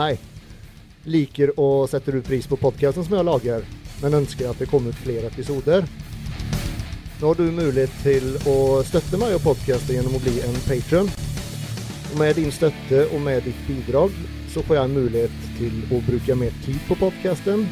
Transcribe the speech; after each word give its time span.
Nej. 0.00 0.18
Liker 1.04 1.60
och 1.60 1.90
sätter 1.90 2.16
ut 2.16 2.24
pris 2.24 2.46
på 2.46 2.56
podcasten 2.56 3.04
som 3.04 3.16
jag 3.16 3.24
lagar, 3.24 3.62
men 4.02 4.14
önskar 4.14 4.50
att 4.50 4.58
det 4.58 4.66
kommer 4.66 4.90
ut 4.90 4.96
fler 4.96 5.26
episoder. 5.26 5.84
Nu 7.20 7.26
har 7.26 7.34
du 7.34 7.42
möjlighet 7.42 7.90
till 8.02 8.36
att 8.36 8.86
stötta 8.86 9.16
mig 9.16 9.34
och 9.34 9.42
podcasten 9.42 9.96
genom 9.96 10.16
att 10.16 10.22
bli 10.22 10.40
en 10.40 10.54
Patreon. 10.54 11.10
Och 12.12 12.18
med 12.18 12.36
din 12.36 12.52
stötte 12.52 13.06
och 13.06 13.20
med 13.20 13.42
ditt 13.42 13.66
bidrag 13.66 14.10
så 14.48 14.62
får 14.62 14.76
jag 14.76 14.84
en 14.84 14.94
möjlighet 14.94 15.30
till 15.58 15.96
att 15.96 16.06
bruka 16.06 16.34
mer 16.34 16.52
tid 16.64 16.78
på 16.88 16.94
podcasten, 16.94 17.68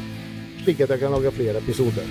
vilket 0.65 0.83
att 0.83 0.89
jag 0.89 0.99
kan 0.99 1.11
laga 1.11 1.31
fler 1.31 1.55
episoder. 1.55 2.03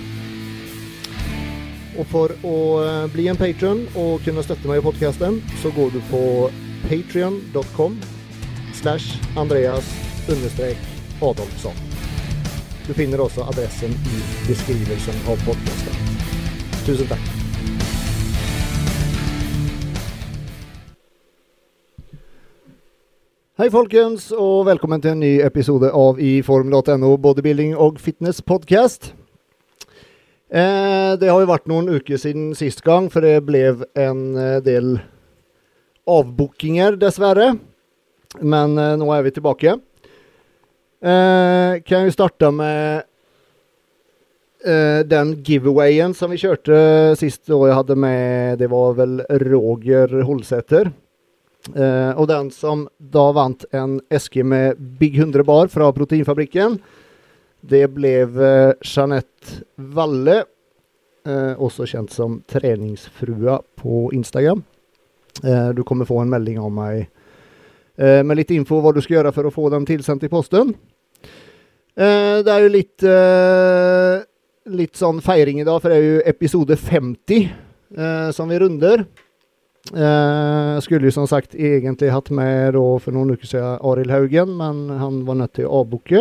Och 1.98 2.06
för 2.06 2.30
att 2.30 3.09
eh, 3.09 3.14
bli 3.14 3.28
en 3.28 3.37
Patreon 3.37 3.88
och 3.95 4.23
kunna 4.23 4.42
stötta 4.42 4.68
mig 4.68 4.78
i 4.78 4.82
podcasten 4.82 5.42
så 5.62 5.70
går 5.70 5.90
du 5.90 6.00
på 6.10 6.50
patreon.com 6.88 8.00
slash 8.74 9.20
Andreas 9.37 10.07
understreck 10.28 10.77
Adolfsson. 11.23 11.73
Du 12.87 12.95
finner 12.95 13.20
också 13.20 13.41
adressen 13.41 13.91
i 13.91 14.48
beskrivelsen 14.48 15.14
av 15.28 15.37
podcasten. 15.46 15.95
Tusen 16.87 17.06
tack! 17.06 17.20
Hej 23.56 23.70
folkens 23.70 24.30
och 24.30 24.66
välkommen 24.66 25.01
till 25.01 25.10
en 25.10 25.20
ny 25.20 25.41
episod 25.41 25.84
av 25.84 26.21
i 26.21 26.43
Formel.no 26.43 27.16
Bodybuilding 27.16 27.76
och 27.76 28.01
Fitness 28.01 28.43
Podcast. 28.43 29.15
Eh, 30.51 31.18
det 31.21 31.29
har 31.29 31.40
ju 31.40 31.46
varit 31.46 31.66
någon 31.66 31.88
uke 31.88 32.18
sedan 32.18 32.54
sist 32.54 32.80
gång 32.80 33.10
för 33.10 33.21
det 33.21 33.40
blev 33.40 33.84
en 33.95 34.37
eh, 34.37 34.62
del 34.62 34.99
avbokningar 36.06 36.93
dessvärre. 36.93 37.56
Men 38.40 38.79
eh, 38.79 38.96
nu 38.96 39.04
är 39.04 39.23
vi 39.23 39.30
tillbaka. 39.30 39.79
Eh, 41.01 41.82
kan 41.82 42.04
ju 42.04 42.10
starta 42.10 42.51
med 42.51 43.02
eh, 44.65 45.07
den 45.07 45.43
giveawayen 45.43 46.15
som 46.15 46.30
vi 46.30 46.38
körde 46.38 47.16
sist 47.18 47.46
då 47.46 47.68
jag 47.68 47.74
hade 47.74 47.96
med, 47.96 48.59
det 48.59 48.66
var 48.66 48.93
väl 48.93 49.23
Roger 49.29 50.23
Holsäter. 50.23 50.93
Eh, 51.74 52.10
och 52.10 52.27
den 52.27 52.51
som 52.51 52.88
då 52.99 53.32
vann 53.32 53.57
en 53.71 54.01
SG 54.21 54.45
med 54.45 54.80
Big 54.80 55.18
100 55.18 55.45
bar 55.45 55.66
från 55.66 55.95
Proteinfabriken. 55.95 56.79
Det 57.60 57.88
blev 57.88 58.43
eh, 58.43 58.73
Jeanette 58.80 59.46
Valle, 59.74 60.45
eh, 61.27 61.62
också 61.62 61.87
känd 61.87 62.10
som 62.10 62.43
träningsfrua 62.46 63.62
på 63.74 64.12
Instagram. 64.12 64.62
Eh, 65.44 65.69
du 65.69 65.83
kommer 65.83 66.05
få 66.05 66.19
en 66.19 66.31
melding 66.31 66.59
av 66.59 66.71
mig 66.71 67.00
eh, 67.00 67.18
Eh, 67.99 68.25
med 68.25 68.37
lite 68.37 68.54
info 68.54 68.81
vad 68.81 68.94
du 68.94 69.00
ska 69.00 69.15
göra 69.15 69.32
för 69.32 69.44
att 69.44 69.54
få 69.54 69.71
den 69.71 69.87
tillsänd 69.87 70.21
till 70.21 70.31
posten. 70.31 70.75
Eh, 71.97 72.44
det 72.44 72.53
är 72.53 72.60
ju 72.60 72.69
lite, 72.69 73.10
eh, 74.66 74.72
lite 74.72 74.99
sån 74.99 75.22
feiring 75.22 75.60
idag 75.60 75.82
för 75.82 75.88
det 75.88 75.97
är 75.97 76.00
ju 76.00 76.21
episode 76.21 76.77
50 76.77 77.53
eh, 77.97 78.31
som 78.31 78.49
vi 78.49 78.59
runder. 78.59 79.05
Eh, 79.97 80.81
skulle 80.81 81.06
ju 81.06 81.10
som 81.10 81.28
sagt 81.28 81.55
egentligen 81.55 82.15
haft 82.15 82.31
med 82.31 82.75
då 82.75 82.99
för 82.99 83.12
någon 83.12 83.31
vecka 83.31 83.47
sedan 83.47 83.78
Arild 83.82 84.10
Haugen 84.10 84.56
men 84.56 84.91
han 84.91 85.25
var 85.25 85.34
nött 85.34 85.53
till 85.53 85.65
att 85.65 85.71
avboka. 85.71 86.16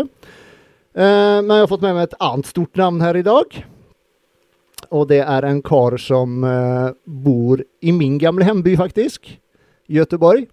Eh, 0.93 1.41
men 1.43 1.49
jag 1.49 1.59
har 1.59 1.67
fått 1.67 1.81
med 1.81 1.95
mig 1.95 2.03
ett 2.03 2.13
annat 2.19 2.45
stort 2.45 2.75
namn 2.75 3.01
här 3.01 3.17
idag. 3.17 3.65
Och 4.89 5.07
det 5.07 5.19
är 5.19 5.43
en 5.43 5.61
kar 5.61 5.97
som 5.97 6.43
eh, 6.43 6.89
bor 7.03 7.63
i 7.81 7.91
min 7.91 8.17
gamla 8.17 8.45
hemby 8.45 8.77
faktiskt, 8.77 9.21
Göteborg. 9.87 10.47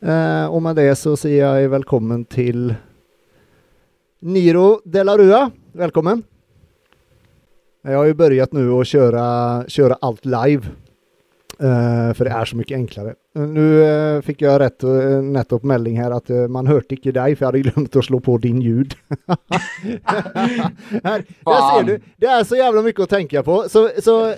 Eh, 0.00 0.46
och 0.46 0.62
med 0.62 0.76
det 0.76 0.96
så 0.96 1.16
säger 1.16 1.46
jag 1.46 1.68
välkommen 1.68 2.24
till 2.24 2.74
Niro 4.20 4.80
de 4.84 5.04
la 5.04 5.18
Rua. 5.18 5.50
Välkommen! 5.72 6.22
Jag 7.82 7.98
har 7.98 8.04
ju 8.04 8.14
börjat 8.14 8.52
nu 8.52 8.70
att 8.72 8.86
köra, 8.86 9.64
köra 9.68 9.96
allt 10.00 10.24
live. 10.24 10.62
Eh, 11.60 12.14
för 12.14 12.24
det 12.24 12.30
är 12.30 12.44
så 12.44 12.56
mycket 12.56 12.76
enklare. 12.76 13.14
Nu 13.32 13.84
eh, 13.84 14.20
fick 14.22 14.42
jag 14.42 14.60
rätt 14.60 14.84
uh, 14.84 15.22
nettopp 15.22 15.62
melding 15.62 16.00
här 16.00 16.10
att 16.10 16.30
uh, 16.30 16.48
man 16.48 16.66
hört 16.66 16.92
icke 16.92 17.12
dig 17.12 17.36
för 17.36 17.44
jag 17.44 17.48
hade 17.48 17.60
glömt 17.60 17.96
att 17.96 18.04
slå 18.04 18.20
på 18.20 18.38
din 18.38 18.62
ljud. 18.62 18.94
här, 21.04 21.24
där 21.44 21.78
ser 21.78 21.86
du, 21.86 22.00
det 22.16 22.26
är 22.26 22.44
så 22.44 22.56
jävla 22.56 22.82
mycket 22.82 23.00
att 23.00 23.10
tänka 23.10 23.42
på. 23.42 23.64
Så, 23.68 23.90
så 24.02 24.34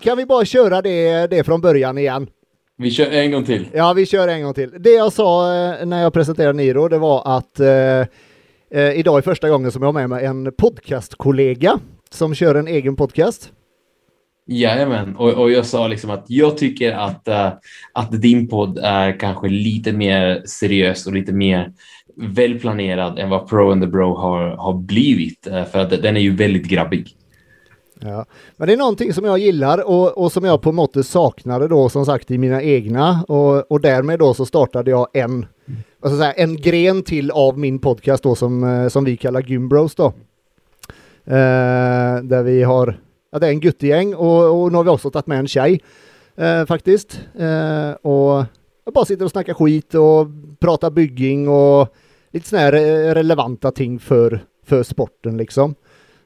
kan 0.00 0.16
vi 0.16 0.26
bara 0.26 0.44
köra 0.44 0.82
det, 0.82 1.26
det 1.26 1.44
från 1.44 1.60
början 1.60 1.98
igen? 1.98 2.26
Vi 2.78 2.90
kör 2.90 3.10
en 3.10 3.30
gång 3.30 3.44
till. 3.44 3.66
Ja, 3.74 3.92
vi 3.92 4.06
kör 4.06 4.28
en 4.28 4.42
gång 4.42 4.54
till. 4.54 4.70
Det 4.78 4.90
jag 4.90 5.12
sa 5.12 5.54
eh, 5.54 5.86
när 5.86 6.02
jag 6.02 6.12
presenterade 6.12 6.52
Niro, 6.52 6.88
det 6.88 6.98
var 6.98 7.36
att 7.36 7.60
eh, 7.60 8.00
eh, 8.70 8.98
idag 8.98 9.18
är 9.18 9.22
första 9.22 9.48
gången 9.48 9.72
som 9.72 9.82
jag 9.82 9.88
har 9.88 9.92
med 9.92 10.08
mig 10.08 10.24
en 10.24 10.52
podcastkollega 10.58 11.78
som 12.10 12.34
kör 12.34 12.54
en 12.54 12.68
egen 12.68 12.96
podcast. 12.96 13.52
Jajamän, 14.48 15.16
och, 15.16 15.32
och 15.32 15.50
jag 15.50 15.66
sa 15.66 15.88
liksom 15.88 16.10
att 16.10 16.24
jag 16.28 16.58
tycker 16.58 16.92
att, 16.92 17.28
uh, 17.28 17.52
att 17.92 18.22
din 18.22 18.48
podd 18.48 18.78
är 18.82 19.20
kanske 19.20 19.48
lite 19.48 19.92
mer 19.92 20.42
seriös 20.44 21.06
och 21.06 21.12
lite 21.12 21.32
mer 21.32 21.72
välplanerad 22.16 23.18
än 23.18 23.30
vad 23.30 23.48
Pro 23.48 23.72
and 23.72 23.82
the 23.82 23.86
Bro 23.86 24.16
har, 24.16 24.40
har 24.56 24.74
blivit. 24.74 25.48
Uh, 25.50 25.64
för 25.64 25.78
att 25.78 25.90
den 25.90 26.16
är 26.16 26.20
ju 26.20 26.36
väldigt 26.36 26.68
grabbig. 26.68 27.16
Ja, 28.00 28.26
men 28.56 28.68
det 28.68 28.72
är 28.72 28.76
någonting 28.76 29.12
som 29.12 29.24
jag 29.24 29.38
gillar 29.38 29.88
och, 29.88 30.18
och 30.18 30.32
som 30.32 30.44
jag 30.44 30.62
på 30.62 30.72
måttet 30.72 31.06
saknade 31.06 31.68
då 31.68 31.88
som 31.88 32.06
sagt 32.06 32.30
i 32.30 32.38
mina 32.38 32.62
egna 32.62 33.24
och, 33.28 33.72
och 33.72 33.80
därmed 33.80 34.18
då 34.18 34.34
så 34.34 34.46
startade 34.46 34.90
jag 34.90 35.06
en, 35.12 35.46
vad 35.98 36.12
ska 36.12 36.32
en 36.32 36.56
gren 36.56 37.02
till 37.02 37.30
av 37.30 37.58
min 37.58 37.78
podcast 37.78 38.22
då 38.22 38.34
som, 38.34 38.64
eh, 38.64 38.88
som 38.88 39.04
vi 39.04 39.16
kallar 39.16 39.42
Gymbros 39.42 39.94
då. 39.94 40.06
Eh, 41.24 42.22
där 42.22 42.42
vi 42.42 42.62
har, 42.62 43.00
ja 43.32 43.38
det 43.38 43.46
är 43.46 43.50
en 43.50 43.60
guttegäng 43.60 44.14
och, 44.14 44.62
och 44.62 44.72
nu 44.72 44.76
har 44.76 44.84
vi 44.84 44.90
också 44.90 45.10
tagit 45.10 45.26
med 45.26 45.38
en 45.38 45.48
tjej 45.48 45.80
eh, 46.36 46.66
faktiskt. 46.66 47.20
Eh, 47.38 47.90
och 47.90 48.44
jag 48.84 48.94
bara 48.94 49.04
sitter 49.04 49.24
och 49.24 49.30
snackar 49.30 49.54
skit 49.54 49.94
och 49.94 50.26
pratar 50.60 50.90
bygging 50.90 51.48
och 51.48 51.88
lite 52.32 52.48
sådana 52.48 52.64
här 52.64 52.72
eh, 52.72 53.14
relevanta 53.14 53.70
ting 53.70 53.98
för, 53.98 54.44
för 54.66 54.82
sporten 54.82 55.36
liksom. 55.36 55.74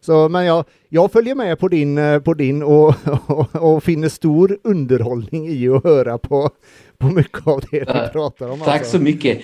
Så, 0.00 0.28
men 0.28 0.44
jag, 0.44 0.64
jag 0.88 1.12
följer 1.12 1.34
med 1.34 1.58
på 1.58 1.68
din, 1.68 1.98
eh, 1.98 2.18
på 2.18 2.34
din 2.34 2.62
och, 2.62 2.94
och, 3.26 3.54
och 3.74 3.84
finner 3.84 4.08
stor 4.08 4.58
underhållning 4.64 5.48
i 5.48 5.68
att 5.68 5.84
höra 5.84 6.18
på, 6.18 6.50
på 6.98 7.06
mycket 7.06 7.46
av 7.46 7.62
det 7.70 7.84
du 7.84 7.92
Uh, 7.92 8.08
pratar 8.12 8.50
om. 8.50 8.58
Tack 8.58 8.78
alltså. 8.78 8.98
så 8.98 9.02
mycket. 9.02 9.40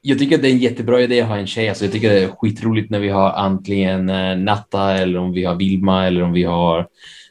Jag 0.00 0.18
tycker 0.18 0.36
att 0.36 0.42
det 0.42 0.48
är 0.48 0.52
en 0.52 0.58
jättebra 0.58 1.00
idé 1.00 1.20
att 1.20 1.28
ha 1.28 1.36
en 1.36 1.46
tjej. 1.46 1.68
Alltså 1.68 1.84
jag 1.84 1.92
tycker 1.92 2.10
det 2.10 2.22
är 2.22 2.28
skitroligt 2.28 2.90
när 2.90 3.00
vi 3.00 3.08
har 3.08 3.30
antingen 3.30 4.08
eh, 4.08 4.36
Natta 4.36 4.92
eller 4.92 5.18
om 5.18 5.32
vi 5.32 5.44
har 5.44 5.54
Vilma 5.54 6.06
eller 6.06 6.22
om 6.22 6.32
vi 6.32 6.42
har 6.42 6.78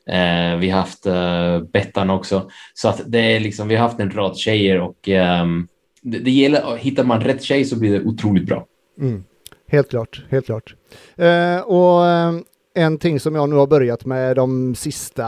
eh, 0.08 0.58
vi 0.60 0.70
har 0.70 0.80
haft 0.80 1.06
eh, 1.06 1.62
Bettan 1.74 2.10
också. 2.10 2.50
Så 2.74 2.90
att 2.90 3.02
det 3.06 3.20
är 3.20 3.40
liksom, 3.40 3.68
vi 3.68 3.76
har 3.76 3.88
haft 3.88 4.00
en 4.00 4.12
rad 4.12 4.38
tjejer 4.38 4.80
och 4.80 5.10
ehm, 5.10 5.68
det, 6.02 6.18
det 6.18 6.32
gäller, 6.32 6.78
hittar 6.78 7.04
man 7.04 7.22
rätt 7.22 7.44
tjej 7.44 7.66
så 7.66 7.80
blir 7.80 7.92
det 8.00 8.06
otroligt 8.06 8.46
bra. 8.46 8.66
Mm. 9.00 9.24
Helt 9.68 9.90
klart, 9.90 10.24
helt 10.30 10.46
klart. 10.46 10.76
Eh, 11.16 11.60
och 11.60 12.08
eh, 12.08 12.34
en 12.74 12.98
ting 12.98 13.20
som 13.20 13.36
jag 13.36 13.50
nu 13.50 13.56
har 13.56 13.68
börjat 13.68 14.06
med 14.06 14.36
de 14.36 14.76
sista, 14.76 15.24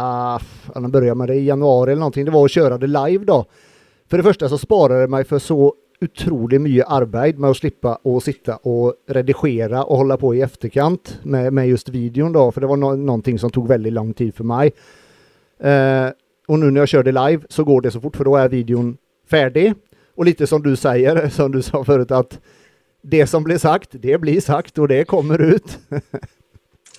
jag 0.74 0.90
började 0.92 1.16
med 1.16 1.28
det 1.28 1.36
i 1.36 1.46
januari 1.46 1.92
eller 1.92 2.00
någonting, 2.00 2.26
det 2.26 2.32
var 2.32 2.46
att 2.46 2.52
köra 2.52 2.78
det 2.78 2.88
live 2.88 3.26
då. 3.26 3.46
För 4.10 4.18
det 4.18 4.24
första 4.24 4.50
så 4.50 4.58
sparade 4.58 5.02
det 5.02 5.08
mig 5.08 5.24
för 5.24 5.40
så 5.40 5.74
otroligt 6.02 6.62
mycket 6.62 6.86
arbete 6.88 7.40
med 7.40 7.50
att 7.50 7.58
slippa 7.58 7.96
och 7.96 8.24
sitta 8.24 8.56
och 8.56 8.94
redigera 9.08 9.84
och 9.84 9.98
hålla 9.98 10.18
på 10.18 10.36
i 10.36 10.42
efterkant 10.42 11.20
med, 11.24 11.54
med 11.54 11.68
just 11.68 11.90
videon 11.90 12.34
då, 12.34 12.52
för 12.52 12.62
det 12.62 12.68
var 12.68 12.78
no 12.78 12.96
någonting 12.96 13.40
som 13.40 13.50
tog 13.50 13.68
väldigt 13.68 13.94
lång 13.94 14.14
tid 14.14 14.36
för 14.36 14.44
mig. 14.44 14.74
Eh, 15.60 16.10
och 16.48 16.60
nu 16.60 16.72
när 16.72 16.82
jag 16.82 16.88
kör 16.88 17.04
det 17.04 17.12
live 17.12 17.44
så 17.50 17.64
går 17.64 17.82
det 17.82 17.92
så 17.92 18.02
fort, 18.02 18.16
för 18.16 18.24
då 18.24 18.36
är 18.36 18.50
videon 18.50 18.98
färdig. 19.30 19.74
Och 20.16 20.26
lite 20.26 20.48
som 20.48 20.64
du 20.64 20.76
säger, 20.76 21.30
som 21.30 21.52
du 21.52 21.62
sa 21.62 21.84
förut, 21.84 22.12
att 22.12 22.40
det 23.02 23.28
som 23.28 23.44
blir 23.44 23.58
sagt, 23.58 23.90
det 23.92 24.22
blir 24.22 24.42
sagt 24.42 24.78
och 24.78 24.88
det 24.88 25.06
kommer 25.06 25.42
ut. 25.42 25.80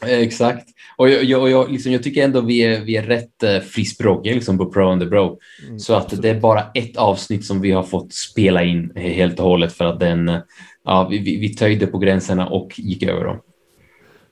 Eh, 0.03 0.19
Exakt. 0.19 0.69
Och 0.99 1.09
jag, 1.09 1.25
jag, 1.25 1.51
jag, 1.51 1.71
liksom, 1.73 1.93
jag 1.93 2.03
tycker 2.03 2.25
ändå 2.25 2.41
vi 2.41 2.61
är, 2.61 2.81
vi 2.81 2.97
är 2.97 3.03
rätt 3.03 3.43
eh, 3.43 3.59
frispråkiga 3.61 4.35
liksom, 4.35 4.59
på 4.59 4.67
Pro 4.73 4.89
and 4.89 5.01
the 5.03 5.07
Bro. 5.07 5.39
Mm, 5.67 5.79
så 5.79 5.95
att 5.95 6.23
det 6.23 6.29
är 6.31 6.41
bara 6.41 6.63
ett 6.75 6.97
avsnitt 6.97 7.45
som 7.45 7.61
vi 7.61 7.71
har 7.73 7.83
fått 7.83 8.13
spela 8.15 8.65
in 8.65 8.93
helt 8.97 9.41
och 9.41 9.49
hållet 9.49 9.73
för 9.73 9.85
att 9.85 10.01
den, 10.01 10.29
eh, 10.29 10.39
ja, 10.85 11.09
vi, 11.11 11.19
vi, 11.19 11.37
vi 11.41 11.49
töjde 11.55 11.87
på 11.87 11.99
gränserna 11.99 12.47
och 12.49 12.73
gick 12.79 13.03
över 13.03 13.25
dem. 13.25 13.39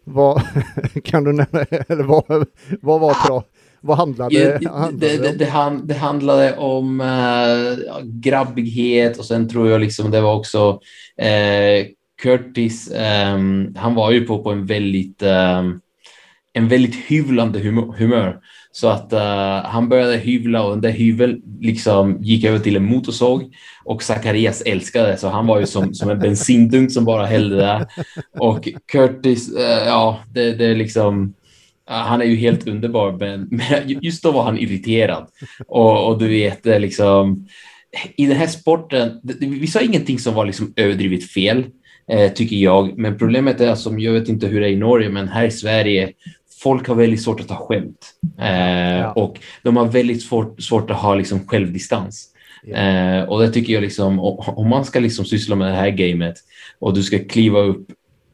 Vad, 0.05 0.43
kan 1.05 1.25
du 1.25 1.33
nämna, 1.33 1.61
eller 1.89 2.05
vad, 2.05 2.47
vad 2.83 3.01
var 3.01 3.27
bra? 3.27 3.45
Vad 3.81 3.97
handlade, 3.97 4.59
det, 4.61 4.69
handlade 4.69 5.09
det, 5.09 5.17
det 5.23 5.31
om? 5.31 5.39
det, 5.39 5.45
han- 5.45 5.87
det 5.87 5.95
handlade 5.95 6.57
om 6.57 7.01
ja, 7.87 8.01
grabbighet 8.03 9.19
och 9.19 9.25
sen 9.25 9.49
tror 9.49 9.69
jag 9.69 9.81
liksom 9.81 10.11
det 10.11 10.21
var 10.21 10.35
också 10.35 10.81
eh, 11.19 11.87
Curtis, 12.23 12.93
um, 13.35 13.75
han 13.77 13.95
var 13.95 14.11
ju 14.11 14.27
på, 14.27 14.43
på 14.43 14.53
en 14.53 14.67
väldigt, 14.67 15.23
um, 15.23 15.81
en 16.53 16.69
väldigt 16.69 16.95
hyvlande 16.95 17.59
humör. 17.99 18.41
Så 18.73 18.89
att 18.89 19.13
uh, 19.13 19.19
han 19.65 19.89
började 19.89 20.17
hyvla 20.17 20.63
och 20.63 20.71
den 20.71 20.81
där 20.81 20.91
hyveln 20.91 21.43
liksom 21.61 22.19
gick 22.23 22.45
över 22.45 22.59
till 22.59 22.77
en 22.77 22.85
motorsåg 22.85 23.55
och 23.85 24.03
Zacharias 24.03 24.63
älskade 24.67 25.09
det 25.09 25.17
så 25.17 25.29
han 25.29 25.47
var 25.47 25.61
ju 25.61 25.67
som, 25.67 25.95
som 25.95 26.11
en 26.11 26.19
bensindunk 26.19 26.93
som 26.93 27.05
bara 27.05 27.27
hällde 27.27 27.57
där. 27.57 27.87
Och 28.39 28.69
Curtis, 28.93 29.53
uh, 29.53 29.61
ja, 29.63 30.21
det, 30.33 30.53
det 30.53 30.67
är 30.67 30.75
liksom 30.75 31.35
eh, 31.91 31.97
han 31.97 32.21
är 32.21 32.27
ju 32.27 32.37
helt 32.37 32.69
underbar, 32.69 33.13
men, 33.13 33.49
men, 33.51 33.99
just 34.03 34.23
då 34.23 34.33
var 34.33 34.45
han 34.45 34.59
irriterad. 34.59 35.27
Och, 35.67 36.09
och 36.09 36.19
du 36.19 36.29
vet, 36.29 36.65
liksom, 36.65 37.47
i 38.17 38.27
den 38.27 38.37
här 38.37 38.47
sporten, 38.47 39.21
vi 39.41 39.67
sa 39.67 39.81
ingenting 39.81 40.19
som 40.19 40.35
var 40.35 40.45
liksom 40.45 40.73
överdrivet 40.77 41.25
fel, 41.25 41.65
tycker 42.35 42.57
jag. 42.57 42.99
Men 42.99 43.19
problemet 43.19 43.61
är, 43.61 43.75
som 43.75 44.01
jag 44.01 44.13
vet 44.13 44.29
inte 44.29 44.47
hur 44.47 44.61
det 44.61 44.67
är 44.67 44.73
i 44.73 44.77
Norge, 44.77 45.09
men 45.09 45.29
här 45.29 45.45
i 45.45 45.51
Sverige, 45.51 46.13
folk 46.63 46.89
har 46.89 46.95
väldigt 46.95 47.23
svårt 47.23 47.41
att 47.41 47.49
ta 47.49 47.57
skämt. 47.57 48.15
Eh, 48.39 48.99
ja. 48.99 49.13
Och 49.13 49.39
de 49.63 49.77
har 49.77 49.85
väldigt 49.87 50.23
svårt, 50.23 50.63
svårt 50.63 50.91
att 50.91 50.97
ha 50.97 51.15
liksom 51.15 51.47
självdistans. 51.47 52.31
Eh, 52.75 53.23
och 53.23 53.41
det 53.41 53.53
tycker 53.53 53.73
jag 53.73 53.83
liksom, 53.83 54.21
om 54.47 54.69
man 54.69 54.85
ska 54.85 55.01
liksom 55.01 55.25
syssla 55.25 55.57
med 55.57 55.69
det 55.69 55.77
här 55.77 55.91
gamet 55.91 56.35
och 56.79 56.95
du 56.95 57.03
ska 57.03 57.19
kliva 57.19 57.59
upp 57.59 57.87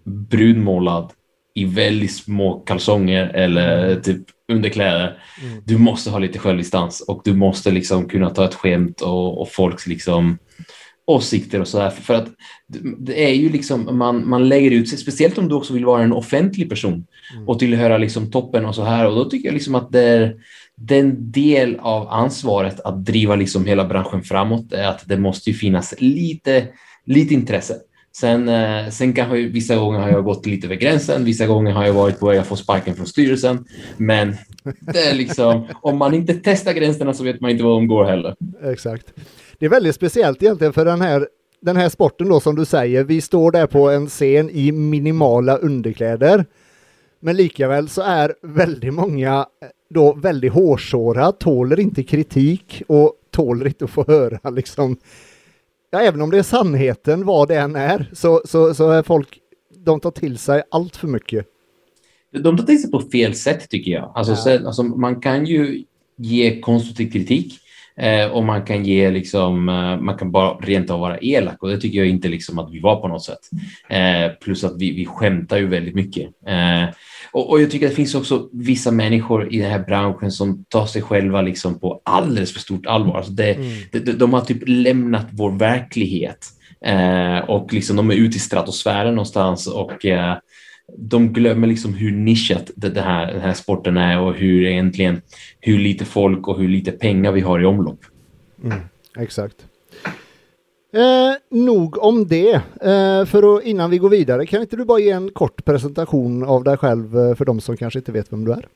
brunmålad 0.05 1.13
i 1.55 1.65
väldigt 1.65 2.15
små 2.15 2.61
kalsonger 2.61 3.29
eller 3.29 3.87
mm. 3.87 4.03
typ 4.03 4.23
underkläder. 4.53 5.19
Mm. 5.43 5.63
Du 5.65 5.79
måste 5.79 6.11
ha 6.11 6.19
lite 6.19 6.39
självdistans 6.39 7.01
och 7.01 7.21
du 7.25 7.35
måste 7.35 7.71
liksom 7.71 8.09
kunna 8.09 8.31
ta 8.31 8.45
ett 8.45 8.55
skämt 8.55 9.01
och, 9.01 9.41
och 9.41 9.53
folks 9.53 9.87
liksom 9.87 10.39
åsikter 11.11 11.61
och 11.61 11.69
så 11.69 11.81
här. 11.81 11.91
För 11.91 12.15
att 12.15 12.29
det 12.99 13.25
är 13.25 13.35
ju 13.35 13.49
liksom, 13.49 13.99
man, 13.99 14.29
man 14.29 14.49
lägger 14.49 14.71
ut 14.71 14.89
sig, 14.89 14.99
speciellt 14.99 15.39
om 15.39 15.49
du 15.49 15.55
också 15.55 15.73
vill 15.73 15.85
vara 15.85 16.03
en 16.03 16.13
offentlig 16.13 16.69
person 16.69 17.07
mm. 17.35 17.49
och 17.49 17.59
tillhöra 17.59 17.99
liksom 17.99 18.31
toppen 18.31 18.65
och 18.65 18.75
så 18.75 18.85
här. 18.85 19.07
Och 19.07 19.17
då 19.17 19.25
tycker 19.25 19.49
jag 19.49 19.55
liksom 19.55 19.75
att 19.75 19.93
det 19.93 20.03
är 20.03 20.35
den 20.77 21.33
del 21.33 21.79
av 21.81 22.09
ansvaret 22.09 22.81
att 22.81 23.05
driva 23.05 23.37
liksom 23.37 23.65
hela 23.65 23.85
branschen 23.85 24.23
framåt 24.23 24.73
är 24.73 24.89
att 24.89 25.09
det 25.09 25.17
måste 25.17 25.51
ju 25.51 25.57
finnas 25.57 25.95
lite, 25.99 26.67
lite 27.07 27.35
intresse. 27.35 27.75
Sen, 28.17 28.49
eh, 28.49 28.89
sen 28.89 29.13
kanske 29.13 29.37
vissa 29.37 29.77
gånger 29.77 29.99
har 29.99 30.11
jag 30.11 30.25
gått 30.25 30.47
lite 30.47 30.67
över 30.67 30.77
gränsen, 30.77 31.25
vissa 31.25 31.47
gånger 31.47 31.73
har 31.73 31.87
jag 31.87 31.93
varit 31.93 32.21
på 32.21 32.27
väg 32.27 32.39
att 32.39 32.47
få 32.47 32.57
sparken 32.57 32.97
från 32.97 33.07
styrelsen. 33.07 33.65
Men 33.97 34.37
det 34.81 34.99
är 34.99 35.15
liksom, 35.15 35.67
om 35.83 35.99
man 35.99 36.15
inte 36.15 36.35
testar 36.35 36.73
gränserna 36.73 37.15
så 37.15 37.25
vet 37.25 37.41
man 37.41 37.51
inte 37.51 37.65
var 37.65 37.71
de 37.71 37.87
går 37.87 38.05
heller. 38.05 38.35
Exakt. 38.73 39.13
Det 39.61 39.67
är 39.67 39.71
väldigt 39.71 39.95
speciellt 39.95 40.43
egentligen 40.43 40.73
för 40.73 40.85
den 40.85 41.01
här, 41.01 41.29
den 41.61 41.77
här 41.77 41.89
sporten 41.89 42.29
då 42.29 42.41
som 42.41 42.57
du 42.57 42.65
säger. 42.65 43.05
Vi 43.05 43.21
står 43.21 43.51
där 43.53 43.67
på 43.67 43.91
en 43.91 44.07
scen 44.07 44.51
i 44.51 44.73
minimala 44.73 45.57
underkläder. 45.57 46.45
Men 47.21 47.37
likaväl 47.37 47.89
så 47.89 48.03
är 48.03 48.35
väldigt 48.43 48.95
många 48.95 49.47
då 49.91 50.13
väldigt 50.13 50.53
hårsåra, 50.53 51.33
tåler 51.33 51.81
inte 51.81 52.03
kritik 52.03 52.83
och 52.87 53.15
tåler 53.31 53.67
inte 53.67 53.85
att 53.85 53.91
få 53.91 54.05
höra 54.07 54.51
liksom 54.55 54.97
ja, 55.91 56.01
även 56.01 56.23
om 56.23 56.31
det 56.31 56.39
är 56.39 56.43
sannheten, 56.43 57.25
vad 57.25 57.49
det 57.49 57.57
än 57.59 57.77
är, 57.77 58.11
så, 58.13 58.43
så, 58.45 58.75
så 58.75 58.91
är 58.91 59.03
folk, 59.03 59.39
de 59.77 60.01
tar 60.01 60.11
till 60.11 60.39
sig 60.39 60.63
allt 60.71 60.97
för 60.97 61.09
mycket. 61.09 61.47
De 62.43 62.57
tar 62.57 62.67
till 62.67 62.83
sig 62.83 62.91
på 62.91 63.01
fel 63.01 63.35
sätt 63.35 63.69
tycker 63.69 63.91
jag. 63.91 64.13
Alltså, 64.15 64.33
ja. 64.33 64.59
så, 64.59 64.67
alltså 64.67 64.83
man 64.83 65.21
kan 65.21 65.47
ju 65.47 65.85
ge 66.17 66.61
konstruktiv 66.61 67.11
kritik 67.11 67.53
eh, 67.53 67.70
och 68.33 68.45
man 68.45 68.63
kan 68.63 68.85
ge 68.85 69.11
liksom, 69.11 69.69
eh, 69.69 70.01
man 70.01 70.19
kan 70.19 70.31
bara 70.31 70.55
rent 70.55 70.91
av 70.91 71.01
vara 71.01 71.19
elak 71.19 71.63
och 71.63 71.69
det 71.69 71.81
tycker 71.81 71.99
jag 71.99 72.09
inte 72.09 72.29
liksom 72.29 72.59
att 72.59 72.73
vi 72.73 72.81
var 72.81 72.97
på 72.97 73.09
något 73.09 73.25
sätt. 73.25 73.39
Eh, 73.89 74.33
plus 74.41 74.65
att 74.65 74.77
vi, 74.79 74.93
vi 74.93 75.07
skämtar 75.07 75.57
ju 75.57 75.67
väldigt 75.67 75.95
mycket. 75.95 76.25
Eh, 76.47 76.85
och, 77.33 77.51
och, 77.51 77.63
jag 77.63 77.71
tycker 77.71 77.87
att 77.87 77.93
det 77.93 77.97
finns 77.97 78.15
också 78.15 78.49
vissa 78.53 78.91
människor 78.91 79.53
i 79.55 79.59
den 79.59 79.71
här 79.71 79.79
branschen 79.79 80.31
som 80.31 80.65
tar 80.65 80.87
sig 80.87 81.03
själva 81.03 81.43
liksom 81.43 81.81
på 81.81 82.03
alldeles 82.05 82.53
för 82.53 82.61
stort 82.61 82.87
allvar. 82.87 83.17
Alltså 83.17 83.33
det, 83.33 83.55
mm. 83.55 83.69
de, 83.93 83.99
de, 83.99 84.13
de, 84.13 84.33
har 84.33 84.41
typ 84.41 84.63
lämnat 84.67 85.27
vår 85.31 85.51
verklighet 85.51 86.47
eh, 86.85 87.39
och 87.39 87.73
liksom 87.73 87.97
de 87.97 88.11
är 88.11 88.15
ute 88.15 88.37
i 88.37 88.41
stratosfären 88.41 89.15
någonstans 89.15 89.67
och 89.67 90.07
eh, 90.07 90.37
de 90.99 91.33
glömmer 91.33 91.67
liksom 91.67 91.95
hur 91.95 92.13
nischat 92.13 92.71
det, 92.77 93.01
här, 93.01 93.33
den 93.33 93.41
här 93.41 93.55
sporten 93.55 93.97
är 93.97 94.21
och 94.21 94.35
hur 94.35 94.67
egentligen 94.67 95.23
hur 95.61 95.79
lite 95.79 96.05
folk 96.05 96.49
och 96.49 96.59
hur 96.59 96.69
lite 96.69 96.93
pengar 96.93 97.33
vi 97.33 97.41
har 97.41 97.61
i 97.61 97.65
omlopp. 97.65 98.01
Mm, 98.65 98.79
exakt. 99.19 99.67
Eh, 100.93 101.59
nog 101.59 101.99
om 102.03 102.27
det. 102.29 102.55
Eh, 102.81 103.25
för 103.25 103.57
att, 103.57 103.65
innan 103.65 103.91
vi 103.91 103.99
går 103.99 104.11
vidare, 104.11 104.47
kan 104.47 104.61
inte 104.61 104.77
du 104.77 104.85
bara 104.85 104.99
ge 104.99 105.11
en 105.11 105.31
kort 105.31 105.65
presentation 105.65 106.45
av 106.45 106.65
dig 106.65 106.77
själv 106.77 107.19
eh, 107.19 107.35
för 107.35 107.45
de 107.45 107.61
som 107.61 107.77
kanske 107.77 107.99
inte 107.99 108.13
vet 108.13 108.33
vem 108.33 108.45
du 108.45 108.53
är? 108.53 108.67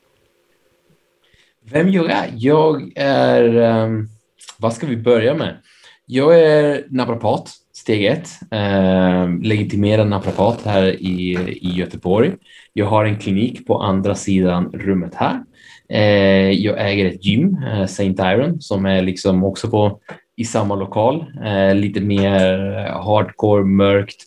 Vem 1.71 1.89
jag 1.89 2.11
är? 2.11 2.29
Jag 2.35 2.91
är, 2.95 3.55
um, 3.83 4.09
vad 4.57 4.73
ska 4.73 4.87
vi 4.87 4.97
börja 4.97 5.33
med? 5.33 5.57
Jag 6.05 6.39
är 6.39 6.85
naprapat, 6.89 7.51
steg 7.85 8.05
ett, 8.05 8.29
eh, 8.51 9.29
legitimerad 9.43 10.07
naprapat 10.07 10.65
här 10.65 11.01
i, 11.01 11.37
i 11.61 11.71
Göteborg. 11.75 12.31
Jag 12.73 12.85
har 12.85 13.05
en 13.05 13.19
klinik 13.19 13.67
på 13.67 13.81
andra 13.81 14.15
sidan 14.15 14.71
rummet 14.73 15.15
här. 15.15 15.43
Eh, 15.89 16.51
jag 16.51 16.91
äger 16.91 17.05
ett 17.05 17.25
gym, 17.25 17.57
eh, 17.63 17.81
St. 17.81 18.15
Iron, 18.19 18.61
som 18.61 18.85
är 18.85 19.01
liksom 19.01 19.43
också 19.43 19.69
på 19.69 19.99
i 20.37 20.45
samma 20.45 20.75
lokal. 20.75 21.25
Eh, 21.45 21.75
lite 21.75 22.01
mer 22.01 22.49
hardcore, 22.89 23.65
mörkt, 23.65 24.17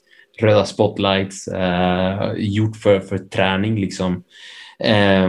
röda 0.41 0.65
spotlights, 0.65 1.49
eh, 1.49 2.33
gjort 2.37 2.77
för, 2.77 3.01
för 3.01 3.19
träning 3.19 3.81
liksom. 3.81 4.23
Eh, 4.85 5.29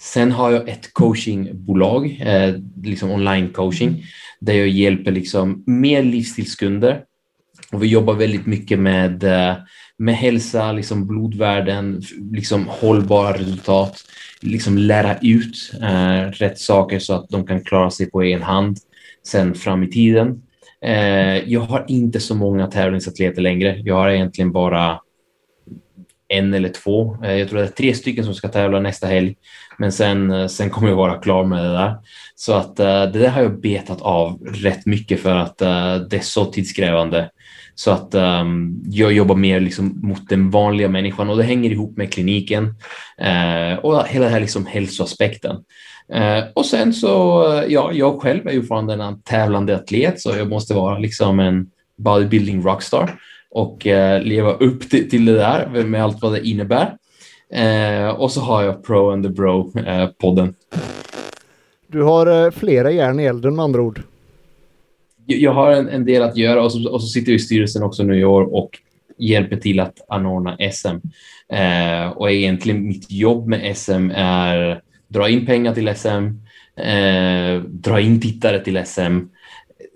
sen 0.00 0.32
har 0.32 0.50
jag 0.50 0.68
ett 0.68 0.92
coachingbolag, 0.92 2.20
eh, 2.20 2.54
liksom 2.82 3.10
online 3.10 3.48
coaching, 3.48 4.02
där 4.40 4.54
jag 4.54 4.68
hjälper 4.68 5.12
liksom 5.12 5.62
mer 5.66 6.02
livsstilskunder. 6.02 7.04
Och 7.72 7.82
vi 7.82 7.86
jobbar 7.86 8.14
väldigt 8.14 8.46
mycket 8.46 8.78
med, 8.78 9.24
eh, 9.24 9.56
med 9.98 10.14
hälsa, 10.14 10.72
liksom 10.72 11.06
blodvärden, 11.06 12.02
liksom 12.32 12.66
hållbara 12.68 13.32
resultat, 13.32 14.04
liksom 14.40 14.78
lära 14.78 15.18
ut 15.22 15.72
eh, 15.82 16.30
rätt 16.30 16.58
saker 16.58 16.98
så 16.98 17.14
att 17.14 17.28
de 17.28 17.46
kan 17.46 17.64
klara 17.64 17.90
sig 17.90 18.10
på 18.10 18.22
egen 18.22 18.42
hand 18.42 18.78
sen 19.26 19.54
fram 19.54 19.82
i 19.82 19.88
tiden. 19.88 20.42
Eh, 20.84 21.50
jag 21.52 21.60
har 21.60 21.84
inte 21.88 22.20
så 22.20 22.34
många 22.34 22.66
tävlingsatleter 22.66 23.42
längre. 23.42 23.80
Jag 23.84 23.94
har 23.94 24.10
egentligen 24.10 24.52
bara 24.52 25.00
en 26.28 26.54
eller 26.54 26.68
två. 26.68 27.16
Eh, 27.24 27.36
jag 27.36 27.48
tror 27.48 27.58
det 27.58 27.64
är 27.64 27.68
tre 27.68 27.94
stycken 27.94 28.24
som 28.24 28.34
ska 28.34 28.48
tävla 28.48 28.80
nästa 28.80 29.06
helg, 29.06 29.36
men 29.78 29.92
sen, 29.92 30.30
eh, 30.30 30.46
sen 30.46 30.70
kommer 30.70 30.88
jag 30.88 30.96
vara 30.96 31.18
klar 31.18 31.44
med 31.44 31.64
det 31.64 31.72
där. 31.72 31.96
Så 32.34 32.52
att 32.52 32.80
eh, 32.80 32.86
det 32.86 33.18
där 33.18 33.28
har 33.28 33.42
jag 33.42 33.60
betat 33.60 34.02
av 34.02 34.38
rätt 34.46 34.86
mycket 34.86 35.20
för 35.20 35.34
att 35.34 35.62
eh, 35.62 35.96
det 35.96 36.16
är 36.16 36.20
så 36.20 36.44
tidskrävande. 36.44 37.30
Så 37.78 37.90
att 37.90 38.14
um, 38.14 38.82
jag 38.90 39.12
jobbar 39.12 39.34
mer 39.34 39.60
liksom 39.60 40.00
mot 40.02 40.28
den 40.28 40.50
vanliga 40.50 40.88
människan 40.88 41.30
och 41.30 41.36
det 41.36 41.42
hänger 41.42 41.70
ihop 41.70 41.96
med 41.96 42.12
kliniken 42.12 42.64
uh, 42.64 43.78
och 43.78 44.06
hela 44.06 44.24
den 44.24 44.32
här 44.32 44.40
liksom 44.40 44.66
hälsoaspekten. 44.66 45.56
Uh, 46.14 46.44
och 46.54 46.66
sen 46.66 46.92
så, 46.92 47.44
eh, 47.52 47.64
ja, 47.68 47.92
jag 47.92 48.22
själv 48.22 48.46
är 48.46 48.52
ju 48.52 48.60
fortfarande 48.60 48.94
en 48.94 49.22
tävlande 49.22 49.76
atlet 49.76 50.20
så 50.20 50.30
jag 50.36 50.48
måste 50.48 50.74
vara 50.74 50.98
liksom 50.98 51.40
en 51.40 51.70
bodybuilding 51.98 52.62
rockstar 52.62 53.20
och 53.50 53.86
uh, 53.86 54.22
leva 54.22 54.52
upp 54.52 54.90
till, 54.90 55.10
till, 55.10 55.24
det 55.24 55.34
där 55.34 55.84
med 55.84 56.04
allt 56.04 56.22
vad 56.22 56.32
det 56.32 56.48
innebär. 56.48 56.96
och 58.16 58.30
så 58.32 58.40
har 58.40 58.62
jag 58.62 58.84
Pro 58.84 59.10
and 59.10 59.24
the 59.24 59.30
Bro-podden. 59.30 60.54
Du 61.86 62.02
har 62.02 62.50
flera 62.50 62.90
järn 62.90 63.20
i 63.20 63.24
elden 63.24 63.56
med 63.56 63.64
andra 63.64 63.82
ord 63.82 64.02
jag 65.28 65.52
har 65.52 65.72
en, 65.72 65.88
en, 65.88 66.04
del 66.04 66.22
att 66.22 66.36
göra 66.36 66.62
och 66.62 66.72
så, 66.72 66.90
och 66.90 67.02
så 67.02 67.08
sitter 67.08 67.32
jag 67.32 67.36
i 67.36 67.42
styrelsen 67.42 67.82
också 67.82 68.02
nu 68.02 68.18
i 68.18 68.24
år 68.24 68.54
och 68.54 68.70
hjälper 69.18 69.56
till 69.56 69.80
att 69.80 69.94
anordna 70.08 70.56
SM. 70.72 70.96
Eh, 71.52 72.08
och 72.08 72.30
egentligen 72.30 72.86
mitt 72.86 73.10
jobb 73.10 73.48
med 73.48 73.76
SM 73.76 74.10
är 74.14 74.82
dra 75.08 75.28
in 75.28 75.46
pengar 75.46 75.74
till 75.74 75.94
SM, 75.96 76.26
eh, 76.82 77.62
dra 77.62 78.00
in 78.00 78.20
tittare 78.20 78.64
till 78.64 78.84
SM, 78.86 79.18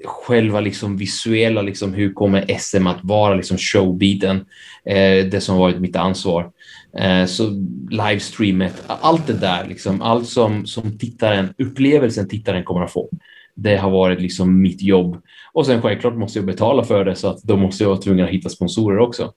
själva 0.04 0.60
liksom 0.60 0.96
visuella, 0.96 1.62
liksom 1.62 1.94
hur 1.94 2.12
kommer 2.12 2.58
SM 2.58 2.86
att 2.86 3.00
vara, 3.02 3.34
liksom 3.34 3.58
showbiten, 3.58 4.36
eh, 4.84 5.26
det 5.26 5.42
som 5.42 5.56
varit 5.56 5.80
mitt 5.80 5.96
ansvar. 5.96 6.50
Eh, 6.98 7.26
så 7.26 7.50
livestreamet, 7.90 8.82
allt 8.86 9.26
det 9.26 9.40
där, 9.40 9.66
liksom, 9.68 10.02
allt 10.02 10.28
som, 10.28 10.66
som 10.66 10.98
tittaren, 10.98 11.54
upplevelsen 11.58 12.28
tittaren 12.28 12.64
kommer 12.64 12.84
att 12.84 12.92
få 12.92 13.08
det 13.54 13.76
har 13.76 13.90
varit 13.90 14.20
liksom 14.20 14.60
mitt 14.62 14.82
jobb. 14.82 15.22
Och 15.52 15.66
sen 15.66 15.82
självklart 15.82 16.16
måste 16.16 16.38
jag 16.38 16.46
betala 16.46 16.84
för 16.84 17.04
det 17.04 17.14
så 17.14 17.28
att 17.28 17.42
då 17.42 17.56
måste 17.56 17.84
jag 17.84 17.88
vara 17.88 18.00
tvungen 18.00 18.24
att 18.24 18.30
hitta 18.30 18.48
sponsorer 18.48 18.98
också. 18.98 19.32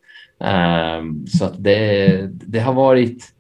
Um, 1.00 1.28
så 1.28 1.46
att 1.46 1.64
det, 1.64 2.30
det 2.32 2.60
har 2.60 2.74
varit 2.74 3.36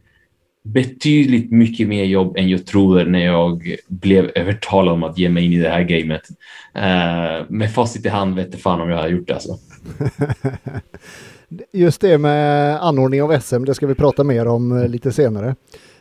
betydligt 0.65 1.51
mycket 1.51 1.87
mer 1.87 2.03
jobb 2.03 2.37
än 2.37 2.49
jag 2.49 2.65
trodde 2.65 3.05
när 3.05 3.25
jag 3.25 3.75
blev 3.87 4.31
övertalad 4.35 4.93
om 4.93 5.03
att 5.03 5.17
ge 5.17 5.29
mig 5.29 5.45
in 5.45 5.53
i 5.53 5.59
det 5.59 5.69
här 5.69 5.83
gamet. 5.83 6.21
Uh, 6.75 7.49
med 7.49 7.73
facit 7.73 8.05
i 8.05 8.09
hand 8.09 8.35
vet 8.35 8.47
jag 8.51 8.61
fan 8.61 8.81
om 8.81 8.89
jag 8.89 8.97
har 8.97 9.07
gjort 9.07 9.27
det 9.27 9.33
alltså. 9.33 9.57
Just 11.73 12.01
det 12.01 12.17
med 12.17 12.75
anordning 12.83 13.23
av 13.23 13.39
SM, 13.39 13.63
det 13.63 13.75
ska 13.75 13.87
vi 13.87 13.95
prata 13.95 14.23
mer 14.23 14.47
om 14.47 14.77
eh, 14.77 14.87
lite 14.87 15.11
senare. 15.11 15.55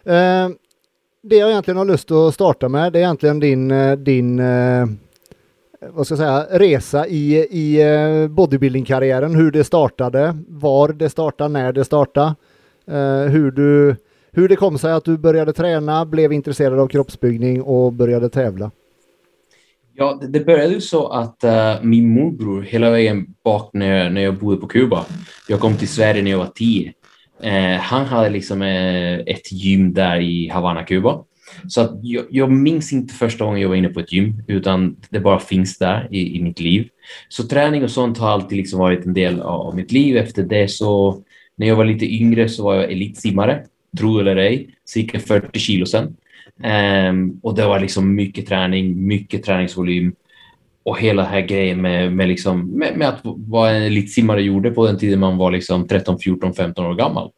Uh, 0.07 0.55
det 1.27 1.37
jag 1.37 1.51
egentligen 1.51 1.79
har 1.79 1.85
lust 1.85 2.11
att 2.11 2.35
starta 2.35 2.69
med, 2.69 2.93
det 2.93 2.99
är 2.99 3.03
egentligen 3.03 3.41
din, 3.41 3.71
eh, 3.71 3.93
din 3.93 4.39
eh, 4.39 4.87
vad 5.93 6.07
ska 6.07 6.13
jag 6.13 6.19
säga, 6.19 6.59
resa 6.59 7.07
i, 7.07 7.37
i 7.51 7.83
eh, 7.83 8.29
bodybuilding-karriären, 8.29 9.35
hur 9.35 9.51
det 9.51 9.65
startade, 9.65 10.37
var 10.49 10.89
det 10.89 11.11
startade, 11.11 11.49
när 11.49 11.73
det 11.73 11.85
startade, 11.85 12.35
hur 13.31 13.51
du 13.51 13.97
hur 14.37 14.49
det 14.49 14.57
kom 14.57 14.79
sig 14.79 14.93
att 14.93 15.05
du 15.05 15.19
började 15.19 15.53
träna, 15.53 16.07
blev 16.07 16.33
intresserad 16.33 16.79
av 16.79 16.89
kroppsbyggning 16.89 17.63
och 17.63 17.93
började 17.93 18.29
tävla. 18.29 18.71
Ja, 19.95 20.21
det, 20.29 20.41
började 20.41 20.75
ju 20.75 20.81
så 20.81 21.09
att 21.09 21.45
uh, 21.45 21.83
min 21.83 22.09
morbror 22.09 22.63
hela 22.63 22.91
vägen 22.91 23.27
bak 23.45 23.71
när, 23.73 24.11
när 24.11 24.21
jag 24.21 24.35
bodde 24.39 24.57
på 24.57 24.67
Kuba. 24.67 25.05
Jag 25.49 25.61
kom 25.61 25.77
till 25.77 25.89
Sverige 25.89 26.23
när 26.23 26.31
jag 26.31 26.39
var 26.39 26.51
tio. 26.55 26.93
Eh, 27.45 27.81
han 27.81 28.07
hade 28.07 28.31
liksom 28.31 28.63
eh, 28.63 29.15
ett 29.19 29.53
gym 29.53 29.95
där 29.95 30.21
i 30.21 30.49
Havana, 30.49 30.85
Kuba. 30.85 31.25
Så 31.69 31.81
att 31.81 31.91
jag, 32.03 32.25
jag, 32.31 32.51
minns 32.51 32.93
inte 32.93 33.15
första 33.15 33.45
gången 33.45 33.61
jag 33.61 33.69
var 33.69 33.77
inne 33.77 33.89
på 33.89 34.01
ett 34.01 34.13
gym, 34.13 34.43
utan 34.47 34.97
det 35.11 35.21
bara 35.21 35.39
finns 35.39 35.79
där 35.79 36.09
i, 36.11 36.37
i 36.37 36.43
mitt 36.43 36.61
liv. 36.61 36.89
Så 37.29 37.49
träning 37.49 37.85
och 37.85 37.91
sånt 37.91 38.19
har 38.19 38.29
alltid 38.29 38.59
liksom 38.59 38.79
varit 38.79 39.07
en 39.07 39.15
del 39.15 39.41
av 39.41 39.77
mitt 39.77 39.93
liv. 39.93 40.17
Efter 40.17 40.43
det 40.43 40.69
så, 40.69 41.23
när 41.57 41.67
jag 41.67 41.77
var 41.77 41.85
lite 41.85 42.07
yngre 42.07 42.49
så 42.49 42.65
var 42.65 42.75
jag 42.75 42.93
elitsimmare, 42.93 43.65
tro 43.99 44.19
eller 44.19 44.37
ej, 44.37 44.69
cirka 44.85 45.21
40 45.21 45.59
kilo 45.59 45.87
sen. 45.87 46.17
Eh, 46.63 47.13
och 47.43 47.55
det 47.55 47.67
var 47.67 47.81
liksom 47.81 48.15
mycket 48.15 48.47
träning, 48.47 49.07
mycket 49.07 49.43
träningsvolym 49.43 50.15
och 50.85 51.01
hela 51.01 51.23
den 51.23 51.33
här 51.33 51.41
grejen 51.41 51.83
med, 51.83 52.13
med, 52.13 52.29
liksom, 52.29 52.79
med, 52.79 52.97
med 52.97 53.09
att 53.09 53.21
vad 53.23 53.75
en 53.75 53.83
elitsimmare 53.83 54.43
gjorde 54.43 54.71
på 54.71 54.87
den 54.87 54.99
tiden 54.99 55.21
man 55.21 55.37
var 55.37 55.51
liksom 55.51 55.89
13, 55.89 56.19
14, 56.19 56.55
15 56.55 56.87
år 56.87 56.95
gammal. 56.95 57.31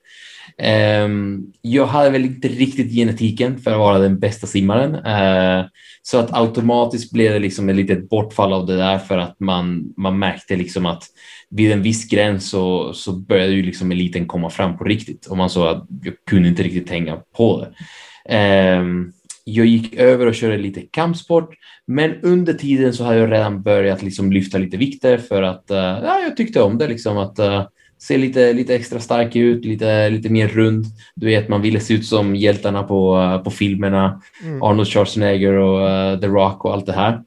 Um, 1.05 1.53
jag 1.63 1.87
hade 1.87 2.11
väl 2.11 2.25
inte 2.25 2.49
riktigt 2.49 2.93
genetiken 2.93 3.59
för 3.59 3.71
att 3.71 3.79
vara 3.79 3.99
den 3.99 4.19
bästa 4.19 4.47
simmaren. 4.47 4.95
Uh, 4.95 5.67
så 6.03 6.19
att 6.19 6.33
automatiskt 6.33 7.13
blev 7.13 7.33
det 7.33 7.39
liksom 7.39 7.69
ett 7.69 7.77
litet 7.77 8.09
bortfall 8.09 8.53
av 8.53 8.67
det 8.67 8.77
där 8.77 8.99
för 8.99 9.19
att 9.19 9.41
man, 9.41 9.95
man 9.97 10.19
märkte 10.19 10.57
liksom 10.57 10.87
att 10.87 11.03
vid 11.51 11.73
en 11.73 11.83
viss 11.83 12.09
gräns 12.09 12.51
så, 12.51 12.93
så 12.93 13.13
började 13.13 13.53
ju 13.53 13.63
liksom 13.63 13.93
eliten 13.93 14.27
komma 14.27 14.51
fram 14.51 14.79
på 14.79 14.85
riktigt 14.85 15.27
och 15.27 15.37
man 15.37 15.51
såg 15.51 15.67
att 15.67 15.87
jag 16.03 16.15
kunde 16.31 16.49
inte 16.49 16.63
riktigt 16.63 16.91
hänga 16.91 17.17
på 17.37 17.61
det. 17.65 18.79
Um, 18.79 19.13
jag 19.49 19.67
gick 19.67 19.95
över 19.95 20.27
och 20.27 20.35
körde 20.35 20.57
lite 20.59 20.81
kampsport, 20.81 21.55
men 21.87 22.15
under 22.23 22.53
tiden 22.53 22.93
så 22.93 23.05
hade 23.05 23.19
jag 23.19 23.33
redan 23.33 23.63
börjat 23.63 24.03
liksom 24.03 24.33
lyfta 24.33 24.59
lite 24.59 24.77
vikter 24.77 25.19
för 25.19 25.43
att 25.43 25.71
uh, 25.71 25.77
ja, 25.77 26.21
jag 26.21 26.37
tyckte 26.37 26.63
om 26.63 26.79
det. 26.79 26.89
Liksom, 26.89 27.19
att 27.19 27.39
uh, 27.39 27.63
se 27.99 28.19
lite, 28.19 28.53
lite 28.53 28.75
extra 28.75 29.01
stark 29.01 29.37
ut, 29.37 29.65
lite, 29.65 30.11
lite 30.11 30.29
mer 30.29 30.49
rund. 30.49 30.85
Du 31.15 31.27
vet, 31.27 31.49
man 31.49 31.63
ville 31.63 31.81
se 31.81 31.95
ut 31.95 32.07
som 32.07 32.37
hjältarna 32.37 32.83
på, 32.83 33.17
uh, 33.17 33.43
på 33.43 33.51
filmerna. 33.51 34.23
Mm. 34.45 34.63
Arnold 34.63 34.89
Schwarzenegger 34.89 35.53
och 35.53 36.21
The 36.21 36.27
Rock 36.27 36.65
och 36.65 36.73
allt 36.73 36.87
det 36.87 36.93
här. 36.93 37.23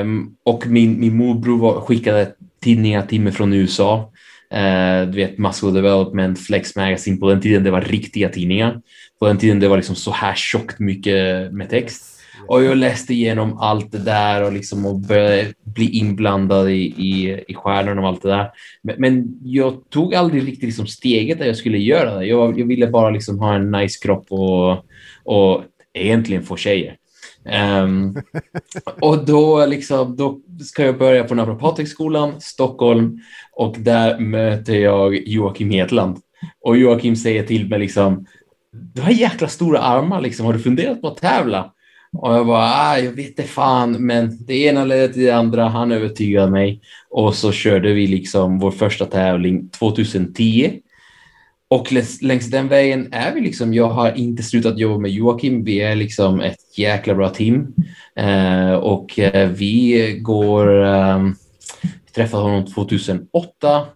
Um, 0.00 0.36
och 0.44 0.66
min, 0.66 1.00
min 1.00 1.16
morbror 1.16 1.80
skickade 1.80 2.32
tidningar 2.62 3.02
till 3.02 3.20
mig 3.20 3.32
från 3.32 3.52
USA. 3.52 4.11
Uh, 4.52 5.10
du 5.10 5.16
vet, 5.16 5.38
Muscle 5.38 5.70
Development, 5.70 6.40
Flex 6.40 6.76
Magazine. 6.76 7.16
På 7.16 7.30
den 7.30 7.40
tiden 7.40 7.64
det 7.64 7.70
var 7.70 7.80
riktiga 7.80 8.28
tidningar 8.28 8.80
på 9.22 9.28
den 9.28 9.38
tiden 9.38 9.60
det 9.60 9.68
var 9.68 9.76
liksom 9.76 9.96
så 9.96 10.10
här 10.10 10.34
tjockt 10.34 10.78
mycket 10.78 11.52
med 11.52 11.70
text. 11.70 12.20
Och 12.46 12.62
jag 12.62 12.76
läste 12.76 13.14
igenom 13.14 13.58
allt 13.58 13.92
det 13.92 13.98
där 13.98 14.44
och, 14.44 14.52
liksom 14.52 14.86
och 14.86 15.00
började 15.00 15.52
bli 15.64 15.90
inblandad 15.90 16.70
i, 16.70 16.82
i, 16.82 17.44
i 17.48 17.54
stjärnorna 17.54 18.02
och 18.02 18.08
allt 18.08 18.22
det 18.22 18.28
där. 18.28 18.50
Men, 18.82 18.96
men 18.98 19.38
jag 19.42 19.90
tog 19.90 20.14
aldrig 20.14 20.46
riktigt 20.46 20.64
liksom 20.64 20.86
steget 20.86 21.38
där 21.38 21.46
jag 21.46 21.56
skulle 21.56 21.78
göra 21.78 22.18
det. 22.18 22.26
Jag, 22.26 22.60
jag 22.60 22.66
ville 22.66 22.86
bara 22.86 23.10
liksom 23.10 23.38
ha 23.38 23.54
en 23.54 23.70
nice 23.70 23.98
kropp 24.02 24.26
och, 24.28 24.70
och 25.24 25.62
egentligen 25.94 26.42
få 26.42 26.56
tjejer. 26.56 26.96
Um, 27.84 28.16
och 29.00 29.26
då, 29.26 29.66
liksom, 29.66 30.16
då 30.16 30.40
ska 30.64 30.84
jag 30.84 30.98
börja 30.98 31.24
på 31.24 31.34
Naprapathögskolan, 31.34 32.40
Stockholm 32.40 33.18
och 33.52 33.76
där 33.78 34.18
möter 34.18 34.74
jag 34.74 35.28
Joakim 35.28 35.70
Hedland. 35.70 36.18
Och 36.60 36.76
Joakim 36.76 37.16
säger 37.16 37.46
till 37.46 37.68
mig 37.68 37.78
liksom 37.78 38.26
du 38.72 39.02
har 39.02 39.10
jäkla 39.10 39.48
stora 39.48 39.78
armar 39.78 40.20
liksom. 40.20 40.46
Har 40.46 40.52
du 40.52 40.58
funderat 40.58 41.00
på 41.00 41.08
att 41.08 41.16
tävla? 41.16 41.72
Och 42.12 42.34
jag 42.34 42.46
bara, 42.46 42.64
ah, 42.64 42.98
jag 42.98 43.12
vet 43.12 43.36
det 43.36 43.42
fan, 43.42 43.92
men 43.92 44.46
det 44.46 44.54
ena 44.54 44.84
ledde 44.84 45.12
till 45.12 45.22
det 45.22 45.30
andra. 45.30 45.68
Han 45.68 45.92
övertygade 45.92 46.50
mig 46.50 46.80
och 47.10 47.34
så 47.34 47.52
körde 47.52 47.92
vi 47.92 48.06
liksom 48.06 48.58
vår 48.58 48.70
första 48.70 49.04
tävling 49.04 49.68
2010. 49.68 50.80
Och 51.72 51.92
längs, 52.22 52.50
den 52.50 52.68
vägen 52.68 53.08
är 53.12 53.34
vi 53.34 53.40
liksom, 53.40 53.74
jag 53.74 53.88
har 53.88 54.12
inte 54.12 54.42
slutat 54.42 54.78
jobba 54.78 54.98
med 54.98 55.10
Joakim. 55.10 55.64
Vi 55.64 55.80
är 55.80 55.94
liksom 55.94 56.40
ett 56.40 56.78
jäkla 56.78 57.14
bra 57.14 57.28
team 57.28 57.74
eh, 58.16 58.72
och 58.72 59.18
eh, 59.18 59.50
vi 59.50 60.18
går, 60.22 60.84
eh, 60.84 61.28
träffade 62.14 62.42
honom 62.42 62.66
2008. 62.66 63.86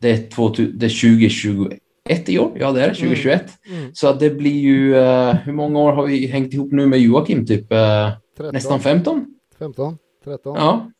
Det 0.00 0.10
är, 0.10 0.30
2000, 0.30 0.78
det 0.78 0.86
är 0.86 1.18
2021 1.18 1.78
ett 2.08 2.28
i 2.28 2.38
år, 2.38 2.52
ja 2.60 2.72
det 2.72 2.82
är 2.82 2.88
det, 2.88 2.94
2021. 2.94 3.44
Mm. 3.66 3.80
Mm. 3.80 3.94
Så 3.94 4.12
det 4.12 4.30
blir 4.30 4.60
ju, 4.60 4.94
uh, 4.94 5.34
hur 5.34 5.52
många 5.52 5.78
år 5.78 5.92
har 5.92 6.06
vi 6.06 6.26
hängt 6.26 6.54
ihop 6.54 6.72
nu 6.72 6.86
med 6.86 7.00
Joakim? 7.00 7.46
Typ 7.46 7.72
uh, 7.72 8.50
nästan 8.52 8.80
15? 8.80 9.26
15, 9.58 9.98
13. 10.24 10.56
Ja, 10.56 10.90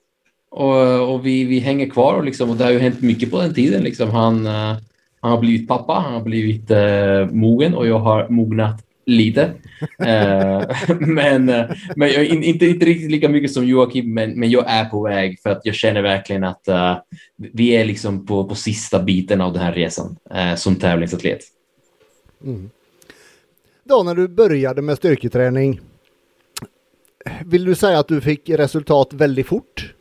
och, 0.51 1.15
och 1.15 1.27
vi, 1.27 1.45
vi 1.45 1.59
hänger 1.59 1.89
kvar 1.89 2.15
och, 2.15 2.25
liksom, 2.25 2.51
och 2.51 2.57
det 2.57 2.65
har 2.65 2.71
ju 2.71 2.79
hänt 2.79 3.01
mycket 3.01 3.31
på 3.31 3.41
den 3.41 3.55
tiden. 3.55 3.83
Liksom. 3.83 4.11
Han, 4.11 4.47
uh, 4.47 4.77
han 5.21 5.31
har 5.31 5.41
blivit 5.41 5.69
pappa, 5.69 5.93
han 5.93 6.13
har 6.13 6.21
blivit 6.21 6.71
eh, 6.71 7.27
mogen 7.31 7.75
och 7.75 7.87
jag 7.87 7.99
har 7.99 8.29
mognat 8.29 8.87
lite. 9.07 9.43
Eh, 9.99 10.63
men 11.01 11.49
eh, 11.49 11.71
men 11.97 12.13
jag, 12.13 12.27
inte, 12.27 12.67
inte 12.67 12.87
riktigt 12.87 13.11
lika 13.11 13.29
mycket 13.29 13.53
som 13.53 13.67
Joakim, 13.67 14.15
men, 14.15 14.41
men 14.41 14.51
jag 14.51 14.65
är 14.71 14.85
på 14.85 15.03
väg 15.03 15.41
för 15.43 15.51
att 15.51 15.61
jag 15.65 15.75
känner 15.75 16.03
verkligen 16.03 16.45
att 16.45 16.69
uh, 16.69 16.97
vi 17.37 17.69
är 17.69 17.85
liksom 17.85 18.27
på, 18.27 18.45
på 18.49 18.55
sista 18.55 19.03
biten 19.03 19.41
av 19.41 19.53
den 19.53 19.63
här 19.63 19.73
resan 19.73 20.17
uh, 20.35 20.55
som 20.55 20.77
tävlingsatlet. 20.77 21.41
Mm. 22.45 22.71
Då 23.85 24.03
när 24.03 24.15
du 24.15 24.29
började 24.29 24.83
med 24.83 24.97
styrketräning, 24.97 25.81
vill 27.45 27.65
du 27.65 27.75
säga 27.75 27.99
att 27.99 28.09
du 28.09 28.21
fick 28.21 28.51
resultat 28.51 29.13
väldigt 29.13 29.47
fort? 29.47 29.96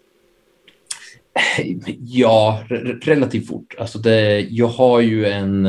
Ja, 1.99 2.63
relativt 3.01 3.47
fort. 3.47 3.75
Alltså 3.77 3.99
det, 3.99 4.39
jag 4.39 4.67
har 4.67 4.99
ju 4.99 5.25
en 5.25 5.67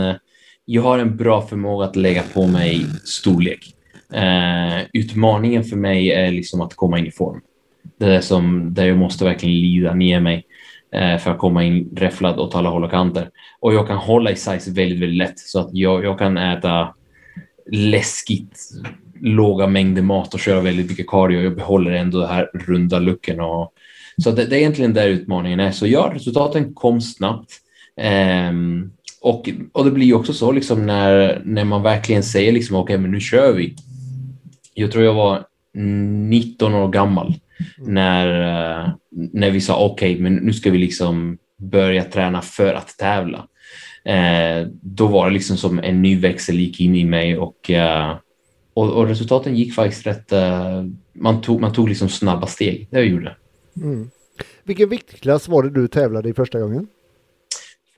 jag 0.68 0.82
har 0.82 0.98
en 0.98 1.16
bra 1.16 1.42
förmåga 1.42 1.86
att 1.86 1.96
lägga 1.96 2.22
på 2.22 2.46
mig 2.46 2.86
storlek. 3.04 3.74
Eh, 4.12 4.86
utmaningen 4.92 5.64
för 5.64 5.76
mig 5.76 6.12
är 6.12 6.30
liksom 6.30 6.60
att 6.60 6.74
komma 6.74 6.98
in 6.98 7.06
i 7.06 7.10
form. 7.10 7.40
Det 7.98 8.14
är 8.14 8.20
som 8.20 8.74
där 8.74 8.86
jag 8.86 8.98
måste 8.98 9.24
verkligen 9.24 9.60
lida 9.60 9.94
ner 9.94 10.20
mig 10.20 10.46
eh, 10.94 11.18
för 11.18 11.30
att 11.30 11.38
komma 11.38 11.64
in 11.64 11.90
räfflad 11.96 12.38
åt 12.38 12.54
alla 12.54 12.68
håll 12.68 12.84
och 12.84 12.90
kanter. 12.90 13.30
Och 13.60 13.74
jag 13.74 13.86
kan 13.86 13.96
hålla 13.96 14.30
i 14.30 14.36
size 14.36 14.70
väldigt, 14.70 15.00
väldigt 15.00 15.18
lätt 15.18 15.38
så 15.38 15.60
att 15.60 15.70
jag, 15.72 16.04
jag 16.04 16.18
kan 16.18 16.36
äta 16.36 16.94
läskigt 17.72 18.60
låga 19.20 19.66
mängder 19.66 20.02
mat 20.02 20.34
och 20.34 20.40
köra 20.40 20.60
väldigt 20.60 20.88
mycket 20.88 21.06
cardio. 21.06 21.40
Jag 21.40 21.56
behåller 21.56 21.90
ändå 21.90 22.20
det 22.20 22.26
här 22.26 22.50
runda 22.54 22.98
looken 22.98 23.40
och 23.40 23.72
så 24.22 24.30
det, 24.30 24.44
det 24.44 24.56
är 24.56 24.58
egentligen 24.58 24.94
där 24.94 25.08
utmaningen 25.08 25.60
är. 25.60 25.70
Så 25.70 25.86
ja, 25.86 26.10
resultaten 26.14 26.74
kom 26.74 27.00
snabbt. 27.00 27.50
Um, 28.50 28.92
och, 29.20 29.48
och 29.72 29.84
det 29.84 29.90
blir 29.90 30.14
också 30.14 30.32
så 30.32 30.52
liksom 30.52 30.86
när, 30.86 31.42
när 31.44 31.64
man 31.64 31.82
verkligen 31.82 32.22
säger 32.22 32.52
liksom 32.52 32.76
okej, 32.76 32.94
okay, 32.94 33.02
men 33.02 33.10
nu 33.10 33.20
kör 33.20 33.52
vi. 33.52 33.74
Jag 34.74 34.92
tror 34.92 35.04
jag 35.04 35.14
var 35.14 35.44
19 35.74 36.74
år 36.74 36.88
gammal 36.88 37.34
mm. 37.78 37.94
när, 37.94 38.26
uh, 38.84 38.90
när 39.12 39.50
vi 39.50 39.60
sa 39.60 39.84
okej, 39.84 40.10
okay, 40.10 40.22
men 40.22 40.34
nu 40.34 40.52
ska 40.52 40.70
vi 40.70 40.78
liksom 40.78 41.38
börja 41.58 42.04
träna 42.04 42.42
för 42.42 42.74
att 42.74 42.98
tävla. 42.98 43.38
Uh, 44.08 44.68
då 44.82 45.06
var 45.06 45.26
det 45.26 45.32
liksom 45.32 45.56
som 45.56 45.78
en 45.78 46.02
ny 46.02 46.18
växel 46.18 46.58
gick 46.60 46.80
in 46.80 46.96
i 46.96 47.04
mig 47.04 47.38
och, 47.38 47.70
uh, 47.70 48.16
och, 48.74 48.92
och, 48.92 49.06
resultaten 49.06 49.56
gick 49.56 49.74
faktiskt 49.74 50.06
rätt. 50.06 50.32
man, 51.12 51.40
tog, 51.40 51.60
man 51.60 51.72
tog 51.72 51.88
liksom 51.88 52.08
snabba 52.08 52.46
steg, 52.46 52.88
det 52.90 52.98
jag 52.98 53.06
gjorde. 53.06 53.36
Mm. 53.76 54.10
Vilken 54.64 54.88
viktklass 54.88 55.48
var 55.48 55.62
det 55.62 55.70
du 55.70 55.88
tävlade 55.88 56.28
i 56.28 56.34
första 56.34 56.60
gången? 56.60 56.86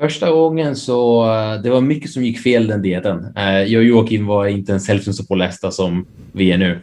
Första 0.01 0.31
gången 0.31 0.77
så 0.77 1.25
eh, 1.25 1.63
det 1.63 1.71
var 1.71 1.81
mycket 1.81 2.11
som 2.11 2.25
gick 2.25 2.39
fel 2.39 2.67
den 2.67 2.83
dieten. 2.83 3.37
Eh, 3.37 3.63
jag 3.63 3.81
och 3.81 3.85
Joakim 3.85 4.27
var 4.27 4.47
inte 4.47 4.73
ens 4.73 4.89
hälften 4.89 5.15
så 5.15 5.27
pålästa 5.27 5.71
som 5.71 6.07
vi 6.33 6.53
är 6.53 6.59
nu. 6.59 6.81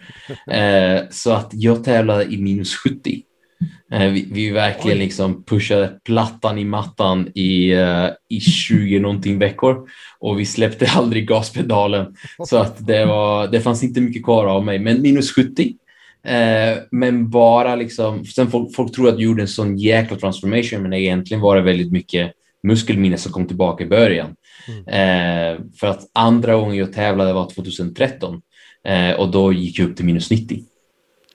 Eh, 0.55 1.01
så 1.09 1.31
att 1.31 1.49
jag 1.53 1.83
tävlade 1.83 2.23
i 2.23 2.37
minus 2.37 2.75
70. 2.75 3.21
Vi, 3.89 4.27
vi 4.31 4.51
verkligen 4.51 4.97
liksom 4.97 5.43
pushade 5.43 5.99
plattan 6.03 6.57
i 6.57 6.65
mattan 6.65 7.27
i, 7.35 7.73
i 8.29 8.39
20 8.39 8.99
någonting 8.99 9.39
veckor 9.39 9.89
och 10.19 10.39
vi 10.39 10.45
släppte 10.45 10.87
aldrig 10.95 11.27
gaspedalen. 11.27 12.15
Så 12.47 12.57
att 12.57 12.87
det, 12.87 13.05
var, 13.05 13.47
det 13.47 13.61
fanns 13.61 13.83
inte 13.83 14.01
mycket 14.01 14.23
kvar 14.23 14.45
av 14.45 14.65
mig, 14.65 14.79
men 14.79 15.01
minus 15.01 15.31
70. 15.31 15.73
Men 16.91 17.29
bara 17.29 17.75
liksom, 17.75 18.25
sen 18.25 18.51
folk, 18.51 18.75
folk 18.75 18.95
tror 18.95 19.07
att 19.07 19.13
jag 19.13 19.21
gjorde 19.21 19.41
en 19.41 19.47
sån 19.47 19.77
jäkla 19.77 20.17
transformation, 20.17 20.81
men 20.81 20.93
egentligen 20.93 21.41
var 21.41 21.55
det 21.55 21.61
väldigt 21.61 21.91
mycket 21.91 22.31
muskelminne 22.63 23.17
som 23.17 23.31
kom 23.31 23.47
tillbaka 23.47 23.83
i 23.83 23.87
början. 23.87 24.35
Mm. 24.67 24.87
Eh, 24.87 25.61
för 25.79 25.87
att 25.87 26.09
andra 26.13 26.55
gången 26.55 26.77
jag 26.77 26.93
tävlade 26.93 27.33
var 27.33 27.49
2013. 27.49 28.41
Eh, 28.83 29.11
och 29.11 29.31
då 29.31 29.53
gick 29.53 29.79
jag 29.79 29.89
upp 29.89 29.95
till 29.95 30.05
minus 30.05 30.31
90. 30.31 30.63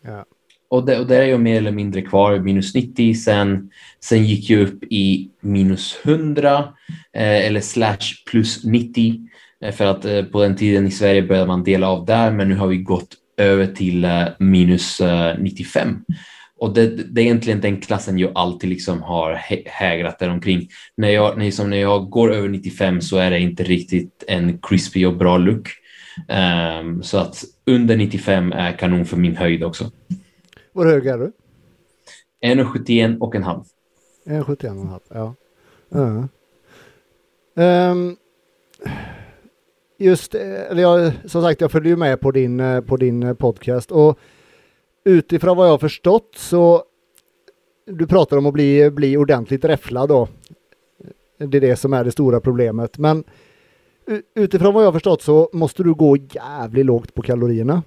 Ja. 0.02 0.25
Och, 0.68 0.87
det, 0.87 0.99
och 0.99 1.06
där 1.06 1.20
är 1.23 1.26
jag 1.26 1.40
mer 1.40 1.56
eller 1.56 1.70
mindre 1.70 2.02
kvar, 2.02 2.38
minus 2.38 2.75
90. 2.75 3.14
Sen, 3.14 3.70
sen 4.00 4.25
gick 4.25 4.50
jag 4.50 4.61
upp 4.61 4.85
i 4.85 5.30
minus 5.40 5.99
100 6.04 6.59
eh, 7.12 7.47
eller 7.47 7.61
slash 7.61 8.25
plus 8.30 8.64
90. 8.64 9.28
Eh, 9.64 9.73
för 9.73 9.85
att 9.85 10.04
eh, 10.04 10.23
på 10.23 10.42
den 10.42 10.56
tiden 10.56 10.87
i 10.87 10.90
Sverige 10.90 11.23
började 11.23 11.47
man 11.47 11.64
dela 11.64 11.88
av 11.88 12.04
där, 12.04 12.30
men 12.30 12.49
nu 12.49 12.56
har 12.56 12.66
vi 12.66 12.76
gått 12.76 13.16
över 13.40 13.66
till 13.66 14.04
eh, 14.04 14.26
minus 14.38 15.00
95. 15.38 16.04
Och 16.61 16.75
det, 16.75 16.87
det, 16.87 17.20
är 17.20 17.25
egentligen 17.25 17.61
den 17.61 17.80
klassen 17.80 18.18
jag 18.18 18.32
alltid 18.35 18.70
liksom 18.70 19.02
har 19.02 19.35
hägrat 19.66 20.18
där 20.18 20.28
omkring. 20.28 20.68
När 20.97 21.09
jag, 21.09 21.38
när, 21.38 21.64
när 21.64 21.76
jag 21.76 22.11
går 22.11 22.32
över 22.32 22.49
95 22.49 23.00
så 23.00 23.16
är 23.16 23.30
det 23.30 23.40
inte 23.40 23.62
riktigt 23.62 24.25
en 24.28 24.59
crispy 24.59 25.06
och 25.06 25.16
bra 25.16 25.38
look. 25.38 25.68
Um, 26.80 27.02
så 27.02 27.18
att 27.18 27.44
under 27.66 27.97
95 27.97 28.52
är 28.52 28.73
kanon 28.73 29.04
för 29.04 29.16
min 29.16 29.37
höjd 29.37 29.64
också. 29.64 29.90
Hur 30.75 30.85
hög 30.85 31.06
är 31.06 31.18
du? 31.18 31.32
1,71 32.44 33.18
och 33.18 33.35
en 33.35 33.42
halv. 33.42 33.62
1,71 34.26 34.50
och 34.50 34.64
en 34.64 34.88
halv, 34.88 35.00
ja. 35.09 35.35
Uh. 35.94 36.25
Um, 37.54 38.16
just, 40.00 40.35
eller 40.35 40.83
jag, 40.83 41.12
som 41.25 41.42
sagt, 41.42 41.61
jag 41.61 41.73
följer 41.73 41.90
ju 41.90 41.97
med 41.97 42.21
på 42.21 42.30
din, 42.30 42.61
eh, 42.61 42.80
på 42.80 42.97
din 42.97 43.23
eh, 43.23 43.35
podcast 43.35 43.90
och 43.90 44.19
utifrån 45.04 45.57
vad 45.57 45.66
jag 45.66 45.73
har 45.73 45.78
förstått 45.78 46.35
så 46.37 46.85
du 47.87 48.07
pratar 48.07 48.37
om 48.37 48.47
att 48.47 48.54
bli, 48.54 48.90
bli 48.90 49.16
ordentligt 49.16 49.64
räfflad 49.64 50.09
då. 50.09 50.28
Det 51.38 51.59
är 51.59 51.61
det 51.61 51.76
som 51.76 51.92
är 51.92 52.04
det 52.04 52.11
stora 52.11 52.40
problemet. 52.40 52.99
Men 52.99 53.25
utifrån 54.35 54.75
vad 54.75 54.83
jag 54.83 54.87
har 54.88 54.92
förstått 54.92 55.23
så 55.23 55.50
måste 55.52 55.83
du 55.83 55.95
gå 55.95 56.16
jävligt 56.16 56.87
lågt 56.87 57.14
på 57.14 57.23
kalorierna. 57.23 57.83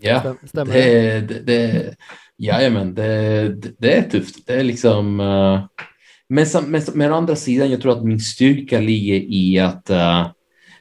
Ja, 0.00 0.34
Stämmer 0.44 0.72
det? 0.72 1.20
det, 1.20 1.40
det 1.40 1.96
jajamän, 2.36 2.94
det, 2.94 3.48
det, 3.48 3.72
det 3.78 3.98
är 3.98 4.02
tufft. 4.02 4.46
Det 4.46 4.54
är 4.54 4.64
liksom... 4.64 5.20
Uh, 5.20 5.64
men, 6.28 6.46
men, 6.66 6.82
men 6.94 7.12
å 7.12 7.14
andra 7.14 7.36
sidan, 7.36 7.70
jag 7.70 7.80
tror 7.80 7.92
att 7.92 8.04
min 8.04 8.20
styrka 8.20 8.80
ligger 8.80 9.14
i 9.14 9.58
att 9.58 9.90
uh, 9.90 10.30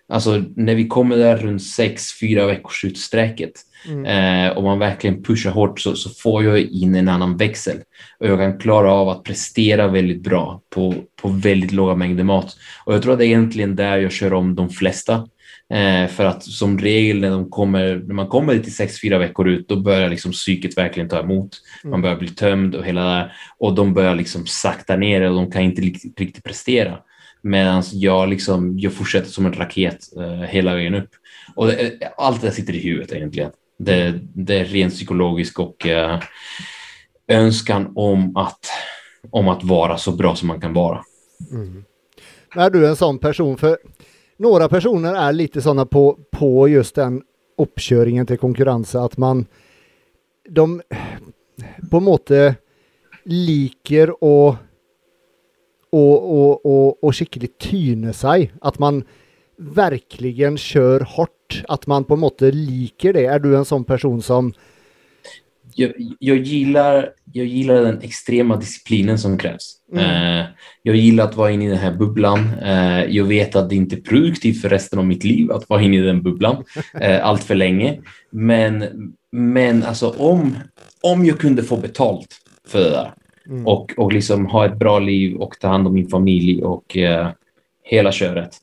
alltså, 0.09 0.43
när 0.55 0.75
vi 0.75 0.87
kommer 0.87 1.17
där 1.17 1.37
runt 1.37 1.63
sex, 1.63 2.19
fyra 2.19 2.45
veckors 2.45 2.85
utsträcket 2.85 3.51
mm. 3.87 4.05
eh, 4.05 4.57
och 4.57 4.63
man 4.63 4.79
verkligen 4.79 5.23
pushar 5.23 5.51
hårt 5.51 5.79
så, 5.79 5.95
så, 5.95 6.09
får 6.09 6.43
jag 6.43 6.59
in 6.59 6.95
en 6.95 7.09
annan 7.09 7.37
växel 7.37 7.77
och 8.19 8.27
jag 8.27 8.39
kan 8.39 8.59
klara 8.59 8.91
av 8.91 9.09
att 9.09 9.23
prestera 9.23 9.87
väldigt 9.87 10.23
bra 10.23 10.61
på, 10.75 10.95
på 11.21 11.29
väldigt 11.29 11.71
låga 11.71 11.95
mängder 11.95 12.23
mat. 12.23 12.55
Och 12.85 12.93
jag 12.93 13.01
tror 13.01 13.13
att 13.13 13.19
det 13.19 13.25
är 13.25 13.27
egentligen 13.27 13.75
där 13.75 13.97
jag 13.97 14.11
kör 14.11 14.33
om 14.33 14.55
de 14.55 14.69
flesta. 14.69 15.27
Eh, 15.73 16.07
för 16.07 16.25
att 16.25 16.43
som 16.43 16.79
regel 16.79 17.19
när, 17.19 17.29
de 17.29 17.49
kommer, 17.49 18.03
när 18.07 18.13
man 18.13 18.27
kommer 18.27 18.59
till 18.59 18.75
sex, 18.75 19.01
fyra 19.01 19.17
veckor 19.17 19.49
ut, 19.49 19.67
då 19.67 19.75
börjar 19.75 20.09
liksom 20.09 20.31
psyket 20.31 20.77
verkligen 20.77 21.09
ta 21.09 21.19
emot. 21.19 21.49
Mm. 21.83 21.91
Man 21.91 22.01
börjar 22.01 22.15
bli 22.15 22.27
tömd 22.27 22.75
och 22.75 22.85
hela 22.85 23.03
det 23.03 23.31
och 23.57 23.75
de 23.75 23.93
börjar 23.93 24.15
liksom 24.15 24.45
sakta 24.45 24.95
ner 24.95 25.21
och 25.21 25.35
de 25.35 25.51
kan 25.51 25.61
inte 25.61 25.81
riktigt 25.81 26.43
prestera. 26.43 26.97
Medan 27.45 27.83
jag, 27.91 28.29
liksom, 28.29 28.79
jag 28.79 28.93
fortsätter 28.93 29.29
som 29.29 29.45
en 29.45 29.53
raket 29.53 30.17
eh, 30.17 30.41
hela 30.41 30.75
vägen 30.75 30.95
upp. 30.95 31.09
Och 31.55 31.67
det, 31.67 32.13
allt 32.17 32.41
det 32.41 32.51
sitter 32.51 32.75
i 32.75 32.79
huvudet 32.79 33.11
egentligen. 33.11 33.51
Det, 33.79 34.19
det 34.33 34.59
är 34.59 34.65
rent 34.65 34.93
psykologiskt 34.93 35.59
och 35.59 35.87
eh, 35.87 36.19
önskan 37.27 37.93
om 37.95 38.37
att, 38.37 38.59
om 39.31 39.47
att 39.47 39.63
vara 39.63 39.97
så 39.97 40.11
bra 40.11 40.35
som 40.35 40.47
man 40.47 40.61
kan 40.61 40.73
vara. 40.73 41.01
Mm. 41.51 41.83
Är 42.55 42.69
du 42.69 42.87
en 42.87 42.95
sån 42.95 43.19
person? 43.19 43.57
För 43.57 43.77
några 44.37 44.69
personer 44.69 45.13
är 45.13 45.33
lite 45.33 45.61
sådana 45.61 45.85
på, 45.85 46.19
på 46.31 46.67
just 46.67 46.95
den 46.95 47.21
uppköringen 47.57 48.25
till 48.25 48.37
konkurrensen 48.37 49.01
att 49.01 49.17
man 49.17 49.45
de 50.49 50.81
på 51.91 51.97
en 51.97 52.03
måte 52.03 52.55
liker 53.23 54.23
och 54.23 54.55
och, 55.95 56.39
och, 56.39 56.65
och, 56.65 57.03
och 57.03 57.15
skickligt 57.15 57.57
tyne 57.59 58.13
sig. 58.13 58.51
Att 58.61 58.79
man 58.79 59.03
verkligen 59.57 60.57
kör 60.57 60.99
hårt. 60.99 61.63
Att 61.67 61.87
man 61.87 62.03
på 62.03 62.13
en 62.13 62.19
måte 62.19 62.51
liker 62.51 63.13
det. 63.13 63.25
Är 63.25 63.39
du 63.39 63.57
en 63.57 63.65
sån 63.65 63.83
person 63.83 64.21
som 64.21 64.53
jag, 65.75 65.91
jag, 66.19 66.37
gillar, 66.37 67.09
jag 67.33 67.45
gillar 67.45 67.81
den 67.81 68.01
extrema 68.01 68.57
disciplinen 68.57 69.19
som 69.19 69.37
krävs. 69.37 69.75
Mm. 69.91 70.05
Uh, 70.05 70.45
jag 70.83 70.95
gillar 70.95 71.23
att 71.23 71.35
vara 71.35 71.51
inne 71.51 71.65
i 71.65 71.69
den 71.69 71.77
här 71.77 71.93
bubblan. 71.93 72.39
Uh, 72.63 73.05
jag 73.05 73.25
vet 73.25 73.55
att 73.55 73.69
det 73.69 73.75
inte 73.75 73.95
är 73.95 74.01
produktivt 74.01 74.61
för 74.61 74.69
resten 74.69 74.99
av 74.99 75.05
mitt 75.05 75.23
liv 75.23 75.51
att 75.51 75.69
vara 75.69 75.81
inne 75.81 75.97
i 75.97 76.01
den 76.01 76.23
bubblan 76.23 76.63
uh, 77.01 77.25
allt 77.25 77.43
för 77.43 77.55
länge. 77.55 78.01
Men, 78.31 78.85
men 79.31 79.83
alltså 79.83 80.09
om, 80.09 80.55
om 81.01 81.25
jag 81.25 81.39
kunde 81.39 81.63
få 81.63 81.77
betalt 81.77 82.35
för 82.67 82.79
det 82.79 82.89
där 82.89 83.11
mm. 83.49 83.67
och, 83.67 83.93
och 83.97 84.13
liksom 84.13 84.45
ha 84.45 84.65
ett 84.65 84.79
bra 84.79 84.99
liv 84.99 85.35
och 85.35 85.59
ta 85.59 85.67
hand 85.67 85.87
om 85.87 85.93
min 85.93 86.09
familj 86.09 86.63
och 86.63 86.97
eh, 86.97 87.29
hela 87.83 88.11
köret 88.11 88.57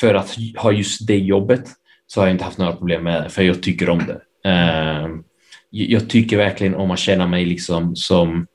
för 0.00 0.14
att 0.14 0.36
ha 0.56 0.72
just 0.72 1.06
det 1.06 1.18
jobbet 1.18 1.64
så 2.06 2.20
har 2.20 2.26
jag 2.26 2.34
inte 2.34 2.44
haft 2.44 2.58
några 2.58 2.76
problem 2.76 3.02
med 3.02 3.22
det, 3.22 3.28
för 3.28 3.42
jag 3.42 3.62
tycker 3.62 3.90
om 3.90 3.98
det 3.98 4.50
eh, 4.50 5.08
jag 5.70 6.08
tycker 6.08 6.36
verkligen 6.36 6.74
om 6.74 6.90
att 6.90 6.98
känna 6.98 7.26
mig 7.26 7.44
liksom 7.44 7.96
som, 7.96 8.46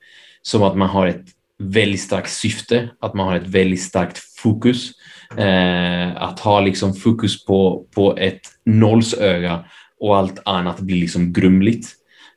som 0.41 0.63
att 0.63 0.77
man 0.77 0.89
har 0.89 1.07
ett 1.07 1.25
väldigt 1.57 2.01
starkt 2.01 2.29
syfte, 2.29 2.89
att 2.99 3.13
man 3.13 3.27
har 3.27 3.35
ett 3.35 3.47
väldigt 3.47 3.81
starkt 3.81 4.17
fokus. 4.17 4.91
Eh, 5.37 6.23
att 6.23 6.39
ha 6.39 6.59
liksom 6.59 6.93
fokus 6.93 7.45
på, 7.45 7.85
på 7.95 8.17
ett 8.17 8.41
nollsöga 8.65 9.65
och 9.99 10.17
allt 10.17 10.41
annat 10.45 10.79
blir 10.79 11.01
liksom 11.01 11.33
grumligt. 11.33 11.87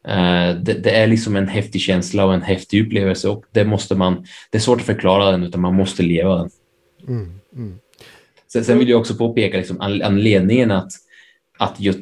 Eh, 0.09 0.55
det, 0.55 0.73
det, 0.73 0.91
är 0.91 1.07
liksom 1.07 1.37
en 1.37 1.49
häftig 1.49 1.81
känsla 1.81 2.25
och 2.25 2.35
en 2.35 2.43
häftig 2.43 2.87
upplevelse 2.87 3.29
och 3.29 3.45
det 3.53 3.65
måste 3.65 3.95
man, 3.95 4.27
det 4.51 4.59
är 4.59 4.63
svårt 4.63 4.81
att 4.81 4.87
förklara 4.87 5.31
den 5.31 5.43
utan 5.43 5.61
man 5.61 5.75
måste 5.75 6.03
leva 6.03 6.37
den. 6.37 6.51
Mm, 7.09 7.41
mm. 7.57 7.79
Sen, 8.53 8.65
sen, 8.65 8.79
vill 8.79 8.89
jag 8.89 9.01
också 9.01 9.15
påpeka 9.15 9.57
liksom 9.57 9.81
anledningen 9.81 10.71
att, 10.71 10.93
att 11.59 11.75
jag 11.79 11.95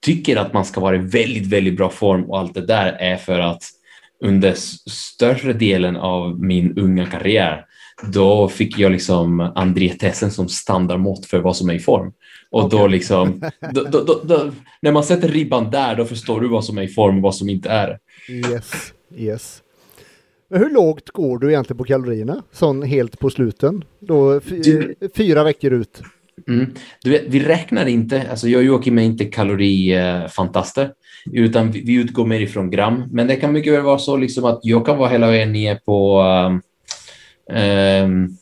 tycker 0.00 0.36
att 0.36 0.52
man 0.52 0.64
ska 0.64 0.80
vara 0.80 0.96
i 0.96 0.98
väldigt, 0.98 1.46
väldigt 1.46 1.76
bra 1.76 1.90
form 1.90 2.30
och 2.30 2.38
allt 2.38 2.54
det 2.54 2.66
där 2.66 2.92
är 2.92 3.16
för 3.16 3.38
att 3.38 3.62
under 4.20 4.52
större 4.90 5.52
delen 5.52 5.96
av 5.96 6.40
min 6.40 6.78
unga 6.78 7.06
karriär 7.06 7.64
då 8.06 8.48
fick 8.48 8.78
jag 8.78 8.92
liksom 8.92 9.40
André 9.40 9.88
Tessen 9.88 10.30
som 10.30 10.48
standardmått 10.48 11.26
för 11.26 11.38
vad 11.38 11.56
som 11.56 11.70
är 11.70 11.74
i 11.74 11.78
form. 11.78 12.12
Och 12.50 12.64
okay. 12.64 12.78
då 12.78 12.86
liksom, 12.86 13.50
då, 13.72 13.82
då, 13.84 14.20
då, 14.24 14.50
när 14.82 14.92
man 14.92 15.04
sätter 15.04 15.28
ribban 15.28 15.70
där, 15.70 15.96
då 15.96 16.04
förstår 16.04 16.40
du 16.40 16.48
vad 16.48 16.64
som 16.64 16.78
är 16.78 16.82
i 16.82 16.88
form 16.88 17.16
och 17.16 17.22
vad 17.22 17.34
som 17.34 17.48
inte 17.48 17.68
är. 17.68 17.98
Yes, 18.28 18.72
yes. 19.16 19.62
Men 20.50 20.60
hur 20.60 20.70
lågt 20.70 21.10
går 21.10 21.38
du 21.38 21.48
egentligen 21.48 21.78
på 21.78 21.84
kalorierna? 21.84 22.42
Sån 22.52 22.82
helt 22.82 23.18
på 23.18 23.30
sluten? 23.30 23.84
Då 24.00 24.40
fyra 25.16 25.44
veckor 25.44 25.72
ut? 25.72 26.02
Mm. 26.48 26.66
Du 27.02 27.10
vet, 27.10 27.22
vi 27.26 27.40
räknar 27.40 27.86
inte, 27.86 28.30
alltså 28.30 28.48
jag 28.48 28.58
och 28.58 28.64
Joakim 28.64 28.98
är 28.98 29.02
inte 29.02 29.24
kalorifantaster, 29.24 30.90
utan 31.32 31.70
vi, 31.70 31.80
vi 31.84 31.94
utgår 31.94 32.26
mer 32.26 32.40
ifrån 32.40 32.70
gram. 32.70 33.04
Men 33.10 33.26
det 33.26 33.36
kan 33.36 33.52
mycket 33.52 33.72
väl 33.72 33.82
vara 33.82 33.98
så 33.98 34.16
liksom 34.16 34.44
att 34.44 34.60
jag 34.62 34.86
kan 34.86 34.98
vara 34.98 35.08
hela 35.08 35.30
vägen 35.30 35.52
ner 35.52 35.74
på 35.84 36.22
um, 36.22 36.62
um, 37.52 38.36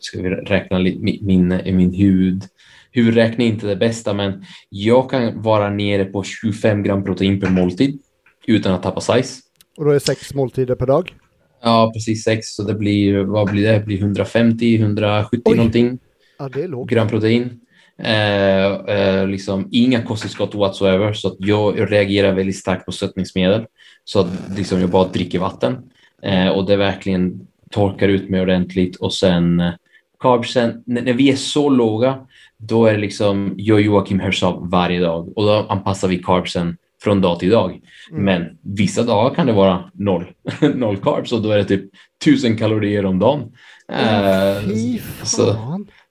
ska 0.00 0.22
vi 0.22 0.28
räkna 0.28 0.78
lite 0.78 0.98
min, 1.02 1.26
min, 1.26 1.48
min 1.76 1.94
huvud. 1.94 2.44
Huvudräkning 2.92 3.48
är 3.48 3.52
inte 3.52 3.66
det 3.66 3.76
bästa, 3.76 4.14
men 4.14 4.44
jag 4.68 5.10
kan 5.10 5.42
vara 5.42 5.70
nere 5.70 6.04
på 6.04 6.22
25 6.22 6.82
gram 6.82 7.04
protein 7.04 7.40
per 7.40 7.50
måltid 7.50 7.98
utan 8.46 8.72
att 8.72 8.82
tappa 8.82 9.00
size. 9.00 9.42
Och 9.76 9.84
då 9.84 9.90
är 9.90 9.94
det 9.94 10.00
sex 10.00 10.34
måltider 10.34 10.74
per 10.74 10.86
dag? 10.86 11.14
Ja, 11.62 11.90
precis 11.94 12.24
sex. 12.24 12.46
Så 12.46 12.62
det 12.62 12.74
blir, 12.74 13.18
vad 13.18 13.50
blir 13.50 13.62
det? 13.62 13.72
det 13.72 13.84
blir 13.84 13.98
150, 13.98 14.76
170 14.76 15.42
Oj. 15.44 15.56
någonting. 15.56 15.98
Ja, 16.38 16.48
det 16.48 16.62
är 16.62 16.68
lågt. 16.68 16.90
Gram 16.90 17.08
protein. 17.08 17.60
Eh, 18.02 18.72
eh, 18.72 19.26
liksom 19.26 19.68
inga 19.70 20.02
kosttillskott 20.02 20.54
whatsoever, 20.54 21.12
så 21.12 21.28
att 21.28 21.36
jag 21.38 21.92
reagerar 21.92 22.34
väldigt 22.34 22.56
starkt 22.56 22.86
på 22.86 22.92
sötningsmedel. 22.92 23.66
Så 24.04 24.20
att 24.20 24.26
liksom 24.56 24.80
jag 24.80 24.90
bara 24.90 25.08
dricker 25.08 25.38
vatten 25.38 25.76
eh, 26.22 26.48
och 26.48 26.66
det 26.66 26.76
verkligen 26.76 27.46
torkar 27.70 28.08
ut 28.08 28.30
mig 28.30 28.40
ordentligt 28.40 28.96
och 28.96 29.14
sen 29.14 29.60
eh, 29.60 29.72
carbsen, 30.20 30.82
när, 30.86 31.12
vi 31.12 31.30
är 31.30 31.36
så 31.36 31.68
låga, 31.68 32.18
då 32.56 32.86
är 32.86 32.92
det 32.92 33.00
liksom 33.00 33.54
jag 33.56 33.80
Joakim 33.80 34.20
hörs 34.20 34.42
av 34.42 34.70
varje 34.70 35.00
dag 35.00 35.38
och 35.38 35.44
då 35.44 35.66
anpassar 35.68 36.08
vi 36.08 36.18
carbsen 36.18 36.76
från 37.02 37.20
dag 37.20 37.38
till 37.38 37.50
dag. 37.50 37.80
Mm. 38.10 38.24
Men 38.24 38.58
vissa 38.62 39.02
dagar 39.02 39.34
kan 39.34 39.46
det 39.46 39.52
vara 39.52 39.90
noll, 39.94 40.26
noll 40.74 40.96
carbs 40.96 41.32
och 41.32 41.42
då 41.42 41.50
är 41.50 41.58
det 41.58 41.64
typ 41.64 41.84
tusen 42.24 42.56
kalorier 42.56 43.06
om 43.06 43.18
dagen. 43.18 43.52
Så, 45.22 45.56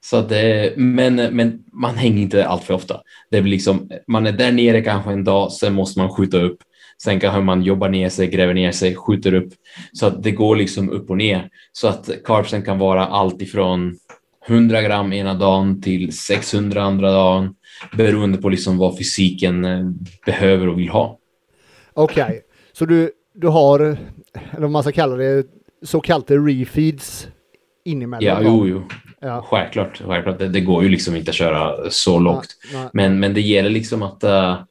så 0.02 0.22
det, 0.22 0.74
men, 0.78 1.16
men 1.16 1.64
man 1.74 1.96
hänger 1.96 2.22
inte 2.22 2.48
allt 2.48 2.64
för 2.64 2.74
ofta. 2.74 3.02
Det 3.32 3.42
blir 3.42 3.52
liksom, 3.52 3.90
man 4.08 4.28
är 4.28 4.32
där 4.32 4.52
nere 4.52 4.82
kanske 4.82 5.12
en 5.12 5.24
dag, 5.24 5.52
sen 5.52 5.74
måste 5.74 6.00
man 6.00 6.10
skjuta 6.10 6.38
upp. 6.38 6.58
Sen 7.04 7.20
kanske 7.20 7.42
man 7.42 7.62
jobbar 7.62 7.90
ner 7.90 8.10
sig, 8.10 8.28
gräver 8.28 8.54
ner 8.54 8.72
sig, 8.72 8.96
skjuter 8.96 9.34
upp. 9.34 9.54
Så 9.94 10.06
att 10.06 10.24
det 10.24 10.32
går 10.32 10.56
liksom 10.56 10.90
upp 10.90 11.10
och 11.10 11.18
ner. 11.18 11.50
Så 11.72 11.88
att 11.88 12.10
carbsen 12.26 12.62
kan 12.62 12.80
vara 12.80 13.06
allt 13.06 13.42
ifrån 13.42 13.98
100 14.48 14.82
gram 14.82 15.14
ena 15.14 15.34
dagen 15.34 15.82
till 15.82 16.18
600 16.18 16.84
andra 16.84 17.12
dagen. 17.12 17.56
beroende 17.98 18.38
på 18.38 18.50
liksom 18.50 18.78
vad 18.78 18.98
fysiken 18.98 19.66
eh, 19.66 19.86
behöver 20.26 20.68
och 20.68 20.80
vill 20.80 20.90
ha. 20.90 21.18
Okej, 21.94 22.24
okay. 22.24 22.40
så 22.74 22.86
du, 22.86 23.12
du 23.34 23.48
har, 23.48 23.80
eller 23.80 23.98
vad 24.62 24.72
man 24.72 24.84
ska 24.84 24.92
kalla 24.92 25.16
det, 25.16 25.46
så 25.84 26.02
kallade 26.02 26.38
refeeds 26.38 27.28
inemellan? 27.86 28.24
Ja, 28.24 28.40
jo, 28.42 28.68
jo. 28.68 28.84
Ja. 29.22 29.46
Självklart, 29.50 30.02
självklart. 30.06 30.40
Det, 30.40 30.48
det, 30.48 30.62
går 30.62 30.84
ju 30.84 30.90
liksom 30.90 31.16
inte 31.16 31.32
att 31.32 31.36
köra 31.36 31.90
så 31.90 32.20
lågt. 32.20 32.48
Nej, 32.74 32.82
nej. 32.82 32.90
Men, 32.94 33.20
men 33.20 33.34
det 33.34 33.42
gäller 33.42 33.70
liksom 33.70 34.04
att 34.04 34.24
uh, 34.24 34.62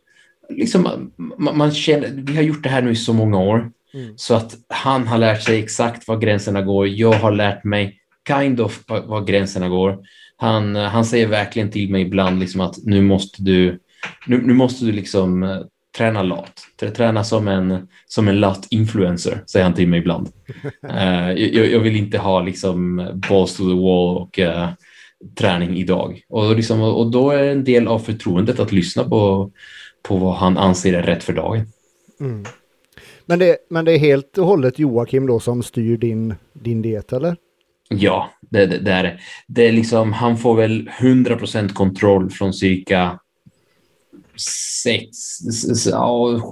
liksom, 0.48 1.10
man, 1.38 1.56
man, 1.56 1.72
känner, 1.72 2.08
vi 2.08 2.36
har 2.36 2.42
gjort 2.42 2.62
det 2.62 2.68
här 2.68 2.82
nu 2.82 2.90
i 2.90 2.96
så 2.96 3.12
många 3.12 3.38
år. 3.38 3.70
Mm. 3.94 4.12
Så 4.16 4.34
att 4.34 4.54
han 4.68 5.06
har 5.06 5.18
lärt 5.18 5.42
sig 5.42 5.58
exakt 5.58 6.08
var 6.08 6.16
gränserna 6.16 6.62
går. 6.62 6.88
Jag 6.88 7.12
har 7.12 7.32
lärt 7.32 7.64
mig 7.64 8.00
kind 8.28 8.60
of 8.60 8.84
var 8.86 9.24
gränserna 9.24 9.68
går. 9.68 9.98
Han, 10.36 10.76
han 10.76 11.04
säger 11.04 11.26
verkligen 11.26 11.70
till 11.70 11.90
mig 11.90 12.02
ibland 12.02 12.40
liksom 12.40 12.60
att 12.60 12.74
nu 12.84 13.02
måste 13.02 13.42
du, 13.42 13.78
nu, 14.26 14.42
nu 14.42 14.54
måste 14.54 14.84
du 14.84 14.92
liksom 14.92 15.42
uh, 15.42 15.60
träna 15.96 16.22
lat. 16.22 16.52
Träna 16.96 17.24
som 17.24 17.48
en, 17.48 17.88
som 18.06 18.28
en 18.28 18.40
lat 18.40 18.66
influencer, 18.70 19.44
säger 19.46 19.64
han 19.64 19.74
till 19.74 19.88
mig 19.88 19.98
ibland. 19.98 20.28
uh, 20.90 21.32
jag, 21.32 21.70
jag, 21.70 21.80
vill 21.80 21.96
inte 21.96 22.18
ha 22.18 22.40
liksom 22.42 22.96
balls 23.28 23.56
to 23.56 23.62
the 23.62 23.74
wall 23.74 24.16
och 24.16 24.38
uh, 24.38 24.68
träning 25.38 25.76
idag. 25.76 26.20
Och, 26.28 26.56
liksom, 26.56 26.80
och 26.80 27.10
då 27.10 27.30
är 27.30 27.44
en 27.44 27.64
del 27.64 27.88
av 27.88 27.98
förtroendet 27.98 28.60
att 28.60 28.72
lyssna 28.72 29.04
på, 29.04 29.50
på 30.08 30.16
vad 30.16 30.34
han 30.34 30.58
anser 30.58 30.92
är 30.92 31.02
rätt 31.02 31.24
för 31.24 31.32
dagen. 31.32 31.66
Mm. 32.20 32.44
Men, 33.26 33.38
det, 33.38 33.56
men 33.70 33.84
det 33.84 33.92
är 33.92 33.98
helt 33.98 34.38
och 34.38 34.46
hållet 34.46 34.78
Joakim 34.78 35.26
då 35.26 35.40
som 35.40 35.62
styr 35.62 35.96
din, 35.96 36.34
din 36.52 36.82
diet, 36.82 37.12
eller? 37.12 37.36
Ja, 37.88 38.30
det, 38.40 38.66
det, 38.66 38.78
det 38.78 38.92
är 38.92 39.02
det. 39.02 39.18
det 39.46 39.68
är 39.68 39.72
liksom, 39.72 40.12
han 40.12 40.38
får 40.38 40.54
väl 40.54 40.90
100% 41.00 41.72
kontroll 41.72 42.30
från 42.30 42.52
cirka 42.52 43.18
sex, 44.84 45.06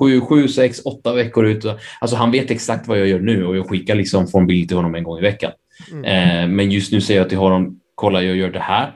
sju, 0.00 0.20
sju, 0.20 0.48
sex, 0.48 0.80
åtta 0.84 1.14
veckor 1.14 1.46
ut. 1.46 1.64
Alltså 2.00 2.16
han 2.16 2.30
vet 2.30 2.50
exakt 2.50 2.88
vad 2.88 2.98
jag 2.98 3.06
gör 3.06 3.20
nu 3.20 3.46
och 3.46 3.56
jag 3.56 3.68
skickar 3.68 3.94
liksom 3.94 4.26
från 4.26 4.46
bild 4.46 4.68
till 4.68 4.76
honom 4.76 4.94
en 4.94 5.04
gång 5.04 5.18
i 5.18 5.22
veckan. 5.22 5.52
Mm. 5.92 6.04
Eh, 6.04 6.56
men 6.56 6.70
just 6.70 6.92
nu 6.92 7.00
säger 7.00 7.20
jag 7.20 7.28
till 7.28 7.38
honom, 7.38 7.80
kolla 7.94 8.22
jag 8.22 8.36
gör 8.36 8.50
det 8.50 8.60
här 8.60 8.94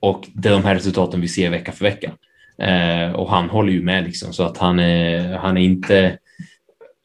och 0.00 0.28
det 0.34 0.48
är 0.48 0.52
de 0.52 0.64
här 0.64 0.74
resultaten 0.74 1.20
vi 1.20 1.28
ser 1.28 1.50
vecka 1.50 1.72
för 1.72 1.84
vecka. 1.84 2.12
Eh, 2.58 3.12
och 3.12 3.30
han 3.30 3.48
håller 3.50 3.72
ju 3.72 3.82
med 3.82 4.04
liksom 4.04 4.32
så 4.32 4.42
att 4.42 4.58
han 4.58 4.78
är, 4.78 5.36
han 5.36 5.56
är 5.56 5.62
inte 5.62 6.18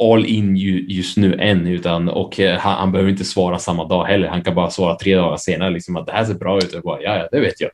all 0.04 0.26
in 0.26 0.56
just 0.88 1.18
nu 1.18 1.34
än, 1.40 1.68
utan 1.68 2.10
och 2.10 2.40
eh, 2.40 2.60
han, 2.60 2.74
han, 2.74 2.92
behöver 2.92 3.12
inte 3.12 3.26
svara 3.26 3.60
samma 3.60 3.88
dag 3.88 4.06
heller. 4.06 4.28
Han 4.28 4.42
kan 4.44 4.56
bara 4.56 4.70
svara 4.70 4.96
tre 4.96 5.16
dagar 5.16 5.38
senare, 5.38 5.70
liksom 5.70 5.96
att 5.96 6.06
det 6.06 6.12
här 6.12 6.26
ser 6.26 6.34
bra 6.34 6.58
ut. 6.58 6.74
Och 6.74 6.82
bara, 6.82 7.02
ja, 7.02 7.28
det 7.32 7.40
vet 7.40 7.62
jag. 7.62 7.72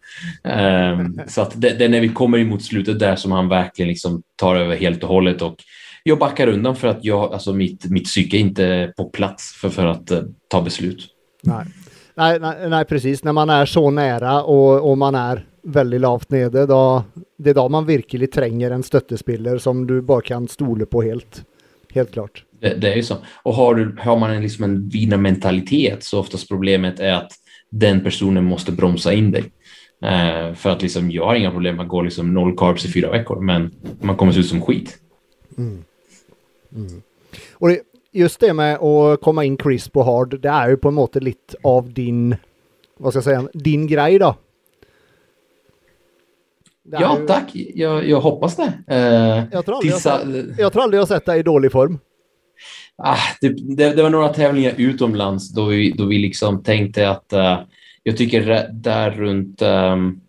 Um, 0.93 1.19
så 1.27 1.41
att 1.41 1.61
det, 1.61 1.69
det, 1.69 1.85
är 1.85 1.89
när 1.89 2.01
vi 2.01 2.09
kommer 2.09 2.37
emot 2.37 2.63
slutet 2.63 2.99
där 2.99 3.15
som 3.15 3.31
han 3.31 3.49
verkligen 3.49 3.89
liksom 3.89 4.23
tar 4.35 4.55
över 4.55 4.75
helt 4.75 5.03
och 5.03 5.09
hållet 5.09 5.41
och 5.41 5.55
jag 6.03 6.19
backar 6.19 6.47
undan 6.47 6.75
för 6.75 6.87
att 6.87 7.05
jag, 7.05 7.33
alltså 7.33 7.53
mitt, 7.53 7.85
mitt 7.89 8.03
psyke 8.03 8.37
är 8.37 8.41
inte 8.41 8.93
på 8.97 9.09
plats 9.09 9.53
för, 9.61 9.69
för 9.69 9.85
att 9.85 10.11
uh, 10.11 10.19
ta 10.47 10.61
beslut. 10.61 11.07
Nej. 11.43 11.65
Nej, 12.15 12.39
nej, 12.39 12.69
nej, 12.69 12.85
precis. 12.85 13.23
När 13.23 13.33
man 13.33 13.49
är 13.49 13.65
så 13.65 13.91
nära 13.91 14.43
och, 14.43 14.91
och 14.91 14.97
man 14.97 15.15
är 15.15 15.45
väldigt 15.63 16.01
lavt 16.01 16.29
nere, 16.29 16.65
då, 16.65 17.03
det 17.37 17.49
är 17.49 17.53
då 17.53 17.69
man 17.69 17.85
verkligen 17.85 18.27
tränger 18.27 18.71
en 18.71 18.83
stöttespiller 18.83 19.57
som 19.57 19.87
du 19.87 20.01
bara 20.01 20.21
kan 20.21 20.47
stole 20.47 20.85
på 20.85 21.01
helt. 21.01 21.45
Helt 21.93 22.11
klart. 22.11 22.45
Det, 22.59 22.73
det 22.73 22.91
är 22.91 22.95
ju 22.95 23.03
så. 23.03 23.15
Och 23.43 23.53
har, 23.53 23.75
du, 23.75 23.95
har 23.99 24.19
man 24.19 24.31
en, 24.31 24.41
liksom 24.41 24.63
en 24.63 24.89
vinnarmentalitet 24.89 26.03
så 26.03 26.19
oftast 26.19 26.49
problemet 26.49 26.99
är 26.99 27.13
att 27.13 27.31
den 27.69 28.03
personen 28.03 28.43
måste 28.43 28.71
bromsa 28.71 29.13
in 29.13 29.31
dig. 29.31 29.43
Uh, 30.03 30.53
för 30.53 30.69
att 30.69 30.81
liksom, 30.81 31.11
jag 31.11 31.25
har 31.25 31.35
inga 31.35 31.51
problem 31.51 31.79
att 31.79 31.87
gå 31.87 32.01
liksom 32.01 32.33
noll 32.33 32.57
carbs 32.57 32.85
i 32.85 32.91
fyra 32.91 33.11
veckor, 33.11 33.41
men 33.41 33.71
man 34.01 34.17
kommer 34.17 34.31
se 34.31 34.39
ut 34.39 34.47
som 34.47 34.61
skit. 34.61 34.97
Mm. 35.57 35.83
Mm. 36.75 37.01
Och 37.53 37.69
det, 37.69 37.79
just 38.11 38.39
det 38.39 38.53
med 38.53 38.75
att 38.75 39.21
komma 39.21 39.43
in 39.43 39.57
crisp 39.57 39.97
och 39.97 40.05
hard, 40.05 40.39
det 40.39 40.49
är 40.49 40.69
ju 40.69 40.77
på 40.77 40.87
en 40.87 40.93
måte 40.93 41.19
lite 41.19 41.57
av 41.63 41.93
din, 41.93 42.35
vad 42.97 43.13
ska 43.13 43.17
jag 43.17 43.23
säga, 43.23 43.47
din 43.53 43.87
grej 43.87 44.19
då. 44.19 44.35
Ja, 46.91 47.19
ju... 47.19 47.27
tack. 47.27 47.51
Jag, 47.53 48.09
jag, 48.09 48.21
hoppas 48.21 48.55
det. 48.55 48.73
Uh, 48.91 49.43
jag, 49.51 49.65
tror 49.65 49.75
aldrig 49.75 49.93
jag, 49.93 50.53
jag 50.57 50.73
tror 50.73 50.83
aldrig 50.83 51.01
jag 51.01 51.07
sett 51.07 51.25
dig 51.25 51.39
i 51.39 51.43
dålig 51.43 51.71
form. 51.71 51.99
Ah, 52.97 53.17
det, 53.41 53.75
det, 53.75 53.95
det, 53.95 54.03
var 54.03 54.09
några 54.09 54.29
tävlingar 54.29 54.73
utomlands 54.77 55.49
då 55.49 55.65
vi, 55.65 55.91
då 55.91 56.05
vi 56.05 56.17
liksom 56.17 56.63
tänkte 56.63 57.09
att 57.09 57.33
uh, 57.33 57.59
jag 58.03 58.17
tycker 58.17 58.69
där 58.71 59.11
runt 59.11 59.61
um, 59.61 59.67
ehm, 59.67 60.19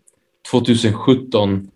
2017 0.51 1.71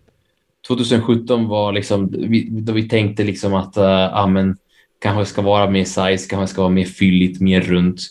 2017 0.67 1.47
var 1.47 1.71
liksom 1.71 2.11
då 2.49 2.73
vi 2.73 2.89
tänkte 2.89 3.23
liksom 3.23 3.53
att 3.53 3.77
uh, 3.77 4.27
men, 4.27 4.57
kanske 4.99 5.25
ska 5.25 5.41
vara 5.41 5.69
mer 5.69 5.83
size, 5.83 6.29
kanske 6.29 6.47
ska 6.47 6.61
vara 6.61 6.71
mer 6.71 6.85
fylligt, 6.85 7.41
mer 7.41 7.61
runt. 7.61 8.01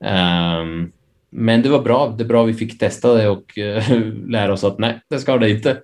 Um, 0.00 0.92
men 1.32 1.62
det 1.62 1.68
var 1.68 1.82
bra. 1.82 2.14
Det 2.18 2.24
är 2.24 2.28
bra 2.28 2.44
vi 2.44 2.54
fick 2.54 2.78
testa 2.78 3.14
det 3.14 3.28
och 3.28 3.58
eh, 3.58 3.84
lära 4.28 4.52
oss 4.52 4.64
att 4.64 4.78
nej, 4.78 5.00
det 5.10 5.18
ska 5.18 5.38
det 5.38 5.50
inte. 5.50 5.78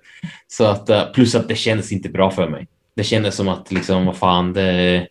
Så 0.47 0.65
att, 0.65 0.89
eh, 0.89 1.11
plus 1.13 1.35
att 1.35 1.47
det 1.47 1.55
kändes 1.55 1.91
inte 1.91 2.09
bra 2.09 2.31
för 2.31 2.49
mig. 2.49 2.67
Det 2.95 3.03
kändes 3.03 3.35
som 3.35 3.47
att 3.47 3.71
liksom, 3.71 4.05
vad 4.05 4.17
fan, 4.17 4.53
det, 4.53 5.07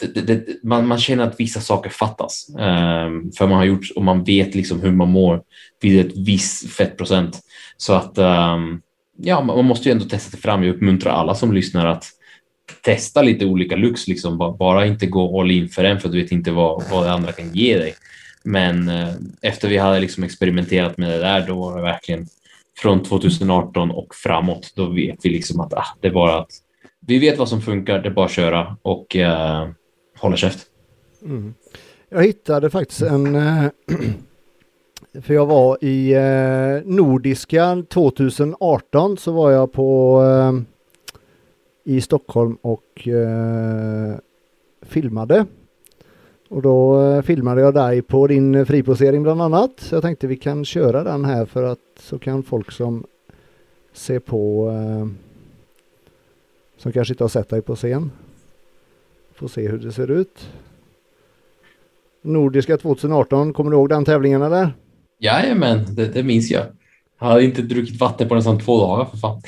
det, 0.00 0.20
det, 0.20 0.46
man, 0.62 0.86
man, 0.86 0.98
känner 0.98 1.24
att 1.24 1.40
vissa 1.40 1.60
saker 1.60 1.90
fattas. 1.90 2.46
Um, 2.48 3.32
för 3.32 3.46
man 3.46 3.58
har 3.58 3.64
gjort 3.64 3.90
och 3.96 4.02
man 4.02 4.24
vet 4.24 4.54
liksom 4.54 4.80
hur 4.80 4.92
man 4.92 5.08
mår 5.08 5.42
vid 5.80 6.06
ett 6.06 6.16
visst 6.16 6.70
fettprocent. 6.70 7.40
Så 7.76 7.92
att 7.92 8.18
um, 8.18 8.80
ja, 9.16 9.40
man 9.40 9.64
måste 9.64 9.88
ju 9.88 9.92
ändå 9.92 10.04
testa 10.04 10.30
sig 10.30 10.40
fram. 10.40 10.64
Jag 10.64 10.74
uppmuntrar 10.74 11.12
alla 11.12 11.34
som 11.34 11.52
lyssnar 11.52 11.86
att 11.86 12.04
testa 12.82 13.22
lite 13.22 13.46
olika 13.46 13.76
looks, 13.76 14.08
liksom. 14.08 14.56
bara 14.58 14.86
inte 14.86 15.06
gå 15.06 15.40
all 15.40 15.50
in 15.50 15.68
för 15.68 15.84
en 15.84 16.00
för 16.00 16.08
du 16.08 16.22
vet 16.22 16.32
inte 16.32 16.50
vad, 16.50 16.84
vad 16.90 17.04
det 17.04 17.12
andra 17.12 17.32
kan 17.32 17.54
ge 17.54 17.78
dig. 17.78 17.94
Men 18.44 18.88
eh, 18.88 19.14
efter 19.42 19.68
vi 19.68 19.76
hade 19.76 20.00
liksom 20.00 20.24
experimenterat 20.24 20.98
med 20.98 21.10
det 21.10 21.18
där, 21.18 21.46
då 21.46 21.54
var 21.54 21.76
det 21.76 21.82
verkligen 21.82 22.26
från 22.78 23.02
2018 23.02 23.90
och 23.90 24.14
framåt. 24.14 24.72
Då 24.74 24.86
vet 24.86 25.24
vi 25.24 25.28
liksom 25.28 25.60
att 25.60 25.74
ah, 25.74 25.86
det 26.00 26.08
är 26.08 26.12
bara 26.12 26.38
att 26.38 26.50
vi 27.06 27.18
vet 27.18 27.38
vad 27.38 27.48
som 27.48 27.62
funkar, 27.62 27.98
det 27.98 28.08
är 28.08 28.12
bara 28.12 28.26
att 28.26 28.32
köra 28.32 28.76
och 28.82 29.16
eh, 29.16 29.68
hålla 30.18 30.36
käft. 30.36 30.66
Mm. 31.22 31.54
Jag 32.08 32.24
hittade 32.24 32.70
faktiskt 32.70 33.02
en, 33.02 33.34
eh, 33.34 33.64
för 35.22 35.34
jag 35.34 35.46
var 35.46 35.84
i 35.84 36.12
eh, 36.12 36.90
Nordiska 36.92 37.84
2018 37.88 39.16
så 39.16 39.32
var 39.32 39.50
jag 39.50 39.72
på 39.72 40.22
i 41.84 42.00
Stockholm 42.00 42.58
och 42.62 43.08
filmade 44.82 45.46
och 46.48 46.62
då 46.62 47.02
eh, 47.02 47.22
filmade 47.22 47.60
jag 47.60 47.74
dig 47.74 48.02
på 48.02 48.26
din 48.26 48.54
eh, 48.54 48.64
friposering 48.64 49.22
bland 49.22 49.42
annat. 49.42 49.72
Så 49.76 49.94
jag 49.94 50.02
tänkte 50.02 50.26
vi 50.26 50.36
kan 50.36 50.64
köra 50.64 51.04
den 51.04 51.24
här 51.24 51.44
för 51.44 51.62
att 51.62 51.78
så 52.00 52.18
kan 52.18 52.42
folk 52.42 52.72
som 52.72 53.06
ser 53.92 54.18
på 54.18 54.70
eh, 54.70 55.08
som 56.76 56.92
kanske 56.92 57.14
inte 57.14 57.24
har 57.24 57.28
sett 57.28 57.48
dig 57.48 57.62
på 57.62 57.76
scen 57.76 58.10
få 59.38 59.48
se 59.48 59.68
hur 59.68 59.78
det 59.78 59.92
ser 59.92 60.10
ut. 60.10 60.50
Nordiska 62.22 62.76
2018, 62.76 63.52
kommer 63.52 63.70
du 63.70 63.76
ihåg 63.76 63.88
den 63.88 64.04
tävlingen 64.04 64.42
eller? 64.42 64.72
Jajamän, 65.18 65.94
det, 65.94 66.06
det 66.06 66.22
minns 66.22 66.50
jag. 66.50 66.64
Jag 67.20 67.26
hade 67.26 67.44
inte 67.44 67.62
druckit 67.62 68.00
vatten 68.00 68.28
på 68.28 68.34
nästan 68.34 68.60
två 68.60 68.80
dagar 68.80 69.04
för 69.04 69.16
fan. 69.16 69.42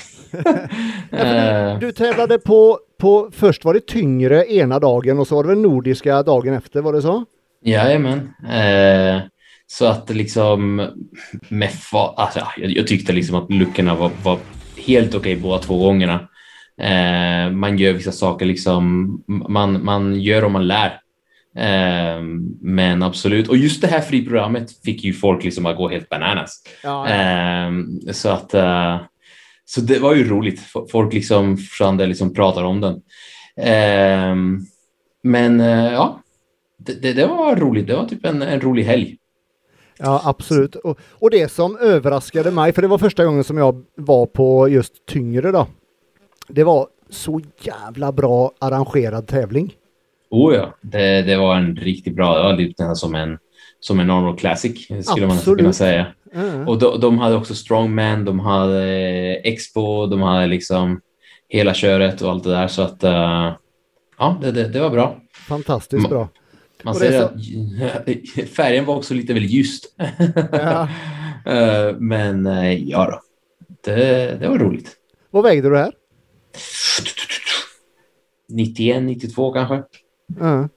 ja, 1.10 1.78
du 1.80 1.92
tävlade 1.92 2.38
på, 2.38 2.78
på, 2.98 3.30
först 3.32 3.64
var 3.64 3.74
det 3.74 3.86
tyngre 3.86 4.52
ena 4.52 4.78
dagen 4.78 5.18
och 5.18 5.26
så 5.26 5.34
var 5.34 5.42
det 5.42 5.48
väl 5.48 5.58
nordiska 5.58 6.22
dagen 6.22 6.54
efter, 6.54 6.82
var 6.82 6.92
det 6.92 7.02
så? 7.02 7.24
Jajamän. 7.64 8.18
Eh, 8.50 9.22
så 9.66 9.86
att 9.86 10.10
liksom 10.10 10.76
med 11.48 11.70
alltså, 12.16 12.40
jag, 12.56 12.70
jag, 12.70 12.86
tyckte 12.86 13.12
liksom 13.12 13.36
att 13.36 13.50
luckorna 13.50 13.94
var, 13.94 14.10
var 14.22 14.38
helt 14.86 15.14
okej 15.14 15.32
okay 15.32 15.42
båda 15.42 15.58
två 15.58 15.78
gångerna. 15.78 16.28
Eh, 16.80 17.52
man 17.52 17.78
gör 17.78 17.92
vissa 17.92 18.12
saker 18.12 18.46
liksom, 18.46 19.08
man, 19.48 19.84
man 19.84 20.20
gör 20.20 20.44
och 20.44 20.50
man 20.50 20.66
lär. 20.66 21.00
Eh, 21.56 22.22
men 22.60 23.02
absolut, 23.02 23.48
och 23.48 23.56
just 23.56 23.80
det 23.80 23.86
här 23.86 24.00
friprogrammet 24.00 24.82
fick 24.84 25.04
ju 25.04 25.12
folk 25.12 25.44
liksom 25.44 25.66
att 25.66 25.76
gå 25.76 25.88
helt 25.88 26.08
bananas. 26.08 26.62
Ja. 26.82 27.08
Eh, 27.08 27.70
så 28.12 28.28
att 28.28 28.54
uh, 28.54 29.00
så 29.64 29.80
det 29.80 29.98
var 29.98 30.14
ju 30.14 30.28
roligt. 30.28 30.60
Folk 30.92 31.12
liksom 31.12 31.56
fortfarande 31.56 32.06
liksom 32.06 32.34
pratar 32.34 32.64
om 32.64 32.80
den. 32.80 33.02
Ehm, 33.56 34.58
men 35.22 35.60
uh, 35.60 35.92
ja, 35.92 36.22
det, 36.78 37.02
det, 37.02 37.12
det, 37.12 37.26
var 37.26 37.56
roligt. 37.56 37.86
Det 37.86 37.96
var 37.96 38.04
typ 38.04 38.24
en, 38.24 38.42
en 38.42 38.60
rolig 38.60 38.84
helg. 38.84 39.16
Ja, 39.98 40.22
absolut. 40.24 40.74
Och, 40.74 40.98
och 41.10 41.30
det 41.30 41.52
som 41.52 41.76
överraskade 41.76 42.50
mig, 42.50 42.72
för 42.72 42.82
det 42.82 42.88
var 42.88 42.98
första 42.98 43.24
gången 43.24 43.44
som 43.44 43.58
jag 43.58 43.84
var 43.96 44.26
på 44.26 44.68
just 44.68 45.06
tyngre 45.06 45.52
då. 45.52 45.66
Det 46.48 46.64
var 46.64 46.86
så 47.10 47.40
jävla 47.60 48.12
bra 48.12 48.52
arrangerad 48.58 49.26
tävling. 49.26 49.74
Oh 50.30 50.54
ja, 50.54 50.74
det, 50.80 51.22
det 51.22 51.36
var 51.36 51.56
en 51.56 51.76
riktigt 51.76 52.16
bra, 52.16 52.36
det 52.36 52.42
var 52.42 52.56
lite 52.56 52.94
som 52.94 53.14
en, 53.14 53.38
som 53.80 54.00
en 54.00 54.06
normal 54.06 54.36
classic 54.36 54.84
skulle 54.84 54.98
Absolut. 54.98 55.28
man 55.28 55.56
kunna 55.56 55.72
säga. 55.72 56.06
Mm. 56.34 56.68
Och 56.68 56.78
de, 56.78 57.00
de 57.00 57.18
hade 57.18 57.36
också 57.36 57.54
strongman, 57.54 58.24
de 58.24 58.40
hade 58.40 58.84
expo, 59.34 60.06
de 60.06 60.22
hade 60.22 60.46
liksom 60.46 61.00
hela 61.48 61.74
köret 61.74 62.22
och 62.22 62.30
allt 62.30 62.44
det 62.44 62.50
där. 62.50 62.68
Så 62.68 62.82
att 62.82 63.04
uh, 63.04 63.52
ja, 64.18 64.38
det, 64.42 64.52
det, 64.52 64.68
det, 64.68 64.80
var 64.80 64.90
bra. 64.90 65.20
Fantastiskt 65.48 66.08
bra. 66.08 66.28
Man 66.82 66.94
ser 66.94 67.22
att 67.22 67.32
färgen 68.56 68.84
var 68.84 68.96
också 68.96 69.14
lite 69.14 69.34
väl 69.34 69.44
ljust. 69.44 69.94
Ja. 70.52 70.88
uh, 71.46 71.96
men 71.98 72.46
uh, 72.46 72.74
ja 72.74 73.10
då, 73.10 73.20
det, 73.84 74.36
det 74.40 74.48
var 74.48 74.58
roligt. 74.58 74.96
Vad 75.30 75.42
vägde 75.42 75.68
du 75.68 75.76
här? 75.76 75.92
91, 78.48 79.02
92 79.02 79.52
kanske. 79.52 79.82
Ja. 80.38 80.68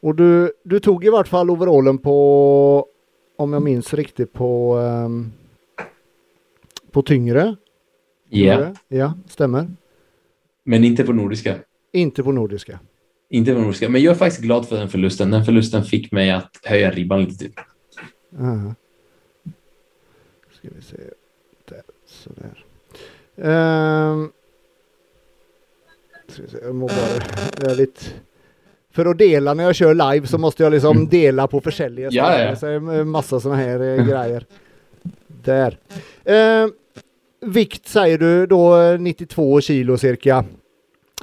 Och 0.00 0.14
du, 0.14 0.52
du 0.62 0.80
tog 0.80 1.04
i 1.04 1.08
vart 1.08 1.28
fall 1.28 1.50
overallen 1.50 1.98
på, 1.98 2.86
om 3.36 3.52
jag 3.52 3.62
minns 3.62 3.94
riktigt, 3.94 4.32
på, 4.32 4.76
um, 4.76 5.32
på 6.90 7.02
tyngre. 7.02 7.56
Ja. 8.28 8.38
Yeah. 8.38 8.72
Ja, 8.88 9.12
stämmer. 9.26 9.68
Men 10.64 10.84
inte 10.84 11.04
på 11.04 11.12
nordiska. 11.12 11.54
Inte 11.92 12.22
på 12.22 12.32
nordiska. 12.32 12.78
Inte 13.28 13.54
på 13.54 13.60
nordiska, 13.60 13.88
men 13.88 14.02
jag 14.02 14.10
är 14.10 14.18
faktiskt 14.18 14.42
glad 14.42 14.68
för 14.68 14.76
den 14.76 14.88
förlusten. 14.88 15.30
Den 15.30 15.44
förlusten 15.44 15.84
fick 15.84 16.12
mig 16.12 16.30
att 16.30 16.60
höja 16.62 16.90
ribban 16.90 17.24
lite. 17.24 17.44
Typ. 17.44 17.58
Uh. 18.40 18.72
Ska 20.52 20.68
vi 20.76 20.82
se. 20.82 20.96
Där, 21.64 21.82
sådär. 22.06 22.64
Um, 23.36 24.32
jag 26.62 26.74
må 26.74 26.86
bara, 26.86 27.74
lite 27.74 28.00
för 28.90 29.06
att 29.06 29.18
dela 29.18 29.54
när 29.54 29.64
jag 29.64 29.74
kör 29.74 30.12
live 30.12 30.26
så 30.26 30.38
måste 30.38 30.62
jag 30.62 30.72
liksom 30.72 30.96
mm. 30.96 31.08
dela 31.08 31.46
på 31.46 31.60
försäljare. 31.60 32.10
Ja, 32.12 32.40
ja. 32.42 32.56
Så 32.56 32.66
är 32.66 33.04
massa 33.04 33.40
sådana 33.40 33.60
här 33.60 33.80
eh, 33.80 34.06
grejer. 34.06 34.44
Där. 35.26 35.78
Eh, 36.24 36.68
vikt 37.40 37.88
säger 37.88 38.18
du 38.18 38.46
då 38.46 38.96
92 38.98 39.60
kilo 39.60 39.98
cirka. 39.98 40.44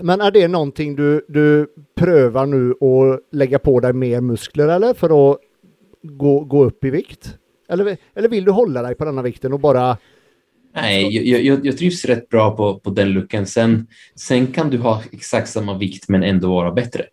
Men 0.01 0.21
är 0.21 0.31
det 0.31 0.47
någonting 0.47 0.95
du, 0.95 1.25
du 1.27 1.67
prövar 1.95 2.45
nu 2.45 2.71
att 2.71 3.21
lägga 3.31 3.59
på 3.59 3.79
dig 3.79 3.93
mer 3.93 4.21
muskler 4.21 4.67
eller 4.67 4.93
för 4.93 5.31
att 5.31 5.37
gå, 6.01 6.39
gå 6.39 6.63
upp 6.63 6.85
i 6.85 6.89
vikt? 6.89 7.37
Eller, 7.69 7.97
eller 8.13 8.29
vill 8.29 8.45
du 8.45 8.51
hålla 8.51 8.81
dig 8.81 8.95
på 8.95 9.05
denna 9.05 9.21
vikten 9.21 9.53
och 9.53 9.59
bara 9.59 9.97
Nej, 10.75 11.29
jag, 11.29 11.43
jag, 11.43 11.65
jag 11.65 11.77
trivs 11.77 12.05
rätt 12.05 12.29
bra 12.29 12.57
på, 12.57 12.79
på 12.79 12.89
den 12.89 13.09
looken. 13.09 13.45
Sen, 13.45 13.87
sen 14.15 14.47
kan 14.47 14.69
du 14.69 14.77
ha 14.77 15.01
exakt 15.11 15.49
samma 15.49 15.77
vikt 15.77 16.09
men 16.09 16.23
ändå 16.23 16.49
vara 16.49 16.71
bättre. 16.71 17.05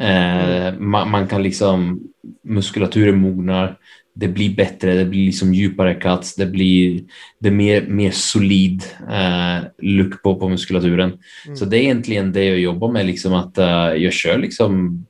Eh, 0.00 0.78
man, 0.78 1.10
man, 1.10 1.26
kan 1.26 1.42
liksom, 1.42 2.02
muskulaturen 2.44 3.18
mognar, 3.18 3.78
det 4.14 4.28
blir 4.28 4.56
bättre, 4.56 4.94
det 4.94 5.04
blir 5.04 5.26
liksom 5.26 5.54
djupare 5.54 5.94
cuts, 5.94 6.34
det 6.34 6.46
blir 6.46 7.04
det 7.38 7.50
mer, 7.50 7.86
mer 7.86 8.10
solid 8.10 8.82
eh, 9.10 9.64
look 9.78 10.22
på, 10.22 10.36
på 10.36 10.48
muskulaturen. 10.48 11.18
Mm. 11.46 11.56
Så 11.56 11.64
det 11.64 11.76
är 11.76 11.82
egentligen 11.82 12.32
det 12.32 12.44
jag 12.44 12.58
jobbar 12.58 12.92
med, 12.92 13.06
liksom 13.06 13.34
att 13.34 13.58
uh, 13.58 14.02
jag 14.02 14.12
kör 14.12 14.38
liksom 14.38 15.06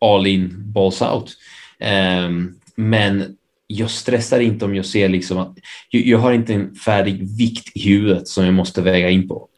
all 0.00 0.26
in, 0.26 0.72
balls 0.72 1.02
out. 1.02 1.36
Eh, 1.80 2.30
men 2.76 3.37
jag 3.70 3.90
stressar 3.90 4.40
inte 4.40 4.64
om 4.64 4.74
jag 4.74 4.86
ser 4.86 5.08
liksom 5.08 5.38
att 5.38 5.58
jag, 5.90 6.18
har 6.18 6.32
inte 6.32 6.54
en 6.54 6.74
färdig 6.74 7.38
vikt 7.38 7.76
i 7.76 7.88
huvudet 7.88 8.28
som 8.28 8.44
jag 8.44 8.54
måste 8.54 8.82
väga 8.82 9.10
in 9.10 9.28
på. 9.28 9.48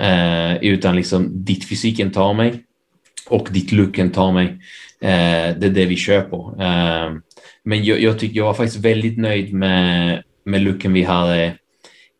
Eh, 0.00 0.56
utan 0.56 0.96
liksom 0.96 1.44
ditt 1.44 1.68
fysiken 1.68 2.10
tar 2.10 2.34
mig 2.34 2.64
och 3.28 3.48
ditt 3.50 3.72
looken 3.72 4.10
tar 4.10 4.32
mig. 4.32 4.46
Eh, 5.00 5.56
det 5.58 5.66
är 5.66 5.70
det 5.70 5.86
vi 5.86 5.96
kör 5.96 6.20
på. 6.20 6.56
Eh, 6.60 7.12
men 7.62 7.84
jag, 7.84 8.00
jag, 8.00 8.18
tycker 8.18 8.36
jag 8.36 8.44
var 8.44 8.54
faktiskt 8.54 8.84
väldigt 8.84 9.18
nöjd 9.18 9.52
med, 9.52 10.22
med 10.44 10.62
looken 10.62 10.92
vi 10.92 11.02
hade 11.02 11.58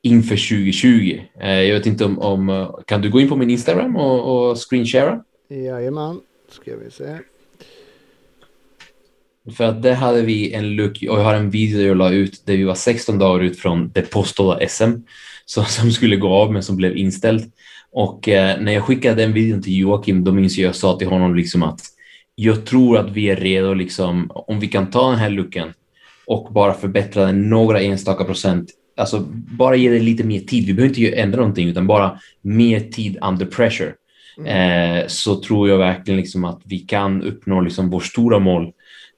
inför 0.02 0.36
2020. 0.36 1.20
Eh, 1.40 1.60
jag 1.62 1.74
vet 1.74 1.86
inte 1.86 2.04
om, 2.04 2.18
om, 2.18 2.48
eh, 2.48 2.70
kan 2.84 3.00
du 3.00 3.10
gå 3.10 3.20
in 3.20 3.28
på 3.28 3.36
min 3.36 3.50
Instagram 3.50 3.96
och, 3.96 4.50
och 4.50 4.56
screenshara? 4.70 5.24
Jajamän, 5.48 6.20
ska 6.50 6.76
vi 6.76 6.90
se. 6.90 7.18
För 9.54 9.64
att 9.64 9.82
där 9.82 9.94
hade 9.94 10.22
vi 10.22 10.52
en 10.52 10.76
look 10.76 10.96
och 10.96 11.18
jag 11.18 11.24
har 11.24 11.34
en 11.34 11.50
video 11.50 11.80
jag 11.80 11.96
la 11.96 12.10
ut 12.10 12.46
där 12.46 12.56
vi 12.56 12.64
var 12.64 12.74
16 12.74 13.18
dagar 13.18 13.44
ut 13.44 13.58
från 13.58 13.90
det 13.94 14.02
påstådda 14.02 14.68
SM 14.68 14.92
som, 15.44 15.64
som 15.68 15.90
skulle 15.90 16.16
gå 16.16 16.28
av 16.28 16.52
men 16.52 16.62
som 16.62 16.76
blev 16.76 16.96
inställd. 16.96 17.52
Och 17.92 18.28
eh, 18.28 18.60
när 18.60 18.72
jag 18.72 18.84
skickade 18.84 19.22
den 19.22 19.32
videon 19.32 19.62
till 19.62 19.76
Joakim, 19.76 20.24
då 20.24 20.32
minns 20.32 20.58
jag 20.58 20.68
jag 20.68 20.74
sa 20.74 20.98
till 20.98 21.08
honom 21.08 21.34
liksom 21.34 21.62
att 21.62 21.80
jag 22.34 22.66
tror 22.66 22.98
att 22.98 23.10
vi 23.10 23.30
är 23.30 23.36
redo, 23.36 23.74
liksom, 23.74 24.30
om 24.34 24.60
vi 24.60 24.68
kan 24.68 24.90
ta 24.90 25.10
den 25.10 25.18
här 25.18 25.30
looken 25.30 25.72
och 26.26 26.52
bara 26.52 26.74
förbättra 26.74 27.26
den 27.26 27.50
några 27.50 27.80
enstaka 27.80 28.24
procent. 28.24 28.70
Alltså 28.96 29.20
bara 29.30 29.76
ge 29.76 29.90
det 29.90 29.98
lite 29.98 30.24
mer 30.24 30.40
tid. 30.40 30.66
Vi 30.66 30.74
behöver 30.74 30.98
inte 30.98 31.20
ändra 31.20 31.38
någonting, 31.38 31.68
utan 31.68 31.86
bara 31.86 32.20
mer 32.42 32.80
tid 32.80 33.18
under 33.22 33.46
pressure. 33.46 33.92
Mm. 34.38 34.98
Eh, 34.98 35.06
så 35.06 35.40
tror 35.40 35.68
jag 35.68 35.78
verkligen 35.78 36.20
liksom 36.20 36.44
att 36.44 36.60
vi 36.64 36.78
kan 36.78 37.22
uppnå 37.22 37.60
liksom 37.60 37.90
vårt 37.90 38.04
stora 38.04 38.38
mål 38.38 38.72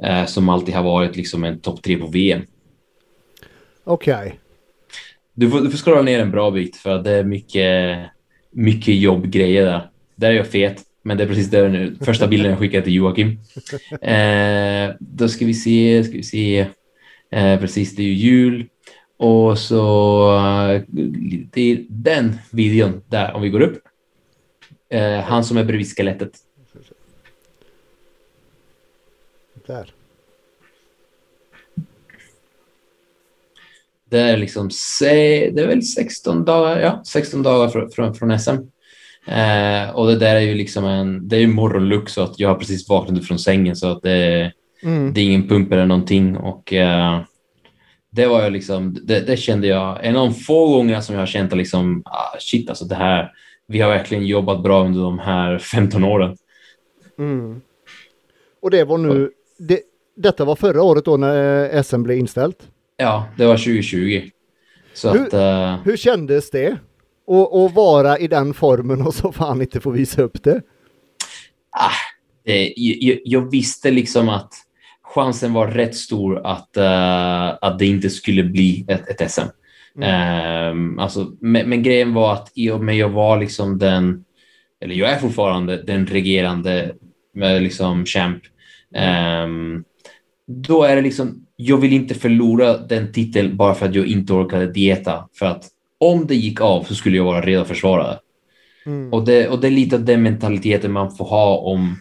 eh, 0.05 0.27
som 0.27 0.49
alltid 0.49 0.75
har 0.75 0.83
varit 0.83 1.17
liksom 1.17 1.45
en 1.45 1.61
topp 1.61 1.83
tre 1.83 1.97
på 1.97 2.07
VM. 2.07 2.43
Okej. 3.85 4.15
Okay. 4.15 4.33
Du, 5.35 5.51
får, 5.51 5.61
du 5.61 5.71
får 5.71 5.79
scrolla 5.79 6.03
ner 6.03 6.21
en 6.21 6.31
bra 6.31 6.51
bit 6.51 6.77
för 6.77 7.03
det 7.03 7.11
är 7.11 7.25
mycket 7.25 8.11
mycket 8.51 8.95
jobbgrejer 8.95 9.65
där. 9.65 9.91
Där 10.17 10.31
är 10.31 10.35
jag 10.35 10.47
fet, 10.47 10.83
men 11.03 11.17
det 11.17 11.25
är 11.25 11.29
precis 11.29 11.51
det 11.51 11.69
nu. 11.69 11.97
Första 12.01 12.27
bilden 12.27 12.51
jag 12.51 12.59
skickade 12.59 12.85
till 12.85 12.95
Joakim. 12.95 13.39
Eh, 14.01 14.95
då 15.01 15.29
ska 15.29 15.47
vi 15.47 15.55
se, 15.55 16.05
ska 16.05 16.13
vi 16.13 16.23
se. 16.23 16.67
Eh, 17.31 17.61
precis, 17.61 17.97
det 17.97 18.03
är 18.03 18.07
ju 18.07 18.13
jul. 18.13 18.67
Och 19.19 19.59
så 19.59 20.31
eh, 20.37 20.83
det 21.53 21.73
är 21.73 21.85
den 21.89 22.39
videon 22.51 23.03
där, 23.09 23.33
om 23.35 23.43
vi 23.43 23.49
går 23.49 23.61
upp. 23.61 23.79
Eh, 24.91 25.21
han 25.21 25.45
som 25.45 25.57
är 25.57 25.65
bredvid 25.65 25.97
skelettet. 25.97 26.31
Där. 29.69 29.93
Det 34.11 34.19
är 34.19 34.37
liksom, 34.37 34.71
det 35.01 35.63
är 35.63 35.67
väl 35.67 35.83
16 35.83 36.45
dagar, 36.45 36.81
ja, 36.81 37.03
16 37.05 37.43
dagar 37.43 37.69
från, 37.69 37.91
från, 37.91 38.15
från 38.15 38.39
SM. 38.39 38.51
Eh, 39.27 39.91
och 39.91 40.07
det 40.07 40.17
där 40.17 40.35
är 40.35 40.41
ju 40.41 40.55
liksom 40.55 40.85
en, 40.85 41.29
det 41.29 41.37
är 41.37 41.41
ju 41.41 41.47
morgonluck 41.47 42.09
så 42.09 42.23
att 42.23 42.41
jag 42.41 42.49
har 42.49 42.55
precis 42.55 42.89
vaknat 42.89 43.27
från 43.27 43.39
sängen 43.39 43.77
så 43.77 43.91
att 43.91 44.03
det, 44.03 44.53
mm. 44.83 45.13
det 45.15 45.21
är 45.21 45.25
ingen 45.25 45.49
pump 45.49 45.73
eller 45.73 45.87
någonting 45.87 46.37
och 46.37 46.73
eh, 46.73 47.21
det 48.11 48.27
var 48.27 48.45
ju 48.45 48.51
liksom, 48.51 48.99
det, 49.03 49.21
det, 49.21 49.37
kände 49.37 49.67
jag, 49.67 50.05
en 50.07 50.17
av 50.17 50.27
de 50.27 50.35
få 50.35 50.69
gånger 50.69 51.01
som 51.01 51.15
jag 51.15 51.23
har 51.23 51.27
känt 51.27 51.53
att 51.53 51.59
liksom, 51.59 52.03
ah, 52.05 52.39
shit 52.39 52.69
alltså 52.69 52.85
det 52.85 52.95
här, 52.95 53.33
vi 53.67 53.81
har 53.81 53.91
verkligen 53.91 54.27
jobbat 54.27 54.63
bra 54.63 54.85
under 54.85 55.01
de 55.01 55.19
här 55.19 55.59
15 55.59 56.05
åren. 56.05 56.37
Mm. 57.19 57.61
Och 58.63 58.71
det 58.71 58.85
var 58.85 58.99
nu, 58.99 59.31
det, 59.59 59.81
detta 60.16 60.44
var 60.44 60.57
förra 60.57 60.83
året 60.83 61.05
då 61.05 61.16
när 61.16 61.83
SM 61.83 62.03
blev 62.03 62.18
inställt? 62.18 62.68
Ja, 62.97 63.29
det 63.37 63.47
var 63.47 63.57
2020. 63.57 64.31
Så 64.94 65.12
hur, 65.12 65.27
att, 65.27 65.35
uh... 65.35 65.85
hur 65.85 65.97
kändes 65.97 66.51
det? 66.51 66.79
Att 67.27 67.75
vara 67.75 68.18
i 68.18 68.29
den 68.29 68.55
formen 68.55 69.03
och 69.03 69.14
så 69.14 69.33
fan 69.33 69.61
inte 69.61 69.81
få 69.81 69.90
visa 69.90 70.23
upp 70.23 70.42
det? 70.42 70.62
Ah, 71.71 71.90
det, 72.44 72.73
jag, 72.77 73.18
jag, 73.25 73.51
visste 73.51 73.90
liksom 73.90 74.29
att 74.29 74.53
chansen 75.03 75.53
var 75.53 75.66
rätt 75.66 75.97
stor 75.97 76.47
att, 76.47 76.71
uh, 76.79 77.59
att 77.61 77.79
det 77.79 77.87
inte 77.87 78.11
skulle 78.11 78.44
bli 78.44 78.85
ett, 78.88 79.09
ett 79.09 79.31
SM. 79.31 79.40
Mm. 79.97 80.71
Um, 80.71 80.99
alltså, 80.99 81.33
men, 81.40 81.68
men, 81.68 81.83
grejen 81.83 82.14
var 82.14 82.33
att 82.33 82.53
i 82.55 82.71
och 82.71 82.85
med 82.85 82.97
jag 82.97 83.09
var 83.09 83.40
liksom 83.40 83.79
den, 83.79 84.25
eller 84.81 84.94
jag 84.94 85.11
är 85.11 85.18
fortfarande 85.18 85.83
den 85.83 86.07
regerande 86.07 86.94
liksom 87.61 88.07
champ, 88.07 88.42
um, 89.44 89.85
då 90.46 90.83
är 90.83 90.96
det 90.96 91.03
liksom, 91.03 91.46
jag 91.57 91.77
vill 91.77 91.92
inte 91.92 92.14
förlora 92.14 92.79
den 92.79 93.12
titeln 93.12 93.57
bara 93.57 93.74
för 93.74 93.87
att 93.87 93.94
jag 93.94 94.07
inte 94.07 94.33
orkade 94.33 94.72
dieta. 94.72 95.29
För 95.38 95.46
att 95.46 95.64
om 95.98 96.27
det 96.27 96.35
gick 96.35 96.61
av 96.61 96.83
så 96.83 96.94
skulle 96.94 97.16
jag 97.16 97.24
vara 97.24 97.40
redo 97.40 97.61
att 97.61 97.68
försvara 97.68 98.07
det. 98.07 98.18
Mm. 98.87 99.12
Och, 99.12 99.24
det 99.24 99.48
och 99.48 99.61
det 99.61 99.66
är 99.66 99.70
lite 99.70 99.98
den 99.98 100.22
mentaliteten 100.22 100.92
man 100.92 101.16
får 101.16 101.24
ha 101.24 101.59
om, 101.59 101.96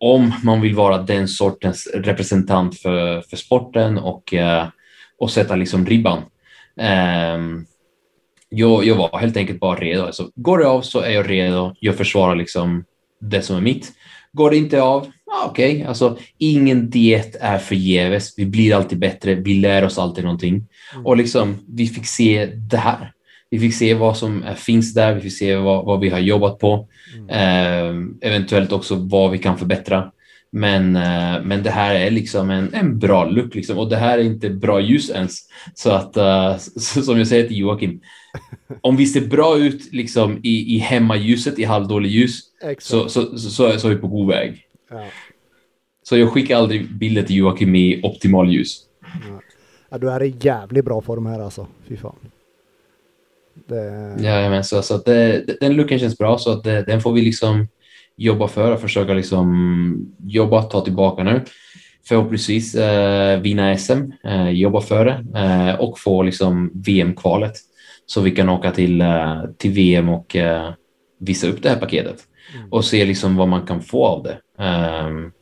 om 0.00 0.32
man 0.44 0.60
vill 0.60 0.74
vara 0.74 0.98
den 0.98 1.28
sortens 1.28 1.88
representant 1.94 2.78
för, 2.78 3.20
för 3.20 3.36
sporten 3.36 3.98
och, 3.98 4.32
uh, 4.32 4.68
och 5.18 5.30
sätta 5.30 5.56
liksom 5.56 5.86
ribban. 5.86 6.18
Um, 7.34 7.66
jag, 8.48 8.84
jag 8.84 8.94
var 8.94 9.18
helt 9.18 9.36
enkelt 9.36 9.60
bara 9.60 9.78
redo. 9.78 10.02
Alltså, 10.02 10.30
går 10.34 10.58
det 10.58 10.66
av 10.66 10.82
så 10.82 11.00
är 11.00 11.10
jag 11.10 11.30
redo. 11.30 11.74
Jag 11.80 11.94
försvarar 11.94 12.34
liksom 12.34 12.84
det 13.20 13.42
som 13.42 13.56
är 13.56 13.60
mitt. 13.60 13.92
Går 14.32 14.50
det 14.50 14.56
inte 14.56 14.82
av, 14.82 15.06
ah, 15.32 15.46
okej, 15.46 15.74
okay. 15.74 15.86
alltså 15.86 16.18
ingen 16.38 16.90
diet 16.90 17.36
är 17.40 17.58
förgäves. 17.58 18.34
Vi 18.36 18.46
blir 18.46 18.74
alltid 18.74 18.98
bättre. 18.98 19.34
Vi 19.34 19.54
lär 19.54 19.84
oss 19.84 19.98
alltid 19.98 20.24
någonting 20.24 20.54
mm. 20.94 21.06
och 21.06 21.16
liksom 21.16 21.56
vi 21.68 21.86
fick 21.86 22.06
se 22.06 22.46
det 22.46 22.76
här. 22.76 23.12
Vi 23.50 23.58
fick 23.60 23.74
se 23.74 23.94
vad 23.94 24.16
som 24.16 24.44
finns 24.56 24.94
där. 24.94 25.14
Vi 25.14 25.20
fick 25.20 25.38
se 25.38 25.56
vad, 25.56 25.84
vad 25.84 26.00
vi 26.00 26.08
har 26.08 26.18
jobbat 26.18 26.58
på, 26.58 26.88
mm. 27.16 27.28
eh, 27.30 28.28
eventuellt 28.28 28.72
också 28.72 28.94
vad 28.94 29.30
vi 29.30 29.38
kan 29.38 29.58
förbättra. 29.58 30.12
Men, 30.52 30.96
uh, 30.96 31.44
men 31.44 31.62
det 31.62 31.70
här 31.70 31.94
är 31.94 32.10
liksom 32.10 32.50
en, 32.50 32.74
en 32.74 32.98
bra 32.98 33.24
look 33.24 33.54
liksom. 33.54 33.78
och 33.78 33.88
det 33.88 33.96
här 33.96 34.18
är 34.18 34.22
inte 34.22 34.50
bra 34.50 34.80
ljus 34.80 35.10
ens. 35.10 35.38
Så 35.74 35.90
att, 35.90 36.16
uh, 36.16 36.56
som 37.02 37.18
jag 37.18 37.26
säger 37.26 37.48
till 37.48 37.58
Joakim, 37.58 38.00
om 38.80 38.96
vi 38.96 39.06
ser 39.06 39.26
bra 39.26 39.58
ut 39.58 39.92
liksom 39.92 40.40
i, 40.42 40.74
i 40.74 40.78
hemmaljuset, 40.78 41.58
i 41.58 41.64
halvdålig 41.64 42.10
ljus, 42.10 42.40
så, 42.78 43.08
så, 43.08 43.38
så, 43.38 43.78
så, 43.78 43.86
är 43.86 43.88
vi 43.88 43.96
på 43.96 44.08
god 44.08 44.28
väg. 44.28 44.65
Ja. 44.90 45.04
Så 46.02 46.18
jag 46.18 46.32
skickar 46.32 46.56
aldrig 46.56 46.94
bilder 46.94 47.22
till 47.22 47.36
Joakim 47.36 47.74
i 47.74 48.00
optimal 48.02 48.50
ljus. 48.50 48.82
Ja, 49.88 49.98
du 49.98 50.10
är 50.10 50.22
i 50.22 50.34
jävligt 50.40 50.84
bra 50.84 51.00
form 51.00 51.26
här 51.26 51.40
alltså. 51.40 51.66
Fy 51.88 51.96
fan. 51.96 52.16
Det... 53.54 54.16
Ja, 54.20 54.50
men 54.50 54.64
så, 54.64 54.82
så 54.82 54.94
att 54.94 55.04
det, 55.04 55.44
den 55.60 55.74
looken 55.76 55.98
känns 55.98 56.18
bra 56.18 56.38
så 56.38 56.52
att 56.52 56.64
det, 56.64 56.82
den 56.82 57.00
får 57.00 57.12
vi 57.12 57.20
liksom 57.20 57.68
jobba 58.16 58.48
för 58.48 58.72
och 58.72 58.80
försöka 58.80 59.14
liksom 59.14 60.16
jobba 60.18 60.62
ta 60.62 60.80
tillbaka 60.80 61.22
nu. 61.22 61.40
Förhoppningsvis 62.08 62.74
eh, 62.74 63.40
vinna 63.40 63.76
SM, 63.76 64.12
eh, 64.24 64.50
jobba 64.50 64.80
för 64.80 65.04
det 65.04 65.38
eh, 65.40 65.80
och 65.80 65.98
få 65.98 66.22
liksom 66.22 66.70
VM-kvalet 66.74 67.52
så 68.06 68.20
vi 68.20 68.30
kan 68.30 68.48
åka 68.48 68.70
till, 68.70 69.00
eh, 69.00 69.42
till 69.58 69.70
VM 69.70 70.08
och 70.08 70.36
eh, 70.36 70.72
visa 71.18 71.46
upp 71.46 71.62
det 71.62 71.68
här 71.68 71.76
paketet 71.76 72.24
mm. 72.54 72.72
och 72.72 72.84
se 72.84 73.04
liksom 73.04 73.36
vad 73.36 73.48
man 73.48 73.66
kan 73.66 73.82
få 73.82 74.06
av 74.06 74.22
det. 74.22 74.38
Ehm, 74.58 75.32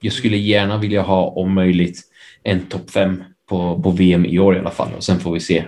jag 0.00 0.12
skulle 0.12 0.36
gärna 0.36 0.78
vilja 0.78 1.02
ha 1.02 1.26
om 1.26 1.54
möjligt 1.54 2.00
en 2.42 2.60
topp 2.60 2.90
fem 2.90 3.24
på, 3.48 3.82
på 3.82 3.90
VM 3.90 4.24
i 4.24 4.38
år 4.38 4.56
i 4.56 4.58
alla 4.58 4.70
fall 4.70 4.88
och 4.96 5.04
sen 5.04 5.20
får 5.20 5.32
vi 5.32 5.40
se 5.40 5.64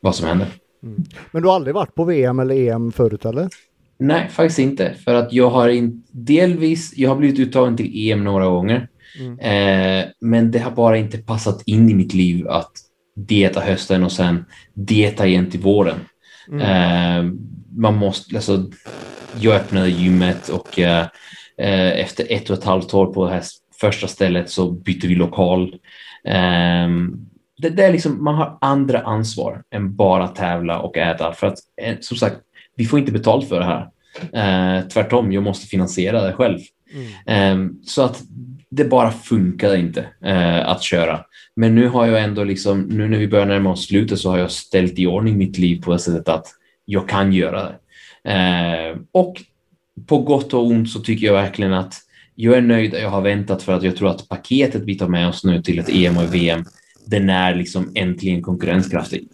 vad 0.00 0.14
som 0.14 0.28
händer. 0.28 0.48
Mm. 0.82 1.04
Men 1.32 1.42
du 1.42 1.48
har 1.48 1.54
aldrig 1.54 1.74
varit 1.74 1.94
på 1.94 2.04
VM 2.04 2.38
eller 2.38 2.54
EM 2.54 2.92
förut 2.92 3.24
eller? 3.24 3.48
Nej, 3.98 4.28
faktiskt 4.28 4.58
inte. 4.58 4.94
För 5.04 5.14
att 5.14 5.32
jag 5.32 5.50
har 5.50 5.68
in, 5.68 6.02
delvis, 6.10 6.92
jag 6.96 7.10
har 7.10 7.16
blivit 7.16 7.38
uttagen 7.38 7.76
till 7.76 8.10
EM 8.10 8.24
några 8.24 8.46
gånger. 8.46 8.88
Mm. 9.20 9.38
Eh, 9.38 10.06
men 10.20 10.50
det 10.50 10.58
har 10.58 10.70
bara 10.70 10.96
inte 10.96 11.18
passat 11.18 11.62
in 11.66 11.90
i 11.90 11.94
mitt 11.94 12.14
liv 12.14 12.48
att 12.48 12.72
dieta 13.16 13.60
hösten 13.60 14.04
och 14.04 14.12
sen 14.12 14.44
dieta 14.74 15.26
igen 15.26 15.50
till 15.50 15.60
våren. 15.60 15.98
Mm. 16.48 16.60
Eh, 16.60 17.32
man 17.76 17.94
måste, 17.94 18.36
alltså, 18.36 18.70
jag 19.40 19.56
öppnade 19.56 19.88
gymmet 19.88 20.48
och 20.48 20.78
eh 20.78 21.06
efter 21.58 22.26
ett 22.30 22.50
och 22.50 22.58
ett 22.58 22.64
halvt 22.64 22.94
år 22.94 23.06
på 23.06 23.24
det 23.24 23.32
här 23.32 23.42
första 23.80 24.08
stället 24.08 24.50
så 24.50 24.70
bytte 24.70 25.06
vi 25.06 25.14
lokal. 25.14 25.74
Um, 26.24 27.26
det, 27.58 27.68
det, 27.68 27.84
är 27.84 27.92
liksom, 27.92 28.24
man 28.24 28.34
har 28.34 28.58
andra 28.60 29.00
ansvar 29.00 29.62
än 29.70 29.96
bara 29.96 30.28
tävla 30.28 30.78
och 30.78 30.96
äta. 30.96 31.32
För 31.32 31.46
att 31.46 31.58
eh, 31.82 31.96
som 32.00 32.16
sagt, 32.16 32.36
vi 32.76 32.84
får 32.84 32.98
inte 32.98 33.12
betalt 33.12 33.48
för 33.48 33.60
det 33.60 33.64
här. 33.64 33.88
Uh, 34.22 34.88
tvärtom, 34.88 35.32
jag 35.32 35.42
måste 35.42 35.66
finansiera 35.66 36.22
det 36.22 36.32
själv. 36.32 36.58
Mm. 37.26 37.60
Um, 37.60 37.80
så 37.82 38.02
att 38.02 38.22
det 38.70 38.84
bara 38.84 39.10
funkade 39.10 39.78
inte 39.78 40.08
att 40.64 40.82
köra. 40.82 41.20
Men 41.56 41.74
nu 41.74 41.88
har 41.88 42.06
jag 42.06 42.22
ändå, 42.22 42.44
liksom, 42.44 42.82
nu 42.82 43.08
när 43.08 43.18
vi 43.18 43.28
börjar 43.28 43.46
närma 43.46 43.70
oss 43.70 43.86
slutet 43.86 44.18
så 44.18 44.30
har 44.30 44.38
jag 44.38 44.50
ställt 44.50 44.98
i 44.98 45.06
ordning 45.06 45.38
mitt 45.38 45.58
liv 45.58 45.82
på 45.82 45.92
det 45.92 45.98
sättet 45.98 46.28
att 46.28 46.46
jag 46.84 47.08
kan 47.08 47.32
göra 47.32 47.62
det. 47.62 47.76
Uh, 48.28 48.98
och 49.12 49.42
på 50.06 50.18
gott 50.18 50.54
och 50.54 50.66
ont 50.66 50.90
så 50.90 51.00
tycker 51.00 51.26
jag 51.26 51.34
verkligen 51.34 51.72
att 51.72 51.94
jag 52.34 52.56
är 52.56 52.60
nöjd 52.60 52.94
jag 52.94 53.10
har 53.10 53.20
väntat 53.20 53.62
för 53.62 53.72
att 53.72 53.82
jag 53.82 53.96
tror 53.96 54.08
att 54.08 54.28
paketet 54.28 54.82
vi 54.82 54.98
tar 54.98 55.08
med 55.08 55.28
oss 55.28 55.44
nu 55.44 55.62
till 55.62 55.78
ett 55.78 55.88
EM 55.88 56.16
och 56.18 56.34
VM, 56.34 56.64
den 57.06 57.30
är 57.30 57.54
liksom 57.54 57.92
äntligen 57.94 58.42
konkurrenskraftig. 58.42 59.28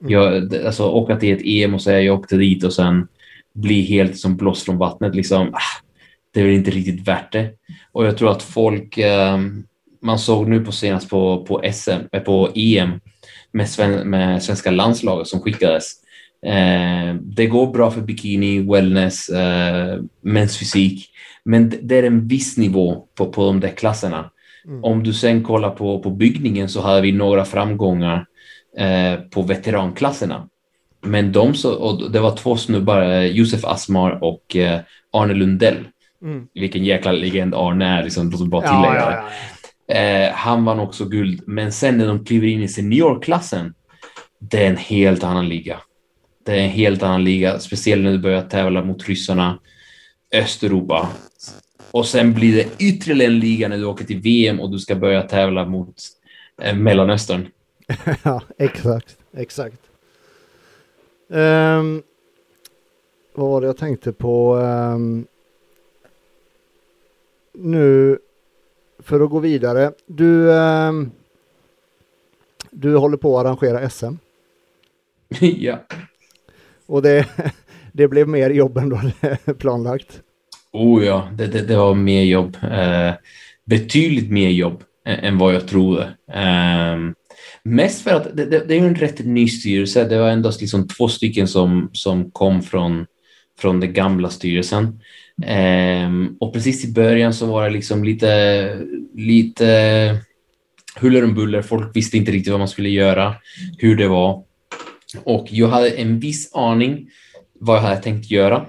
Mm. 0.00 0.12
Jag, 0.12 0.54
alltså 0.66 0.88
åka 0.88 1.16
till 1.16 1.34
ett 1.34 1.42
EM 1.44 1.74
och 1.74 1.82
säga 1.82 2.00
jag 2.00 2.18
åkte 2.18 2.36
dit 2.36 2.64
och 2.64 2.72
sen 2.72 3.08
bli 3.54 3.82
helt 3.82 4.18
som 4.18 4.36
blåst 4.36 4.64
från 4.64 4.78
vattnet, 4.78 5.14
liksom, 5.14 5.48
ah, 5.54 5.82
det 6.34 6.40
är 6.40 6.44
väl 6.44 6.54
inte 6.54 6.70
riktigt 6.70 7.08
värt 7.08 7.32
det. 7.32 7.50
Och 7.92 8.06
jag 8.06 8.18
tror 8.18 8.30
att 8.30 8.42
folk, 8.42 8.98
eh, 8.98 9.38
man 10.02 10.18
såg 10.18 10.48
nu 10.48 10.64
på 10.64 10.72
senast 10.72 11.10
på, 11.10 11.44
på 11.44 11.62
SM, 11.72 11.90
eh, 12.12 12.22
på 12.22 12.50
EM 12.54 13.00
med, 13.52 13.68
sven, 13.68 14.10
med 14.10 14.42
svenska 14.42 14.70
landslaget 14.70 15.28
som 15.28 15.40
skickades. 15.40 15.92
Eh, 16.46 17.14
det 17.14 17.46
går 17.46 17.72
bra 17.72 17.90
för 17.90 18.00
bikini, 18.00 18.60
wellness, 18.60 19.28
eh, 19.28 20.00
mäns 20.20 20.58
fysik. 20.58 21.10
Men 21.44 21.72
det 21.82 21.98
är 21.98 22.02
en 22.02 22.28
viss 22.28 22.56
nivå 22.56 23.06
på, 23.14 23.26
på 23.26 23.46
de 23.46 23.60
där 23.60 23.68
klasserna. 23.76 24.30
Mm. 24.66 24.84
Om 24.84 25.02
du 25.02 25.12
sen 25.12 25.44
kollar 25.44 25.70
på, 25.70 26.02
på 26.02 26.10
byggningen 26.10 26.68
så 26.68 26.80
hade 26.80 27.00
vi 27.00 27.12
några 27.12 27.44
framgångar 27.44 28.26
eh, 28.78 29.20
på 29.20 29.42
veteranklasserna. 29.42 30.48
Men 31.00 31.32
de 31.32 31.54
så, 31.54 31.74
och 31.74 32.10
det 32.12 32.20
var 32.20 32.36
två 32.36 32.56
snubbar, 32.56 33.02
eh, 33.02 33.26
Josef 33.26 33.64
Asmar 33.64 34.24
och 34.24 34.56
eh, 34.56 34.80
Arne 35.12 35.34
Lundell. 35.34 35.84
Mm. 36.22 36.46
Vilken 36.54 36.84
jäkla 36.84 37.12
legend 37.12 37.54
Arne 37.54 37.86
är, 37.86 38.04
liksom, 38.04 38.30
låt 38.30 38.40
mig 38.40 38.48
bara 38.48 38.68
tillägga 38.68 39.00
ja, 39.00 39.12
ja, 39.12 39.28
ja, 39.86 39.94
eh, 39.94 40.32
Han 40.32 40.64
vann 40.64 40.80
också 40.80 41.04
guld, 41.04 41.42
men 41.46 41.72
sen 41.72 41.98
när 41.98 42.06
de 42.06 42.24
kliver 42.24 42.46
in 42.46 42.62
i 42.62 42.68
seniorklassen, 42.68 43.74
det 44.40 44.64
är 44.64 44.70
en 44.70 44.76
helt 44.76 45.24
annan 45.24 45.48
liga. 45.48 45.76
Det 46.48 46.54
är 46.54 46.64
en 46.64 46.70
helt 46.70 47.02
annan 47.02 47.24
liga, 47.24 47.58
speciellt 47.58 48.02
när 48.02 48.12
du 48.12 48.18
börjar 48.18 48.42
tävla 48.42 48.84
mot 48.84 49.08
ryssarna, 49.08 49.58
Östeuropa. 50.34 51.08
Och 51.90 52.06
sen 52.06 52.34
blir 52.34 52.56
det 52.56 52.84
ytterligare 52.84 53.32
en 53.32 53.38
liga 53.38 53.68
när 53.68 53.78
du 53.78 53.84
åker 53.84 54.04
till 54.04 54.20
VM 54.20 54.60
och 54.60 54.70
du 54.70 54.78
ska 54.78 54.94
börja 54.94 55.22
tävla 55.22 55.64
mot 55.64 55.94
eh, 56.62 56.76
Mellanöstern. 56.76 57.48
ja, 58.24 58.42
exakt, 58.58 59.16
exakt. 59.32 59.82
Um, 61.28 62.02
vad 63.34 63.50
var 63.50 63.60
det 63.60 63.66
jag 63.66 63.76
tänkte 63.76 64.12
på? 64.12 64.56
Um, 64.56 65.26
nu, 67.52 68.18
för 68.98 69.20
att 69.20 69.30
gå 69.30 69.38
vidare. 69.38 69.92
Du, 70.06 70.48
um, 70.48 71.10
du 72.70 72.96
håller 72.96 73.16
på 73.16 73.38
att 73.38 73.46
arrangera 73.46 73.90
SM. 73.90 74.14
ja. 75.40 75.78
Och 76.88 77.02
det, 77.02 77.26
det 77.92 78.08
blev 78.08 78.28
mer 78.28 78.50
jobb 78.50 78.76
än 78.76 78.88
du 78.88 78.96
hade 79.20 79.54
planlagt. 79.58 80.20
Oh 80.72 81.04
ja, 81.04 81.28
det, 81.34 81.46
det, 81.46 81.62
det 81.62 81.76
var 81.76 81.94
mer 81.94 82.22
jobb. 82.22 82.56
Eh, 82.62 83.12
betydligt 83.64 84.30
mer 84.30 84.48
jobb 84.48 84.82
än, 85.04 85.18
än 85.18 85.38
vad 85.38 85.54
jag 85.54 85.68
trodde. 85.68 86.02
Eh, 86.32 86.96
mest 87.62 88.02
för 88.02 88.10
att 88.10 88.36
det, 88.36 88.44
det, 88.44 88.64
det, 88.68 88.74
är 88.74 88.78
en 88.78 88.94
rätt 88.94 89.18
ny 89.18 89.48
styrelse. 89.48 90.04
Det 90.04 90.18
var 90.18 90.28
endast 90.28 90.60
liksom 90.60 90.88
två 90.88 91.08
stycken 91.08 91.48
som, 91.48 91.90
som 91.92 92.30
kom 92.30 92.62
från, 92.62 93.06
från 93.58 93.80
den 93.80 93.92
gamla 93.92 94.30
styrelsen. 94.30 95.00
Eh, 95.44 96.10
och 96.40 96.52
precis 96.52 96.84
i 96.84 96.92
början 96.92 97.34
så 97.34 97.46
var 97.46 97.64
det 97.64 97.70
liksom 97.70 98.04
lite, 98.04 98.80
lite 99.14 100.18
huller 100.96 101.24
om 101.24 101.34
buller. 101.34 101.62
Folk 101.62 101.96
visste 101.96 102.16
inte 102.16 102.32
riktigt 102.32 102.50
vad 102.50 102.60
man 102.60 102.68
skulle 102.68 102.88
göra, 102.88 103.34
hur 103.78 103.96
det 103.96 104.08
var. 104.08 104.47
Och 105.24 105.46
jag 105.50 105.68
hade 105.68 105.90
en 105.90 106.20
viss 106.20 106.54
aning 106.54 107.10
vad 107.60 107.76
jag 107.76 107.82
hade 107.82 108.02
tänkt 108.02 108.30
göra. 108.30 108.66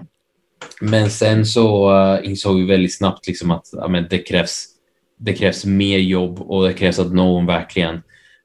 Men 0.81 1.09
sen 1.09 1.45
så 1.45 1.91
uh, 1.91 2.29
insåg 2.29 2.57
vi 2.57 2.65
väldigt 2.65 2.97
snabbt 2.97 3.27
liksom 3.27 3.51
att 3.51 3.65
ja, 3.71 3.87
men 3.87 4.07
det, 4.09 4.17
krävs, 4.17 4.65
det 5.17 5.33
krävs 5.33 5.65
mer 5.65 5.97
jobb 5.97 6.41
och 6.41 6.67
det 6.67 6.73
krävs 6.73 6.99
att 6.99 7.13
någon 7.13 7.45
verkligen 7.45 8.01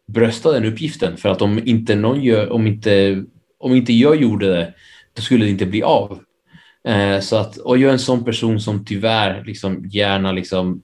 bröstar 0.06 0.52
den 0.52 0.64
uppgiften. 0.64 1.16
För 1.16 1.28
att 1.28 1.42
om 1.42 1.60
inte 1.64 1.94
någon 1.94 2.22
gör, 2.22 2.52
om 2.52 2.66
inte, 2.66 3.24
om 3.58 3.74
inte 3.74 3.92
jag 3.92 4.16
gjorde 4.16 4.48
det, 4.48 4.74
då 5.12 5.22
skulle 5.22 5.44
det 5.44 5.50
inte 5.50 5.66
bli 5.66 5.82
av. 5.82 6.18
Uh, 6.88 7.20
så 7.20 7.36
att, 7.36 7.56
och 7.56 7.78
jag 7.78 7.88
är 7.88 7.92
en 7.92 7.98
sån 7.98 8.24
person 8.24 8.60
som 8.60 8.84
tyvärr 8.84 9.44
liksom 9.44 9.84
gärna 9.92 10.32
liksom 10.32 10.82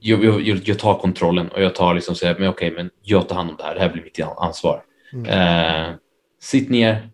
jag, 0.00 0.24
jag, 0.24 0.60
jag 0.64 0.78
tar 0.78 0.98
kontrollen 0.98 1.48
och 1.48 1.62
jag 1.62 1.74
tar 1.74 1.94
liksom 1.94 2.14
säger, 2.14 2.38
men 2.38 2.48
okej, 2.48 2.70
men 2.70 2.90
jag 3.02 3.28
tar 3.28 3.36
hand 3.36 3.50
om 3.50 3.56
det 3.56 3.62
här. 3.62 3.74
Det 3.74 3.80
här 3.80 3.88
blir 3.88 4.02
mitt 4.02 4.20
ansvar. 4.36 4.82
Mm. 5.12 5.26
Uh, 5.26 5.94
sitt 6.42 6.70
ner, 6.70 7.08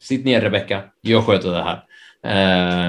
sitt 0.00 0.24
ner 0.24 0.40
Rebecka, 0.40 0.84
jag 1.00 1.24
sköter 1.24 1.50
det 1.50 1.62
här. 1.62 1.82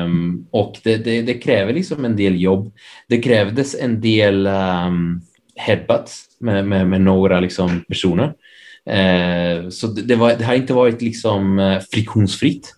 Um, 0.04 0.48
och 0.52 0.80
det, 0.84 0.98
det, 0.98 1.22
det, 1.22 1.34
kräver 1.34 1.74
liksom 1.74 2.06
en 2.06 2.16
del 2.16 2.42
jobb. 2.42 2.74
Det 3.08 3.22
krävdes 3.22 3.76
en 3.76 4.02
del 4.02 4.48
um, 4.48 5.22
headbutts 5.56 6.26
med, 6.40 6.66
med, 6.66 6.88
med, 6.88 7.02
några 7.02 7.40
liksom 7.40 7.84
personer. 7.88 8.34
Uh, 8.90 9.70
så 9.70 9.88
det, 9.88 10.02
det, 10.02 10.16
var, 10.16 10.34
det 10.34 10.46
har 10.46 10.56
inte 10.56 10.74
varit 10.74 11.02
liksom 11.02 11.60
eh, 11.60 11.80
friktionsfritt. 11.92 12.74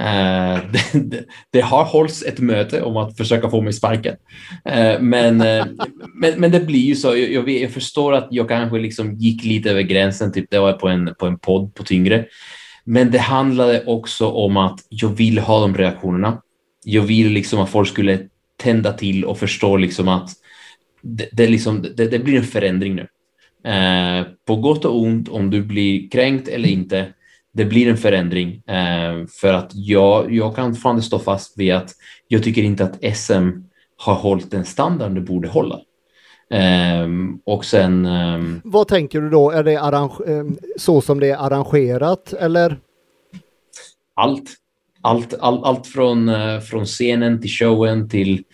Uh, 0.04 0.60
det, 0.92 1.24
det, 1.50 1.60
har 1.60 1.84
hållits 1.84 2.22
ett 2.22 2.38
möte 2.38 2.82
om 2.82 2.96
att 2.96 3.16
försöka 3.16 3.50
få 3.50 3.60
mig 3.60 3.72
sparken. 3.72 4.16
Eh, 4.64 5.00
men, 5.00 5.40
eh, 5.40 5.66
men, 6.14 6.40
men 6.40 6.50
det 6.50 6.60
blir 6.60 6.80
ju 6.80 6.94
så. 6.94 7.08
Jag, 7.16 7.32
jag, 7.32 7.48
jag, 7.48 7.70
förstår 7.70 8.12
att 8.12 8.28
jag 8.30 8.48
kanske 8.48 8.78
liksom 8.78 9.14
gick 9.14 9.44
lite 9.44 9.70
över 9.70 9.82
gränsen. 9.82 10.32
Typ 10.32 10.50
det 10.50 10.58
var 10.58 10.72
på 10.72 10.88
en, 10.88 11.14
på 11.18 11.26
en 11.26 11.38
podd 11.38 11.74
på 11.74 11.82
Tyngre. 11.82 12.26
Men 12.84 13.10
det 13.10 13.18
handlade 13.18 13.84
också 13.86 14.28
om 14.28 14.56
att 14.56 14.80
jag 14.88 15.08
vill 15.08 15.38
ha 15.38 15.60
de 15.60 15.76
reaktionerna. 15.76 16.42
Jag 16.84 17.02
vill 17.02 17.28
liksom 17.28 17.60
att 17.60 17.70
folk 17.70 17.88
skulle 17.88 18.18
tända 18.56 18.92
till 18.92 19.24
och 19.24 19.38
förstå 19.38 19.76
liksom 19.76 20.08
att 20.08 20.30
det, 21.02 21.28
det, 21.32 21.46
liksom, 21.46 21.86
det, 21.96 22.06
det 22.06 22.18
blir 22.18 22.36
en 22.36 22.44
förändring 22.44 22.94
nu. 22.94 23.06
Eh, 23.70 24.26
på 24.46 24.56
gott 24.56 24.84
och 24.84 25.00
ont, 25.00 25.28
om 25.28 25.50
du 25.50 25.62
blir 25.62 26.10
kränkt 26.10 26.48
eller 26.48 26.68
inte, 26.68 27.06
det 27.52 27.64
blir 27.64 27.88
en 27.88 27.96
förändring. 27.96 28.62
Eh, 28.66 29.26
för 29.40 29.52
att 29.52 29.70
jag, 29.74 30.32
jag 30.32 30.56
kan 30.56 30.74
fan 30.74 31.02
stå 31.02 31.18
fast 31.18 31.58
vid 31.58 31.72
att 31.72 31.90
jag 32.28 32.42
tycker 32.42 32.62
inte 32.62 32.84
att 32.84 33.16
SM 33.16 33.48
har 33.96 34.14
hållit 34.14 34.50
den 34.50 34.64
standard 34.64 35.14
det 35.14 35.20
borde 35.20 35.48
hålla. 35.48 35.80
Um, 37.04 37.40
och 37.44 37.64
sen... 37.64 38.06
Um, 38.06 38.60
Vad 38.64 38.88
tänker 38.88 39.20
du 39.20 39.30
då? 39.30 39.50
Är 39.50 39.62
det 39.62 40.10
så 40.76 41.00
som 41.00 41.20
det 41.20 41.30
är 41.30 41.36
arrangerat 41.36 42.32
eller? 42.32 42.78
Allt. 44.14 44.50
Allt, 45.02 45.34
all, 45.40 45.64
allt 45.64 45.86
från, 45.86 46.28
uh, 46.28 46.60
från 46.60 46.84
scenen 46.84 47.40
till 47.40 47.50
showen 47.50 48.08
till, 48.08 48.44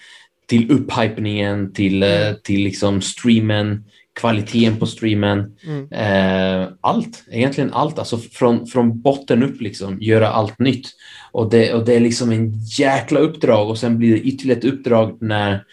till 0.47 0.71
upphypningen 0.71 1.73
till, 1.73 2.03
uh, 2.03 2.33
till 2.43 2.61
liksom 2.61 3.01
streamen, 3.01 3.85
kvaliteten 4.21 4.77
på 4.77 4.87
streamen. 4.87 5.57
Mm. 5.67 5.83
Uh, 5.93 6.69
allt, 6.81 7.25
egentligen 7.31 7.73
allt. 7.73 7.99
Alltså 7.99 8.19
från, 8.19 8.67
från 8.67 9.01
botten 9.01 9.43
upp 9.43 9.61
liksom, 9.61 10.01
göra 10.01 10.29
allt 10.29 10.59
nytt. 10.59 10.89
Och 11.33 11.51
det, 11.51 11.75
och 11.75 11.85
det 11.85 11.95
är 11.95 12.01
liksom 12.01 12.33
en 12.33 12.53
jäkla 12.79 13.21
uppdrag 13.21 13.71
och 13.71 13.79
sen 13.79 13.99
blir 13.99 14.13
det 14.13 14.21
ytterligare 14.21 14.59
ett 14.59 14.65
uppdrag 14.65 15.19
när, 15.21 15.65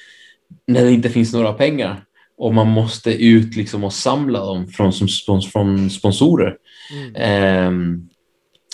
när 0.67 0.83
det 0.83 0.91
inte 0.91 1.09
finns 1.09 1.33
några 1.33 1.53
pengar 1.53 2.03
och 2.37 2.53
man 2.53 2.67
måste 2.67 3.23
ut 3.23 3.55
liksom 3.55 3.83
och 3.83 3.93
samla 3.93 4.39
dem 4.39 4.67
från, 4.67 4.93
som 4.93 5.41
från 5.51 5.89
sponsorer. 5.89 6.55
Mm. 7.15 7.67
Um, 7.67 8.09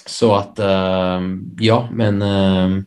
så 0.05 0.35
att, 0.35 0.59
um, 0.59 1.55
ja, 1.59 1.89
men 1.91 2.21
um, 2.21 2.85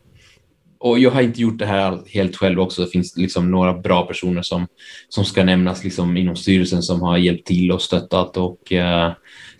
och 0.82 0.98
jag 0.98 1.10
har 1.10 1.22
inte 1.22 1.40
gjort 1.40 1.58
det 1.58 1.66
här 1.66 1.98
helt 2.06 2.36
själv 2.36 2.60
också. 2.60 2.82
Det 2.82 2.90
finns 2.90 3.16
liksom 3.16 3.50
några 3.50 3.78
bra 3.78 4.06
personer 4.06 4.42
som, 4.42 4.66
som 5.08 5.24
ska 5.24 5.44
nämnas 5.44 5.84
liksom 5.84 6.16
inom 6.16 6.36
styrelsen 6.36 6.82
som 6.82 7.00
har 7.00 7.18
hjälpt 7.18 7.46
till 7.46 7.72
och 7.72 7.82
stöttat 7.82 8.36
och 8.36 8.72
uh, 8.72 9.12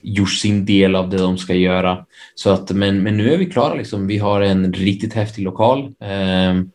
gjort 0.03 0.33
sin 0.33 0.65
del 0.65 0.97
av 0.97 1.11
det 1.11 1.17
de 1.17 1.39
ska 1.39 1.55
göra. 1.55 2.05
Så 2.35 2.51
att, 2.51 2.71
men, 2.71 3.03
men 3.03 3.17
nu 3.17 3.33
är 3.33 3.39
vi 3.39 3.47
klara. 3.47 3.75
Liksom. 3.75 4.07
Vi 4.07 4.19
har 4.19 4.41
en 4.41 4.73
riktigt 4.73 5.15
häftig 5.15 5.43
lokal. 5.43 5.85
Um, 6.51 6.71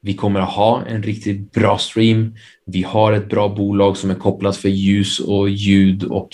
vi 0.00 0.14
kommer 0.14 0.40
att 0.40 0.52
ha 0.52 0.82
en 0.86 1.02
riktigt 1.02 1.52
bra 1.52 1.78
stream. 1.78 2.34
Vi 2.66 2.82
har 2.82 3.12
ett 3.12 3.28
bra 3.28 3.48
bolag 3.48 3.96
som 3.96 4.10
är 4.10 4.14
kopplat 4.14 4.56
för 4.56 4.68
ljus 4.68 5.20
och 5.20 5.48
ljud 5.48 6.04
och 6.04 6.28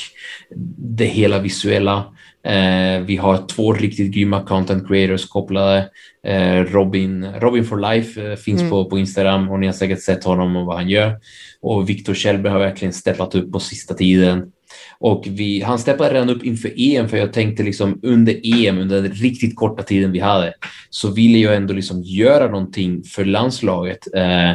det 0.76 1.04
hela 1.04 1.38
visuella. 1.38 2.04
Eh, 2.48 3.00
vi 3.00 3.16
har 3.16 3.46
två 3.46 3.72
riktigt 3.72 4.12
grymma 4.12 4.42
content 4.42 4.88
creators 4.88 5.26
kopplade. 5.26 5.90
Eh, 6.26 6.64
Robin, 6.64 7.26
Robin 7.40 7.64
for 7.64 7.92
Life 7.92 8.30
eh, 8.30 8.36
finns 8.36 8.60
mm. 8.60 8.70
på, 8.70 8.84
på 8.84 8.98
Instagram 8.98 9.50
och 9.50 9.58
ni 9.60 9.66
har 9.66 9.72
säkert 9.72 10.02
sett 10.02 10.24
honom 10.24 10.56
och 10.56 10.66
vad 10.66 10.76
han 10.76 10.88
gör. 10.88 11.16
Och 11.60 11.88
Viktor 11.88 12.14
Kjellberg 12.14 12.52
har 12.52 12.58
verkligen 12.58 12.92
steppat 12.92 13.34
upp 13.34 13.52
på 13.52 13.60
sista 13.60 13.94
tiden. 13.94 14.52
Och 14.98 15.24
vi, 15.30 15.62
han 15.62 15.78
steppade 15.78 16.14
redan 16.14 16.30
upp 16.30 16.44
inför 16.44 16.72
EM 16.76 17.08
för 17.08 17.16
jag 17.16 17.32
tänkte 17.32 17.62
liksom 17.62 18.00
under 18.02 18.40
EM, 18.42 18.78
under 18.78 19.02
den 19.02 19.12
riktigt 19.12 19.56
korta 19.56 19.82
tiden 19.82 20.12
vi 20.12 20.18
hade, 20.18 20.54
så 20.90 21.10
ville 21.10 21.38
jag 21.38 21.56
ändå 21.56 21.74
liksom 21.74 22.02
göra 22.02 22.46
någonting 22.46 23.02
för 23.02 23.24
landslaget. 23.24 24.14
Eh, 24.14 24.52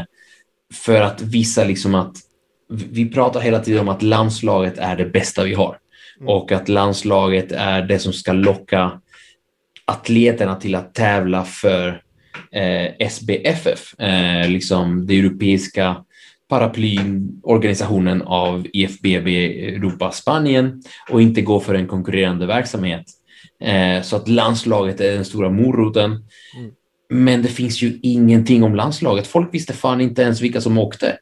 för 0.73 1.01
att 1.01 1.21
visa 1.21 1.63
liksom 1.63 1.95
att 1.95 2.15
vi 2.69 3.09
pratar 3.09 3.39
hela 3.39 3.59
tiden 3.59 3.81
om 3.81 3.89
att 3.89 4.01
landslaget 4.01 4.77
är 4.77 4.95
det 4.97 5.05
bästa 5.05 5.43
vi 5.43 5.53
har 5.53 5.77
mm. 6.19 6.29
och 6.29 6.51
att 6.51 6.69
landslaget 6.69 7.51
är 7.51 7.81
det 7.81 7.99
som 7.99 8.13
ska 8.13 8.33
locka 8.33 9.01
atleterna 9.85 10.55
till 10.55 10.75
att 10.75 10.93
tävla 10.93 11.43
för 11.43 12.01
eh, 12.51 13.07
SBFF, 13.07 13.99
eh, 13.99 14.49
liksom 14.49 15.07
det 15.07 15.19
europeiska 15.19 15.95
paraplyorganisationen 16.49 18.21
av 18.21 18.67
IFBB 18.73 19.27
Europa 19.27 20.11
Spanien 20.11 20.83
och 21.09 21.21
inte 21.21 21.41
gå 21.41 21.59
för 21.59 21.75
en 21.75 21.87
konkurrerande 21.87 22.45
verksamhet. 22.45 23.05
Eh, 23.63 24.01
så 24.01 24.15
att 24.15 24.27
landslaget 24.27 25.01
är 25.01 25.11
den 25.11 25.25
stora 25.25 25.49
moroten. 25.49 26.11
Mm. 26.11 26.71
Men 27.09 27.41
det 27.41 27.47
finns 27.47 27.81
ju 27.81 27.99
ingenting 28.01 28.63
om 28.63 28.75
landslaget. 28.75 29.27
Folk 29.27 29.53
visste 29.53 29.73
fan 29.73 30.01
inte 30.01 30.21
ens 30.21 30.41
vilka 30.41 30.61
som 30.61 30.77
åkte. 30.77 31.17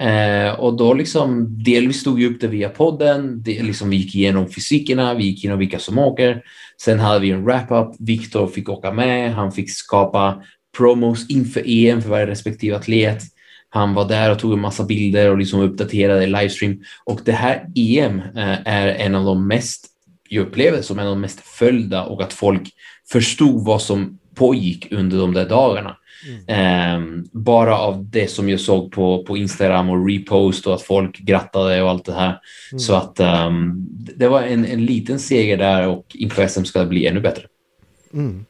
Eh, 0.00 0.52
och 0.52 0.76
då 0.76 0.94
liksom, 0.94 1.46
delvis 1.64 2.00
stod 2.00 2.16
vi 2.16 2.26
upp 2.26 2.40
det 2.40 2.46
via 2.46 2.68
podden, 2.68 3.42
det, 3.42 3.62
liksom 3.62 3.90
vi 3.90 3.96
gick 3.96 4.14
igenom 4.14 4.48
fysikerna, 4.48 5.14
vi 5.14 5.24
gick 5.24 5.44
igenom 5.44 5.58
vilka 5.58 5.78
som 5.78 5.98
åker. 5.98 6.42
Sen 6.82 7.00
hade 7.00 7.20
vi 7.20 7.30
en 7.30 7.44
wrap-up, 7.44 7.96
Viktor 7.98 8.46
fick 8.46 8.68
åka 8.68 8.92
med, 8.92 9.34
han 9.34 9.52
fick 9.52 9.70
skapa 9.70 10.42
promos 10.76 11.30
inför 11.30 11.62
EM 11.66 12.02
för 12.02 12.10
varje 12.10 12.26
respektive 12.26 12.76
atlet. 12.76 13.22
Han 13.68 13.94
var 13.94 14.08
där 14.08 14.30
och 14.30 14.38
tog 14.38 14.52
en 14.52 14.60
massa 14.60 14.84
bilder 14.84 15.30
och 15.30 15.38
liksom 15.38 15.60
uppdaterade 15.60 16.26
livestream. 16.26 16.82
Och 17.04 17.20
det 17.24 17.32
här 17.32 17.66
EM 17.76 18.18
eh, 18.18 18.58
är 18.64 18.88
en 18.88 19.14
av 19.14 19.24
de 19.24 19.48
mest, 19.48 19.86
jag 20.28 20.46
upplever 20.46 20.76
det 20.76 20.82
som 20.82 20.98
en 20.98 21.06
av 21.06 21.12
de 21.12 21.20
mest 21.20 21.40
följda 21.40 22.04
och 22.04 22.22
att 22.22 22.32
folk 22.32 22.70
förstod 23.12 23.64
vad 23.64 23.82
som 23.82 24.18
pågick 24.34 24.92
under 24.92 25.18
de 25.18 25.34
där 25.34 25.48
dagarna. 25.48 25.96
Mm. 26.48 26.96
Um, 26.96 27.28
bara 27.32 27.78
av 27.78 28.10
det 28.10 28.30
som 28.30 28.48
jag 28.48 28.60
såg 28.60 28.92
på, 28.92 29.24
på 29.24 29.36
Instagram 29.36 29.90
och 29.90 30.08
repost 30.08 30.66
och 30.66 30.74
att 30.74 30.82
folk 30.82 31.18
grattade 31.18 31.82
och 31.82 31.90
allt 31.90 32.04
det 32.04 32.12
här. 32.12 32.40
Mm. 32.72 32.78
Så 32.78 32.94
att 32.94 33.20
um, 33.20 33.86
det 33.90 34.28
var 34.28 34.42
en, 34.42 34.64
en 34.64 34.84
liten 34.84 35.18
seger 35.18 35.56
där 35.56 35.88
och 35.88 36.06
inför 36.14 36.46
SM 36.46 36.64
ska 36.64 36.80
det 36.80 36.86
bli 36.86 37.06
ännu 37.06 37.20
bättre. 37.20 37.42
Mm. 38.12 38.44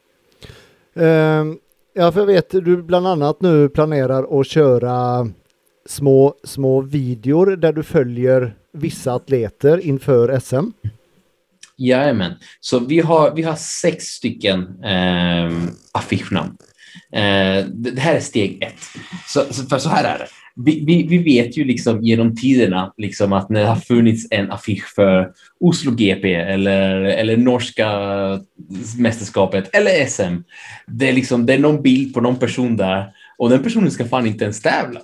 Um, 0.93 1.57
ja, 1.93 2.11
för 2.11 2.19
jag 2.19 2.27
vet 2.27 2.49
du 2.49 2.83
bland 2.83 3.07
annat 3.07 3.41
nu 3.41 3.69
planerar 3.69 4.39
att 4.39 4.47
köra 4.47 5.27
små, 5.85 6.35
små 6.43 6.81
videor 6.81 7.55
där 7.55 7.73
du 7.73 7.83
följer 7.83 8.55
vissa 8.73 9.13
atleter 9.13 9.77
inför 9.77 10.39
SM. 10.39 10.71
Jajamän, 11.77 12.33
så 12.59 12.79
vi 12.79 12.99
har, 12.99 13.35
vi 13.35 13.43
har 13.43 13.55
sex 13.55 14.05
stycken 14.05 14.83
eh, 14.83 15.51
affischnamn. 15.91 16.57
Eh, 17.15 17.65
det 17.65 17.99
här 17.99 18.15
är 18.15 18.19
steg 18.19 18.63
ett. 18.63 18.79
Så, 19.27 19.45
för 19.69 19.77
så 19.77 19.89
här 19.89 20.03
är 20.03 20.19
det. 20.19 20.27
Vi, 20.55 20.85
vi, 20.85 21.07
vi, 21.07 21.17
vet 21.17 21.57
ju 21.57 21.63
liksom 21.63 22.01
genom 22.01 22.35
tiderna 22.35 22.93
liksom 22.97 23.33
att 23.33 23.49
när 23.49 23.59
det 23.59 23.67
har 23.67 23.75
funnits 23.75 24.27
en 24.31 24.51
affisch 24.51 24.95
för 24.95 25.31
Oslo 25.59 25.91
GP 25.91 26.33
eller, 26.33 27.01
eller 27.01 27.37
norska 27.37 27.89
mästerskapet 28.97 29.75
eller 29.75 30.05
SM. 30.05 30.43
Det 30.87 31.09
är, 31.09 31.13
liksom, 31.13 31.45
det 31.45 31.53
är 31.53 31.59
någon 31.59 31.81
bild 31.81 32.13
på 32.13 32.21
någon 32.21 32.35
person 32.35 32.77
där 32.77 33.11
och 33.37 33.49
den 33.49 33.63
personen 33.63 33.91
ska 33.91 34.05
fan 34.05 34.27
inte 34.27 34.43
ens 34.43 34.61
tävla. 34.61 35.01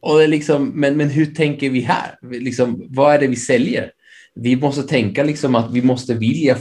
Och 0.00 0.18
det 0.18 0.24
är 0.24 0.28
liksom, 0.28 0.68
men, 0.74 0.96
men 0.96 1.10
hur 1.10 1.26
tänker 1.26 1.70
vi 1.70 1.80
här? 1.80 2.18
Liksom, 2.30 2.86
vad 2.88 3.14
är 3.14 3.18
det 3.18 3.26
vi 3.26 3.36
säljer? 3.36 3.90
Vi 4.34 4.56
måste 4.56 4.82
tänka 4.82 5.22
liksom 5.24 5.54
att 5.54 5.72
vi 5.72 5.82
måste 5.82 6.14
vilja 6.14 6.56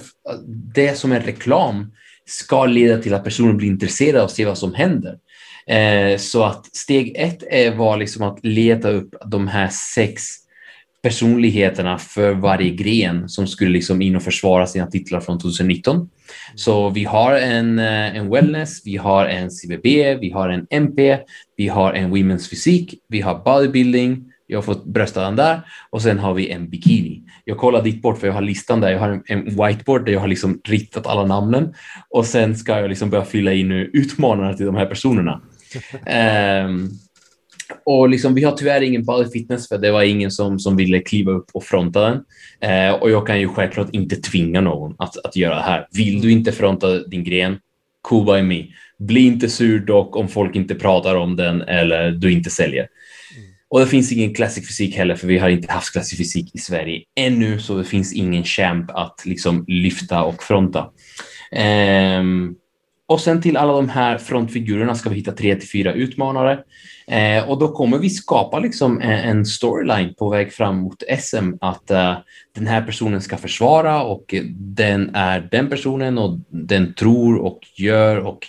det 0.75 0.97
som 0.97 1.11
är 1.11 1.19
reklam 1.19 1.91
ska 2.27 2.65
leda 2.65 3.01
till 3.01 3.13
att 3.13 3.23
personen 3.23 3.57
blir 3.57 3.67
intresserad 3.67 4.15
av 4.15 4.25
att 4.25 4.31
se 4.31 4.45
vad 4.45 4.57
som 4.57 4.73
händer. 4.73 5.17
Eh, 5.67 6.17
så 6.17 6.43
att 6.43 6.75
steg 6.75 7.13
ett 7.17 7.43
är, 7.49 7.75
var 7.75 7.97
liksom 7.97 8.23
att 8.23 8.39
leta 8.45 8.89
upp 8.89 9.15
de 9.25 9.47
här 9.47 9.69
sex 9.69 10.23
personligheterna 11.01 11.97
för 11.97 12.33
varje 12.33 12.69
gren 12.69 13.29
som 13.29 13.47
skulle 13.47 13.71
liksom 13.71 14.01
in 14.01 14.15
och 14.15 14.23
försvara 14.23 14.67
sina 14.67 14.87
titlar 14.87 15.19
från 15.19 15.39
2019. 15.39 16.09
Så 16.55 16.89
vi 16.89 17.03
har 17.03 17.33
en, 17.33 17.79
eh, 17.79 18.15
en 18.15 18.29
wellness, 18.29 18.81
vi 18.85 18.97
har 18.97 19.25
en 19.25 19.51
CBB, 19.51 20.15
vi 20.15 20.31
har 20.31 20.49
en 20.49 20.67
MP, 20.69 21.17
vi 21.57 21.67
har 21.67 21.93
en 21.93 22.15
women's 22.15 22.49
fysik, 22.49 22.93
vi 23.07 23.21
har 23.21 23.43
bodybuilding, 23.45 24.25
jag 24.47 24.57
har 24.57 24.63
fått 24.63 24.85
bröstaddan 24.85 25.35
där 25.35 25.61
och 25.89 26.01
sen 26.01 26.19
har 26.19 26.33
vi 26.33 26.51
en 26.51 26.69
bikini. 26.69 27.23
Jag 27.49 27.57
kollar 27.57 27.81
ditt 27.81 28.01
bort 28.01 28.17
för 28.19 28.27
jag 28.27 28.33
har 28.33 28.41
listan 28.41 28.81
där. 28.81 28.91
Jag 28.91 28.99
har 28.99 29.21
en, 29.25 29.43
whiteboard 29.45 30.05
där 30.05 30.13
jag 30.13 30.19
har 30.19 30.27
liksom 30.27 30.61
ritat 30.63 31.07
alla 31.07 31.25
namnen 31.25 31.73
och 32.09 32.25
sen 32.25 32.55
ska 32.55 32.79
jag 32.79 32.89
liksom 32.89 33.09
börja 33.09 33.25
fylla 33.25 33.53
in 33.53 33.71
utmanarna 33.71 34.53
till 34.53 34.65
de 34.65 34.75
här 34.75 34.85
personerna. 34.85 35.41
um, 36.65 36.89
och 37.85 38.09
liksom, 38.09 38.33
vi 38.33 38.43
har 38.43 38.51
tyvärr 38.51 38.81
ingen 38.81 39.05
body 39.05 39.29
fitness 39.29 39.67
för 39.67 39.77
det 39.77 39.91
var 39.91 40.03
ingen 40.03 40.31
som, 40.31 40.59
som 40.59 40.75
ville 40.75 40.99
kliva 40.99 41.31
upp 41.31 41.45
och 41.53 41.63
fronta 41.63 42.01
den. 42.01 42.17
Uh, 42.71 42.95
och 43.01 43.11
jag 43.11 43.27
kan 43.27 43.39
ju 43.39 43.47
självklart 43.47 43.89
inte 43.91 44.15
tvinga 44.15 44.61
någon 44.61 44.95
att, 44.99 45.25
att 45.25 45.35
göra 45.35 45.55
det 45.55 45.61
här. 45.61 45.87
Vill 45.91 46.21
du 46.21 46.31
inte 46.31 46.51
fronta 46.51 46.99
din 46.99 47.23
gren, 47.23 47.57
cool 48.01 48.25
by 48.25 48.41
me. 48.41 48.65
Bli 48.99 49.25
inte 49.25 49.49
sur 49.49 49.79
dock 49.79 50.15
om 50.15 50.27
folk 50.27 50.55
inte 50.55 50.75
pratar 50.75 51.15
om 51.15 51.35
den 51.35 51.61
eller 51.61 52.11
du 52.11 52.31
inte 52.31 52.49
säljer. 52.49 52.87
Och 53.69 53.79
det 53.79 53.87
finns 53.87 54.11
ingen 54.11 54.33
classic 54.33 54.67
fysik 54.67 54.95
heller, 54.95 55.15
för 55.15 55.27
vi 55.27 55.37
har 55.37 55.49
inte 55.49 55.73
haft 55.73 55.91
classic 55.91 56.17
fysik 56.17 56.55
i 56.55 56.57
Sverige 56.57 57.01
ännu, 57.15 57.59
så 57.59 57.77
det 57.77 57.83
finns 57.83 58.13
ingen 58.13 58.43
champ 58.43 58.91
att 58.91 59.25
liksom 59.25 59.65
lyfta 59.67 60.23
och 60.23 60.43
fronta. 60.43 60.89
Um, 62.19 62.55
och 63.09 63.21
sen 63.21 63.41
till 63.41 63.57
alla 63.57 63.73
de 63.73 63.89
här 63.89 64.17
frontfigurerna 64.17 64.95
ska 64.95 65.09
vi 65.09 65.15
hitta 65.15 65.31
tre 65.31 65.55
till 65.55 65.69
fyra 65.69 65.93
utmanare. 65.93 66.59
Eh, 67.07 67.49
och 67.49 67.59
då 67.59 67.67
kommer 67.67 67.97
vi 67.97 68.09
skapa 68.09 68.59
liksom 68.59 69.01
en, 69.01 69.45
storyline 69.45 70.13
på 70.13 70.29
väg 70.29 70.53
fram 70.53 70.77
mot 70.77 71.03
SM 71.19 71.51
att 71.61 71.91
eh, 71.91 72.17
den 72.55 72.67
här 72.67 72.81
personen 72.81 73.21
ska 73.21 73.37
försvara 73.37 74.03
och 74.03 74.35
den 74.55 75.15
är 75.15 75.47
den 75.51 75.69
personen 75.69 76.17
och 76.17 76.39
den 76.49 76.93
tror 76.93 77.37
och 77.37 77.59
gör 77.75 78.17
och 78.17 78.47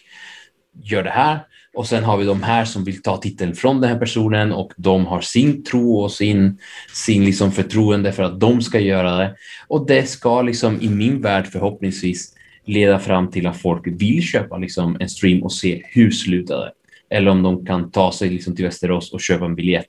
gör 0.82 1.02
det 1.02 1.10
här. 1.10 1.40
Och 1.78 1.86
sen 1.86 2.04
har 2.04 2.16
vi 2.16 2.24
de 2.24 2.42
här 2.42 2.64
som 2.64 2.84
vill 2.84 3.02
ta 3.02 3.16
titeln 3.16 3.54
från 3.54 3.80
den 3.80 3.90
här 3.90 3.98
personen 3.98 4.52
och 4.52 4.72
de 4.76 5.06
har 5.06 5.20
sin 5.20 5.64
tro 5.64 6.00
och 6.00 6.12
sin, 6.12 6.58
sin 6.92 7.24
liksom 7.24 7.52
förtroende 7.52 8.12
för 8.12 8.22
att 8.22 8.40
de 8.40 8.62
ska 8.62 8.80
göra 8.80 9.16
det. 9.16 9.34
Och 9.68 9.86
det 9.86 10.08
ska 10.08 10.42
liksom 10.42 10.80
i 10.80 10.88
min 10.88 11.22
värld 11.22 11.46
förhoppningsvis 11.46 12.34
leda 12.66 12.98
fram 12.98 13.30
till 13.30 13.46
att 13.46 13.56
folk 13.56 13.82
vill 13.86 14.22
köpa 14.22 14.56
liksom 14.56 14.96
en 15.00 15.08
stream 15.08 15.42
och 15.42 15.52
se 15.52 15.82
hur 15.84 16.10
slutar 16.10 16.56
det. 16.56 16.72
eller 17.16 17.30
om 17.30 17.42
de 17.42 17.66
kan 17.66 17.90
ta 17.90 18.12
sig 18.12 18.30
liksom 18.30 18.56
till 18.56 18.64
Västerås 18.64 19.12
och 19.12 19.20
köpa 19.20 19.44
en 19.44 19.54
biljett 19.54 19.88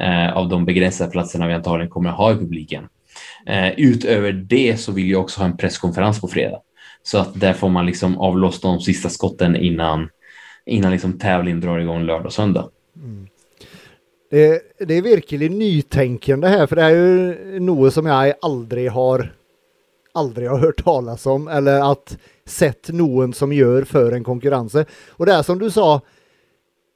eh, 0.00 0.36
av 0.36 0.48
de 0.48 0.64
begränsade 0.64 1.10
platserna 1.10 1.46
vi 1.46 1.54
antagligen 1.54 1.90
kommer 1.90 2.10
att 2.10 2.16
ha 2.16 2.32
i 2.32 2.36
publiken. 2.36 2.84
Eh, 3.46 3.70
utöver 3.76 4.32
det 4.32 4.80
så 4.80 4.92
vill 4.92 5.10
jag 5.10 5.20
också 5.20 5.40
ha 5.40 5.46
en 5.46 5.56
presskonferens 5.56 6.20
på 6.20 6.28
fredag. 6.28 6.58
Så 7.02 7.18
att 7.18 7.40
där 7.40 7.52
får 7.52 7.68
man 7.68 7.86
liksom 7.86 8.18
avlossa 8.18 8.68
de 8.68 8.80
sista 8.80 9.08
skotten 9.08 9.56
innan, 9.56 10.08
innan 10.66 10.92
liksom 10.92 11.18
tävlingen 11.18 11.60
drar 11.60 11.78
igång 11.78 12.02
lördag 12.02 12.26
och 12.26 12.32
söndag. 12.32 12.68
Mm. 12.96 13.28
Det, 14.30 14.62
det, 14.78 14.94
är 14.94 15.02
verkligen 15.02 15.58
nytänkande 15.58 16.48
här, 16.48 16.66
för 16.66 16.76
det 16.76 16.82
är 16.82 16.90
ju 16.90 17.60
något 17.60 17.94
som 17.94 18.06
jag 18.06 18.34
aldrig 18.40 18.90
har 18.90 19.32
aldrig 20.14 20.50
har 20.50 20.58
hört 20.58 20.84
talas 20.84 21.26
om 21.26 21.48
eller 21.48 21.92
att 21.92 22.18
sett 22.44 22.88
någon 22.88 23.32
som 23.32 23.52
gör 23.52 23.82
för 23.82 24.12
en 24.12 24.24
konkurrens. 24.24 24.76
Och 25.10 25.26
det 25.26 25.32
är 25.32 25.42
som 25.42 25.58
du 25.58 25.70
sa, 25.70 26.00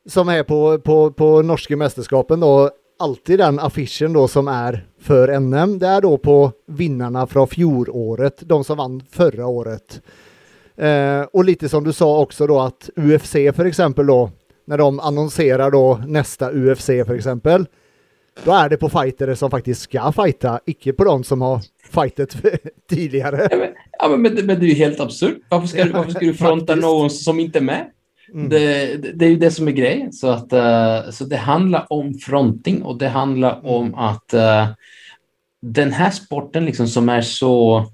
som 0.08 0.28
är 0.28 0.42
på, 0.42 0.78
på, 0.78 1.12
på 1.12 1.42
norska 1.42 1.76
mästerskapen 1.76 2.40
då, 2.40 2.70
alltid 2.98 3.38
den 3.38 3.58
affischen 3.58 4.12
då 4.12 4.28
som 4.28 4.48
är 4.48 4.86
för 5.00 5.40
NM. 5.40 5.78
Det 5.78 5.86
är 5.86 6.00
då 6.00 6.18
på 6.18 6.52
vinnarna 6.66 7.26
från 7.26 7.48
fjolåret, 7.48 8.40
de 8.40 8.64
som 8.64 8.76
vann 8.76 9.02
förra 9.10 9.46
året. 9.46 10.02
Eh, 10.78 11.22
och 11.32 11.44
lite 11.44 11.68
som 11.68 11.84
du 11.84 11.92
sa 11.92 12.18
också 12.18 12.46
då 12.46 12.60
att 12.60 12.90
UFC 12.96 13.32
för 13.32 13.64
exempel 13.64 14.06
då, 14.06 14.30
när 14.66 14.78
de 14.78 15.00
annonserar 15.00 15.70
då 15.70 16.00
nästa 16.06 16.52
UFC 16.52 16.86
för 16.86 17.14
exempel, 17.14 17.66
då 18.44 18.52
är 18.52 18.68
det 18.68 18.76
på 18.76 18.88
fightare 18.88 19.36
som 19.36 19.50
faktiskt 19.50 19.80
ska 19.80 20.12
fighta, 20.12 20.60
icke 20.66 20.92
på 20.92 21.04
de 21.04 21.24
som 21.24 21.42
har 21.42 21.60
fightat 21.90 22.36
tidigare. 22.90 23.48
Ja, 23.50 23.56
men, 23.56 23.68
ja, 23.98 24.08
men, 24.08 24.46
men, 24.46 24.60
det 24.60 24.66
är 24.66 24.68
ju 24.68 24.74
helt 24.74 25.00
absurt. 25.00 25.38
Varför 25.48 25.66
ska, 25.66 25.84
du, 25.84 25.90
varför 25.90 26.10
ska 26.10 26.20
du 26.20 26.34
fronta 26.44 26.74
någon 26.74 27.10
som 27.10 27.40
inte 27.40 27.58
är 27.58 27.62
med? 27.62 27.90
Mm. 28.34 28.48
Det, 28.48 28.96
det, 28.96 29.12
det, 29.12 29.24
är 29.24 29.30
ju 29.30 29.36
det 29.36 29.50
som 29.50 29.68
är 29.68 29.72
grejen. 29.72 30.12
Så, 30.12 30.28
att, 30.28 30.52
uh, 30.52 31.10
så 31.10 31.24
det 31.24 31.36
handlar 31.36 31.86
om 31.92 32.14
fronting 32.14 32.82
och 32.82 32.98
det 32.98 33.08
handlar 33.08 33.52
mm. 33.52 33.66
om 33.66 33.94
att 33.94 34.34
uh, 34.34 34.66
den 35.62 35.92
här 35.92 36.10
sporten 36.10 36.64
liksom 36.64 36.88
som 36.88 37.08
är 37.08 37.22
så... 37.22 37.84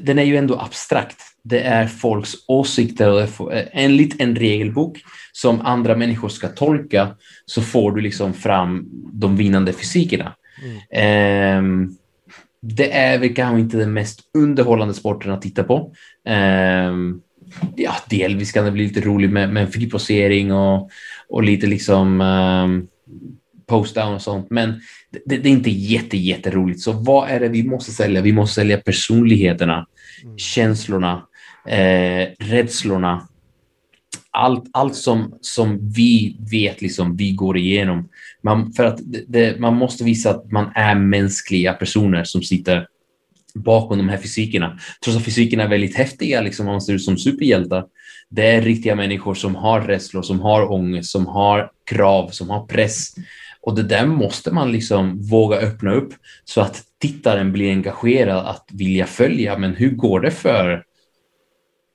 Den 0.00 0.18
är 0.18 0.22
ju 0.22 0.36
ändå 0.36 0.58
abstrakt. 0.58 1.29
Det 1.42 1.60
är 1.60 1.86
folks 1.86 2.34
åsikter 2.48 3.28
enligt 3.72 4.20
en 4.20 4.36
regelbok 4.36 4.98
som 5.32 5.60
andra 5.60 5.96
människor 5.96 6.28
ska 6.28 6.48
tolka 6.48 7.08
så 7.46 7.62
får 7.62 7.92
du 7.92 8.00
liksom 8.00 8.34
fram 8.34 8.88
de 9.12 9.36
vinnande 9.36 9.72
fysikerna. 9.72 10.34
Mm. 10.92 11.58
Um, 11.58 11.96
det 12.62 12.92
är 12.92 13.18
väl 13.18 13.34
kanske 13.34 13.60
inte 13.60 13.76
den 13.76 13.92
mest 13.92 14.20
underhållande 14.34 14.94
sporten 14.94 15.32
att 15.32 15.42
titta 15.42 15.64
på. 15.64 15.92
Um, 16.28 17.22
ja, 17.76 17.94
delvis 18.10 18.52
kan 18.52 18.64
det 18.64 18.70
bli 18.70 18.82
lite 18.82 19.00
roligt 19.00 19.30
med, 19.30 19.52
med 19.52 19.72
friposering 19.72 20.52
och, 20.52 20.90
och 21.28 21.42
lite 21.42 21.66
liksom 21.66 22.20
um, 22.20 22.88
post-down 23.66 24.14
och 24.14 24.22
sånt, 24.22 24.46
men 24.50 24.80
det, 25.24 25.36
det, 25.36 25.48
är 25.48 25.52
inte 25.52 25.70
jätte, 25.70 26.16
jätteroligt. 26.16 26.80
Så 26.80 26.92
vad 26.92 27.30
är 27.30 27.40
det 27.40 27.48
vi 27.48 27.62
måste 27.62 27.92
sälja? 27.92 28.22
Vi 28.22 28.32
måste 28.32 28.54
sälja 28.54 28.78
personligheterna, 28.78 29.86
mm. 30.24 30.38
känslorna, 30.38 31.26
eh, 31.66 32.28
rädslorna, 32.38 33.28
allt, 34.30 34.64
allt 34.72 34.94
som, 34.94 35.38
som 35.40 35.92
vi 35.92 36.36
vet, 36.50 36.82
liksom, 36.82 37.16
vi 37.16 37.30
går 37.30 37.56
igenom. 37.56 38.08
Man, 38.42 38.72
för 38.72 38.84
att 38.84 38.98
det, 39.28 39.60
man 39.60 39.76
måste 39.76 40.04
visa 40.04 40.30
att 40.30 40.50
man 40.50 40.72
är 40.74 40.94
mänskliga 40.94 41.72
personer 41.72 42.24
som 42.24 42.42
sitter 42.42 42.86
bakom 43.54 43.98
de 43.98 44.08
här 44.08 44.18
fysikerna. 44.18 44.78
Trots 45.04 45.18
att 45.18 45.24
fysikerna 45.24 45.62
är 45.62 45.68
väldigt 45.68 45.96
häftiga, 45.96 46.40
liksom, 46.40 46.66
man 46.66 46.80
ser 46.80 46.92
ut 46.92 47.02
som 47.02 47.18
superhjältar. 47.18 47.84
Det 48.28 48.46
är 48.46 48.62
riktiga 48.62 48.94
människor 48.94 49.34
som 49.34 49.54
har 49.54 49.80
rädslor, 49.80 50.22
som 50.22 50.40
har 50.40 50.72
ångest, 50.72 51.10
som 51.10 51.26
har 51.26 51.70
krav, 51.86 52.28
som 52.28 52.50
har 52.50 52.66
press. 52.66 53.14
Och 53.62 53.74
det 53.74 53.82
där 53.82 54.06
måste 54.06 54.50
man 54.50 54.72
liksom 54.72 55.22
våga 55.22 55.56
öppna 55.56 55.92
upp 55.92 56.14
så 56.44 56.60
att 56.60 56.82
tittaren 56.98 57.52
blir 57.52 57.70
engagerad 57.70 58.46
att 58.46 58.68
vilja 58.72 59.06
följa. 59.06 59.58
Men 59.58 59.74
hur 59.74 59.90
går 59.90 60.20
det 60.20 60.30
för 60.30 60.84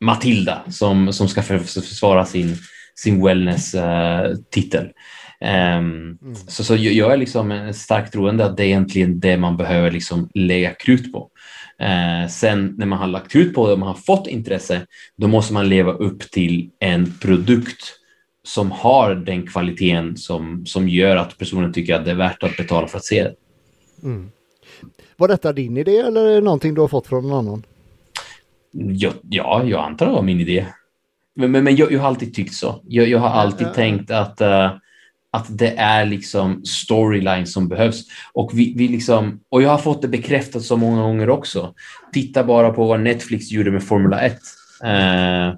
Matilda 0.01 0.63
som, 0.69 1.13
som 1.13 1.27
ska 1.27 1.41
försvara 1.41 2.25
sin, 2.25 2.57
sin 2.95 3.25
wellness-titel? 3.25 4.83
Uh, 4.83 4.89
um, 5.77 6.17
mm. 6.21 6.35
Så, 6.47 6.63
så 6.63 6.75
jag 6.75 7.13
är 7.13 7.17
liksom 7.17 7.71
starkt 7.75 8.13
troende 8.13 8.45
att 8.45 8.57
det 8.57 8.63
är 8.63 8.67
egentligen 8.67 9.19
det 9.19 9.37
man 9.37 9.57
behöver 9.57 9.91
liksom 9.91 10.29
lägga 10.33 10.73
krut 10.73 11.13
på. 11.13 11.29
Eh, 11.79 12.29
sen 12.29 12.75
när 12.77 12.85
man 12.85 12.99
har 12.99 13.07
lagt 13.07 13.31
krut 13.31 13.53
på 13.53 13.67
det 13.67 13.73
och 13.73 13.79
man 13.79 13.87
har 13.87 13.95
fått 13.95 14.27
intresse, 14.27 14.85
då 15.15 15.27
måste 15.27 15.53
man 15.53 15.69
leva 15.69 15.91
upp 15.91 16.31
till 16.31 16.69
en 16.79 17.13
produkt 17.21 17.93
som 18.43 18.71
har 18.71 19.15
den 19.15 19.47
kvaliteten 19.47 20.17
som, 20.17 20.65
som 20.65 20.89
gör 20.89 21.15
att 21.15 21.37
personen 21.37 21.73
tycker 21.73 21.95
att 21.95 22.05
det 22.05 22.11
är 22.11 22.15
värt 22.15 22.43
att 22.43 22.57
betala 22.57 22.87
för 22.87 22.97
att 22.97 23.05
se 23.05 23.23
det. 23.23 23.35
Mm. 24.03 24.31
Var 25.17 25.27
detta 25.27 25.53
din 25.53 25.77
idé 25.77 25.97
eller 25.97 26.25
är 26.25 26.35
det 26.35 26.41
någonting 26.41 26.73
du 26.73 26.81
har 26.81 26.87
fått 26.87 27.07
från 27.07 27.27
någon 27.27 27.37
annan? 27.37 27.63
Ja, 28.77 29.11
ja 29.29 29.63
jag 29.65 29.85
antar 29.85 30.05
det 30.05 30.11
var 30.11 30.21
min 30.21 30.39
idé. 30.39 30.65
Men, 31.35 31.51
men, 31.51 31.63
men 31.63 31.75
jag, 31.75 31.91
jag 31.91 31.99
har 31.99 32.07
alltid 32.07 32.33
tyckt 32.33 32.53
så. 32.53 32.81
Jag, 32.87 33.07
jag 33.07 33.19
har 33.19 33.29
alltid 33.29 33.67
ja. 33.67 33.73
tänkt 33.73 34.11
att, 34.11 34.41
uh, 34.41 34.71
att 35.31 35.57
det 35.57 35.73
är 35.77 36.05
liksom 36.05 36.65
storyline 36.65 37.47
som 37.47 37.67
behövs. 37.67 38.03
Och, 38.33 38.51
vi, 38.53 38.73
vi 38.77 38.87
liksom, 38.87 39.39
och 39.49 39.61
jag 39.61 39.69
har 39.69 39.77
fått 39.77 40.01
det 40.01 40.07
bekräftat 40.07 40.63
så 40.63 40.77
många 40.77 41.01
gånger 41.01 41.29
också. 41.29 41.73
Titta 42.13 42.43
bara 42.43 42.69
på 42.69 42.85
vad 42.85 42.99
Netflix 42.99 43.51
gjorde 43.51 43.71
med 43.71 43.83
Formula 43.83 44.19
1. 44.21 44.37
Uh, 44.83 44.91
eh, 44.91 45.53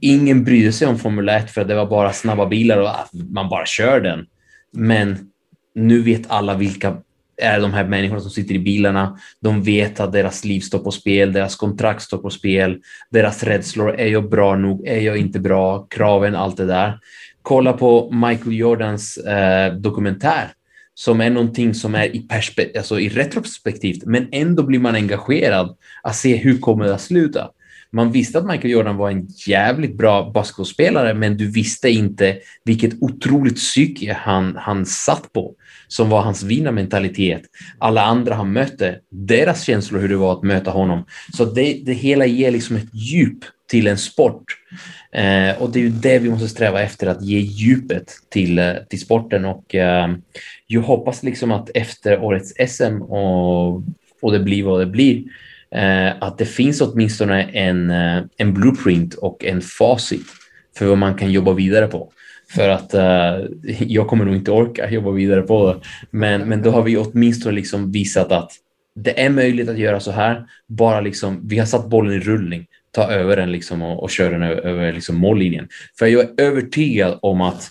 ingen 0.00 0.44
brydde 0.44 0.72
sig 0.72 0.88
om 0.88 0.98
Formula 0.98 1.36
1 1.36 1.50
för 1.50 1.60
att 1.60 1.68
det 1.68 1.74
var 1.74 1.86
bara 1.86 2.12
snabba 2.12 2.46
bilar 2.46 2.78
och 2.78 3.18
man 3.30 3.48
bara 3.48 3.66
kör 3.66 4.00
den. 4.00 4.26
Men 4.72 5.18
nu 5.74 6.02
vet 6.02 6.30
alla 6.30 6.54
vilka 6.54 6.96
är 7.38 7.60
de 7.60 7.72
här 7.72 7.84
människorna 7.84 8.20
som 8.20 8.30
sitter 8.30 8.54
i 8.54 8.58
bilarna. 8.58 9.18
De 9.40 9.62
vet 9.62 10.00
att 10.00 10.12
deras 10.12 10.44
liv 10.44 10.60
står 10.60 10.78
på 10.78 10.90
spel, 10.90 11.32
deras 11.32 11.56
kontrakt 11.56 12.02
står 12.02 12.18
på 12.18 12.30
spel, 12.30 12.80
deras 13.10 13.42
rädslor. 13.42 14.00
Är 14.00 14.06
jag 14.06 14.30
bra 14.30 14.56
nog? 14.56 14.86
Är 14.86 15.00
jag 15.00 15.16
inte 15.16 15.40
bra? 15.40 15.86
Kraven, 15.90 16.34
allt 16.34 16.56
det 16.56 16.66
där. 16.66 16.98
Kolla 17.42 17.72
på 17.72 18.10
Michael 18.10 18.56
Jordans 18.56 19.16
eh, 19.16 19.74
dokumentär 19.74 20.48
som 20.94 21.20
är 21.20 21.30
någonting 21.30 21.74
som 21.74 21.94
är 21.94 22.16
i, 22.16 22.26
alltså 22.78 23.00
i 23.00 23.08
retrospektivt, 23.08 24.04
men 24.04 24.28
ändå 24.32 24.62
blir 24.62 24.78
man 24.78 24.94
engagerad 24.94 25.76
att 26.02 26.16
se 26.16 26.36
hur 26.36 26.58
kommer 26.58 26.84
det 26.84 26.94
att 26.94 27.00
sluta. 27.00 27.50
Man 27.92 28.12
visste 28.12 28.38
att 28.38 28.46
Michael 28.46 28.70
Jordan 28.70 28.96
var 28.96 29.10
en 29.10 29.26
jävligt 29.46 29.96
bra 29.96 30.30
basketspelare 30.30 31.14
men 31.14 31.36
du 31.36 31.50
visste 31.50 31.90
inte 31.90 32.38
vilket 32.64 33.02
otroligt 33.02 33.56
psyke 33.56 34.12
han, 34.12 34.56
han 34.56 34.86
satt 34.86 35.32
på, 35.32 35.54
som 35.88 36.10
var 36.10 36.22
hans 36.22 36.42
vinnarmentalitet. 36.42 37.42
Alla 37.78 38.02
andra 38.02 38.34
han 38.34 38.52
mötte, 38.52 38.98
deras 39.10 39.62
känslor 39.62 40.00
hur 40.00 40.08
det 40.08 40.16
var 40.16 40.32
att 40.32 40.42
möta 40.42 40.70
honom. 40.70 41.04
Så 41.36 41.44
det, 41.44 41.80
det 41.84 41.92
hela 41.92 42.26
ger 42.26 42.50
liksom 42.50 42.76
ett 42.76 42.88
djup 42.92 43.44
till 43.70 43.86
en 43.86 43.98
sport. 43.98 44.44
Eh, 45.12 45.62
och 45.62 45.70
det 45.70 45.78
är 45.78 45.82
ju 45.82 45.90
det 45.90 46.18
vi 46.18 46.30
måste 46.30 46.48
sträva 46.48 46.82
efter, 46.82 47.06
att 47.06 47.22
ge 47.22 47.38
djupet 47.38 48.12
till, 48.30 48.58
eh, 48.58 48.74
till 48.88 49.00
sporten. 49.00 49.44
Och 49.44 49.74
eh, 49.74 50.08
jag 50.66 50.82
hoppas 50.82 51.22
liksom 51.22 51.52
att 51.52 51.70
efter 51.74 52.20
årets 52.20 52.52
SM 52.72 53.02
och, 53.02 53.82
och 54.22 54.32
det 54.32 54.38
blir 54.38 54.64
vad 54.64 54.80
det 54.80 54.86
blir, 54.86 55.16
eh, 55.16 55.22
Eh, 55.74 56.12
att 56.20 56.38
det 56.38 56.46
finns 56.46 56.80
åtminstone 56.80 57.42
en, 57.42 57.90
eh, 57.90 58.22
en 58.36 58.54
blueprint 58.54 59.14
och 59.14 59.44
en 59.44 59.60
facit 59.60 60.26
för 60.78 60.86
vad 60.86 60.98
man 60.98 61.14
kan 61.14 61.32
jobba 61.32 61.52
vidare 61.52 61.86
på. 61.86 62.12
För 62.50 62.68
att 62.68 62.94
eh, 62.94 63.46
jag 63.80 64.08
kommer 64.08 64.24
nog 64.24 64.36
inte 64.36 64.50
orka 64.50 64.90
jobba 64.90 65.10
vidare 65.10 65.42
på 65.42 65.72
det. 65.72 65.80
Men, 66.10 66.48
men 66.48 66.62
då 66.62 66.70
har 66.70 66.82
vi 66.82 66.96
åtminstone 66.96 67.54
liksom 67.54 67.92
visat 67.92 68.32
att 68.32 68.52
det 68.94 69.24
är 69.24 69.30
möjligt 69.30 69.68
att 69.68 69.78
göra 69.78 70.00
så 70.00 70.10
här. 70.10 70.46
Bara 70.66 71.00
liksom, 71.00 71.48
vi 71.48 71.58
har 71.58 71.66
satt 71.66 71.88
bollen 71.88 72.12
i 72.12 72.18
rullning. 72.18 72.66
Ta 72.90 73.12
över 73.12 73.36
den 73.36 73.52
liksom 73.52 73.82
och, 73.82 74.02
och 74.02 74.10
köra 74.10 74.30
den 74.30 74.42
över, 74.42 74.60
över 74.60 74.92
liksom 74.92 75.16
mållinjen. 75.16 75.68
För 75.98 76.06
jag 76.06 76.22
är 76.22 76.44
övertygad 76.44 77.18
om 77.22 77.40
att 77.40 77.70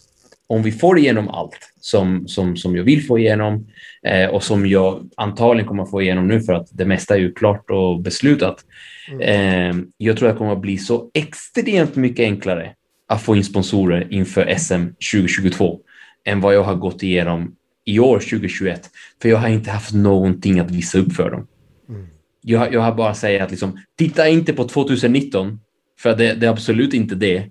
om 0.49 0.63
vi 0.63 0.71
får 0.71 0.99
igenom 0.99 1.29
allt 1.29 1.73
som, 1.79 2.27
som, 2.27 2.57
som 2.57 2.75
jag 2.75 2.83
vill 2.83 3.05
få 3.05 3.19
igenom 3.19 3.67
eh, 4.03 4.29
och 4.29 4.43
som 4.43 4.67
jag 4.67 5.09
antagligen 5.17 5.67
kommer 5.67 5.85
få 5.85 6.01
igenom 6.01 6.27
nu 6.27 6.41
för 6.41 6.53
att 6.53 6.67
det 6.71 6.85
mesta 6.85 7.15
är 7.15 7.19
ju 7.19 7.33
klart 7.33 7.69
och 7.69 8.01
beslutat. 8.01 8.65
Mm. 9.11 9.21
Eh, 9.21 9.85
jag 9.97 10.17
tror 10.17 10.29
att 10.29 10.35
det 10.35 10.37
kommer 10.37 10.53
att 10.53 10.61
bli 10.61 10.77
så 10.77 11.09
extremt 11.13 11.95
mycket 11.95 12.23
enklare 12.23 12.73
att 13.07 13.21
få 13.21 13.35
in 13.35 13.43
sponsorer 13.43 14.07
inför 14.09 14.55
SM 14.57 14.83
2022 15.13 15.79
än 16.25 16.41
vad 16.41 16.55
jag 16.55 16.63
har 16.63 16.75
gått 16.75 17.03
igenom 17.03 17.55
i 17.85 17.99
år 17.99 18.19
2021. 18.19 18.89
För 19.21 19.29
jag 19.29 19.37
har 19.37 19.47
inte 19.47 19.71
haft 19.71 19.93
någonting 19.93 20.59
att 20.59 20.71
visa 20.71 20.97
upp 20.97 21.13
för 21.13 21.31
dem. 21.31 21.47
Mm. 21.89 22.07
Jag, 22.41 22.73
jag 22.73 22.81
har 22.81 22.95
bara 22.95 23.13
sagt 23.13 23.41
att 23.41 23.51
liksom, 23.51 23.79
titta 23.97 24.27
inte 24.27 24.53
på 24.53 24.63
2019, 24.63 25.59
för 25.99 26.15
det, 26.15 26.33
det 26.33 26.45
är 26.45 26.51
absolut 26.51 26.93
inte 26.93 27.15
det. 27.15 27.43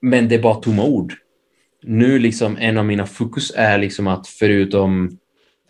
Men 0.00 0.28
det 0.28 0.34
är 0.34 0.42
bara 0.42 0.54
tomma 0.54 0.84
ord 0.84 1.14
nu 1.82 2.18
liksom 2.18 2.56
en 2.60 2.78
av 2.78 2.84
mina 2.84 3.06
fokus 3.06 3.52
är 3.56 3.78
liksom 3.78 4.06
att 4.06 4.28
förutom 4.28 5.18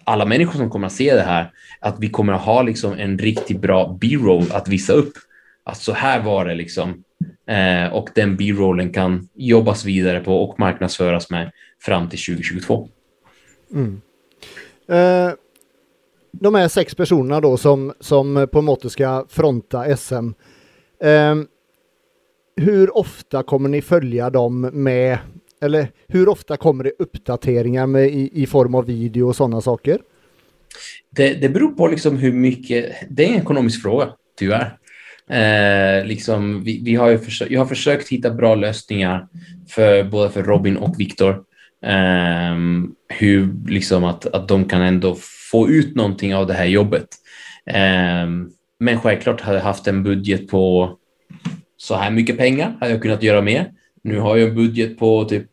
alla 0.04 0.24
människor 0.24 0.58
som 0.58 0.70
kommer 0.70 0.86
att 0.86 0.92
se 0.92 1.14
det 1.14 1.22
här, 1.22 1.52
att 1.80 1.96
vi 1.98 2.08
kommer 2.08 2.32
att 2.32 2.40
ha 2.40 2.62
liksom 2.62 2.92
en 2.92 3.18
riktigt 3.18 3.60
bra 3.60 3.98
B-roll 4.00 4.44
att 4.52 4.68
visa 4.68 4.92
upp. 4.92 5.12
Att 5.64 5.76
så 5.76 5.92
här 5.92 6.22
var 6.22 6.44
det 6.44 6.54
liksom. 6.54 7.04
Eh, 7.46 7.92
och 7.92 8.08
den 8.14 8.36
B-rollen 8.36 8.92
kan 8.92 9.28
jobbas 9.34 9.84
vidare 9.84 10.20
på 10.20 10.44
och 10.44 10.60
marknadsföras 10.60 11.30
med 11.30 11.50
fram 11.80 12.08
till 12.08 12.18
2022. 12.18 12.88
Mm. 13.72 14.00
Eh, 14.88 15.34
de 16.32 16.54
här 16.54 16.68
sex 16.68 16.94
personerna 16.94 17.40
då 17.40 17.56
som, 17.56 17.92
som 18.00 18.48
på 18.52 18.62
något 18.62 18.92
ska 18.92 19.26
fronta 19.28 19.96
SM. 19.96 20.32
Eh, 21.02 21.34
hur 22.56 22.96
ofta 22.96 23.42
kommer 23.42 23.68
ni 23.68 23.82
följa 23.82 24.30
dem 24.30 24.60
med, 24.60 25.18
eller 25.62 25.88
hur 26.08 26.28
ofta 26.28 26.56
kommer 26.56 26.84
det 26.84 26.92
uppdateringar 26.98 27.86
med, 27.86 28.06
i, 28.06 28.42
i 28.42 28.46
form 28.46 28.74
av 28.74 28.86
video 28.86 29.28
och 29.28 29.36
sådana 29.36 29.60
saker? 29.60 29.98
Det, 31.10 31.34
det 31.34 31.48
beror 31.48 31.72
på 31.72 31.86
liksom 31.86 32.16
hur 32.16 32.32
mycket, 32.32 32.92
det 33.10 33.24
är 33.24 33.28
en 33.28 33.40
ekonomisk 33.40 33.82
fråga, 33.82 34.08
tyvärr. 34.38 34.78
Eh, 35.30 36.06
liksom, 36.06 36.64
vi, 36.64 36.82
vi 36.84 36.94
har 36.94 37.10
ju 37.10 37.18
försökt, 37.18 37.50
jag 37.50 37.60
har 37.60 37.66
försökt 37.66 38.08
hitta 38.08 38.30
bra 38.30 38.54
lösningar 38.54 39.28
för 39.68 40.04
både 40.04 40.30
för 40.30 40.42
Robin 40.42 40.76
och 40.76 41.00
Viktor. 41.00 41.42
Eh, 41.86 42.56
hur 43.08 43.68
liksom 43.68 44.04
att, 44.04 44.26
att 44.26 44.48
de 44.48 44.64
kan 44.64 44.82
ändå 44.82 45.16
få 45.50 45.68
ut 45.68 45.96
någonting 45.96 46.34
av 46.34 46.46
det 46.46 46.54
här 46.54 46.66
jobbet. 46.66 47.08
Eh, 47.66 48.26
men 48.80 49.00
självklart 49.00 49.40
hade 49.40 49.58
jag 49.58 49.64
haft 49.64 49.86
en 49.86 50.02
budget 50.02 50.48
på 50.48 50.96
så 51.76 51.94
här 51.94 52.10
mycket 52.10 52.38
pengar 52.38 52.76
hade 52.80 52.92
jag 52.92 53.02
kunnat 53.02 53.22
göra 53.22 53.42
mer. 53.42 53.72
Nu 54.02 54.18
har 54.18 54.36
jag 54.36 54.48
en 54.48 54.54
budget 54.54 54.98
på 54.98 55.24
typ 55.24 55.46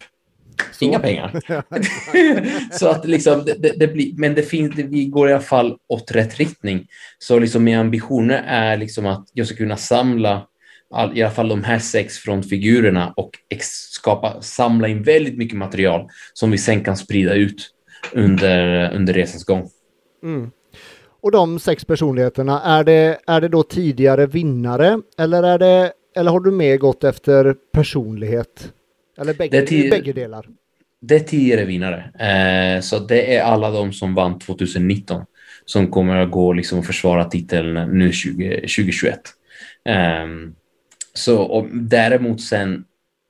så. 0.72 0.86
inga 0.86 1.00
pengar. 1.00 1.42
så 2.80 2.88
att 2.88 3.06
liksom, 3.06 3.46
det, 3.46 3.54
det, 3.54 3.74
det, 3.78 3.88
blir, 3.88 4.14
men 4.18 4.36
det 4.36 4.44
finns, 4.44 4.76
det, 4.76 4.84
vi 4.84 5.06
går 5.06 5.30
i 5.30 5.34
alla 5.34 5.42
fall 5.42 5.78
åt 5.90 6.12
rätt 6.12 6.38
riktning. 6.38 6.88
Så 7.20 7.40
liksom 7.40 7.64
mina 7.64 7.80
ambitioner 7.80 8.44
är 8.48 8.78
liksom 8.78 9.06
att 9.06 9.28
jag 9.34 9.48
ska 9.48 9.56
kunna 9.56 9.78
samla 9.78 10.48
all, 10.94 11.18
i 11.18 11.24
alla 11.24 11.32
fall 11.32 11.50
de 11.50 11.64
här 11.64 11.80
sex 11.80 12.18
frontfigurerna 12.18 13.14
och 13.16 13.32
skapa, 13.62 14.42
samla 14.42 14.88
in 14.88 15.04
väldigt 15.04 15.38
mycket 15.38 15.58
material 15.58 16.10
som 16.34 16.52
vi 16.52 16.58
sen 16.58 16.84
kan 16.84 16.98
sprida 16.98 17.34
ut 17.34 17.70
under, 18.14 18.92
under 18.94 19.14
resans 19.14 19.44
gång. 19.44 19.70
Mm. 20.24 20.52
Och 21.22 21.32
de 21.32 21.60
sex 21.60 21.86
personligheterna, 21.86 22.62
är 22.62 22.84
det, 22.84 23.20
är 23.28 23.42
det 23.42 23.48
då 23.48 23.64
tidigare 23.64 24.26
vinnare 24.26 25.02
eller, 25.18 25.44
är 25.44 25.60
det, 25.60 25.92
eller 26.20 26.32
har 26.32 26.40
du 26.40 26.52
mer 26.52 26.78
gått 26.78 27.04
efter 27.04 27.56
personlighet? 27.74 28.74
Eller 29.18 29.34
bägge, 29.34 29.62
det 29.62 29.90
bägge 29.90 30.14
delar? 30.14 30.46
Det 31.02 31.16
är 31.16 31.20
tidigare 31.20 31.66
vinnare. 31.66 32.12
Eh, 32.20 32.82
så 32.82 33.00
det 33.00 33.36
är 33.36 33.44
alla 33.44 33.72
de 33.72 33.94
som 33.94 34.16
vann 34.16 34.40
2019 34.40 35.26
som 35.66 35.92
kommer 35.92 36.16
att 36.16 36.32
gå 36.32 36.54
liksom 36.54 36.80
och 36.80 36.86
försvara 36.86 37.26
titeln 37.26 37.74
nu 37.74 38.12
20, 38.12 38.56
2021. 38.56 39.20
Eh, 39.90 40.28
så 41.14 41.42
och 41.42 41.68
däremot 41.72 42.42
sen 42.42 42.84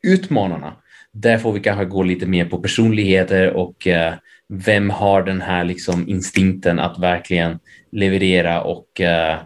utmanarna, 0.04 0.74
där 1.12 1.38
får 1.38 1.54
vi 1.54 1.60
kanske 1.60 1.86
gå 1.86 2.04
lite 2.04 2.26
mer 2.26 2.46
på 2.46 2.58
personligheter 2.58 3.50
och 3.54 3.88
eh, 3.88 4.14
vem 4.54 4.90
har 4.90 5.24
den 5.24 5.42
här 5.42 5.64
liksom 5.64 6.10
instinkten 6.10 6.80
att 6.80 7.00
verkligen 7.00 7.60
leverera 7.92 8.62
och 8.62 9.02
uh, 9.02 9.44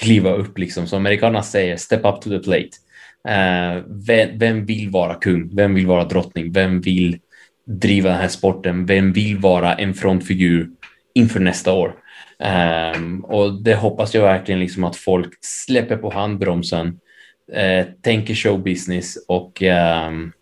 kliva 0.00 0.30
upp, 0.30 0.58
liksom. 0.58 0.86
som 0.86 0.96
amerikanerna 0.96 1.42
säger, 1.42 1.76
step 1.76 2.04
up 2.04 2.20
to 2.20 2.30
the 2.30 2.38
plate. 2.38 2.70
Uh, 3.28 3.84
vem, 4.06 4.38
vem, 4.38 4.66
vill 4.66 4.90
vara 4.90 5.14
kung? 5.14 5.56
Vem 5.56 5.74
vill 5.74 5.86
vara 5.86 6.04
drottning? 6.04 6.52
Vem 6.52 6.80
vill 6.80 7.18
driva 7.66 8.10
den 8.10 8.18
här 8.18 8.28
sporten? 8.28 8.86
Vem 8.86 9.12
vill 9.12 9.38
vara 9.38 9.74
en 9.74 9.94
frontfigur 9.94 10.70
inför 11.14 11.40
nästa 11.40 11.72
år? 11.72 11.94
Um, 12.96 13.24
och 13.24 13.62
det 13.62 13.74
hoppas 13.74 14.14
jag 14.14 14.22
verkligen 14.22 14.60
liksom 14.60 14.84
att 14.84 14.96
folk 14.96 15.32
släpper 15.40 15.96
på 15.96 16.10
handbromsen, 16.10 16.86
uh, 17.56 17.84
tänker 18.02 18.34
showbusiness 18.34 19.16
och 19.28 19.62
um, 20.08 20.32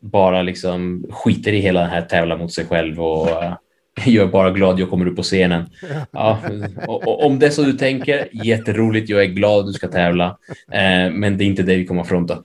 bara 0.00 0.42
liksom 0.42 1.06
skiter 1.10 1.52
i 1.52 1.60
hela 1.60 1.80
den 1.80 1.90
här 1.90 2.02
tävlan 2.02 2.38
mot 2.38 2.52
sig 2.52 2.66
själv 2.66 3.00
och 3.00 3.28
uh, 3.28 3.54
jag 4.04 4.26
är 4.26 4.32
bara 4.32 4.50
glad 4.50 4.80
jag 4.80 4.90
kommer 4.90 5.06
upp 5.06 5.16
på 5.16 5.22
scenen. 5.22 5.64
Ja, 6.10 6.38
och, 6.86 7.08
och, 7.08 7.26
om 7.26 7.38
det 7.38 7.46
är 7.46 7.50
så 7.50 7.62
du 7.62 7.72
tänker, 7.72 8.28
jätteroligt, 8.32 9.08
jag 9.08 9.22
är 9.22 9.26
glad 9.26 9.66
du 9.66 9.72
ska 9.72 9.88
tävla, 9.88 10.28
uh, 10.28 11.12
men 11.12 11.38
det 11.38 11.44
är 11.44 11.46
inte 11.46 11.62
det 11.62 11.76
vi 11.76 11.86
kommer 11.86 12.04
fronta. 12.04 12.42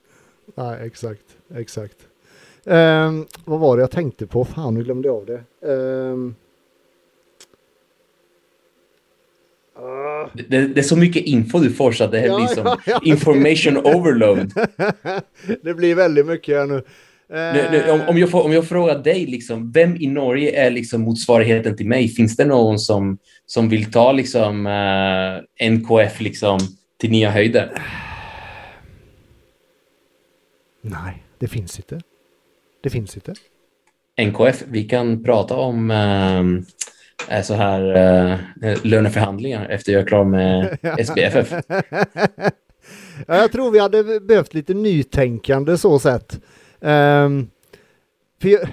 Nej, 0.54 0.86
exakt, 0.86 1.22
exakt. 1.56 1.96
Um, 2.64 3.26
vad 3.44 3.60
var 3.60 3.76
det 3.76 3.80
jag 3.80 3.90
tänkte 3.90 4.26
på? 4.26 4.44
Fan, 4.44 4.74
nu 4.74 4.84
glömde 4.84 5.08
jag 5.08 5.16
av 5.16 5.26
det. 5.26 5.68
Um... 5.68 6.34
Det, 10.32 10.66
det, 10.66 10.80
är 10.80 10.82
så 10.82 10.96
mycket 10.96 11.22
info 11.22 11.58
du 11.58 11.70
får 11.70 11.92
så 11.92 12.04
att 12.04 12.10
det 12.10 12.18
här 12.18 12.26
ja, 12.26 12.36
blir 12.36 12.46
som 12.46 12.64
ja, 12.64 12.78
ja. 12.86 13.00
information 13.04 13.76
overload. 13.76 14.52
det 15.62 15.74
blir 15.74 15.94
väldigt 15.94 16.26
mycket 16.26 16.56
här 16.56 16.66
nu. 16.66 16.82
Nu, 17.28 17.68
nu, 17.70 17.90
om, 17.90 18.00
om, 18.08 18.18
jag 18.18 18.30
får, 18.30 18.44
om 18.44 18.52
jag 18.52 18.68
frågar 18.68 18.98
dig, 18.98 19.26
liksom, 19.26 19.72
vem 19.72 19.96
i 19.96 20.06
Norge 20.06 20.66
är 20.66 20.70
liksom 20.70 21.00
motsvarigheten 21.00 21.76
till 21.76 21.86
mig? 21.86 22.08
Finns 22.08 22.36
det 22.36 22.44
någon 22.44 22.78
som, 22.78 23.18
som 23.46 23.68
vill 23.68 23.92
ta 23.92 24.12
liksom, 24.12 24.66
eh, 24.66 25.68
NKF 25.70 26.20
liksom, 26.20 26.58
till 27.00 27.10
nya 27.10 27.30
höjder? 27.30 27.72
Nej, 30.80 31.22
det 31.38 31.48
finns 31.48 31.78
inte. 31.78 32.00
Det 32.82 32.90
finns 32.90 33.16
inte. 33.16 33.34
NKF, 34.20 34.62
vi 34.68 34.84
kan 34.84 35.24
prata 35.24 35.54
om 35.54 35.90
uh, 35.90 37.42
så 37.42 37.54
här 37.54 37.80
uh, 38.64 38.76
löneförhandlingar 38.82 39.68
efter 39.68 39.92
jag 39.92 40.02
är 40.02 40.06
klar 40.06 40.24
med 40.24 40.78
SBFF. 40.98 41.52
jag 43.26 43.52
tror 43.52 43.70
vi 43.70 43.78
hade 43.78 44.20
behövt 44.20 44.54
lite 44.54 44.74
nytänkande 44.74 45.78
så 45.78 45.98
sett. 45.98 46.40
Um, 46.80 47.50
för 48.42 48.48
jag, 48.48 48.68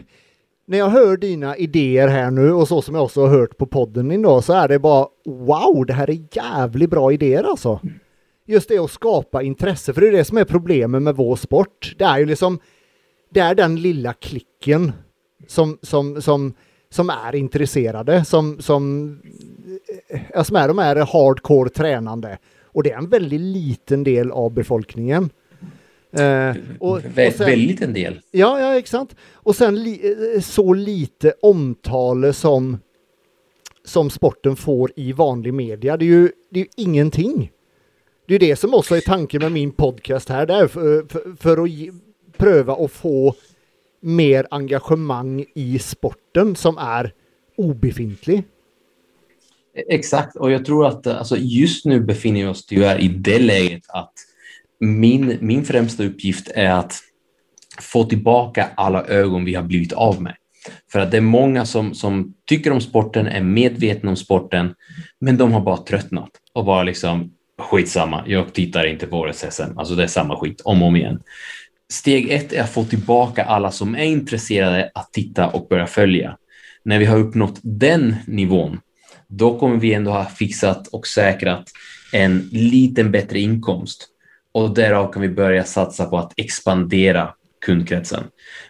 när 0.65 0.77
jag 0.77 0.89
hör 0.89 1.17
dina 1.17 1.57
idéer 1.57 2.07
här 2.07 2.31
nu 2.31 2.51
och 2.51 2.67
så 2.67 2.81
som 2.81 2.95
jag 2.95 3.03
också 3.03 3.21
har 3.21 3.27
hört 3.27 3.57
på 3.57 3.65
podden 3.65 4.11
idag 4.11 4.43
så 4.43 4.53
är 4.53 4.67
det 4.67 4.79
bara 4.79 5.07
wow, 5.25 5.85
det 5.85 5.93
här 5.93 6.09
är 6.09 6.19
jävligt 6.31 6.89
bra 6.89 7.13
idéer 7.13 7.43
alltså. 7.43 7.79
Just 8.45 8.69
det 8.69 8.77
att 8.77 8.91
skapa 8.91 9.43
intresse, 9.43 9.93
för 9.93 10.01
det 10.01 10.07
är 10.07 10.11
det 10.11 10.25
som 10.25 10.37
är 10.37 10.45
problemet 10.45 11.01
med 11.01 11.15
vår 11.15 11.35
sport. 11.35 11.95
Det 11.97 12.03
är 12.03 12.19
ju 12.19 12.25
liksom, 12.25 12.59
det 13.33 13.39
är 13.39 13.55
den 13.55 13.75
lilla 13.75 14.13
klicken 14.13 14.91
som, 15.47 15.77
som, 15.81 16.21
som, 16.21 16.53
som 16.89 17.09
är 17.09 17.35
intresserade, 17.35 18.25
som, 18.25 18.59
som, 18.59 19.11
eh, 20.09 20.21
eh, 20.33 20.43
som 20.43 20.55
är 20.55 20.67
de 20.67 20.77
här 20.77 20.95
hardcore 20.95 21.69
tränande. 21.69 22.37
Och 22.63 22.83
det 22.83 22.91
är 22.91 22.97
en 22.97 23.09
väldigt 23.09 23.41
liten 23.41 24.03
del 24.03 24.31
av 24.31 24.53
befolkningen. 24.53 25.29
Eh, 26.13 26.55
och, 26.79 26.99
Vä 27.05 27.27
och 27.27 27.33
sen, 27.33 27.45
väldigt 27.45 27.81
en 27.81 27.93
del. 27.93 28.19
Ja, 28.31 28.59
ja, 28.59 28.77
exakt. 28.77 29.15
Och 29.33 29.55
sen 29.55 29.83
li, 29.83 30.15
eh, 30.35 30.41
så 30.41 30.73
lite 30.73 31.33
omtale 31.41 32.33
som, 32.33 32.77
som 33.85 34.09
sporten 34.09 34.55
får 34.55 34.91
i 34.95 35.13
vanlig 35.13 35.53
media. 35.53 35.97
Det 35.97 36.05
är 36.05 36.07
ju, 36.07 36.31
det 36.49 36.59
är 36.59 36.63
ju 36.63 36.69
ingenting. 36.75 37.51
Det 38.27 38.35
är 38.35 38.39
det 38.39 38.55
som 38.55 38.73
också 38.73 38.95
är 38.95 39.01
tanken 39.01 39.41
med 39.41 39.51
min 39.51 39.71
podcast 39.71 40.29
här. 40.29 40.45
Det 40.45 40.53
är 40.53 40.67
för, 40.67 41.05
för, 41.09 41.35
för 41.39 41.63
att 41.63 41.69
ge, 41.69 41.91
pröva 42.37 42.73
att 42.73 42.91
få 42.91 43.35
mer 43.99 44.47
engagemang 44.51 45.45
i 45.55 45.79
sporten 45.79 46.55
som 46.55 46.77
är 46.77 47.13
obefintlig. 47.57 48.43
Exakt, 49.89 50.35
och 50.35 50.51
jag 50.51 50.65
tror 50.65 50.87
att 50.87 51.07
alltså, 51.07 51.37
just 51.37 51.85
nu 51.85 51.99
befinner 51.99 52.41
vi 52.41 52.47
oss 52.47 52.65
tyvärr 52.65 53.01
i 53.01 53.07
det 53.07 53.39
läget 53.39 53.83
att 53.87 54.13
min, 54.79 55.37
min 55.41 55.65
främsta 55.65 56.03
uppgift 56.03 56.51
är 56.55 56.69
att 56.69 56.99
få 57.81 58.03
tillbaka 58.03 58.69
alla 58.75 59.05
ögon 59.05 59.45
vi 59.45 59.55
har 59.55 59.63
blivit 59.63 59.93
av 59.93 60.21
med. 60.21 60.35
För 60.91 60.99
att 60.99 61.11
det 61.11 61.17
är 61.17 61.21
många 61.21 61.65
som, 61.65 61.93
som 61.93 62.33
tycker 62.47 62.71
om 62.71 62.81
sporten, 62.81 63.27
är 63.27 63.41
medvetna 63.41 64.09
om 64.09 64.15
sporten, 64.15 64.73
men 65.19 65.37
de 65.37 65.51
har 65.51 65.61
bara 65.61 65.77
tröttnat 65.77 66.29
och 66.53 66.65
bara 66.65 66.83
liksom 66.83 67.31
skitsamma, 67.61 68.23
jag 68.27 68.53
tittar 68.53 68.85
inte 68.85 69.07
på 69.07 69.17
årets 69.17 69.45
SM. 69.49 69.77
Alltså 69.77 69.95
det 69.95 70.03
är 70.03 70.07
samma 70.07 70.39
skit 70.39 70.61
om 70.61 70.81
och 70.81 70.87
om 70.87 70.95
igen. 70.95 71.19
Steg 71.91 72.29
ett 72.29 72.53
är 72.53 72.63
att 72.63 72.69
få 72.69 72.83
tillbaka 72.83 73.43
alla 73.43 73.71
som 73.71 73.95
är 73.95 74.03
intresserade 74.03 74.91
att 74.93 75.13
titta 75.13 75.47
och 75.47 75.67
börja 75.67 75.87
följa. 75.87 76.37
När 76.85 76.99
vi 76.99 77.05
har 77.05 77.17
uppnått 77.17 77.59
den 77.61 78.15
nivån, 78.27 78.79
då 79.27 79.59
kommer 79.59 79.77
vi 79.77 79.93
ändå 79.93 80.11
ha 80.11 80.25
fixat 80.25 80.87
och 80.87 81.07
säkrat 81.07 81.63
en 82.13 82.49
liten 82.51 83.11
bättre 83.11 83.39
inkomst 83.39 84.07
och 84.53 84.73
därav 84.73 85.13
kan 85.13 85.21
vi 85.21 85.29
börja 85.29 85.63
satsa 85.63 86.05
på 86.05 86.17
att 86.17 86.33
expandera 86.37 87.33
kundkretsen. 87.65 88.23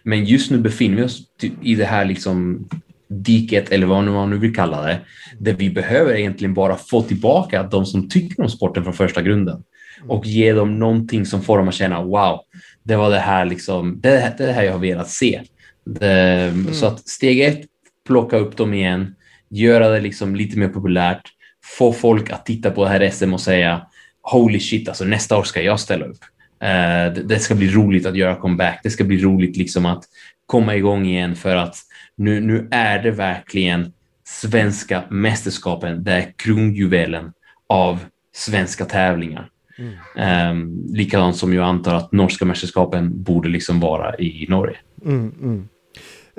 Men 0.03 0.25
just 0.25 0.51
nu 0.51 0.57
befinner 0.57 0.95
vi 0.95 1.03
oss 1.03 1.21
i 1.61 1.75
det 1.75 1.85
här 1.85 2.05
liksom 2.05 2.67
diket 3.07 3.71
eller 3.71 3.87
vad 3.87 4.03
man 4.03 4.29
nu 4.29 4.37
vill 4.37 4.55
kalla 4.55 4.81
det, 4.81 4.99
där 5.39 5.53
vi 5.53 5.69
behöver 5.69 6.15
egentligen 6.15 6.53
bara 6.53 6.75
få 6.75 7.01
tillbaka 7.01 7.63
de 7.63 7.85
som 7.85 8.09
tycker 8.09 8.43
om 8.43 8.49
sporten 8.49 8.83
från 8.83 8.93
första 8.93 9.21
grunden 9.21 9.63
och 10.07 10.25
ge 10.25 10.53
dem 10.53 10.79
någonting 10.79 11.25
som 11.25 11.41
får 11.41 11.57
dem 11.57 11.67
att 11.67 11.73
känna 11.73 12.03
wow, 12.03 12.39
det 12.83 12.95
var 12.95 13.09
det 13.09 13.19
här 13.19 13.45
liksom, 13.45 13.99
det, 14.01 14.09
är 14.09 14.37
det 14.37 14.51
här 14.51 14.63
jag 14.63 14.71
har 14.71 14.79
velat 14.79 15.09
se. 15.09 15.41
Det, 15.85 16.09
mm. 16.09 16.73
Så 16.73 16.85
att 16.85 17.07
steg 17.07 17.41
ett, 17.41 17.61
plocka 18.07 18.37
upp 18.37 18.57
dem 18.57 18.73
igen, 18.73 19.15
göra 19.49 19.89
det 19.89 19.99
liksom 19.99 20.35
lite 20.35 20.59
mer 20.59 20.67
populärt, 20.67 21.29
få 21.77 21.93
folk 21.93 22.31
att 22.31 22.45
titta 22.45 22.71
på 22.71 22.83
det 22.83 22.89
här 22.89 23.09
SM 23.09 23.33
och 23.33 23.41
säga 23.41 23.81
holy 24.23 24.59
shit, 24.59 24.87
alltså 24.89 25.05
nästa 25.05 25.37
år 25.37 25.43
ska 25.43 25.61
jag 25.61 25.79
ställa 25.79 26.05
upp. 26.05 26.19
Uh, 26.63 27.23
det, 27.23 27.39
ska 27.39 27.55
bli 27.55 27.71
roligt 27.71 28.05
att 28.05 28.15
göra 28.15 28.35
comeback. 28.35 28.79
Det 28.83 28.89
ska 28.89 29.03
bli 29.03 29.17
roligt 29.17 29.57
liksom 29.57 29.85
att 29.85 30.03
komma 30.45 30.75
igång 30.75 31.05
igen 31.05 31.35
för 31.35 31.55
att 31.55 31.75
nu, 32.15 32.41
nu 32.41 32.67
är 32.71 33.03
det 33.03 33.11
verkligen 33.11 33.93
svenska 34.23 35.03
mästerskapen. 35.09 36.03
Det 36.03 36.11
är 36.11 36.33
kronjuvelen 36.35 37.33
av 37.67 37.99
svenska 38.35 38.85
tävlingar. 38.85 39.49
Mm. 39.77 40.51
Um, 40.51 40.87
likadant 40.93 41.35
som 41.35 41.53
jag 41.53 41.65
antar 41.65 41.95
att 41.95 42.11
norska 42.11 42.45
mästerskapen 42.45 43.23
borde 43.23 43.49
liksom 43.49 43.79
vara 43.79 44.15
i 44.15 44.45
Norge. 44.49 44.77
Mm, 45.05 45.33
mm. 45.41 45.69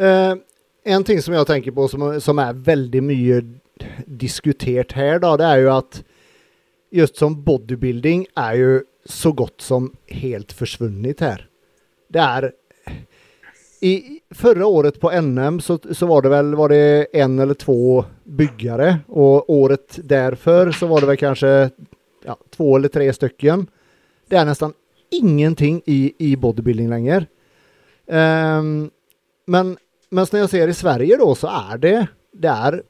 Uh, 0.01 0.39
en 0.85 1.05
ting 1.05 1.23
som 1.23 1.35
jag 1.35 1.47
tänker 1.47 1.71
på 1.71 1.89
som, 1.89 2.21
som 2.21 2.39
är 2.39 2.53
väldigt 2.53 3.05
mycket 3.05 3.45
diskuterat 4.07 4.93
här 4.93 5.19
då, 5.19 5.37
det 5.37 5.45
är 5.45 5.57
ju 5.57 5.71
att 5.71 6.05
just 6.95 7.17
som 7.17 7.43
bodybuilding 7.43 8.27
är 8.35 8.55
ju 8.55 8.83
så 9.05 9.33
gott 9.33 9.61
som 9.61 9.97
helt 10.07 10.53
försvunnit 10.53 11.21
här. 11.21 11.49
Det 12.09 12.19
är 12.19 12.53
i 13.81 14.21
förra 14.31 14.67
året 14.67 15.01
på 15.01 15.21
NM 15.21 15.61
så, 15.61 15.79
så 15.91 16.07
var 16.07 16.23
det 16.23 16.29
väl 16.29 16.55
var 16.55 16.69
det 16.69 17.07
en 17.13 17.39
eller 17.39 17.55
två 17.55 18.05
byggare 18.25 18.99
och 19.07 19.51
året 19.51 19.99
därför 20.05 20.73
så 20.73 20.87
var 20.87 21.01
det 21.01 21.07
väl 21.07 21.17
kanske 21.17 21.71
ja, 22.25 22.39
två 22.51 22.77
eller 22.77 22.89
tre 22.89 23.13
stycken. 23.13 23.67
Det 24.29 24.37
är 24.37 24.45
nästan 24.45 24.73
ingenting 25.11 25.83
i, 25.87 26.15
i 26.19 26.37
bodybuilding 26.37 26.89
längre. 26.89 27.27
Um, 28.07 28.91
men, 29.47 29.77
men 30.09 30.27
när 30.33 30.39
jag 30.41 30.51
ser 30.51 30.69
i 30.69 30.75
Sverige 30.75 31.17
då 31.17 31.35
så 31.35 31.47
är 31.47 31.79
det, 31.79 32.07
det 32.33 32.49
är, 32.49 32.83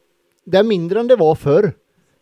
det 0.44 0.58
är 0.58 0.64
mindre 0.64 1.00
än 1.00 1.08
det 1.08 1.16
var 1.16 1.34
förr. 1.34 1.72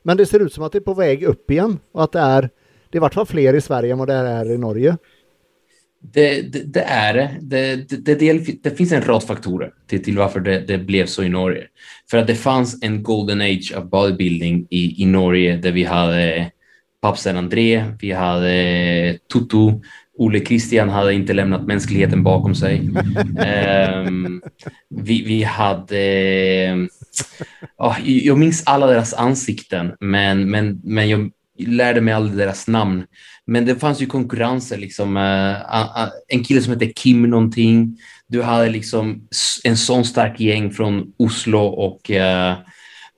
Men 0.02 0.16
det 0.16 0.26
ser 0.26 0.40
ut 0.40 0.52
som 0.52 0.64
att 0.64 0.72
det 0.72 0.78
är 0.78 0.80
på 0.80 0.94
väg 0.94 1.22
upp 1.22 1.50
igen 1.50 1.78
och 1.92 2.04
att 2.04 2.12
det 2.12 2.20
är, 2.20 2.42
det 2.90 2.96
är 2.96 2.96
i 2.96 2.98
vart 2.98 3.14
fall 3.14 3.26
fler 3.26 3.54
i 3.54 3.60
Sverige 3.60 3.92
än 3.92 3.98
vad 3.98 4.08
det 4.08 4.14
är 4.14 4.50
i 4.50 4.58
Norge. 4.58 4.96
Det, 6.00 6.52
det, 6.52 6.62
det, 6.64 6.80
är 6.80 7.14
det. 7.14 7.30
Det, 7.40 7.76
det, 8.04 8.62
det, 8.62 8.70
finns 8.70 8.92
en 8.92 9.02
rad 9.02 9.22
faktorer 9.22 9.72
till, 9.86 10.04
till 10.04 10.18
varför 10.18 10.40
det, 10.40 10.60
det 10.60 10.78
blev 10.78 11.06
så 11.06 11.22
i 11.22 11.28
Norge. 11.28 11.66
För 12.10 12.18
att 12.18 12.26
det 12.26 12.34
fanns 12.34 12.82
en 12.82 13.02
golden 13.02 13.40
age 13.40 13.72
av 13.76 13.88
bodybuilding 13.88 14.66
i, 14.70 15.02
i 15.02 15.06
Norge 15.06 15.56
där 15.56 15.72
vi 15.72 15.84
hade 15.84 16.50
Papsen 17.00 17.36
André, 17.36 17.84
vi 18.00 18.12
hade 18.12 19.18
Tutu, 19.32 19.80
Ole 20.18 20.44
Christian 20.44 20.88
hade 20.88 21.14
inte 21.14 21.32
lämnat 21.32 21.66
mänskligheten 21.66 22.22
bakom 22.22 22.54
sig. 22.54 22.90
um, 24.06 24.42
vi, 24.88 25.22
vi 25.22 25.42
hade... 25.42 26.88
Oh, 27.78 27.96
jag 28.04 28.38
minns 28.38 28.62
alla 28.66 28.86
deras 28.86 29.14
ansikten, 29.14 29.92
men, 30.00 30.50
men, 30.50 30.80
men 30.84 31.08
jag 31.08 31.30
lärde 31.58 32.00
mig 32.00 32.14
aldrig 32.14 32.38
deras 32.38 32.68
namn. 32.68 33.04
Men 33.46 33.64
det 33.64 33.76
fanns 33.76 34.02
ju 34.02 34.06
konkurrenser, 34.06 34.78
liksom. 34.78 35.16
Uh, 35.16 36.08
en 36.28 36.44
kille 36.44 36.62
som 36.62 36.72
hette 36.72 36.86
Kim 36.86 37.22
någonting. 37.22 37.98
Du 38.28 38.42
hade 38.42 38.70
liksom 38.70 39.28
en 39.64 39.76
sån 39.76 40.04
stark 40.04 40.40
gäng 40.40 40.70
från 40.70 41.12
Oslo 41.18 41.60
och 41.60 42.10
uh, 42.10 42.58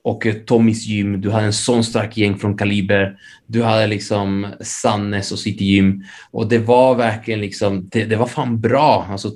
och 0.05 0.27
Tommys 0.45 0.85
gym. 0.85 1.21
Du 1.21 1.31
hade 1.31 1.45
en 1.45 1.53
sån 1.53 1.83
stark 1.83 2.17
gäng 2.17 2.37
från 2.37 2.57
Kaliber. 2.57 3.17
Du 3.47 3.63
hade 3.63 3.87
liksom 3.87 4.47
Sannes 4.61 5.31
och 5.31 5.39
City 5.39 5.65
Gym 5.65 6.03
och 6.31 6.49
det 6.49 6.57
var 6.57 6.95
verkligen 6.95 7.41
liksom, 7.41 7.89
det, 7.89 8.05
det 8.05 8.15
var 8.15 8.27
fan 8.27 8.61
bra. 8.61 9.07
Alltså 9.09 9.29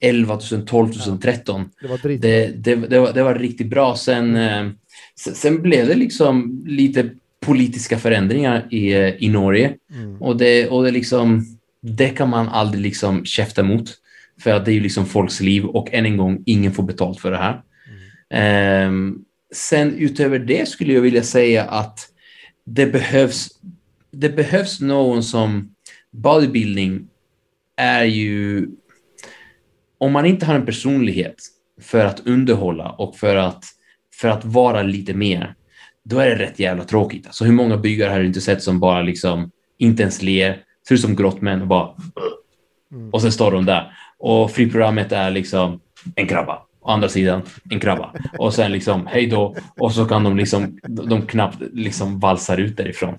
2011, 0.00 0.36
2012, 0.36 0.92
2013. 0.92 1.70
Ja, 1.80 1.88
det, 1.88 1.88
var 1.88 1.98
det, 2.18 2.46
det, 2.46 2.74
det, 2.74 2.98
var, 2.98 3.12
det 3.12 3.22
var 3.22 3.34
riktigt 3.34 3.66
bra. 3.66 3.96
Sen, 3.96 4.36
eh, 4.36 4.70
sen 5.34 5.62
blev 5.62 5.86
det 5.86 5.94
liksom 5.94 6.64
lite 6.66 7.10
politiska 7.40 7.98
förändringar 7.98 8.66
i, 8.70 8.92
eh, 8.92 9.08
i 9.22 9.28
Norge 9.28 9.74
mm. 9.94 10.22
och, 10.22 10.36
det, 10.36 10.68
och 10.68 10.84
det, 10.84 10.90
liksom, 10.90 11.44
det 11.82 12.08
kan 12.08 12.28
man 12.28 12.48
aldrig 12.48 12.82
liksom 12.82 13.24
käfta 13.24 13.60
emot 13.60 13.94
för 14.40 14.50
att 14.50 14.64
det 14.64 14.70
är 14.70 14.74
ju 14.74 14.80
liksom 14.80 15.06
folks 15.06 15.40
liv 15.40 15.64
och 15.64 15.94
än 15.94 16.06
en 16.06 16.16
gång, 16.16 16.42
ingen 16.46 16.72
får 16.72 16.82
betalt 16.82 17.20
för 17.20 17.30
det 17.30 17.36
här. 17.36 17.62
Mm. 18.30 18.88
Um, 18.88 19.24
sen 19.54 19.94
utöver 19.94 20.38
det 20.38 20.68
skulle 20.68 20.92
jag 20.92 21.00
vilja 21.00 21.22
säga 21.22 21.64
att 21.64 22.08
det 22.64 22.86
behövs, 22.86 23.48
det 24.10 24.28
behövs 24.28 24.80
någon 24.80 25.22
som 25.22 25.74
bodybuilding 26.10 27.08
är 27.76 28.04
ju 28.04 28.68
om 29.98 30.12
man 30.12 30.26
inte 30.26 30.46
har 30.46 30.54
en 30.54 30.66
personlighet 30.66 31.34
för 31.80 32.04
att 32.04 32.26
underhålla 32.26 32.90
och 32.90 33.16
för 33.16 33.36
att, 33.36 33.64
för 34.14 34.28
att 34.28 34.44
vara 34.44 34.82
lite 34.82 35.14
mer, 35.14 35.54
då 36.04 36.18
är 36.18 36.30
det 36.30 36.38
rätt 36.38 36.58
jävla 36.58 36.84
tråkigt. 36.84 37.26
Alltså 37.26 37.44
hur 37.44 37.52
många 37.52 37.76
byggare 37.76 38.12
har 38.12 38.20
du 38.20 38.26
inte 38.26 38.40
sett 38.40 38.62
som 38.62 38.80
bara 38.80 39.02
liksom 39.02 39.50
inte 39.78 40.02
ens 40.02 40.22
ler, 40.22 40.62
ser 40.88 40.94
ut 40.94 41.00
som 41.00 41.16
grottmän 41.16 41.62
och 41.62 41.68
bara 41.68 41.94
mm. 42.92 43.10
och 43.10 43.22
sen 43.22 43.32
står 43.32 43.52
de 43.52 43.64
där. 43.64 43.92
Och 44.18 44.50
friprogrammet 44.50 45.12
är 45.12 45.30
liksom 45.30 45.80
en 46.14 46.26
krabba 46.26 46.68
å 46.88 46.90
andra 46.90 47.08
sidan 47.08 47.42
en 47.70 47.80
krabba 47.80 48.14
och 48.38 48.54
sen 48.54 48.72
liksom 48.72 49.06
hej 49.06 49.26
då 49.26 49.56
och 49.76 49.92
så 49.92 50.04
kan 50.04 50.24
de 50.24 50.36
liksom 50.36 50.78
de 50.82 51.26
knappt 51.26 51.62
liksom 51.72 52.20
valsar 52.20 52.58
ut 52.58 52.76
därifrån. 52.76 53.18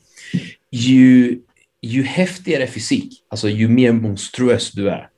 Ju, 0.72 1.40
ju 1.82 2.04
häftigare 2.04 2.68
fysik, 2.68 3.24
alltså 3.30 3.50
ju 3.50 3.68
mer 3.68 3.92
monstruös 3.92 4.72
du 4.72 4.90
är, 4.90 5.10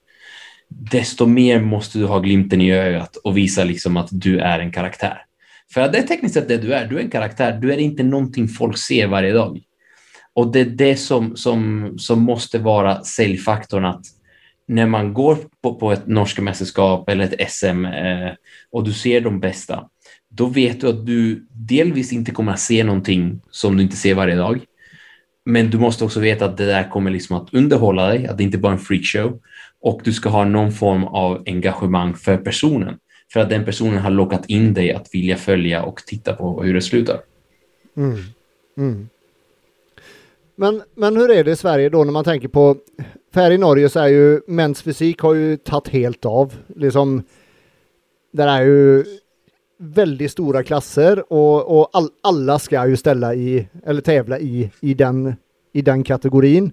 desto 0.72 1.26
mer 1.26 1.62
måste 1.62 2.00
du 2.00 2.06
ha 2.06 2.20
glimten 2.20 2.62
i 2.62 2.72
ögat 2.72 3.16
och 3.16 3.38
visa 3.38 3.64
liksom 3.64 3.98
att 3.98 4.08
du 4.12 4.40
är 4.40 4.60
en 4.60 4.72
karaktär. 4.72 5.26
För 5.74 5.82
att 5.82 5.92
det 5.94 5.98
är 5.98 6.04
tekniskt 6.04 6.34
sett 6.34 6.48
det 6.48 6.58
du 6.58 6.74
är. 6.74 6.88
Du 6.88 6.98
är 6.98 7.02
en 7.02 7.10
karaktär. 7.10 7.60
Du 7.62 7.74
är 7.74 7.78
inte 7.78 8.04
någonting 8.04 8.48
folk 8.48 8.78
ser 8.78 9.08
varje 9.08 9.34
dag. 9.34 9.62
Och 10.34 10.52
det 10.52 10.60
är 10.60 10.66
det 10.66 10.96
som, 10.96 11.36
som, 11.36 11.94
som 11.98 12.22
måste 12.22 12.60
vara 12.60 13.04
säljfaktorn 13.04 13.86
att 13.86 14.06
när 14.68 14.86
man 14.86 15.14
går 15.14 15.38
på, 15.64 15.76
på 15.76 15.92
ett 15.92 16.08
norska 16.08 16.42
mästerskap 16.42 17.10
eller 17.10 17.24
ett 17.26 17.52
SM 17.52 17.86
eh, 17.86 18.32
och 18.72 18.84
du 18.84 18.94
ser 18.94 19.22
de 19.22 19.40
bästa, 19.40 19.84
då 20.30 20.46
vet 20.46 20.82
du 20.82 20.90
att 20.90 21.06
du 21.06 21.48
delvis 21.52 22.14
inte 22.14 22.32
kommer 22.32 22.52
att 22.52 22.60
se 22.60 22.84
någonting 22.84 23.42
som 23.50 23.78
du 23.78 23.84
inte 23.84 23.96
ser 23.96 24.16
varje 24.16 24.36
dag. 24.36 24.60
Men 25.46 25.70
du 25.70 25.78
måste 25.78 26.04
också 26.04 26.20
veta 26.20 26.46
att 26.46 26.58
det 26.58 26.66
där 26.66 26.90
kommer 26.90 27.12
liksom 27.12 27.38
att 27.38 27.54
underhålla 27.54 28.08
dig, 28.08 28.28
att 28.28 28.38
det 28.38 28.44
inte 28.44 28.58
bara 28.58 28.74
är 28.74 28.78
en 28.78 28.84
freakshow. 28.84 29.40
Och 29.82 30.02
du 30.04 30.14
ska 30.14 30.30
ha 30.30 30.46
någon 30.46 30.72
form 30.72 31.04
av 31.04 31.44
engagemang 31.46 32.14
för 32.14 32.38
personen. 32.38 32.98
För 33.34 33.40
att 33.40 33.50
den 33.50 33.66
personen 33.66 33.98
har 33.98 34.10
lockat 34.10 34.46
in 34.46 34.74
dig 34.74 34.94
att 34.94 35.10
vilja 35.14 35.38
följa 35.38 35.84
och 35.84 35.98
titta 36.06 36.34
på 36.34 36.64
hur 36.64 36.74
det 36.74 36.82
slutar. 36.82 37.20
Mm. 37.98 38.18
Mm. 38.78 39.10
Men, 40.56 40.82
men 40.96 41.18
hur 41.18 41.32
är 41.32 41.44
det 41.44 41.52
i 41.52 41.56
Sverige 41.56 41.90
då 41.90 42.04
när 42.04 42.12
man 42.12 42.24
tänker 42.24 42.48
på, 42.48 42.76
för 43.34 43.42
här 43.42 43.52
i 43.52 43.58
Norge 43.58 43.90
så 43.90 44.00
är 44.00 44.08
ju 44.08 44.42
mäns 44.48 44.82
fysik 44.82 45.20
har 45.20 45.34
ju 45.34 45.58
tagit 45.58 45.88
helt 45.88 46.26
av. 46.26 46.54
Liksom, 46.76 47.24
där 48.32 48.48
är 48.48 48.62
ju 48.62 49.06
väldigt 49.78 50.32
stora 50.32 50.64
klasser 50.64 51.34
och, 51.34 51.80
och 51.80 51.90
all, 51.94 52.10
alla 52.22 52.60
ska 52.60 52.88
ju 52.88 52.98
ställa 52.98 53.36
i, 53.36 53.68
eller 53.86 54.02
tävla 54.02 54.40
i, 54.40 54.72
i, 54.80 54.94
den, 54.94 55.36
i 55.74 55.82
den 55.82 56.04
kategorin. 56.04 56.72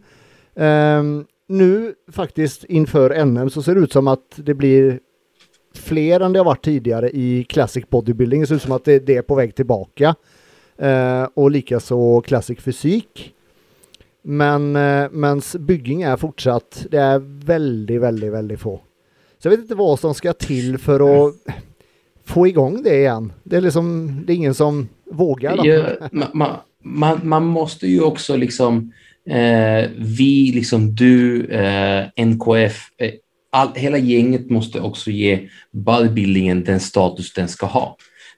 Um, 0.54 1.26
nu 1.49 1.94
faktiskt 2.12 2.64
inför 2.64 3.24
NM 3.24 3.51
så 3.51 3.62
ser 3.62 3.74
det 3.74 3.80
ut 3.80 3.92
som 3.92 4.09
att 4.09 4.32
det 4.36 4.55
blir 4.55 5.01
fler 5.74 6.20
än 6.20 6.32
det 6.32 6.38
har 6.38 6.44
varit 6.44 6.64
tidigare 6.64 7.11
i 7.11 7.44
Classic 7.49 7.84
Bodybuilding. 7.88 8.40
Det 8.40 8.46
ser 8.46 8.55
ut 8.55 8.62
som 8.62 8.72
att 8.72 8.84
det, 8.84 8.99
det 8.99 9.16
är 9.16 9.22
på 9.22 9.34
väg 9.34 9.55
tillbaka. 9.55 10.14
Eh, 10.78 11.26
och 11.34 11.51
likaså 11.51 12.20
Classic 12.20 12.59
Fysik. 12.61 13.34
Men 14.22 14.76
eh, 14.76 15.11
mens 15.11 15.57
bygging 15.57 16.03
är 16.03 16.16
fortsatt, 16.16 16.86
det 16.90 16.99
är 16.99 17.18
väldigt, 17.44 18.01
väldigt, 18.01 18.32
väldigt 18.32 18.61
få. 18.61 18.80
Så 19.38 19.46
jag 19.46 19.51
vet 19.51 19.61
inte 19.61 19.74
vad 19.74 20.01
som 20.01 20.14
ska 20.14 20.32
till 20.32 20.78
för 20.78 21.28
att 21.28 21.34
få 22.24 22.46
igång 22.46 22.82
det 22.82 22.96
igen. 22.96 23.32
Det 23.42 23.57
är 23.57 23.61
liksom, 23.61 24.16
det 24.26 24.32
är 24.32 24.36
ingen 24.36 24.55
som 24.55 24.88
vågar. 25.05 25.66
Ja, 25.66 26.09
man, 26.32 26.57
man, 26.82 27.20
man, 27.22 27.44
måste 27.44 27.86
ju 27.86 28.01
också 28.01 28.36
liksom, 28.36 28.92
eh, 29.29 29.91
vi, 29.97 30.53
liksom 30.55 30.95
du, 30.95 31.45
eh, 31.45 32.07
NKF, 32.26 32.89
eh, 32.99 33.12
all, 33.51 33.74
hela 33.74 33.99
gänget 33.99 34.51
måste 34.51 34.81
också 34.81 35.11
ge 35.11 35.49
bodybuildingen 35.70 36.64
den 36.64 36.81
status 36.81 37.33
den 37.33 37.49
ska 37.49 37.66
ha. 37.66 37.97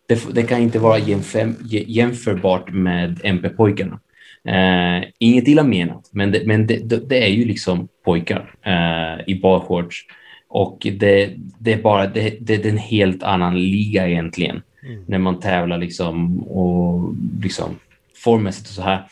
Det, 0.08 0.34
det 0.34 0.42
kan 0.42 0.60
inte 0.60 0.78
vara 0.78 0.98
jämför, 0.98 1.54
jämförbart 1.68 2.72
med 2.72 3.20
MP-pojkarna. 3.24 4.00
Eh, 4.44 5.08
inget 5.18 5.48
illa 5.48 5.62
menat, 5.62 6.10
men, 6.12 6.32
det, 6.32 6.46
men 6.46 6.66
det, 6.66 7.08
det, 7.08 7.24
är 7.24 7.28
ju 7.28 7.44
liksom 7.44 7.88
pojkar 8.04 8.54
eh, 8.62 9.24
i 9.26 9.40
badshorts. 9.42 10.06
Och 10.48 10.86
det, 10.98 11.34
det, 11.58 11.72
är 11.72 11.82
bara 11.82 12.06
det, 12.06 12.36
det 12.40 12.54
är 12.54 12.70
en 12.70 12.78
helt 12.78 13.22
annan 13.22 13.62
liga 13.62 14.08
egentligen 14.08 14.62
mm. 14.86 15.04
när 15.06 15.18
man 15.18 15.40
tävlar 15.40 15.78
liksom 15.78 16.42
och 16.42 17.14
liksom 17.42 17.78
formmässigt 18.24 18.68
och 18.68 18.74
så 18.74 18.82
här. 18.82 19.06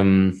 Um, 0.00 0.34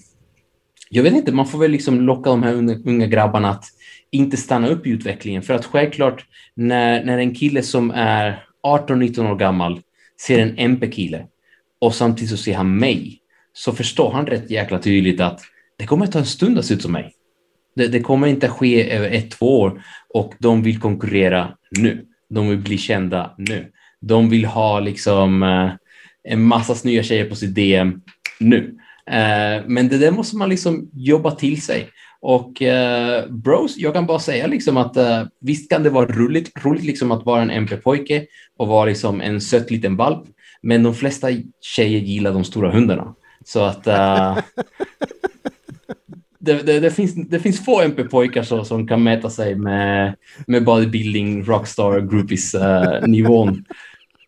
jag 0.88 1.02
vet 1.02 1.14
inte, 1.14 1.32
man 1.32 1.46
får 1.46 1.58
väl 1.58 1.70
liksom 1.70 2.00
locka 2.00 2.30
de 2.30 2.42
här 2.42 2.54
unga, 2.54 2.76
unga 2.84 3.06
grabbarna 3.06 3.50
att 3.50 3.64
inte 4.10 4.36
stanna 4.36 4.68
upp 4.68 4.86
i 4.86 4.90
utvecklingen 4.90 5.42
för 5.42 5.54
att 5.54 5.64
självklart 5.64 6.24
när, 6.54 7.04
när 7.04 7.18
en 7.18 7.34
kille 7.34 7.62
som 7.62 7.90
är 7.90 8.44
18-19 8.62 9.30
år 9.30 9.36
gammal 9.36 9.80
ser 10.20 10.38
en 10.38 10.58
MP-kille 10.58 11.26
och 11.78 11.94
samtidigt 11.94 12.30
så 12.30 12.36
ser 12.36 12.54
han 12.54 12.76
mig 12.76 13.20
så 13.52 13.72
förstår 13.72 14.12
han 14.12 14.26
rätt 14.26 14.50
jäkla 14.50 14.78
tydligt 14.78 15.20
att 15.20 15.40
det 15.76 15.86
kommer 15.86 16.04
att 16.04 16.12
ta 16.12 16.18
en 16.18 16.26
stund 16.26 16.58
att 16.58 16.64
se 16.64 16.74
ut 16.74 16.82
som 16.82 16.92
mig. 16.92 17.12
Det, 17.76 17.88
det 17.88 18.00
kommer 18.00 18.26
inte 18.26 18.46
att 18.46 18.52
ske 18.52 18.90
över 18.90 19.10
ett, 19.10 19.30
två 19.30 19.60
år 19.60 19.82
och 20.14 20.34
de 20.38 20.62
vill 20.62 20.80
konkurrera 20.80 21.54
nu. 21.70 22.04
De 22.30 22.48
vill 22.48 22.58
bli 22.58 22.78
kända 22.78 23.34
nu. 23.38 23.72
De 24.00 24.30
vill 24.30 24.44
ha 24.44 24.80
liksom 24.80 25.42
eh, 25.42 25.70
en 26.32 26.42
massa 26.42 26.88
nya 26.88 27.02
tjejer 27.02 27.24
på 27.24 27.34
sitt 27.34 27.54
DM 27.54 28.00
nu. 28.40 28.78
Eh, 29.10 29.64
men 29.66 29.88
det 29.88 29.98
där 29.98 30.10
måste 30.10 30.36
man 30.36 30.48
liksom 30.48 30.90
jobba 30.92 31.30
till 31.30 31.62
sig. 31.62 31.90
Och 32.20 32.62
uh, 32.62 33.32
bros, 33.32 33.76
jag 33.76 33.94
kan 33.94 34.06
bara 34.06 34.18
säga 34.18 34.46
liksom 34.46 34.76
att 34.76 34.96
uh, 34.96 35.22
visst 35.40 35.70
kan 35.70 35.82
det 35.82 35.90
vara 35.90 36.06
roligt, 36.06 36.64
roligt 36.64 36.84
liksom 36.84 37.12
att 37.12 37.26
vara 37.26 37.42
en 37.42 37.50
MP-pojke 37.50 38.26
och 38.56 38.68
vara 38.68 38.84
liksom 38.84 39.20
en 39.20 39.40
söt 39.40 39.70
liten 39.70 39.96
valp, 39.96 40.22
men 40.62 40.82
de 40.82 40.94
flesta 40.94 41.28
tjejer 41.60 42.00
gillar 42.00 42.32
de 42.32 42.44
stora 42.44 42.70
hundarna. 42.70 43.14
Så 43.44 43.60
att 43.60 43.86
uh, 43.86 44.38
det, 46.38 46.62
det, 46.62 46.80
det, 46.80 46.90
finns, 46.90 47.14
det 47.14 47.40
finns 47.40 47.64
få 47.64 47.82
MP-pojkar 47.82 48.64
som 48.64 48.88
kan 48.88 49.02
mäta 49.02 49.30
sig 49.30 49.54
med, 49.54 50.16
med 50.46 50.64
bodybuilding, 50.64 51.44
rockstar, 51.44 52.00
groupies-nivån. 52.00 53.64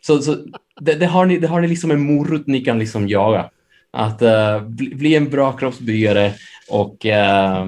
så 0.01 0.23
så 0.23 0.37
det, 0.81 0.95
det, 0.95 1.07
har 1.07 1.27
ni, 1.27 1.39
det 1.39 1.47
har 1.47 1.61
ni 1.61 1.69
liksom 1.69 1.91
en 1.91 2.01
morot 2.01 2.47
ni 2.47 2.61
kan 2.61 2.79
liksom 2.79 3.09
jaga. 3.09 3.51
Att 3.93 4.19
bli, 4.67 4.95
bli 4.95 5.15
en 5.15 5.31
bra 5.31 5.53
kroppsbyggare 5.53 6.33
och 6.71 7.07
eh, 7.07 7.67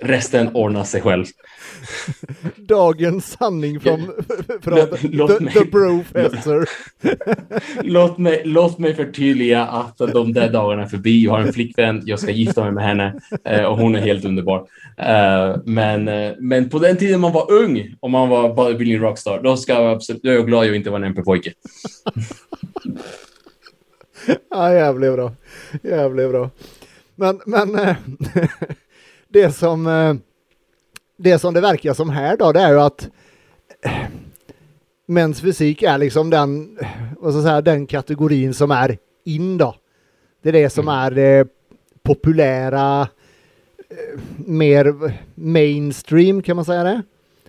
resten 0.00 0.54
ordnar 0.54 0.84
sig 0.84 1.00
själv. 1.00 1.24
Dagens 2.56 3.36
sanning 3.38 3.80
från, 3.80 4.00
från 4.62 4.74
låt, 4.74 5.00
the, 5.00 5.08
låt 5.08 5.40
mig, 5.40 5.54
the 5.54 5.64
Professor. 5.64 6.68
låt, 7.82 8.18
mig, 8.18 8.42
låt 8.44 8.78
mig 8.78 8.94
förtydliga 8.94 9.66
att 9.66 9.98
de 9.98 10.32
där 10.32 10.52
dagarna 10.52 10.82
är 10.82 10.86
förbi. 10.86 11.24
Jag 11.24 11.32
har 11.32 11.40
en 11.40 11.52
flickvän, 11.52 12.02
jag 12.04 12.20
ska 12.20 12.30
gifta 12.30 12.64
mig 12.64 12.72
med 12.72 12.84
henne 12.84 13.20
eh, 13.44 13.64
och 13.64 13.78
hon 13.78 13.94
är 13.94 14.00
helt 14.00 14.24
underbar. 14.24 14.66
Men, 15.64 16.04
men 16.38 16.68
på 16.70 16.78
den 16.78 16.96
tiden 16.96 17.20
man 17.20 17.32
var 17.32 17.52
ung 17.52 17.94
och 18.00 18.10
man 18.10 18.28
var 18.28 18.54
bodybuilding 18.54 18.98
rockstar, 18.98 19.42
då, 19.42 19.56
ska 19.56 19.72
jag 19.72 19.92
absolut, 19.92 20.22
då 20.22 20.30
är 20.30 20.34
jag 20.34 20.46
glad 20.46 20.66
jag 20.66 20.76
inte 20.76 20.90
var 20.90 20.98
en 20.98 21.04
MP-pojke. 21.04 21.52
Ja, 24.50 24.72
jävligt 24.72 25.12
bra. 25.12 25.32
Jävligt 25.82 26.30
bra. 26.30 26.50
Men, 27.14 27.40
men 27.46 27.78
eh, 27.78 27.96
det 29.28 29.52
som 29.52 29.86
eh, 29.86 30.14
det 31.16 31.38
som 31.38 31.54
det 31.54 31.60
verkar 31.60 31.94
som 31.94 32.10
här 32.10 32.36
då, 32.36 32.52
det 32.52 32.60
är 32.60 32.72
ju 32.72 32.80
att 32.80 33.08
eh, 33.84 33.92
mäns 35.06 35.40
fysik 35.40 35.82
är 35.82 35.98
liksom 35.98 36.30
den, 36.30 36.78
vad 37.18 37.32
ska 37.32 37.38
jag 37.38 37.44
säga, 37.44 37.60
den 37.60 37.86
kategorin 37.86 38.54
som 38.54 38.70
är 38.70 38.98
in 39.24 39.58
då. 39.58 39.74
Det 40.42 40.48
är 40.48 40.52
det 40.52 40.70
som 40.70 40.88
mm. 40.88 40.94
är 41.00 41.10
det 41.10 41.48
populära, 42.02 43.08
mer 44.36 45.12
mainstream, 45.34 46.42
kan 46.42 46.56
man 46.56 46.64
säga 46.64 46.84
det? 46.84 47.02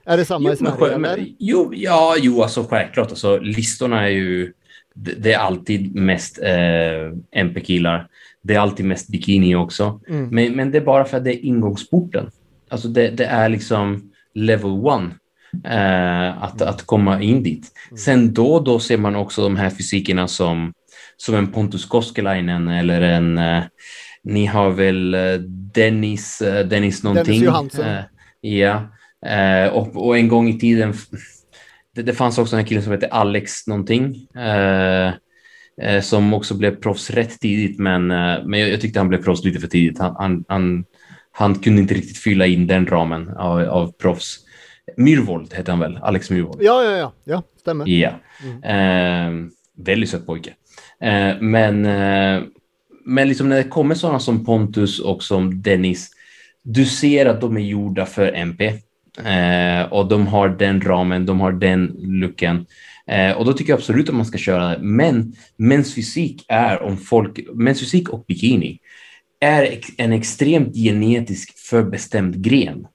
Är 0.03 0.17
det 0.17 0.25
samma 0.25 0.49
jo, 0.49 0.53
i 0.53 0.57
Sverige? 0.57 0.97
Men, 0.97 1.35
jo, 1.39 1.71
ja, 1.73 2.15
jo, 2.19 2.41
alltså 2.41 2.63
självklart. 2.63 3.09
Alltså, 3.09 3.37
listorna 3.37 4.03
är 4.03 4.09
ju, 4.09 4.53
det, 4.95 5.33
är 5.33 5.37
alltid 5.37 5.95
mest 5.95 6.39
eh, 6.43 7.11
MP-killar. 7.31 8.07
Det 8.41 8.55
är 8.55 8.59
alltid 8.59 8.85
mest 8.85 9.07
bikini 9.07 9.55
också. 9.55 10.01
Mm. 10.07 10.29
Men, 10.29 10.55
men 10.55 10.71
det 10.71 10.77
är 10.77 10.85
bara 10.85 11.05
för 11.05 11.17
att 11.17 11.23
det 11.23 11.35
är 11.35 11.45
ingångsporten. 11.45 12.31
Alltså 12.69 12.87
det, 12.87 13.09
det 13.09 13.25
är 13.25 13.49
liksom 13.49 14.11
level 14.33 14.71
one. 14.71 15.09
Eh, 15.63 16.43
att, 16.43 16.61
att 16.61 16.85
komma 16.85 17.21
in 17.21 17.43
dit. 17.43 17.71
Mm. 17.89 17.97
Sen 17.97 18.33
då 18.33 18.53
och 18.53 18.63
då 18.63 18.79
ser 18.79 18.97
man 18.97 19.15
också 19.15 19.41
de 19.41 19.55
här 19.55 19.69
fysikerna 19.69 20.27
som, 20.27 20.73
som 21.17 21.35
en 21.35 21.47
Pontus 21.47 21.85
Koskelainen 21.85 22.67
eller 22.67 23.01
en, 23.01 23.37
eh, 23.37 23.63
ni 24.23 24.45
har 24.45 24.69
väl 24.69 25.13
eh, 25.13 25.33
Dennis, 25.73 26.41
eh, 26.41 26.67
Dennis 26.67 27.03
någonting. 27.03 27.25
Dennis 27.25 27.43
Johansson. 27.43 27.85
Eh, 27.85 28.03
ja, 28.41 28.87
och, 29.71 30.07
och 30.07 30.17
en 30.17 30.27
gång 30.27 30.49
i 30.49 30.59
tiden, 30.59 30.93
det, 31.95 32.03
det 32.03 32.13
fanns 32.13 32.37
också 32.37 32.55
en 32.55 32.65
kille 32.65 32.81
som 32.81 32.91
hette 32.91 33.07
Alex 33.07 33.67
någonting. 33.67 34.27
Eh, 35.81 36.01
som 36.01 36.33
också 36.33 36.53
blev 36.53 36.75
proffs 36.75 37.09
rätt 37.09 37.39
tidigt, 37.39 37.79
men, 37.79 38.11
eh, 38.11 38.45
men 38.45 38.59
jag, 38.59 38.69
jag, 38.69 38.81
tyckte 38.81 38.99
han 38.99 39.09
blev 39.09 39.23
proffs 39.23 39.43
lite 39.43 39.59
för 39.59 39.67
tidigt. 39.67 39.99
Han, 39.99 40.15
han, 40.17 40.45
han, 40.47 40.85
han 41.31 41.55
kunde 41.55 41.81
inte 41.81 41.93
riktigt 41.93 42.17
fylla 42.17 42.45
in 42.45 42.67
den 42.67 42.87
ramen 42.87 43.29
av, 43.29 43.59
av 43.59 43.91
proffs. 43.91 44.39
Myrvold 44.97 45.53
hette 45.53 45.71
han 45.71 45.79
väl? 45.79 45.99
Alex 46.01 46.29
Myrvold. 46.29 46.57
Ja, 46.61 46.83
ja, 46.83 46.97
ja, 46.97 47.13
ja 47.23 47.43
stämmer. 47.59 47.87
Ja. 47.87 48.11
Mm. 48.43 48.63
Eh, 48.63 49.51
väldigt 49.77 50.09
söt 50.09 50.25
pojke. 50.25 50.53
Eh, 51.01 51.41
men, 51.41 51.85
eh, 51.85 52.43
men 53.05 53.27
liksom 53.27 53.49
när 53.49 53.55
det 53.55 53.63
kommer 53.63 53.95
sådana 53.95 54.19
som 54.19 54.45
Pontus 54.45 54.99
och 54.99 55.23
som 55.23 55.61
Dennis, 55.61 56.11
du 56.61 56.85
ser 56.85 57.25
att 57.25 57.41
de 57.41 57.57
är 57.57 57.61
gjorda 57.61 58.05
för 58.05 58.33
MP. 58.35 58.73
Eh, 59.23 59.93
och 59.93 60.07
de 60.07 60.27
har 60.27 60.49
den 60.49 60.81
ramen, 60.81 61.25
de 61.25 61.39
har 61.39 61.51
den 61.51 61.95
looken. 61.99 62.65
Eh, 63.07 63.31
och 63.31 63.45
då 63.45 63.53
tycker 63.53 63.71
jag 63.71 63.77
absolut 63.77 64.09
att 64.09 64.15
man 64.15 64.25
ska 64.25 64.37
köra 64.37 64.67
det. 64.69 64.77
Men 64.81 65.33
mäns 65.57 65.95
fysik 65.95 66.45
är 66.47 66.81
om 66.81 66.97
folk, 66.97 67.39
mäns 67.53 67.79
fysik 67.79 68.09
och 68.09 68.25
bikini 68.27 68.79
är 69.39 69.79
en 69.97 70.11
extremt 70.11 70.75
genetisk 70.75 71.57
förbestämd 71.57 72.43
gren. 72.43 72.87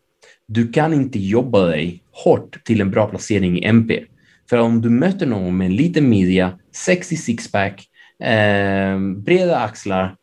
Du 0.47 0.73
kan 0.73 0.93
inte 0.93 1.19
jobba 1.19 1.67
dig 1.67 2.03
hårt 2.13 2.65
till 2.65 2.81
en 2.81 2.91
bra 2.91 3.07
placering 3.07 3.59
i 3.59 3.65
MP. 3.65 4.05
För 4.51 4.59
om 4.59 4.81
du 4.81 4.91
möter 4.91 5.27
någon 5.27 5.57
med 5.57 5.67
en 5.67 5.77
liten 5.77 6.09
midja, 6.09 6.59
sexy 6.73 7.17
sixpack, 7.17 7.87
eh, 8.23 8.99
breda 9.17 9.59
axlar, 9.59 10.17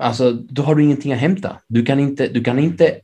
alltså 0.00 0.32
då 0.32 0.62
har 0.62 0.74
du 0.74 0.82
ingenting 0.82 1.12
att 1.12 1.18
hämta. 1.18 1.56
Du 1.68 1.84
kan 1.84 2.00
inte, 2.00 2.28
du 2.28 2.44
kan 2.44 2.58
inte 2.58 3.00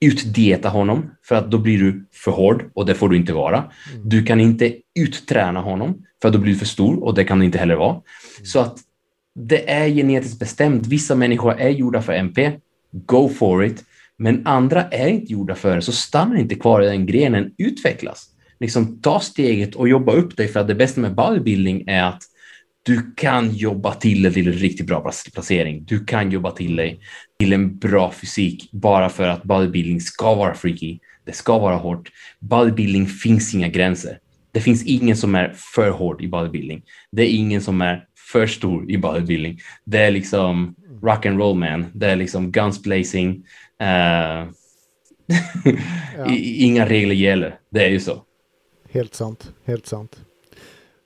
utdieta 0.00 0.68
honom 0.68 1.10
för 1.28 1.34
att 1.34 1.50
då 1.50 1.58
blir 1.58 1.78
du 1.78 2.06
för 2.12 2.30
hård 2.30 2.70
och 2.74 2.86
det 2.86 2.94
får 2.94 3.08
du 3.08 3.16
inte 3.16 3.32
vara. 3.32 3.56
Mm. 3.56 4.08
Du 4.08 4.22
kan 4.22 4.40
inte 4.40 4.74
utträna 4.98 5.60
honom 5.60 6.02
för 6.22 6.28
att 6.28 6.34
då 6.34 6.40
blir 6.40 6.52
du 6.52 6.58
för 6.58 6.66
stor 6.66 7.04
och 7.04 7.14
det 7.14 7.24
kan 7.24 7.38
du 7.38 7.44
inte 7.44 7.58
heller 7.58 7.74
vara. 7.74 7.90
Mm. 7.90 8.02
Så 8.44 8.60
att 8.60 8.78
det 9.34 9.70
är 9.70 9.88
genetiskt 9.88 10.38
bestämt. 10.38 10.86
Vissa 10.86 11.14
människor 11.14 11.60
är 11.60 11.68
gjorda 11.68 12.02
för 12.02 12.12
MP, 12.12 12.52
go 12.92 13.28
for 13.28 13.64
it. 13.64 13.84
Men 14.18 14.46
andra 14.46 14.82
är 14.88 15.08
inte 15.08 15.32
gjorda 15.32 15.54
för 15.54 15.76
det, 15.76 15.82
så 15.82 15.92
stanna 15.92 16.38
inte 16.38 16.54
kvar 16.54 16.82
i 16.82 16.86
den 16.86 17.06
grenen, 17.06 17.50
utvecklas. 17.58 18.30
Liksom 18.60 19.00
ta 19.00 19.20
steget 19.20 19.74
och 19.74 19.88
jobba 19.88 20.12
upp 20.12 20.36
dig 20.36 20.48
för 20.48 20.60
att 20.60 20.68
det 20.68 20.74
bästa 20.74 21.00
med 21.00 21.14
bodybuilding 21.14 21.84
är 21.86 22.02
att 22.02 22.22
du 22.84 23.14
kan 23.16 23.54
jobba 23.54 23.94
till 23.94 24.22
dig 24.22 24.32
till 24.32 24.46
en 24.46 24.52
riktigt 24.52 24.86
bra 24.86 25.10
placering. 25.32 25.84
Du 25.84 26.04
kan 26.04 26.30
jobba 26.30 26.50
till 26.50 26.76
dig 26.76 27.00
till 27.38 27.52
en 27.52 27.78
bra 27.78 28.12
fysik 28.12 28.68
bara 28.72 29.08
för 29.08 29.28
att 29.28 29.42
bodybuilding 29.42 30.00
ska 30.00 30.34
vara 30.34 30.54
freaky. 30.54 30.98
Det 31.24 31.32
ska 31.32 31.58
vara 31.58 31.76
hårt. 31.76 32.10
Bodybuilding 32.40 33.06
finns 33.06 33.54
inga 33.54 33.68
gränser. 33.68 34.18
Det 34.52 34.60
finns 34.60 34.84
ingen 34.84 35.16
som 35.16 35.34
är 35.34 35.54
för 35.74 35.90
hård 35.90 36.22
i 36.22 36.28
bodybuilding. 36.28 36.82
Det 37.10 37.22
är 37.22 37.36
ingen 37.36 37.60
som 37.60 37.82
är 37.82 38.04
för 38.32 38.46
stor 38.46 38.90
i 38.90 38.98
bodybuilding. 38.98 39.58
Det 39.84 39.98
är 39.98 40.10
liksom 40.10 40.74
rock 41.02 41.26
and 41.26 41.38
roll 41.38 41.58
man. 41.58 41.86
Det 41.94 42.06
är 42.06 42.16
liksom 42.16 42.52
guns 42.52 42.82
blazing. 42.82 43.44
Uh, 46.24 46.34
Inga 46.62 46.88
regler 46.88 47.14
gäller. 47.14 47.58
Det 47.70 47.84
är 47.84 47.88
ju 47.88 48.00
så. 48.00 48.22
Helt 48.90 49.14
sant. 49.14 49.52
Helt 49.64 49.86
sant. 49.86 50.23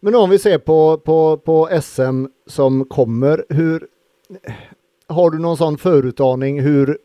Men 0.00 0.14
om 0.14 0.30
vi 0.30 0.38
ser 0.38 0.58
på, 0.58 0.98
på, 0.98 1.36
på 1.36 1.68
SM 1.82 2.24
som 2.46 2.84
kommer, 2.84 3.44
hur 3.48 3.86
har 5.06 5.30
du 5.30 5.38
någon 5.38 5.56
sån 5.56 5.78
förutaning 5.78 6.60
hur, 6.60 6.98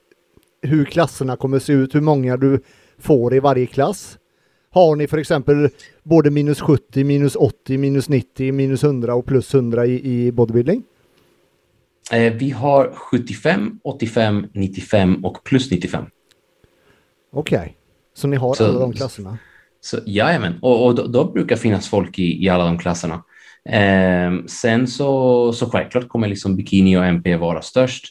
hur 0.62 0.86
klasserna 0.86 1.36
kommer 1.36 1.60
se 1.60 1.74
ut, 1.74 1.96
hur 1.96 2.02
många 2.02 2.38
du 2.38 2.60
får 2.98 3.36
i 3.36 3.39
varje 3.39 3.66
klass? 3.66 4.18
Har 4.70 4.96
ni 4.96 5.08
för 5.08 5.18
exempel 5.18 5.70
både 6.04 6.32
minus 6.32 6.62
70, 6.62 7.04
minus 7.04 7.36
80, 7.36 7.78
minus 7.78 8.10
90, 8.10 8.54
minus 8.54 8.84
100 8.84 9.16
och 9.16 9.26
plus 9.26 9.54
100 9.54 9.86
i, 9.86 10.12
i 10.12 10.32
bodybuilding? 10.32 10.84
Eh, 12.12 12.34
vi 12.34 12.50
har 12.50 12.91
75, 12.94 13.80
85, 13.84 14.48
95 14.54 15.26
och 15.26 15.44
plus 15.44 15.72
95. 15.72 16.06
Okej, 17.32 17.58
okay. 17.58 17.72
så 18.14 18.28
ni 18.28 18.36
har 18.36 18.54
så, 18.54 18.66
alla 18.66 18.80
de 18.80 18.94
klasserna? 18.94 19.38
Så, 19.84 19.99
jajamän, 20.05 20.59
och, 20.61 20.86
och 20.86 20.95
då, 20.95 21.07
då, 21.07 21.31
brukar 21.31 21.55
finnas 21.55 21.89
folk 21.89 22.19
i, 22.19 22.45
i 22.45 22.49
alla 22.49 22.65
de 22.65 22.77
klasserna. 22.77 23.23
Eh, 23.69 24.45
sen 24.47 24.88
så, 24.88 25.53
så 25.53 25.69
självklart 25.69 26.07
kommer 26.07 26.27
liksom 26.27 26.55
bikini 26.55 26.97
och 26.97 27.05
MP 27.05 27.36
vara 27.36 27.61
störst. 27.61 28.05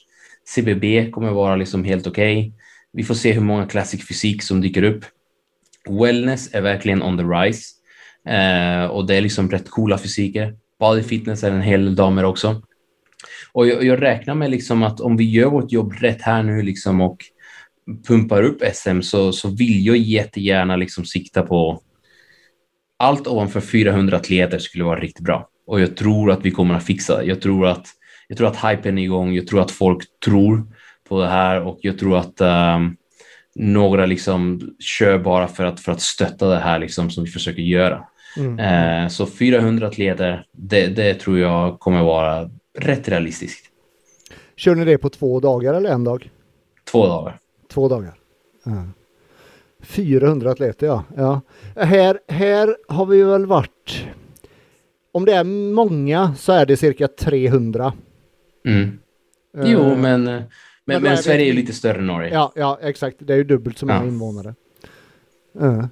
CBB 0.54 1.10
kommer 1.10 1.30
vara 1.30 1.56
liksom 1.56 1.84
helt 1.84 2.06
okej. 2.06 2.38
Okay. 2.38 2.52
Vi 2.92 3.04
får 3.04 3.14
se 3.14 3.32
hur 3.32 3.40
många 3.40 3.66
classic 3.66 4.08
fysik 4.08 4.42
som 4.42 4.60
dyker 4.60 4.82
upp. 4.82 5.04
Wellness 5.88 6.54
är 6.54 6.60
verkligen 6.60 7.02
on 7.02 7.18
the 7.18 7.24
rise 7.24 7.64
eh, 8.28 8.84
och 8.84 9.06
det 9.06 9.14
är 9.14 9.20
liksom 9.20 9.50
rätt 9.50 9.70
coola 9.70 9.98
fysiker. 9.98 10.56
Body 10.80 11.02
fitness 11.02 11.44
är 11.44 11.50
en 11.50 11.62
hel 11.62 11.84
del 11.84 11.96
damer 11.96 12.24
också. 12.24 12.62
Och 13.52 13.66
jag, 13.66 13.84
jag, 13.84 14.02
räknar 14.02 14.34
med 14.34 14.50
liksom 14.50 14.82
att 14.82 15.00
om 15.00 15.16
vi 15.16 15.30
gör 15.30 15.50
vårt 15.50 15.72
jobb 15.72 15.92
rätt 15.92 16.22
här 16.22 16.42
nu 16.42 16.62
liksom 16.62 17.00
och 17.00 17.24
pumpar 18.08 18.42
upp 18.42 18.62
SM 18.74 19.00
så, 19.00 19.32
så 19.32 19.48
vill 19.48 19.86
jag 19.86 19.96
jättegärna 19.96 20.76
liksom 20.76 21.04
sikta 21.04 21.42
på 21.42 21.82
allt 22.96 23.26
ovanför 23.26 23.60
400 23.60 24.16
atleter 24.16 24.58
skulle 24.58 24.84
vara 24.84 25.00
riktigt 25.00 25.24
bra. 25.24 25.48
Och 25.66 25.80
jag 25.80 25.96
tror 25.96 26.30
att 26.30 26.44
vi 26.44 26.50
kommer 26.50 26.74
att 26.74 26.84
fixa 26.84 27.18
det. 27.18 27.24
Jag 27.24 27.40
tror 27.40 27.66
att, 27.66 27.86
jag 28.28 28.38
tror 28.38 28.48
att 28.48 28.70
hypen 28.70 28.98
är 28.98 29.02
igång. 29.02 29.34
Jag 29.34 29.46
tror 29.46 29.60
att 29.60 29.70
folk 29.70 30.04
tror 30.24 30.66
på 31.08 31.20
det 31.20 31.28
här 31.28 31.62
och 31.62 31.78
jag 31.82 31.98
tror 31.98 32.18
att 32.18 32.40
um, 32.40 32.96
några 33.54 34.06
liksom 34.06 34.60
kör 34.78 35.18
bara 35.18 35.48
för 35.48 35.64
att, 35.64 35.80
för 35.80 35.92
att 35.92 36.00
stötta 36.00 36.48
det 36.48 36.58
här 36.58 36.78
liksom 36.78 37.10
som 37.10 37.24
vi 37.24 37.30
försöker 37.30 37.62
göra. 37.62 38.04
Mm. 38.36 38.58
Eh, 38.58 39.08
så 39.08 39.26
400 39.26 39.86
atleter, 39.86 40.46
det, 40.52 40.86
det 40.86 41.14
tror 41.14 41.38
jag 41.38 41.80
kommer 41.80 42.02
vara 42.02 42.50
rätt 42.78 43.08
realistiskt. 43.08 43.66
Kör 44.56 44.74
ni 44.74 44.84
det 44.84 44.98
på 44.98 45.08
två 45.08 45.40
dagar 45.40 45.74
eller 45.74 45.90
en 45.90 46.04
dag? 46.04 46.30
Två 46.90 47.06
dagar. 47.06 47.38
Två 47.72 47.88
dagar. 47.88 48.14
Ja. 48.64 48.84
400 49.80 50.50
atleter 50.50 50.86
ja. 50.86 51.04
ja. 51.16 51.40
Här, 51.76 52.18
här 52.28 52.76
har 52.88 53.06
vi 53.06 53.22
väl 53.22 53.46
varit 53.46 54.06
om 55.12 55.24
det 55.24 55.32
är 55.32 55.44
många 55.74 56.34
så 56.34 56.52
är 56.52 56.66
det 56.66 56.76
cirka 56.76 57.08
300. 57.08 57.92
Mm. 58.66 58.98
Uh, 59.58 59.72
jo, 59.72 59.80
men, 59.82 60.24
men, 60.24 60.44
men, 60.84 61.02
men 61.02 61.18
Sverige 61.18 61.48
är 61.48 61.52
lite 61.52 61.72
större 61.72 61.98
än 61.98 62.06
Norge. 62.06 62.30
Ja, 62.32 62.52
ja, 62.56 62.78
exakt. 62.82 63.16
Det 63.18 63.32
är 63.32 63.36
ju 63.36 63.44
dubbelt 63.44 63.78
så 63.78 63.86
många 63.86 64.00
ja. 64.00 64.06
invånare. 64.06 64.54
Uh. 65.60 65.84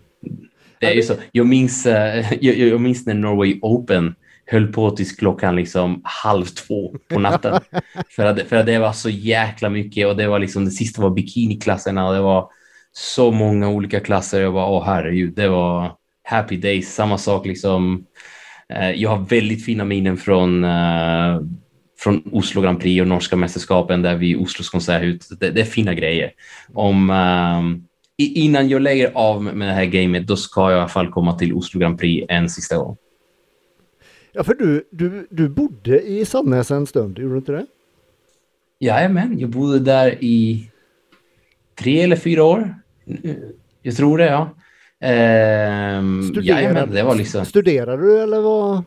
Det 0.80 0.86
är 0.86 0.94
ju 0.94 1.02
så. 1.02 1.14
Jag 1.32 1.46
minns, 1.46 1.86
uh, 1.86 1.92
jag, 2.44 2.56
jag 2.56 2.80
minns 2.80 3.06
när 3.06 3.14
Norway 3.14 3.58
Open 3.62 4.14
höll 4.51 4.72
på 4.72 4.90
tills 4.90 5.16
klockan 5.16 5.57
liksom 5.57 6.01
halv 6.05 6.44
två 6.44 6.94
på 7.09 7.18
natten. 7.18 7.61
för, 8.16 8.26
att, 8.26 8.40
för 8.42 8.57
att 8.57 8.66
det 8.66 8.78
var 8.78 8.92
så 8.92 9.11
jäkla 9.11 9.68
mycket 9.68 10.07
och 10.07 10.16
det 10.16 10.28
var 10.28 10.38
liksom 10.38 10.64
det 10.64 10.70
sista 10.70 11.03
var 11.03 11.11
bikiniklasserna 11.11 12.09
och 12.09 12.14
det 12.14 12.20
var 12.20 12.51
så 12.92 13.30
många 13.30 13.68
olika 13.68 14.01
klasser. 14.01 14.40
Jag 14.40 14.51
var 14.51 14.70
åh 14.70 14.84
herregud, 14.84 15.34
det 15.34 15.48
var 15.48 15.92
happy 16.24 16.57
days. 16.57 16.94
Samma 16.94 17.18
sak 17.18 17.46
liksom 17.46 18.07
Eh, 18.74 18.90
jag 18.90 19.11
har 19.11 19.18
väldigt 19.18 19.64
fina 19.64 19.84
minnen 19.84 20.16
från, 20.16 20.64
eh, 20.64 21.40
från 21.98 22.22
Oslo 22.32 22.62
Grand 22.62 22.80
Prix 22.80 23.01
och 23.01 23.09
norska 23.09 23.36
mästerskapen 23.36 24.03
där 24.03 24.16
vi 24.16 24.36
Oslos 24.36 24.70
konserthus. 24.70 25.28
Det, 25.28 25.51
det 25.51 25.61
är 25.61 25.64
fina 25.64 25.94
grejer. 25.94 26.30
Om, 26.74 27.11
um, 27.11 27.86
innan 28.18 28.68
jag 28.68 28.82
lägger 28.82 29.11
av 29.14 29.42
med 29.42 29.68
det 29.68 29.74
här 29.74 29.84
gamet, 29.84 30.26
då 30.26 30.36
ska 30.36 30.61
jag 30.61 30.72
i 30.72 30.74
alla 30.74 30.88
fall 30.88 31.09
komma 31.09 31.38
till 31.38 31.53
Oslo 31.53 31.80
Grand 31.80 31.98
Prix 31.98 32.26
en 32.28 32.51
sista 32.51 32.76
gång. 32.76 32.96
Ja, 34.32 34.44
för 34.44 34.54
du, 34.54 34.88
du, 34.90 35.26
du 35.30 35.48
bodde 35.48 36.00
i 36.00 36.24
Sandnäs 36.24 36.70
en 36.70 36.86
stund, 36.86 37.18
gjorde 37.18 37.34
du 37.34 37.38
inte 37.38 37.52
det? 37.52 37.66
Jajamän, 38.78 39.38
jag 39.38 39.50
bodde 39.50 39.78
där 39.78 40.24
i 40.24 40.70
tre 41.78 42.02
eller 42.02 42.16
fyra 42.16 42.44
år. 42.44 42.74
Jag 43.82 43.96
tror 43.96 44.18
det, 44.18 44.24
ja. 44.24 44.50
Ehm, 45.00 46.22
studerade, 46.22 46.62
jajamän, 46.62 46.90
det 46.90 47.02
var 47.02 47.14
liksom... 47.14 47.44
Studerade 47.44 48.02
du 48.02 48.22
eller 48.22 48.40
vad? 48.40 48.84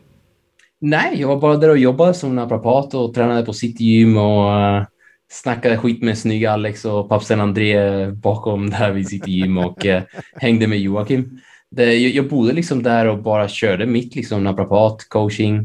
Nej, 0.79 1.21
jag 1.21 1.27
var 1.27 1.37
bara 1.37 1.57
där 1.57 1.69
och 1.69 1.77
jobbade 1.77 2.13
som 2.13 2.35
naprapat 2.35 2.93
och 2.93 3.13
tränade 3.13 3.45
på 3.45 3.53
City 3.53 3.83
Gym 3.83 4.17
och 4.17 4.51
uh, 4.51 4.85
snackade 5.31 5.77
skit 5.77 6.03
med 6.03 6.17
snygga 6.17 6.51
Alex 6.51 6.85
och 6.85 7.09
pappsen 7.09 7.41
André 7.41 8.11
bakom 8.11 8.69
där 8.69 8.91
vid 8.91 9.07
City 9.07 9.31
Gym 9.31 9.57
och 9.57 9.85
uh, 9.85 10.01
hängde 10.35 10.67
med 10.67 10.79
Joakim. 10.79 11.39
Det, 11.75 11.95
jag, 11.95 12.29
bodde 12.29 12.53
liksom 12.53 12.83
där 12.83 13.05
och 13.05 13.23
bara 13.23 13.47
körde 13.47 13.85
mitt 13.85 14.15
liksom 14.15 14.43
naprapat, 14.43 15.09
coaching, 15.09 15.59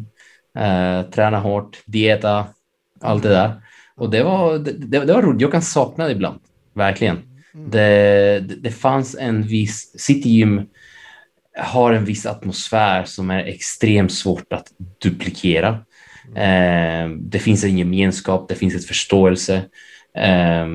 uh, 0.59 1.11
träna 1.11 1.39
hårt, 1.39 1.79
dieta, 1.87 2.47
allt 3.01 3.23
det 3.23 3.29
där. 3.29 3.53
Och 3.97 4.11
det 4.11 4.23
var, 4.23 4.59
det, 4.59 4.73
det 4.73 5.15
var 5.15 5.23
roligt. 5.23 5.41
Jag 5.41 5.53
kan 5.53 5.63
sakna 5.63 6.05
det 6.05 6.13
ibland, 6.13 6.41
verkligen. 6.75 7.17
Mm. 7.55 7.71
Det, 7.71 8.41
det, 8.63 8.71
fanns 8.71 9.17
en 9.21 9.43
viss... 9.43 10.01
City 10.01 10.29
Gym 10.29 10.67
har 11.59 11.93
en 11.93 12.05
viss 12.05 12.27
atmosfär 12.27 13.05
som 13.05 13.31
är 13.31 13.45
extremt 13.45 14.13
svårt 14.13 14.53
att 14.53 14.67
duplikera. 15.03 15.79
Mm. 16.29 17.13
Eh, 17.13 17.19
det 17.21 17.39
finns 17.39 17.65
en 17.65 17.79
gemenskap, 17.79 18.49
det 18.49 18.55
finns 18.55 18.75
ett 18.75 18.87
förståelse. 18.87 19.63
Eh, 20.17 20.67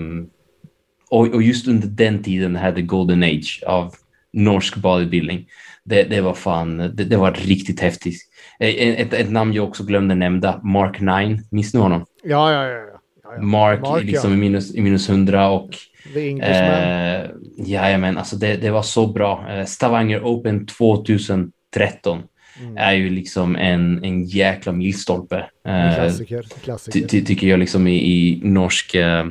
och, 1.10 1.28
och, 1.28 1.44
just 1.44 1.68
under 1.68 1.88
den 1.88 2.24
tiden 2.24 2.56
hade 2.56 2.82
Golden 2.82 3.24
Age 3.24 3.64
av 3.68 3.96
norsk 4.34 4.76
bodybuilding. 4.76 5.46
Det, 5.86 6.04
det 6.04 6.22
var 6.22 6.34
fan, 6.34 6.78
det, 6.78 7.04
det, 7.04 7.18
var 7.18 7.32
riktigt 7.32 7.80
häftigt. 7.80 8.22
Eh, 8.60 8.70
ett, 8.70 9.14
ett, 9.14 9.32
namn 9.32 9.54
jag 9.54 9.68
också 9.68 9.84
glömde 9.84 10.16
nämna, 10.16 10.62
Mark 10.64 11.00
9, 11.00 11.40
minns 11.52 11.74
ni 11.74 11.80
honom? 11.80 12.06
Ja, 12.24 12.52
ja, 12.52 12.68
ja. 12.68 12.74
ja, 12.74 13.36
ja. 13.36 13.42
Mark, 13.42 13.82
Mark 13.82 14.04
liksom 14.04 14.32
ja. 14.32 14.38
i, 14.38 14.40
minus, 14.40 14.76
i 14.76 14.82
minus 14.82 15.10
100 15.10 15.50
och 15.50 15.70
The 16.14 16.28
Englishman. 16.30 16.56
Eh, 16.56 17.30
jajamän, 17.58 18.18
alltså 18.18 18.36
det, 18.36 18.56
det 18.56 18.72
var 18.72 18.82
så 18.82 19.08
bra. 19.08 19.46
Eh, 19.50 19.66
Stavanger 19.66 20.22
Open 20.24 20.66
2013 20.66 22.24
mm. 22.62 22.78
är 22.78 22.94
ju 22.94 23.10
liksom 23.10 23.56
en, 23.56 24.04
en 24.04 24.24
jäkla 24.24 24.72
milstolpe. 24.72 25.46
Eh, 25.68 25.96
klassiker. 25.96 26.46
klassiker. 26.64 27.08
Ty, 27.08 27.26
tycker 27.26 27.48
jag 27.48 27.60
liksom 27.60 27.88
i, 27.88 27.96
i 27.96 28.42
norsk 28.44 28.96
eh, 28.96 29.26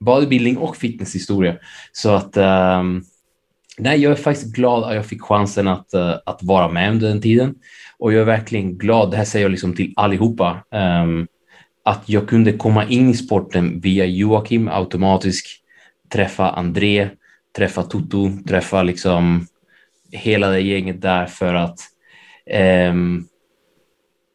bodybuilding 0.00 0.56
och 0.56 0.76
fitnesshistoria. 0.76 1.56
Så 1.92 2.10
att 2.10 2.36
eh, 2.36 2.82
nej, 3.78 4.00
jag 4.00 4.12
är 4.12 4.16
faktiskt 4.16 4.54
glad 4.54 4.84
att 4.84 4.94
jag 4.94 5.06
fick 5.06 5.22
chansen 5.22 5.68
att, 5.68 5.94
eh, 5.94 6.14
att 6.26 6.42
vara 6.42 6.68
med 6.68 6.90
under 6.90 7.08
den 7.08 7.22
tiden. 7.22 7.54
Och 7.98 8.12
jag 8.12 8.20
är 8.20 8.24
verkligen 8.24 8.78
glad, 8.78 9.10
det 9.10 9.16
här 9.16 9.24
säger 9.24 9.44
jag 9.44 9.50
liksom 9.50 9.76
till 9.76 9.92
allihopa, 9.96 10.64
um, 11.04 11.26
att 11.84 12.02
jag 12.06 12.28
kunde 12.28 12.52
komma 12.52 12.84
in 12.84 13.10
i 13.10 13.14
sporten 13.14 13.80
via 13.80 14.04
Joakim 14.04 14.68
automatiskt 14.68 15.46
träffa 16.12 16.50
André, 16.50 17.08
träffa 17.56 17.82
Toto, 17.82 18.30
träffa 18.48 18.82
liksom 18.82 19.46
hela 20.12 20.48
det 20.48 20.60
gänget 20.60 21.00
där 21.00 21.26
för 21.26 21.54
att 21.54 21.80
um, 22.90 23.26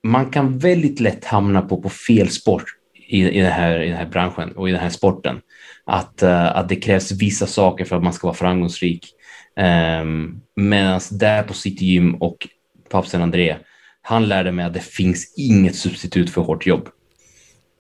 man 0.04 0.32
kan 0.32 0.58
väldigt 0.58 1.00
lätt 1.00 1.26
hamna 1.26 1.62
på, 1.62 1.82
på 1.82 1.90
fel 1.90 2.30
sport 2.30 2.64
i, 3.08 3.30
i, 3.30 3.42
den 3.42 3.52
här, 3.52 3.82
i 3.82 3.88
den 3.88 3.98
här 3.98 4.10
branschen 4.10 4.52
och 4.52 4.70
i 4.70 4.72
den 4.72 4.82
här 4.82 4.90
sporten. 4.90 5.42
Att, 5.86 6.24
uh, 6.24 6.58
att 6.58 6.70
det 6.70 6.76
krävs 6.76 7.12
vissa 7.12 7.48
saker 7.48 7.86
för 7.86 7.96
att 7.96 8.04
man 8.04 8.14
ska 8.14 8.28
vara 8.28 8.38
framgångsrik. 8.38 9.16
Ehm, 9.56 10.08
um, 10.08 10.42
Medan 10.56 11.02
där 11.12 11.44
på 11.44 11.54
City 11.54 11.86
Gym 11.86 12.16
och 12.16 12.48
pappsen 12.90 13.22
André, 13.22 13.56
han 14.02 14.28
lärde 14.28 14.52
mig 14.52 14.66
att 14.66 14.74
det 14.74 14.84
finns 14.84 15.34
inget 15.38 15.76
substitut 15.76 16.30
för 16.30 16.42
hårt 16.42 16.66
jobb. 16.66 16.90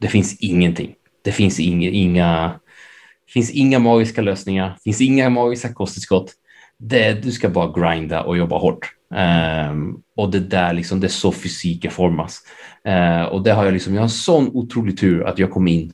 Det 0.01 0.07
finns 0.07 0.38
ingenting. 0.39 0.95
Det 1.24 1.32
finns 1.32 1.59
inga, 1.59 1.89
inga 1.89 2.59
finns 3.34 3.51
inga 3.51 3.80
magiska 3.80 4.21
lösningar, 4.21 4.78
finns 4.84 5.01
inga 5.01 5.30
magiska 5.30 5.74
kosttillskott. 5.74 6.34
Det, 6.78 7.24
du 7.24 7.32
ska 7.32 7.49
bara 7.49 7.71
grinda 7.80 8.24
och 8.24 8.38
jobba 8.38 8.57
hårt. 8.57 8.89
Um, 9.69 10.01
och 10.15 10.32
det 10.32 10.39
där 10.39 10.74
liksom, 10.74 10.99
det 10.99 11.07
är 11.07 11.09
så 11.09 11.32
fysiken 11.32 11.91
formas. 11.91 12.41
Uh, 12.88 13.24
och 13.24 13.43
det 13.43 13.51
har 13.51 13.65
jag 13.65 13.74
liksom, 13.74 13.95
jag 13.95 14.01
har 14.01 14.07
sån 14.07 14.47
otrolig 14.47 14.99
tur 14.99 15.24
att 15.24 15.39
jag 15.39 15.51
kom 15.51 15.67
in 15.67 15.91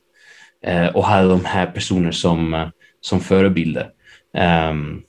uh, 0.68 0.86
och 0.86 1.04
hade 1.04 1.28
de 1.28 1.44
här 1.44 1.66
personerna 1.66 2.12
som, 2.12 2.54
uh, 2.54 2.68
som 3.00 3.20
förebilder. 3.20 3.90
Um, 4.70 5.02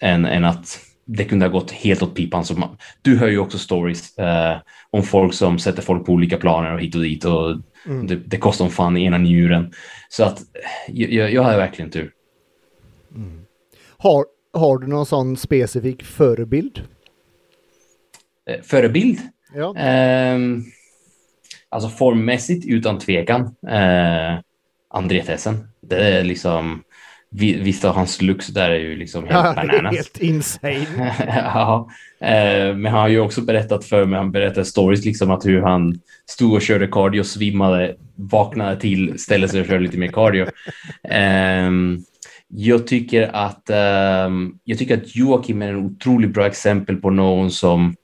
än, 0.00 0.24
än 0.24 0.44
att 0.44 0.80
det 1.04 1.24
kunde 1.24 1.44
ha 1.44 1.52
gått 1.52 1.70
helt 1.70 2.02
åt 2.02 2.14
pipan. 2.14 2.44
Så 2.44 2.54
man, 2.54 2.76
du 3.02 3.18
hör 3.18 3.28
ju 3.28 3.38
också 3.38 3.58
stories 3.58 4.14
om 4.90 5.02
folk 5.02 5.34
som 5.34 5.58
sätter 5.58 5.82
folk 5.82 6.06
på 6.06 6.12
olika 6.12 6.36
planer 6.36 6.74
och 6.74 6.80
hit 6.80 6.94
och 6.94 7.02
dit 7.02 7.24
och 7.24 7.56
Mm. 7.86 8.06
Det, 8.06 8.16
det 8.16 8.38
kostar 8.38 8.64
om 8.64 8.70
fan 8.70 8.96
i 8.96 9.04
ena 9.04 9.18
njuren. 9.18 9.72
Så 10.08 10.24
att 10.24 10.42
jag, 10.88 11.32
jag 11.32 11.42
har 11.42 11.56
verkligen 11.56 11.90
tur. 11.90 12.12
Mm. 13.14 13.40
Har, 13.96 14.26
har 14.52 14.78
du 14.78 14.86
någon 14.86 15.06
sån 15.06 15.36
specifik 15.36 16.02
förebild? 16.02 16.82
Eh, 18.50 18.62
förebild? 18.62 19.18
Ja. 19.54 19.76
Eh, 19.76 20.38
alltså 21.68 21.88
formmässigt 21.88 22.66
utan 22.66 22.98
tvekan. 22.98 23.56
Eh, 23.68 24.38
André 24.90 25.22
Tessen. 25.22 25.68
Det 25.80 25.96
är 25.96 26.24
liksom 26.24 26.82
Visst 27.30 27.82
har 27.82 27.92
hans 27.92 28.22
looks 28.22 28.46
där 28.46 28.70
är 28.70 28.78
ju 28.78 28.96
liksom 28.96 29.24
helt 29.24 29.34
ja, 29.34 29.52
bananas. 29.54 29.94
Helt 29.94 30.18
insane. 30.18 30.86
ja, 31.28 31.88
eh, 32.20 32.76
men 32.76 32.86
han 32.86 33.00
har 33.00 33.08
ju 33.08 33.20
också 33.20 33.40
berättat 33.40 33.84
för 33.84 34.04
mig, 34.04 34.18
han 34.18 34.32
berättade 34.32 34.66
stories 34.66 35.04
liksom 35.04 35.30
att 35.30 35.46
hur 35.46 35.62
han 35.62 36.00
stod 36.30 36.54
och 36.54 36.62
körde 36.62 36.86
cardio, 36.86 37.22
svimmade, 37.22 37.96
vaknade 38.14 38.80
till, 38.80 39.18
ställde 39.18 39.48
sig 39.48 39.60
och 39.60 39.66
körde 39.66 39.82
lite 39.82 39.98
mer 39.98 40.08
cardio. 40.08 40.46
Eh, 41.08 41.70
jag 42.48 42.86
tycker 42.86 43.30
att 43.32 43.70
eh, 43.70 44.30
jag 44.64 44.78
tycker 44.78 44.96
att 44.96 45.16
Joakim 45.16 45.62
är 45.62 45.68
en 45.68 45.84
otroligt 45.84 46.34
bra 46.34 46.46
exempel 46.46 46.96
på 46.96 47.10
någon 47.10 47.50
som 47.50 47.94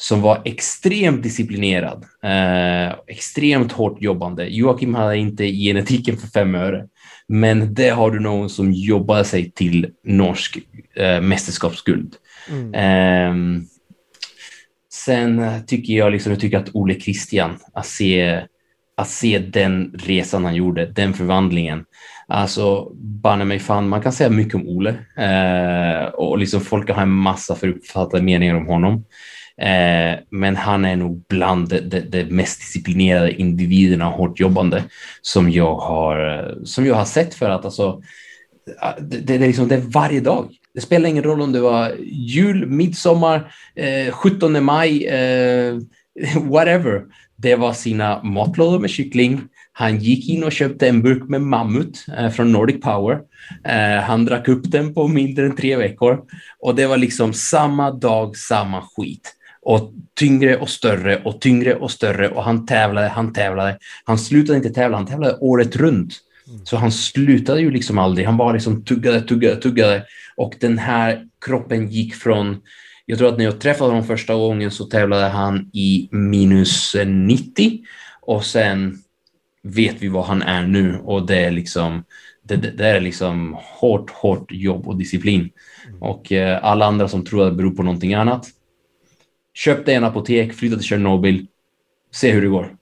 som 0.00 0.20
var 0.20 0.42
extremt 0.44 1.22
disciplinerad, 1.22 2.04
eh, 2.22 2.94
extremt 3.06 3.72
hårt 3.72 4.02
jobbande. 4.02 4.44
Joakim 4.44 4.94
hade 4.94 5.16
inte 5.16 5.44
genetiken 5.44 6.16
för 6.16 6.28
fem 6.28 6.54
öre. 6.54 6.86
Men 7.28 7.74
det 7.74 7.88
har 7.88 8.10
du 8.10 8.20
någon 8.20 8.50
som 8.50 8.72
jobbar 8.72 9.22
sig 9.22 9.50
till 9.50 9.90
norsk 10.04 10.58
eh, 10.96 11.20
mästerskapsguld. 11.20 12.14
Mm. 12.50 12.74
Eh, 12.74 13.62
sen 14.92 15.46
tycker 15.66 15.94
jag, 15.94 16.12
liksom, 16.12 16.32
jag 16.32 16.40
tycker 16.40 16.58
att 16.58 16.74
Ole 16.74 17.00
Christian, 17.00 17.58
att 17.72 17.86
se, 17.86 18.42
att 18.96 19.08
se 19.08 19.38
den 19.38 19.94
resan 19.98 20.44
han 20.44 20.54
gjorde, 20.54 20.86
den 20.86 21.14
förvandlingen. 21.14 21.84
Alltså, 22.26 22.92
banne 22.94 23.44
mig 23.44 23.58
fan, 23.58 23.88
man 23.88 24.02
kan 24.02 24.12
säga 24.12 24.30
mycket 24.30 24.54
om 24.54 24.68
Ole 24.68 24.90
eh, 25.16 26.08
och 26.08 26.38
liksom 26.38 26.60
folk 26.60 26.90
har 26.90 27.02
en 27.02 27.08
massa 27.08 27.54
föruppfattade 27.54 28.22
meningar 28.22 28.54
om 28.54 28.66
honom. 28.66 29.04
Eh, 29.60 30.18
men 30.30 30.56
han 30.56 30.84
är 30.84 30.96
nog 30.96 31.24
bland 31.28 31.68
de, 31.68 31.80
de, 31.80 32.00
de, 32.00 32.24
mest 32.24 32.60
disciplinerade 32.60 33.32
individerna 33.32 34.08
och 34.08 34.14
hårt 34.14 34.40
jobbande 34.40 34.82
som 35.22 35.50
jag 35.50 35.74
har, 35.74 36.38
eh, 36.38 36.62
som 36.64 36.86
jag 36.86 36.94
har 36.94 37.04
sett 37.04 37.34
för 37.34 37.50
att 37.50 37.64
alltså, 37.64 38.02
eh, 38.82 39.02
det, 39.02 39.18
det, 39.18 39.34
är 39.34 39.38
liksom, 39.38 39.68
det 39.68 39.74
är 39.74 39.80
varje 39.80 40.20
dag. 40.20 40.48
Det 40.74 40.80
spelar 40.80 41.08
ingen 41.08 41.24
roll 41.24 41.42
om 41.42 41.52
det 41.52 41.60
var 41.60 41.92
jul, 42.12 42.66
midsommar, 42.66 43.52
eh, 43.74 44.12
17 44.12 44.64
maj, 44.64 45.06
eh, 45.06 45.76
whatever. 46.42 47.02
Det 47.36 47.56
var 47.56 47.72
sina 47.72 48.22
matlådor 48.22 48.78
med 48.78 48.90
kyckling. 48.90 49.40
Han 49.72 49.98
gick 49.98 50.28
in 50.28 50.44
och 50.44 50.52
köpte 50.52 50.88
en 50.88 51.02
burk 51.02 51.28
med 51.28 51.42
mammut 51.42 52.06
eh, 52.18 52.30
från 52.30 52.52
Nordic 52.52 52.80
Power. 52.80 53.18
Eh, 53.64 54.02
han 54.02 54.24
drack 54.24 54.48
upp 54.48 54.70
den 54.70 54.94
på 54.94 55.08
mindre 55.08 55.46
än 55.46 55.56
tre 55.56 55.76
veckor 55.76 56.20
och 56.60 56.74
det 56.74 56.86
var 56.86 56.96
liksom 56.96 57.32
samma 57.32 57.90
dag, 57.90 58.36
samma 58.36 58.82
skit 58.82 59.34
och 59.68 59.92
tyngre 60.14 60.56
och 60.56 60.68
större 60.68 61.22
och 61.24 61.40
tyngre 61.40 61.74
och 61.74 61.90
större 61.90 62.28
och 62.28 62.44
han 62.44 62.66
tävlade, 62.66 63.08
han 63.08 63.32
tävlade. 63.32 63.78
Han 64.04 64.18
slutade 64.18 64.56
inte 64.56 64.70
tävla, 64.70 64.96
han 64.96 65.06
tävlade 65.06 65.36
året 65.40 65.76
runt. 65.76 66.14
Så 66.64 66.76
han 66.76 66.92
slutade 66.92 67.60
ju 67.60 67.70
liksom 67.70 67.98
aldrig. 67.98 68.26
Han 68.26 68.36
bara 68.36 68.52
liksom 68.52 68.84
tuggade, 68.84 69.20
tuggade, 69.20 69.56
tuggade 69.56 70.04
och 70.36 70.54
den 70.60 70.78
här 70.78 71.26
kroppen 71.46 71.88
gick 71.88 72.14
från 72.14 72.60
jag 73.06 73.18
tror 73.18 73.28
att 73.28 73.38
när 73.38 73.44
jag 73.44 73.60
träffade 73.60 73.90
honom 73.90 74.06
första 74.06 74.34
gången 74.34 74.70
så 74.70 74.84
tävlade 74.84 75.28
han 75.28 75.70
i 75.72 76.08
minus 76.10 76.96
90 77.06 77.78
och 78.20 78.44
sen 78.44 78.98
vet 79.62 79.96
vi 79.98 80.08
vad 80.08 80.24
han 80.24 80.42
är 80.42 80.66
nu 80.66 80.98
och 81.04 81.26
det 81.26 81.36
är 81.36 81.50
liksom 81.50 82.04
det, 82.42 82.56
det 82.56 82.86
är 82.86 83.00
liksom 83.00 83.56
hårt, 83.60 84.10
hårt 84.10 84.52
jobb 84.52 84.88
och 84.88 84.96
disciplin. 84.96 85.50
Och 86.00 86.32
eh, 86.32 86.64
alla 86.64 86.86
andra 86.86 87.08
som 87.08 87.24
tror 87.24 87.42
att 87.42 87.52
det 87.52 87.56
beror 87.56 87.70
på 87.70 87.82
någonting 87.82 88.14
annat, 88.14 88.46
köp 89.58 89.86
dig 89.86 89.94
en 89.94 90.04
apotek, 90.04 90.52
flytta 90.52 90.76
till 90.76 90.84
Tjernobyl, 90.84 91.46
se 92.10 92.30
hur 92.30 92.42
det 92.42 92.48
går. 92.48 92.76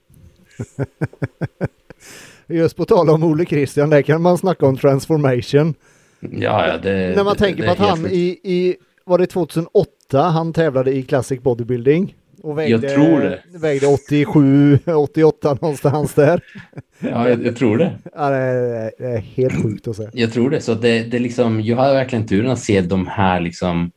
Just 2.47 2.77
på 2.77 2.85
tal 2.85 3.11
om 3.11 3.25
Ole 3.25 3.45
Christian, 3.45 3.91
där 3.91 4.03
kan 4.03 4.23
man 4.23 4.39
snacka 4.39 4.67
om 4.67 4.77
transformation. 4.77 5.75
Ja, 6.21 6.69
ja, 6.69 6.79
det, 6.79 7.17
När 7.17 7.25
man 7.25 7.37
tänker 7.37 7.63
det 7.63 7.67
på 7.67 7.83
att 7.83 7.89
han 7.89 8.07
i, 8.07 8.41
i, 8.43 8.77
var 9.05 9.19
det 9.19 9.27
2008 9.27 10.23
han 10.23 10.53
tävlade 10.53 10.93
i 10.93 11.03
Classic 11.03 11.41
Bodybuilding? 11.41 12.15
Och 12.43 12.59
vägde, 12.59 12.87
Jag 12.87 12.95
tror 12.95 13.21
det. 13.21 13.43
Vägde 13.59 13.87
87, 13.87 14.79
88 14.87 15.59
någonstans 15.61 16.15
där. 16.15 16.41
Ja, 16.99 17.29
jag, 17.29 17.47
jag 17.47 17.57
tror 17.57 17.79
det. 17.79 17.99
Ja, 18.15 18.31
det, 18.31 18.37
är, 18.37 18.91
det 18.99 19.07
är 19.07 19.19
helt 19.19 19.63
sjukt 19.63 19.89
att 19.89 19.97
se. 19.97 20.09
Jag 20.13 20.33
tror 20.33 20.51
det. 20.51 20.61
Så 20.61 20.75
det, 20.75 21.03
det 21.03 21.19
liksom, 21.19 21.61
jag 21.61 21.77
har 21.77 21.95
verkligen 21.95 22.27
turen 22.27 22.51
att 22.51 22.59
se 22.59 22.81
de 22.81 23.07
här 23.07 23.41
liksom, 23.41 23.91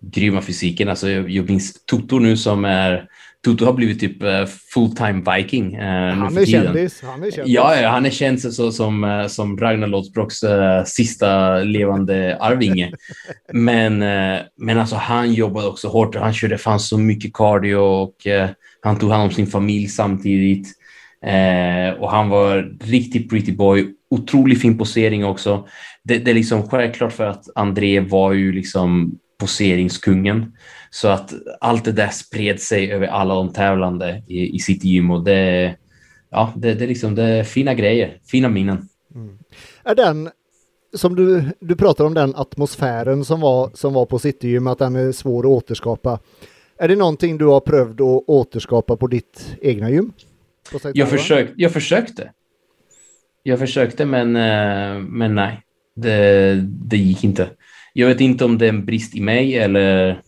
grymma 0.00 0.42
fysiken. 0.42 0.88
Alltså, 0.88 1.10
jag, 1.10 1.30
jag 1.30 1.50
minns 1.50 1.84
Toto 1.84 2.18
nu 2.18 2.36
som 2.36 2.64
är 2.64 3.08
Toto 3.46 3.64
har 3.64 3.72
blivit 3.72 4.00
typ 4.00 4.22
uh, 4.22 4.46
full-time 4.74 5.36
viking. 5.36 5.78
Uh, 5.78 5.82
han, 5.82 6.38
är 6.38 6.46
kändis, 6.46 7.02
han 7.02 7.22
är 7.22 7.30
kändis. 7.30 7.54
Ja, 7.54 7.76
ja 7.76 7.88
han 7.88 8.06
är 8.06 8.10
känd 8.10 8.40
så, 8.40 8.72
som, 8.72 9.04
uh, 9.04 9.26
som 9.26 9.58
Ragnar 9.58 9.86
Lothbroks 9.86 10.40
sista 10.86 11.58
levande 11.58 12.36
arvinge. 12.40 12.92
men, 13.52 13.98
men 14.56 14.78
alltså, 14.78 14.96
han 14.96 15.32
jobbade 15.32 15.66
också 15.66 15.88
hårt. 15.88 16.14
Han 16.16 16.34
körde 16.34 16.58
fan 16.58 16.80
så 16.80 16.98
mycket 16.98 17.32
cardio 17.34 17.76
och 17.76 18.16
han 18.82 18.98
tog 18.98 19.10
hand 19.10 19.22
om 19.22 19.30
sin 19.30 19.46
familj 19.46 19.88
samtidigt. 19.88 20.68
och 21.98 22.10
han 22.10 22.28
var 22.28 22.76
riktigt 22.80 23.30
pretty 23.30 23.52
boy. 23.52 23.86
Otroligt 24.10 24.60
fin 24.60 24.78
posering 24.78 25.24
också. 25.24 25.68
Det, 26.04 26.18
det 26.18 26.30
är 26.30 26.34
liksom 26.34 26.68
självklart 26.68 27.12
för 27.12 27.26
att 27.26 27.44
André 27.54 28.00
var 28.00 28.32
ju 28.32 28.52
liksom 28.52 29.18
poseringskungen. 29.40 30.52
Så 30.96 31.08
att 31.08 31.34
allt 31.60 31.84
det 31.84 31.92
där 31.92 32.08
spred 32.08 32.60
sig 32.60 32.92
över 32.92 33.06
alla 33.06 33.34
de 33.34 33.52
tävlande 33.52 34.22
i, 34.26 34.56
i 34.56 34.58
sitt 34.58 34.84
gym 34.84 35.10
och 35.10 35.24
det, 35.24 35.74
ja, 36.30 36.52
det, 36.56 36.74
det, 36.74 36.84
är 36.84 36.88
liksom, 36.88 37.14
det 37.14 37.22
är 37.22 37.44
fina 37.44 37.74
grejer, 37.74 38.18
fina 38.26 38.48
minnen. 38.48 38.88
Mm. 39.14 39.38
Är 39.84 39.94
den, 39.94 40.30
som 40.94 41.16
du, 41.16 41.44
du 41.60 41.76
pratar 41.76 42.04
om 42.04 42.14
den 42.14 42.34
atmosfären 42.36 43.24
som 43.24 43.40
var, 43.40 43.70
som 43.74 43.94
var 43.94 44.06
på 44.06 44.18
Citygym, 44.18 44.66
att 44.66 44.78
den 44.78 44.96
är 44.96 45.12
svår 45.12 45.40
att 45.40 45.50
återskapa. 45.50 46.18
Är 46.78 46.88
det 46.88 46.96
någonting 46.96 47.38
du 47.38 47.44
har 47.44 47.60
prövat 47.60 48.00
att 48.00 48.24
återskapa 48.26 48.96
på 48.96 49.06
ditt 49.06 49.56
egna 49.62 49.90
gym? 49.90 50.12
Jag, 50.92 51.08
försökt, 51.08 51.52
jag 51.56 51.72
försökte. 51.72 52.30
Jag 53.42 53.58
försökte 53.58 54.04
men, 54.04 54.36
eh, 54.36 55.02
men 55.02 55.34
nej, 55.34 55.62
det, 55.96 56.54
det 56.64 56.96
gick 56.96 57.24
inte. 57.24 57.50
Jag 57.92 58.08
vet 58.08 58.20
inte 58.20 58.44
om 58.44 58.58
det 58.58 58.64
är 58.64 58.70
en 58.70 58.84
brist 58.86 59.16
i 59.16 59.20
mig 59.20 59.58
eller 59.58 60.20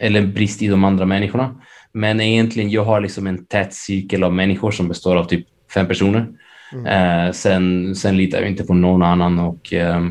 eller 0.00 0.26
brist 0.26 0.62
i 0.62 0.66
de 0.66 0.84
andra 0.84 1.06
människorna. 1.06 1.60
Men 1.92 2.20
egentligen, 2.20 2.70
jag 2.70 2.84
har 2.84 3.00
liksom 3.00 3.26
en 3.26 3.46
tät 3.46 3.74
cirkel 3.74 4.24
av 4.24 4.34
människor 4.34 4.70
som 4.70 4.88
består 4.88 5.16
av 5.16 5.24
typ 5.24 5.46
fem 5.74 5.86
personer. 5.86 6.28
Mm. 6.72 6.86
Eh, 6.86 7.32
sen, 7.32 7.94
sen 7.94 8.16
litar 8.16 8.38
jag 8.40 8.50
inte 8.50 8.64
på 8.64 8.74
någon 8.74 9.02
annan 9.02 9.38
och, 9.38 9.72
eh, 9.72 10.06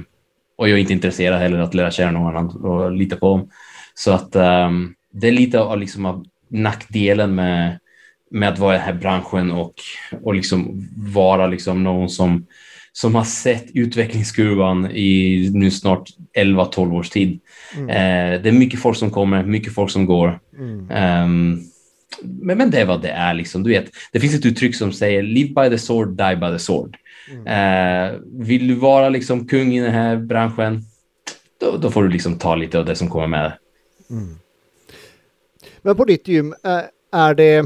och 0.57 0.69
jag 0.69 0.77
är 0.77 0.81
inte 0.81 0.93
intresserad 0.93 1.39
heller 1.39 1.59
att 1.59 1.73
lära 1.73 1.91
känna 1.91 2.11
någon 2.11 2.37
annan 2.37 2.65
och 2.65 2.91
lita 2.91 3.15
på 3.15 3.27
dem. 3.27 3.49
Så 3.93 4.11
att 4.11 4.35
eh, 4.35 4.71
det 5.13 5.27
är 5.27 5.31
lite 5.31 5.59
av, 5.59 5.79
liksom, 5.79 6.05
av 6.05 6.25
nackdelen 6.49 7.35
med, 7.35 7.79
med 8.31 8.49
att 8.49 8.59
vara 8.59 8.75
i 8.75 8.77
den 8.77 8.85
här 8.85 8.93
branschen 8.93 9.51
och, 9.51 9.73
och 10.23 10.35
liksom 10.35 10.87
vara 11.13 11.47
liksom 11.47 11.83
någon 11.83 12.09
som 12.09 12.45
som 12.91 13.15
har 13.15 13.23
sett 13.23 13.65
utvecklingskurvan 13.73 14.91
i 14.91 15.49
nu 15.53 15.71
snart 15.71 16.09
11-12 16.37 16.93
års 16.93 17.09
tid. 17.09 17.39
Mm. 17.77 17.89
Eh, 17.89 18.41
det 18.41 18.49
är 18.49 18.53
mycket 18.53 18.79
folk 18.79 18.97
som 18.97 19.11
kommer, 19.11 19.43
mycket 19.43 19.73
folk 19.73 19.91
som 19.91 20.05
går. 20.05 20.39
Mm. 20.57 20.79
Um, 21.23 21.63
men, 22.21 22.57
men 22.57 22.71
det 22.71 22.81
är 22.81 22.85
vad 22.85 23.01
det 23.01 23.09
är. 23.09 23.33
Liksom. 23.33 23.63
Du 23.63 23.69
vet, 23.69 23.85
det 24.11 24.19
finns 24.19 24.35
ett 24.35 24.45
uttryck 24.45 24.75
som 24.75 24.93
säger 24.93 25.23
live 25.23 25.63
by 25.63 25.69
the 25.69 25.77
sword, 25.77 26.17
die 26.17 26.35
by 26.35 26.51
the 26.51 26.59
sword. 26.59 26.97
Mm. 27.31 27.47
Eh, 27.47 28.19
vill 28.25 28.67
du 28.67 28.75
vara 28.75 29.09
liksom 29.09 29.47
kung 29.47 29.73
i 29.73 29.79
den 29.79 29.93
här 29.93 30.17
branschen, 30.17 30.83
då, 31.59 31.77
då, 31.77 31.91
får 31.91 32.03
du 32.03 32.09
liksom 32.09 32.37
ta 32.37 32.55
lite 32.55 32.79
av 32.79 32.85
det 32.85 32.95
som 32.95 33.09
kommer 33.09 33.27
med. 33.27 33.53
Mm. 34.09 34.35
Men 35.81 35.95
på 35.95 36.05
ditt 36.05 36.27
gym, 36.27 36.53
är 37.11 37.33
det... 37.33 37.65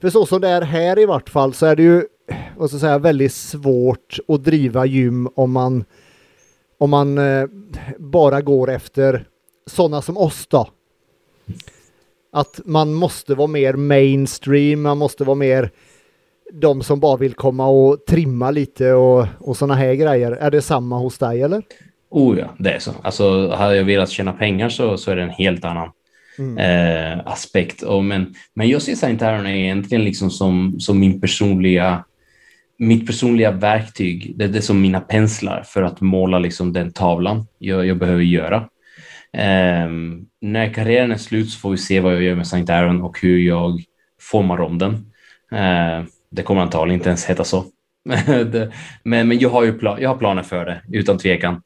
För 0.00 0.10
så 0.10 0.26
som 0.26 0.40
det 0.40 0.48
är 0.48 0.62
här 0.62 0.98
i 0.98 1.06
vart 1.06 1.28
fall 1.28 1.54
så 1.54 1.66
är 1.66 1.76
det 1.76 1.82
ju 1.82 2.02
vad 2.56 2.70
ska 2.70 2.74
jag 2.74 2.80
säga, 2.80 2.98
väldigt 2.98 3.32
svårt 3.32 4.18
att 4.28 4.44
driva 4.44 4.86
gym 4.86 5.28
om 5.34 5.52
man, 5.52 5.84
om 6.84 6.90
man 6.90 7.18
eh, 7.18 7.44
bara 7.98 8.40
går 8.40 8.70
efter 8.70 9.24
sådana 9.66 10.02
som 10.02 10.16
oss 10.16 10.46
då. 10.46 10.68
Att 12.32 12.60
man 12.64 12.94
måste 12.94 13.34
vara 13.34 13.46
mer 13.46 13.74
mainstream, 13.74 14.82
man 14.82 14.98
måste 14.98 15.24
vara 15.24 15.34
mer 15.34 15.70
de 16.52 16.82
som 16.82 17.00
bara 17.00 17.16
vill 17.16 17.34
komma 17.34 17.66
och 17.66 18.06
trimma 18.06 18.50
lite 18.50 18.92
och, 18.92 19.26
och 19.38 19.56
sådana 19.56 19.74
här 19.74 19.94
grejer. 19.94 20.32
Är 20.32 20.50
det 20.50 20.62
samma 20.62 20.98
hos 20.98 21.18
dig 21.18 21.42
eller? 21.42 21.62
Oh 22.10 22.38
ja, 22.38 22.54
det 22.58 22.70
är 22.70 22.78
så. 22.78 22.90
Alltså, 23.02 23.50
hade 23.50 23.76
jag 23.76 23.84
velat 23.84 24.10
tjäna 24.10 24.32
pengar 24.32 24.68
så, 24.68 24.96
så 24.96 25.10
är 25.10 25.16
det 25.16 25.22
en 25.22 25.30
helt 25.30 25.64
annan 25.64 25.90
mm. 26.38 26.58
eh, 26.58 27.26
aspekt. 27.26 27.82
Och, 27.82 28.04
men, 28.04 28.34
men 28.54 28.68
jag 28.68 28.82
ser 28.82 29.24
Aaron 29.24 29.46
egentligen 29.46 30.04
liksom 30.04 30.30
som, 30.30 30.80
som 30.80 31.00
min 31.00 31.20
personliga 31.20 32.04
mitt 32.78 33.06
personliga 33.06 33.50
verktyg, 33.50 34.34
det 34.36 34.44
är 34.44 34.48
det 34.48 34.62
som 34.62 34.80
mina 34.80 35.00
penslar 35.00 35.62
för 35.66 35.82
att 35.82 36.00
måla 36.00 36.38
liksom 36.38 36.72
den 36.72 36.92
tavlan 36.92 37.46
jag, 37.58 37.86
jag 37.86 37.98
behöver 37.98 38.22
göra. 38.22 38.68
Um, 39.86 40.26
när 40.40 40.74
karriären 40.74 41.12
är 41.12 41.16
slut 41.16 41.50
så 41.50 41.58
får 41.58 41.70
vi 41.70 41.76
se 41.76 42.00
vad 42.00 42.14
jag 42.14 42.22
gör 42.22 42.34
med 42.34 42.46
St. 42.46 42.72
Aaron 42.72 43.02
och 43.02 43.20
hur 43.20 43.38
jag 43.38 43.82
formar 44.20 44.60
om 44.60 44.78
den. 44.78 44.92
Uh, 45.52 46.06
det 46.30 46.42
kommer 46.42 46.62
antagligen 46.62 47.00
inte 47.00 47.08
ens 47.08 47.26
heta 47.26 47.44
så. 47.44 47.64
men, 49.04 49.28
men 49.28 49.38
jag 49.38 49.50
har 49.50 49.64
ju 49.64 49.72
pla 49.72 50.00
jag 50.00 50.08
har 50.08 50.16
planer 50.16 50.42
för 50.42 50.64
det, 50.64 50.82
utan 50.98 51.18
tvekan. 51.18 51.62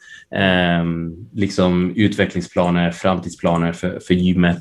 Um, 0.80 1.28
liksom 1.32 1.92
utvecklingsplaner, 1.96 2.90
framtidsplaner 2.90 3.72
för, 3.72 4.00
för 4.06 4.14
gymmet. 4.14 4.60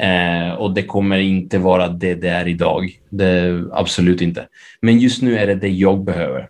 Eh, 0.00 0.54
och 0.54 0.74
det 0.74 0.82
kommer 0.82 1.18
inte 1.18 1.58
vara 1.58 1.88
det 1.88 2.14
det 2.14 2.28
är 2.28 2.48
idag. 2.48 3.00
Det, 3.10 3.64
absolut 3.72 4.20
inte. 4.20 4.48
Men 4.80 4.98
just 4.98 5.22
nu 5.22 5.38
är 5.38 5.46
det 5.46 5.54
det 5.54 5.68
jag 5.68 6.04
behöver. 6.04 6.48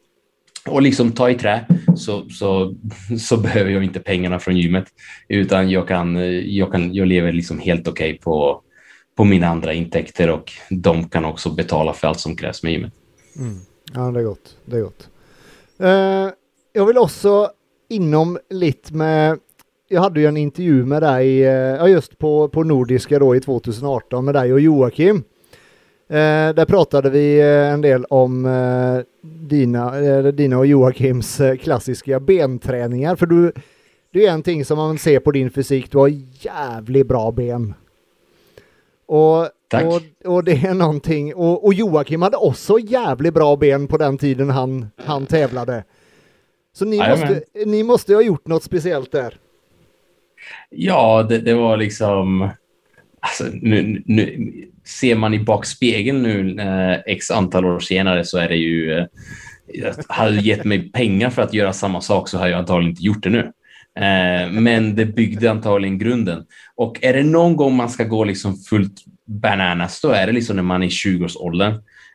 Och 0.67 0.83
liksom 0.83 1.13
ta 1.13 1.31
i 1.31 1.35
trä 1.35 1.65
så, 1.97 2.29
så, 2.29 2.75
så 3.19 3.37
behöver 3.37 3.71
jag 3.71 3.85
inte 3.85 4.01
pengarna 4.01 4.39
från 4.39 4.57
gymmet 4.57 4.85
utan 5.29 5.71
jag, 5.71 5.89
kan, 5.89 6.17
eh, 6.17 6.25
jag, 6.29 6.73
kan, 6.73 6.95
jag 6.95 7.09
lever 7.09 7.33
liksom 7.33 7.59
helt 7.59 7.89
okej 7.89 8.11
okay 8.11 8.19
på, 8.19 8.61
på 9.17 9.25
mina 9.25 9.47
andra 9.47 9.73
intäkter 9.73 10.31
och 10.31 10.53
de 10.71 11.09
kan 11.09 11.25
också 11.25 11.51
betala 11.51 11.93
för 11.93 12.09
allt 12.09 12.21
som 12.21 12.37
krävs 12.37 12.63
med 12.63 12.73
gymmet. 12.73 12.93
Mm. 13.39 13.59
Ja, 13.95 14.11
det 14.11 14.21
är 14.21 14.25
gott. 14.25 14.57
Det 14.65 14.77
är 14.77 14.83
gott. 14.83 15.09
Uh, 15.83 16.33
jag 16.73 16.87
vill 16.87 16.99
också 16.99 17.51
inom 17.89 18.39
lite 18.51 18.95
med 18.95 19.39
jag 19.89 20.01
hade 20.01 20.21
ju 20.21 20.27
en 20.27 20.37
intervju 20.37 20.85
med 20.85 21.03
dig, 21.03 21.45
eh, 21.45 21.53
ja 21.53 21.89
just 21.89 22.19
på, 22.19 22.49
på 22.49 22.65
Nordiska 22.65 23.19
då 23.19 23.37
i 23.37 23.41
2018 23.41 24.25
med 24.25 24.35
dig 24.35 24.53
och 24.53 24.61
Joakim. 24.61 25.17
Eh, 26.09 26.55
där 26.55 26.65
pratade 26.65 27.11
vi 27.11 27.41
eh, 27.41 27.73
en 27.73 27.81
del 27.81 28.05
om 28.05 28.47
eh, 28.47 29.05
dina, 29.23 30.01
eh, 30.01 30.25
dina 30.25 30.59
och 30.59 30.67
Joakims 30.67 31.41
eh, 31.41 31.57
klassiska 31.57 32.21
benträningar. 32.21 33.17
För 33.17 33.27
du, 33.27 33.53
det 34.13 34.27
är 34.27 34.33
en 34.33 34.43
ting 34.43 34.65
som 34.65 34.79
man 34.79 34.99
ser 34.99 35.21
på 35.21 35.31
din 35.31 35.51
fysik, 35.51 35.93
du 35.93 35.99
har 35.99 36.11
jävligt 36.41 37.07
bra 37.09 37.33
ben. 37.33 37.75
Och, 39.07 39.49
Tack. 39.69 39.85
Och, 39.85 40.33
och 40.35 40.45
det 40.45 40.67
är 40.67 40.75
någonting, 40.75 41.35
och, 41.35 41.65
och 41.65 41.75
Joakim 41.75 42.23
hade 42.23 42.37
också 42.37 42.79
jävligt 42.79 43.35
bra 43.35 43.57
ben 43.57 43.87
på 43.87 43.97
den 43.97 44.19
tiden 44.19 44.51
han, 44.51 44.87
han 44.97 45.27
tävlade. 45.27 45.85
Så 46.73 46.85
ni 46.85 46.99
måste, 46.99 47.43
ni 47.67 47.83
måste 47.83 48.15
ha 48.15 48.23
gjort 48.23 48.47
något 48.47 48.63
speciellt 48.63 49.13
där? 49.13 49.39
Ja, 50.71 51.23
det, 51.23 51.39
det 51.39 51.55
var 51.55 51.77
liksom... 51.77 52.49
Alltså, 53.21 53.45
nu, 53.53 54.03
nu, 54.07 54.53
ser 55.01 55.15
man 55.15 55.35
i 55.35 55.39
bakspegeln 55.39 56.23
nu 56.23 56.61
eh, 56.61 57.13
x 57.15 57.31
antal 57.31 57.65
år 57.65 57.81
senare 57.81 58.25
så 58.25 58.39
är 58.39 58.49
det 58.49 58.57
ju... 58.57 58.99
Eh, 58.99 59.07
hade 60.09 60.37
du 60.37 60.41
gett 60.41 60.65
mig 60.65 60.93
pengar 60.93 61.31
för 61.31 61.43
att 61.43 61.55
göra 61.55 61.73
samma 61.73 62.01
sak 62.01 62.29
så 62.29 62.39
hade 62.39 62.51
jag 62.51 62.59
antagligen 62.59 62.91
inte 62.91 63.03
gjort 63.03 63.23
det 63.23 63.31
nu. 63.31 63.53
Eh, 63.99 64.51
men 64.51 64.95
det 64.95 65.07
byggde 65.07 65.51
antagligen 65.51 65.99
grunden. 65.99 66.45
Och 66.75 67.05
är 67.05 67.13
det 67.13 67.23
någon 67.23 67.57
gång 67.57 67.77
man 67.77 67.91
ska 67.91 68.05
gå 68.05 68.25
liksom 68.25 68.57
fullt 68.57 69.05
bananas, 69.27 70.01
då 70.01 70.09
är 70.09 70.27
det 70.27 70.33
liksom 70.33 70.57
när 70.57 70.63
man 70.63 70.83
är 70.83 70.87
i 70.87 70.91
20-årsåldern. 70.91 71.75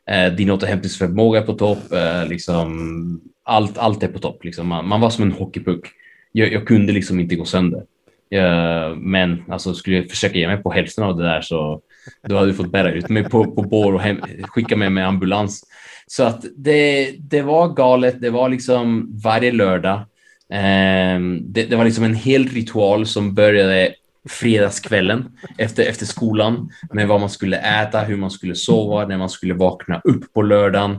Eh, 0.09 0.33
din 0.33 0.49
återhämtningsförmåga 0.49 1.39
är 1.39 1.45
på 1.45 1.53
topp. 1.53 1.91
Eh, 1.91 2.27
liksom, 2.29 3.21
allt, 3.43 3.77
allt 3.77 4.03
är 4.03 4.07
på 4.07 4.19
topp. 4.19 4.43
Liksom. 4.43 4.67
Man, 4.67 4.87
man, 4.87 5.01
var 5.01 5.09
som 5.09 5.23
en 5.23 5.31
hockeypuck. 5.31 5.87
Jag, 6.31 6.53
jag, 6.53 6.67
kunde 6.67 6.93
liksom 6.93 7.19
inte 7.19 7.35
gå 7.35 7.45
sönder. 7.45 7.83
Eh, 8.31 8.95
men 8.95 9.43
alltså, 9.47 9.73
skulle 9.73 9.95
jag 9.95 10.09
försöka 10.09 10.37
ge 10.37 10.47
mig 10.47 10.57
på 10.57 10.71
hälften 10.71 11.03
av 11.03 11.17
det 11.17 11.23
där 11.23 11.41
så 11.41 11.81
då 12.27 12.35
hade 12.35 12.47
du 12.47 12.53
fått 12.53 12.71
bära 12.71 12.91
ut 12.91 13.09
mig 13.09 13.23
på, 13.23 13.51
på 13.51 13.61
bår 13.61 13.93
och 13.93 14.01
hem, 14.01 14.21
skicka 14.43 14.75
mig 14.75 14.89
med 14.89 15.07
ambulans. 15.07 15.63
Så 16.07 16.23
att 16.23 16.45
det, 16.57 17.11
det 17.19 17.41
var 17.41 17.67
galet. 17.67 18.21
Det 18.21 18.29
var 18.29 18.49
liksom 18.49 19.11
varje 19.23 19.51
lördag. 19.51 19.99
Eh, 20.53 21.19
det, 21.41 21.65
det, 21.65 21.75
var 21.75 21.85
liksom 21.85 22.03
en 22.03 22.15
hel 22.15 22.47
ritual 22.47 23.05
som 23.05 23.33
började 23.33 23.93
fredagskvällen 24.29 25.31
efter, 25.57 25.83
efter 25.83 26.05
skolan 26.05 26.69
med 26.93 27.07
vad 27.07 27.19
man 27.19 27.29
skulle 27.29 27.57
äta, 27.57 28.01
hur 28.01 28.17
man 28.17 28.31
skulle 28.31 28.55
sova, 28.55 29.07
när 29.07 29.17
man 29.17 29.29
skulle 29.29 29.53
vakna 29.53 30.01
upp 30.03 30.33
på 30.33 30.41
lördagen, 30.41 30.91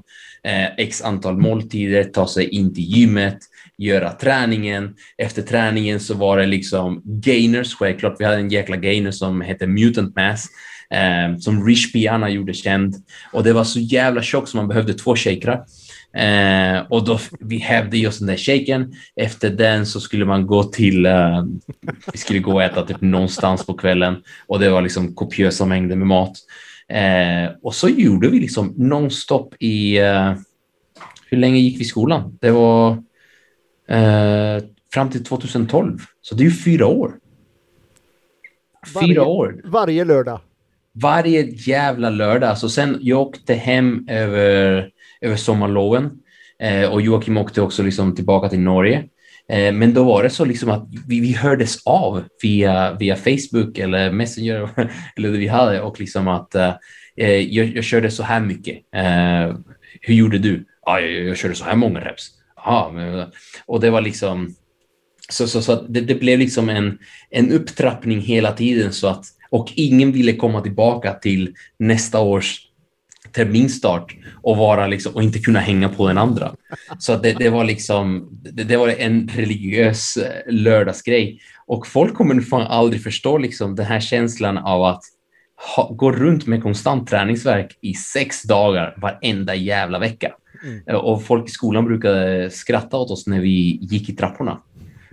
eh, 0.42 0.66
x 0.76 1.02
antal 1.02 1.36
måltider, 1.36 2.04
ta 2.04 2.26
sig 2.26 2.48
in 2.48 2.74
till 2.74 2.84
gymmet, 2.84 3.38
göra 3.80 4.12
träningen. 4.12 4.94
Efter 5.18 5.42
träningen 5.42 6.00
så 6.00 6.14
var 6.14 6.38
det 6.38 6.46
liksom 6.46 7.02
gainers, 7.04 7.74
självklart. 7.74 8.16
Vi 8.18 8.24
hade 8.24 8.36
en 8.36 8.48
jäkla 8.48 8.76
gainer 8.76 9.10
som 9.10 9.40
hette 9.40 9.66
Mutant 9.66 10.16
Mass 10.16 10.48
eh, 10.90 11.38
som 11.38 11.66
Rich 11.66 11.92
Piana 11.92 12.30
gjorde 12.30 12.54
känd 12.54 12.94
och 13.32 13.44
det 13.44 13.52
var 13.52 13.64
så 13.64 13.80
jävla 13.80 14.22
tjockt 14.22 14.48
så 14.48 14.56
man 14.56 14.68
behövde 14.68 14.94
två 14.94 15.16
shakrar. 15.16 15.64
Eh, 16.16 16.80
och 16.88 17.04
då 17.04 17.18
vi 17.40 17.58
hävde 17.58 17.98
just 17.98 18.18
den 18.18 18.28
där 18.28 18.36
shaken. 18.36 18.92
Efter 19.16 19.50
den 19.50 19.86
så 19.86 20.00
skulle 20.00 20.24
man 20.24 20.46
gå 20.46 20.64
till, 20.64 21.06
eh, 21.06 21.44
vi 22.12 22.18
skulle 22.18 22.38
gå 22.38 22.52
och 22.52 22.62
äta 22.62 22.86
typ 22.86 23.00
någonstans 23.00 23.66
på 23.66 23.74
kvällen 23.74 24.16
och 24.46 24.60
det 24.60 24.70
var 24.70 24.82
liksom 24.82 25.14
kopiösa 25.14 25.66
mängder 25.66 25.96
med 25.96 26.06
mat. 26.06 26.36
Eh, 26.88 27.52
och 27.62 27.74
så 27.74 27.88
gjorde 27.88 28.28
vi 28.28 28.40
liksom 28.40 28.74
nonstop 28.76 29.54
i, 29.58 29.98
eh, 29.98 30.34
hur 31.26 31.38
länge 31.38 31.58
gick 31.58 31.78
vi 31.78 31.82
i 31.82 31.84
skolan? 31.84 32.38
Det 32.40 32.50
var 32.50 33.02
eh, 33.90 34.64
fram 34.94 35.10
till 35.10 35.24
2012, 35.24 35.98
så 36.20 36.34
det 36.34 36.42
är 36.42 36.44
ju 36.44 36.56
fyra 36.56 36.86
år. 36.86 37.14
Fyra 38.86 39.00
varje, 39.00 39.20
år. 39.20 39.60
Varje 39.64 40.04
lördag. 40.04 40.40
Varje 40.92 41.42
jävla 41.42 42.10
lördag. 42.10 42.58
Så 42.58 42.68
sen 42.68 42.98
jag 43.00 43.20
åkte 43.20 43.54
hem 43.54 44.06
över 44.08 44.90
över 45.20 45.36
sommarloven. 45.36 46.10
Eh, 46.58 46.92
och 46.92 47.02
Joakim 47.02 47.36
åkte 47.36 47.62
också 47.62 47.82
liksom 47.82 48.14
tillbaka 48.14 48.48
till 48.48 48.60
Norge. 48.60 49.04
Eh, 49.48 49.72
men 49.72 49.94
då 49.94 50.04
var 50.04 50.22
det 50.22 50.30
så 50.30 50.44
liksom 50.44 50.70
att 50.70 50.88
vi, 51.08 51.20
vi 51.20 51.32
hördes 51.32 51.86
av 51.86 52.24
via, 52.42 52.92
via 52.92 53.16
Facebook 53.16 53.78
eller 53.78 54.12
Messenger 54.12 54.68
eller 55.16 55.32
det 55.32 55.38
vi 55.38 55.48
hade 55.48 55.80
och 55.80 56.00
liksom 56.00 56.28
att 56.28 56.54
eh, 56.54 56.74
jag, 57.26 57.66
jag 57.66 57.84
körde 57.84 58.10
så 58.10 58.22
här 58.22 58.40
mycket. 58.40 58.76
Eh, 58.94 59.56
hur 60.00 60.14
gjorde 60.14 60.38
du? 60.38 60.64
Ja, 60.86 61.00
jag, 61.00 61.24
jag 61.24 61.36
körde 61.36 61.54
så 61.54 61.64
här 61.64 61.76
många 61.76 62.00
reps. 62.00 62.39
Aha, 62.64 62.92
och 63.66 63.80
det 63.80 63.90
var 63.90 64.00
liksom 64.00 64.54
så, 65.28 65.46
så, 65.46 65.62
så 65.62 65.82
det, 65.82 66.00
det, 66.00 66.14
blev 66.14 66.38
liksom 66.38 66.68
en, 66.68 66.98
en 67.30 67.52
upptrappning 67.52 68.20
hela 68.20 68.52
tiden 68.52 68.92
så 68.92 69.06
att 69.06 69.24
och 69.50 69.72
ingen 69.76 70.12
ville 70.12 70.32
komma 70.32 70.60
tillbaka 70.60 71.14
till 71.14 71.54
nästa 71.78 72.20
års 72.20 72.66
terminstart 73.32 74.16
och, 74.42 74.56
vara 74.56 74.86
liksom, 74.86 75.14
och 75.14 75.22
inte 75.22 75.38
kunna 75.38 75.60
hänga 75.60 75.88
på 75.88 76.08
den 76.08 76.18
andra. 76.18 76.54
Så 76.98 77.16
det, 77.16 77.32
det 77.32 77.50
var 77.50 77.64
liksom, 77.64 78.28
det, 78.30 78.64
det, 78.64 78.76
var 78.76 78.88
en 78.88 79.28
religiös 79.28 80.16
eh, 80.16 80.52
lördagsgrej. 80.52 81.40
Och 81.66 81.86
folk 81.86 82.14
kommer 82.14 82.40
fan 82.40 82.66
aldrig 82.66 83.02
förstå 83.02 83.38
liksom 83.38 83.76
den 83.76 83.86
här 83.86 84.00
känslan 84.00 84.58
av 84.58 84.84
att 84.84 85.02
ha, 85.76 85.92
gå 85.92 86.12
runt 86.12 86.46
med 86.46 86.62
konstant 86.62 87.08
träningsverk 87.08 87.78
i 87.80 87.94
sex 87.94 88.42
dagar 88.42 88.94
varenda 88.96 89.54
jävla 89.54 89.98
vecka. 89.98 90.32
Mm. 90.64 90.80
Eh, 90.86 90.94
och 90.94 91.24
folk 91.24 91.48
i 91.48 91.50
skolan 91.50 91.84
brukade 91.84 92.44
eh, 92.44 92.50
skratta 92.50 92.96
åt 92.96 93.10
oss 93.10 93.26
när 93.26 93.40
vi 93.40 93.78
gick 93.82 94.08
i 94.08 94.12
trapporna 94.16 94.58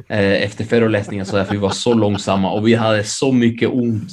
eh, 0.10 0.44
efter 0.44 0.66
föreläsningar 0.66 1.24
så 1.24 1.36
därför 1.36 1.54
vi 1.54 1.60
var 1.60 1.70
så 1.70 1.94
långsamma 1.94 2.52
och 2.52 2.68
vi 2.68 2.76
hade 2.76 3.04
så 3.04 3.32
mycket 3.32 3.70
ont 3.70 4.10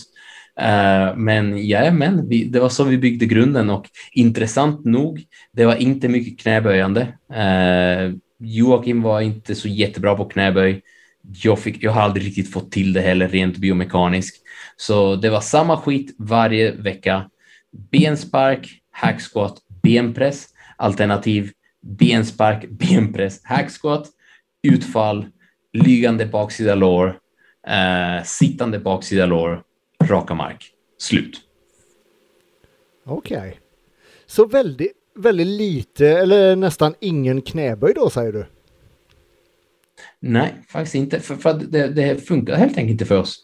eh, 0.60 1.16
men 1.16 1.68
ja, 1.68 1.90
men 1.90 2.28
det 2.50 2.60
var 2.60 2.68
så 2.68 2.84
vi 2.84 2.98
byggde 2.98 3.26
grunden 3.26 3.70
och 3.70 3.86
intressant 4.12 4.84
nog, 4.84 5.22
det 5.52 5.64
var 5.64 5.76
inte 5.76 6.08
mycket 6.08 6.40
knäböjande. 6.40 7.08
Joakim 8.38 9.02
var 9.02 9.20
inte 9.20 9.54
så 9.54 9.68
jättebra 9.68 10.14
på 10.14 10.24
knäböj. 10.24 10.82
Jag, 11.42 11.58
fick, 11.58 11.82
jag 11.82 11.92
har 11.92 12.02
aldrig 12.02 12.26
riktigt 12.26 12.52
fått 12.52 12.72
till 12.72 12.92
det 12.92 13.00
heller 13.00 13.28
rent 13.28 13.56
biomekaniskt. 13.56 14.42
Så 14.76 15.16
det 15.16 15.30
var 15.30 15.40
samma 15.40 15.76
skit 15.76 16.14
varje 16.18 16.72
vecka. 16.72 17.30
Benspark, 17.90 18.70
hackskott, 18.92 19.62
benpress, 19.82 20.46
alternativ 20.76 21.52
benspark, 21.80 22.68
benpress, 22.70 23.40
hacksquat, 23.44 24.08
utfall, 24.62 25.26
lygande 25.72 26.26
baksida 26.26 26.74
lår, 26.74 27.08
uh, 27.68 28.24
sittande 28.24 28.78
baksida 28.78 29.26
lår 29.26 29.62
raka 30.04 30.34
mark. 30.34 30.70
Slut. 30.98 31.40
Okej. 33.04 33.38
Okay. 33.38 33.52
Så 34.26 34.46
väldigt, 34.46 34.92
väldigt 35.14 35.46
lite 35.46 36.08
eller 36.08 36.56
nästan 36.56 36.94
ingen 37.00 37.42
knäböj 37.42 37.94
då 37.94 38.10
säger 38.10 38.32
du? 38.32 38.46
Nej, 40.20 40.54
faktiskt 40.68 40.94
inte. 40.94 41.20
För, 41.20 41.36
för 41.36 41.54
det, 41.54 41.88
det, 41.88 42.26
funkar 42.26 42.56
helt 42.56 42.78
enkelt 42.78 42.90
inte 42.90 43.04
för 43.04 43.18
oss. 43.18 43.43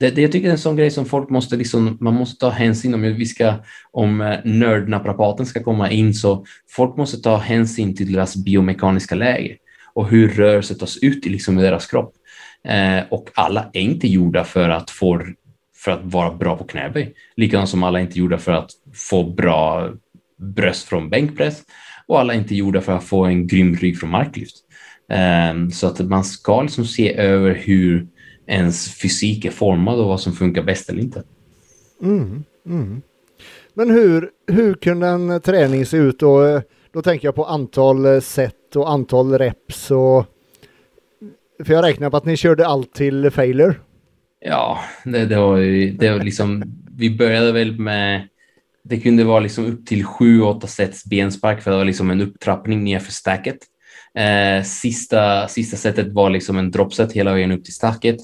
Det, 0.00 0.10
det, 0.10 0.22
jag 0.22 0.32
tycker 0.32 0.48
det 0.48 0.50
är 0.50 0.52
en 0.52 0.58
sån 0.58 0.76
grej 0.76 0.90
som 0.90 1.06
folk 1.06 1.30
måste 1.30 1.56
liksom, 1.56 1.98
man 2.00 2.14
måste 2.14 2.40
ta 2.40 2.50
hänsyn 2.50 2.94
om 2.94 3.02
vi 3.02 3.26
ska, 3.26 3.54
om 3.90 4.20
eh, 4.20 4.38
nördnaprapaten 4.44 5.46
ska 5.46 5.62
komma 5.62 5.90
in 5.90 6.14
så 6.14 6.44
folk 6.70 6.96
måste 6.96 7.22
ta 7.22 7.36
hänsyn 7.36 7.96
till 7.96 8.12
deras 8.12 8.36
biomekaniska 8.36 9.14
läge 9.14 9.56
och 9.94 10.08
hur 10.08 10.28
rörelse 10.28 10.74
tas 10.74 10.96
ut 10.96 11.26
i, 11.26 11.28
liksom, 11.28 11.56
deras 11.56 11.86
kropp. 11.86 12.14
Eh, 12.64 13.00
och 13.10 13.30
alla 13.34 13.70
är 13.72 13.80
inte 13.80 14.08
gjorda 14.08 14.44
för 14.44 14.68
att 14.68 14.90
få 14.90 15.22
för 15.76 15.90
att 15.90 16.00
vara 16.02 16.34
bra 16.34 16.56
på 16.56 16.64
knäböj. 16.64 17.14
Likadant 17.36 17.68
som 17.68 17.82
alla 17.82 18.00
inte 18.00 18.18
gjorda 18.18 18.38
för 18.38 18.52
att 18.52 18.70
få 18.94 19.24
bra 19.24 19.90
bröst 20.38 20.88
från 20.88 21.10
bänkpress 21.10 21.62
och 22.06 22.20
alla 22.20 22.34
inte 22.34 22.54
gjorda 22.54 22.80
för 22.80 22.92
att 22.92 23.04
få 23.04 23.24
en 23.24 23.46
grym 23.46 23.76
rygg 23.76 23.98
från 23.98 24.10
marklyft. 24.10 24.56
Eh, 25.12 25.68
så 25.72 25.86
att 25.86 26.00
man 26.00 26.24
ska 26.24 26.62
liksom 26.62 26.84
se 26.84 27.16
över 27.16 27.54
hur 27.54 28.06
ens 28.48 28.94
fysik 28.94 29.44
är 29.44 29.50
formad 29.50 29.98
och 29.98 30.06
vad 30.06 30.20
som 30.20 30.32
funkar 30.32 30.62
bäst 30.62 30.90
eller 30.90 31.02
inte. 31.02 31.22
Mm, 32.02 32.44
mm. 32.66 33.02
Men 33.74 33.90
hur, 33.90 34.30
hur 34.46 34.74
kunde 34.74 35.06
en 35.06 35.40
träning 35.40 35.86
se 35.86 35.96
ut 35.96 36.18
då? 36.18 36.62
Då 36.92 37.02
tänker 37.02 37.28
jag 37.28 37.34
på 37.34 37.44
antal 37.44 38.22
set 38.22 38.76
och 38.76 38.90
antal 38.90 39.38
reps 39.38 39.90
och 39.90 40.26
för 41.64 41.72
jag 41.74 41.84
räknar 41.84 42.10
på 42.10 42.16
att 42.16 42.24
ni 42.24 42.36
körde 42.36 42.66
allt 42.66 42.94
till 42.94 43.30
failure. 43.30 43.74
Ja, 44.40 44.78
det, 45.04 45.26
det 45.26 45.36
var 45.36 45.56
ju, 45.56 45.92
det 45.92 46.10
var 46.10 46.18
liksom, 46.18 46.64
vi 46.96 47.16
började 47.16 47.52
väl 47.52 47.78
med, 47.78 48.28
det 48.84 49.00
kunde 49.00 49.24
vara 49.24 49.40
liksom 49.40 49.66
upp 49.66 49.86
till 49.86 50.04
sju, 50.04 50.42
åtta 50.42 50.66
sets 50.66 51.04
benspark 51.04 51.62
för 51.62 51.70
det 51.70 51.76
var 51.76 51.84
liksom 51.84 52.10
en 52.10 52.20
upptrappning 52.20 52.84
ner 52.84 52.98
för 52.98 53.12
stacket. 53.12 53.58
Eh, 54.14 54.62
sista, 54.64 55.48
sista 55.48 55.76
setet 55.76 56.12
var 56.12 56.30
liksom 56.30 56.58
en 56.58 56.70
dropset 56.70 57.12
hela 57.12 57.32
vägen 57.32 57.52
upp 57.52 57.64
till 57.64 57.74
stacket. 57.74 58.16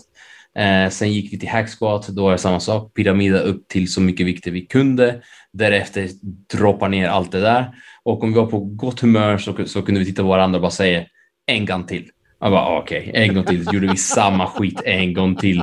Eh, 0.58 0.90
sen 0.90 1.12
gick 1.12 1.32
vi 1.32 1.38
till 1.38 1.48
hacksquat, 1.48 2.08
då 2.08 2.22
var 2.22 2.32
det 2.32 2.38
samma 2.38 2.60
sak, 2.60 2.94
pyramida 2.94 3.40
upp 3.40 3.68
till 3.68 3.92
så 3.92 4.00
mycket 4.00 4.26
vikter 4.26 4.50
vi 4.50 4.66
kunde. 4.66 5.22
Därefter 5.52 6.08
droppa 6.52 6.88
ner 6.88 7.08
allt 7.08 7.32
det 7.32 7.40
där. 7.40 7.74
Och 8.02 8.22
om 8.22 8.32
vi 8.32 8.38
var 8.38 8.46
på 8.46 8.60
gott 8.60 9.00
humör 9.00 9.38
så, 9.38 9.66
så 9.66 9.82
kunde 9.82 10.00
vi 10.00 10.06
titta 10.06 10.22
på 10.22 10.28
varandra 10.28 10.56
och 10.56 10.62
bara 10.62 10.70
säga 10.70 11.04
en 11.46 11.66
gång 11.66 11.84
till. 11.84 12.10
Jag 12.40 12.50
bara 12.50 12.60
ah, 12.60 12.78
okej, 12.78 13.08
okay, 13.10 13.22
en 13.22 13.34
gång 13.34 13.44
till. 13.44 13.64
Så 13.64 13.74
gjorde 13.74 13.86
vi 13.86 13.96
samma 13.96 14.46
skit 14.46 14.80
en 14.84 15.14
gång 15.14 15.36
till. 15.36 15.58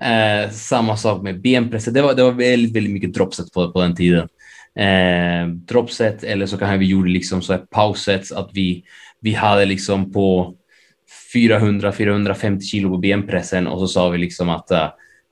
Eh, 0.00 0.50
samma 0.50 0.96
sak 0.96 1.22
med 1.22 1.40
benpressen. 1.40 1.94
Det 1.94 2.02
var, 2.02 2.14
det 2.14 2.22
var 2.22 2.32
väldigt, 2.32 2.76
väldigt 2.76 2.92
mycket 2.92 3.14
dropset 3.14 3.52
på, 3.52 3.72
på 3.72 3.80
den 3.80 3.96
tiden. 3.96 4.28
Eh, 4.78 5.48
dropset 5.48 6.24
eller 6.24 6.46
så 6.46 6.58
kanske 6.58 6.76
vi 6.76 6.86
gjorde 6.86 7.10
liksom 7.10 7.42
så 7.42 7.52
här 7.52 7.60
pausets 7.60 8.32
att 8.32 8.50
vi, 8.52 8.84
vi 9.20 9.34
hade 9.34 9.64
liksom 9.64 10.12
på 10.12 10.54
400-450 11.34 12.60
kilo 12.60 12.90
på 12.90 12.96
benpressen 12.96 13.66
och 13.66 13.78
så 13.78 13.88
sa 13.88 14.08
vi 14.08 14.18
liksom 14.18 14.48
att 14.48 14.70
uh, 14.72 14.88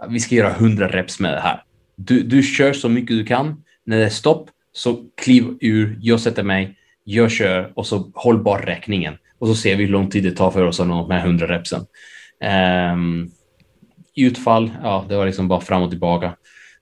vi 0.09 0.21
ska 0.21 0.35
göra 0.35 0.51
100 0.51 0.89
reps 0.89 1.21
med 1.21 1.33
det 1.33 1.41
här. 1.41 1.63
Du, 1.97 2.23
du 2.23 2.43
kör 2.43 2.73
så 2.73 2.89
mycket 2.89 3.17
du 3.17 3.25
kan. 3.25 3.63
När 3.85 3.99
det 3.99 4.05
är 4.05 4.09
stopp 4.09 4.51
så 4.73 5.05
kliv 5.17 5.45
ur, 5.61 5.99
jag 6.01 6.21
sätter 6.21 6.43
mig, 6.43 6.79
jag 7.05 7.31
kör 7.31 7.73
och 7.75 7.87
så 7.87 8.11
håll 8.15 8.43
bara 8.43 8.67
räkningen. 8.67 9.15
och 9.39 9.49
så 9.49 9.55
ser 9.55 9.77
vi 9.77 9.85
hur 9.85 9.93
lång 9.93 10.11
tid 10.11 10.25
det 10.25 10.31
tar 10.31 10.51
för 10.51 10.65
oss 10.65 10.81
att 10.81 10.87
nå 10.87 11.03
de 11.03 11.11
här 11.15 11.27
100 11.27 11.47
repsen. 11.47 11.87
Um, 12.93 13.31
utfall, 14.17 14.71
ja, 14.83 15.07
det 15.09 15.17
var 15.17 15.27
liksom 15.27 15.49
bara 15.49 15.61
fram 15.61 15.83
och 15.83 15.91
tillbaka. 15.91 16.37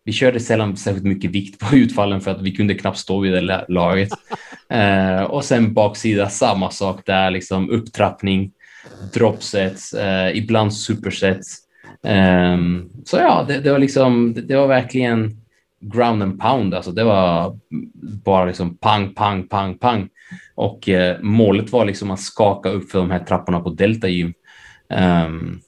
Vi 0.05 0.13
körde 0.13 0.41
sällan 0.41 0.77
särskilt 0.77 1.05
mycket 1.05 1.31
vikt 1.31 1.59
på 1.59 1.77
utfallen 1.77 2.21
för 2.21 2.31
att 2.31 2.43
vi 2.43 2.53
kunde 2.53 2.75
knappt 2.75 2.99
stå 2.99 3.21
vid 3.21 3.33
det 3.33 3.65
laget. 3.69 4.09
Uh, 4.75 5.23
och 5.23 5.45
sen 5.45 5.75
baksida, 5.75 6.29
samma 6.29 6.71
sak 6.71 7.03
där, 7.07 7.31
liksom 7.31 7.71
upptrappning, 7.71 8.53
dropsets, 9.13 9.95
eh, 9.95 10.37
ibland 10.37 10.75
supersets. 10.75 11.59
Um, 12.03 12.91
så 13.05 13.17
ja, 13.17 13.45
det, 13.49 13.61
det, 13.61 13.73
var 13.73 13.79
liksom, 13.79 14.35
det, 14.35 14.41
det, 14.41 14.57
var 14.57 14.67
verkligen 14.67 15.37
ground 15.81 16.23
and 16.23 16.41
pound. 16.41 16.75
Alltså 16.75 16.93
det 16.93 17.05
var 17.05 17.59
bara 18.25 18.45
liksom 18.45 18.77
pang, 18.77 19.15
pang, 19.15 19.49
pang, 19.49 19.79
pang. 19.79 20.09
Och 20.55 20.89
eh, 20.89 21.21
målet 21.21 21.73
var 21.73 21.85
liksom 21.85 22.11
att 22.11 22.21
skaka 22.21 22.69
upp 22.69 22.91
för 22.91 22.99
de 22.99 23.11
här 23.11 23.19
trapporna 23.19 23.61
på 23.61 23.71
Delta 23.71 24.09
Gym. 24.09 24.33
Um, 25.27 25.61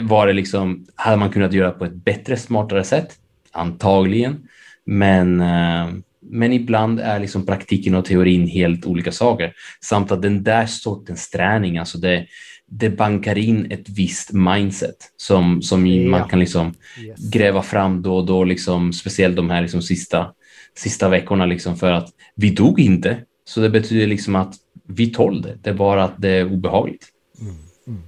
var 0.00 0.26
det 0.26 0.32
liksom, 0.32 0.86
hade 0.94 1.16
man 1.16 1.30
kunnat 1.30 1.52
göra 1.52 1.70
på 1.70 1.84
ett 1.84 1.94
bättre, 1.94 2.36
smartare 2.36 2.84
sätt? 2.84 3.14
Antagligen. 3.52 4.48
Men, 4.84 5.40
eh, 5.40 5.88
men 6.20 6.52
ibland 6.52 7.00
är 7.00 7.18
liksom 7.18 7.46
praktiken 7.46 7.94
och 7.94 8.04
teorin 8.04 8.46
helt 8.46 8.86
olika 8.86 9.12
saker. 9.12 9.52
Samt 9.80 10.12
att 10.12 10.22
den 10.22 10.42
där 10.42 10.66
sortens 10.66 11.30
träning, 11.30 11.78
alltså 11.78 11.98
det, 11.98 12.26
det 12.74 12.90
bankar 12.90 13.38
in 13.38 13.72
ett 13.72 13.88
visst 13.88 14.32
mindset 14.32 14.96
som, 15.16 15.62
som 15.62 15.86
ja. 15.86 16.10
man 16.10 16.28
kan 16.28 16.38
liksom 16.38 16.74
yes. 17.00 17.30
gräva 17.30 17.62
fram 17.62 18.02
då 18.02 18.16
och 18.16 18.26
då, 18.26 18.44
liksom, 18.44 18.92
speciellt 18.92 19.36
de 19.36 19.50
här 19.50 19.62
liksom 19.62 19.82
sista, 19.82 20.32
sista 20.76 21.08
veckorna, 21.08 21.46
liksom, 21.46 21.76
för 21.76 21.92
att 21.92 22.08
vi 22.34 22.50
dog 22.50 22.80
inte. 22.80 23.16
Så 23.44 23.60
det 23.60 23.70
betyder 23.70 24.06
liksom 24.06 24.36
att 24.36 24.54
vi 24.86 25.06
tål 25.06 25.42
det, 25.42 25.58
det 25.62 25.70
är 25.70 25.74
bara 25.74 26.04
att 26.04 26.14
det 26.18 26.28
är 26.28 26.52
obehagligt. 26.52 27.06
Mm. 27.40 27.54
Mm. 27.86 28.02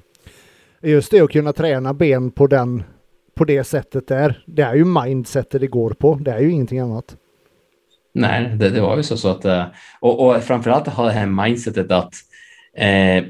Just 0.82 1.10
det, 1.10 1.20
att 1.20 1.32
kunna 1.32 1.52
träna 1.52 1.94
ben 1.94 2.30
på, 2.30 2.46
den, 2.46 2.82
på 3.34 3.44
det 3.44 3.64
sättet 3.64 4.08
där, 4.08 4.44
det 4.46 4.62
är 4.62 4.74
ju 4.74 4.84
mindsetet 4.84 5.60
det 5.60 5.66
går 5.66 5.90
på, 5.90 6.14
det 6.14 6.30
är 6.30 6.40
ju 6.40 6.50
ingenting 6.50 6.78
annat. 6.78 7.16
Nej, 8.14 8.56
det, 8.56 8.70
det 8.70 8.80
var 8.80 8.96
ju 8.96 9.02
så, 9.02 9.16
så 9.16 9.28
att, 9.28 9.44
eh, 9.44 9.64
och, 10.00 10.26
och 10.26 10.42
framförallt 10.42 10.86
ha 10.86 11.04
det 11.04 11.12
här 11.12 11.26
mindsetet 11.26 11.90
att 11.90 12.14
eh, 12.76 13.24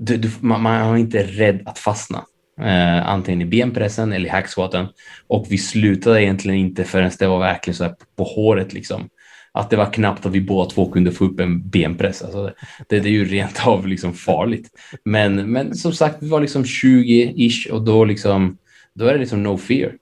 du, 0.00 0.16
du, 0.16 0.30
man, 0.40 0.62
man 0.62 0.74
är 0.74 0.96
inte 0.96 1.22
rädd 1.22 1.62
att 1.66 1.78
fastna. 1.78 2.24
Eh, 2.60 3.08
antingen 3.08 3.42
i 3.42 3.44
benpressen 3.44 4.12
eller 4.12 4.26
i 4.26 4.28
hacksquaten. 4.28 4.86
Och 5.26 5.46
vi 5.48 5.58
slutade 5.58 6.22
egentligen 6.22 6.58
inte 6.58 6.84
förrän 6.84 7.10
det 7.18 7.26
var 7.26 7.38
verkligen 7.38 7.74
så 7.74 7.84
här 7.84 7.94
på 8.16 8.24
håret 8.24 8.72
liksom. 8.72 9.08
Att 9.52 9.70
det 9.70 9.76
var 9.76 9.92
knappt 9.92 10.26
att 10.26 10.32
vi 10.32 10.40
båda 10.40 10.70
två 10.70 10.90
kunde 10.90 11.12
få 11.12 11.24
upp 11.24 11.40
en 11.40 11.68
benpress. 11.68 12.22
Alltså 12.22 12.44
det, 12.44 12.54
det, 12.88 13.00
det 13.00 13.08
är 13.08 13.12
ju 13.12 13.24
rent 13.24 13.66
av 13.66 13.86
liksom 13.86 14.12
farligt. 14.12 14.68
Men, 15.04 15.52
men 15.52 15.74
som 15.74 15.92
sagt, 15.92 16.16
vi 16.20 16.28
var 16.28 16.40
liksom 16.40 16.64
20-ish 16.64 17.70
och 17.70 17.82
då, 17.82 18.04
liksom, 18.04 18.58
då 18.94 19.06
är 19.06 19.12
det 19.12 19.18
liksom 19.18 19.42
no 19.42 19.58
fear. 19.58 19.92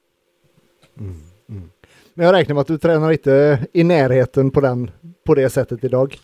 Mm, 1.01 1.23
mm. 1.49 1.71
Men 2.15 2.27
jag 2.27 2.35
räknar 2.35 2.55
med 2.55 2.61
att 2.61 2.67
du 2.67 2.79
tränar 2.79 3.13
inte 3.13 3.67
i 3.73 3.85
närheten 3.85 4.51
på, 4.51 4.61
den, 4.61 4.91
på 5.27 5.35
det 5.35 5.51
sättet 5.51 5.85
idag? 5.85 6.17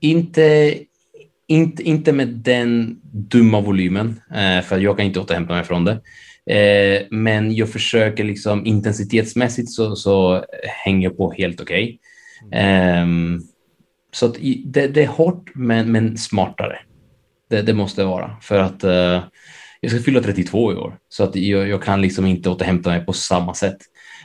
Inte, 0.00 0.74
inte, 1.48 1.82
inte 1.82 2.12
med 2.12 2.28
den 2.28 3.00
dumma 3.12 3.60
volymen, 3.60 4.20
eh, 4.34 4.64
för 4.64 4.78
jag 4.78 4.96
kan 4.96 5.06
inte 5.06 5.20
återhämta 5.20 5.54
mig 5.54 5.64
från 5.64 5.84
det. 5.84 6.00
Eh, 6.50 7.02
men 7.10 7.54
jag 7.54 7.68
försöker 7.68 8.24
liksom 8.24 8.66
intensitetsmässigt 8.66 9.70
så, 9.70 9.96
så 9.96 10.44
hänger 10.84 11.10
på 11.10 11.32
helt 11.32 11.60
okej. 11.60 11.98
Okay. 12.46 12.60
Eh, 12.60 13.06
så 14.12 14.26
att 14.26 14.34
det, 14.64 14.86
det, 14.86 15.02
är 15.02 15.06
hårt 15.06 15.50
men, 15.54 15.92
men 15.92 16.18
smartare. 16.18 16.78
Det, 17.50 17.62
det 17.62 17.74
måste 17.74 18.04
vara 18.04 18.36
för 18.42 18.58
att 18.58 18.84
eh, 18.84 19.22
jag 19.80 19.90
ska 19.90 20.00
fylla 20.00 20.20
32 20.20 20.72
i 20.72 20.76
år 20.76 20.98
så 21.08 21.24
att 21.24 21.36
jag, 21.36 21.68
jag 21.68 21.82
kan 21.82 22.02
liksom 22.02 22.26
inte 22.26 22.50
återhämta 22.50 22.90
mig 22.90 23.06
på 23.06 23.12
samma 23.12 23.54
sätt. 23.54 23.76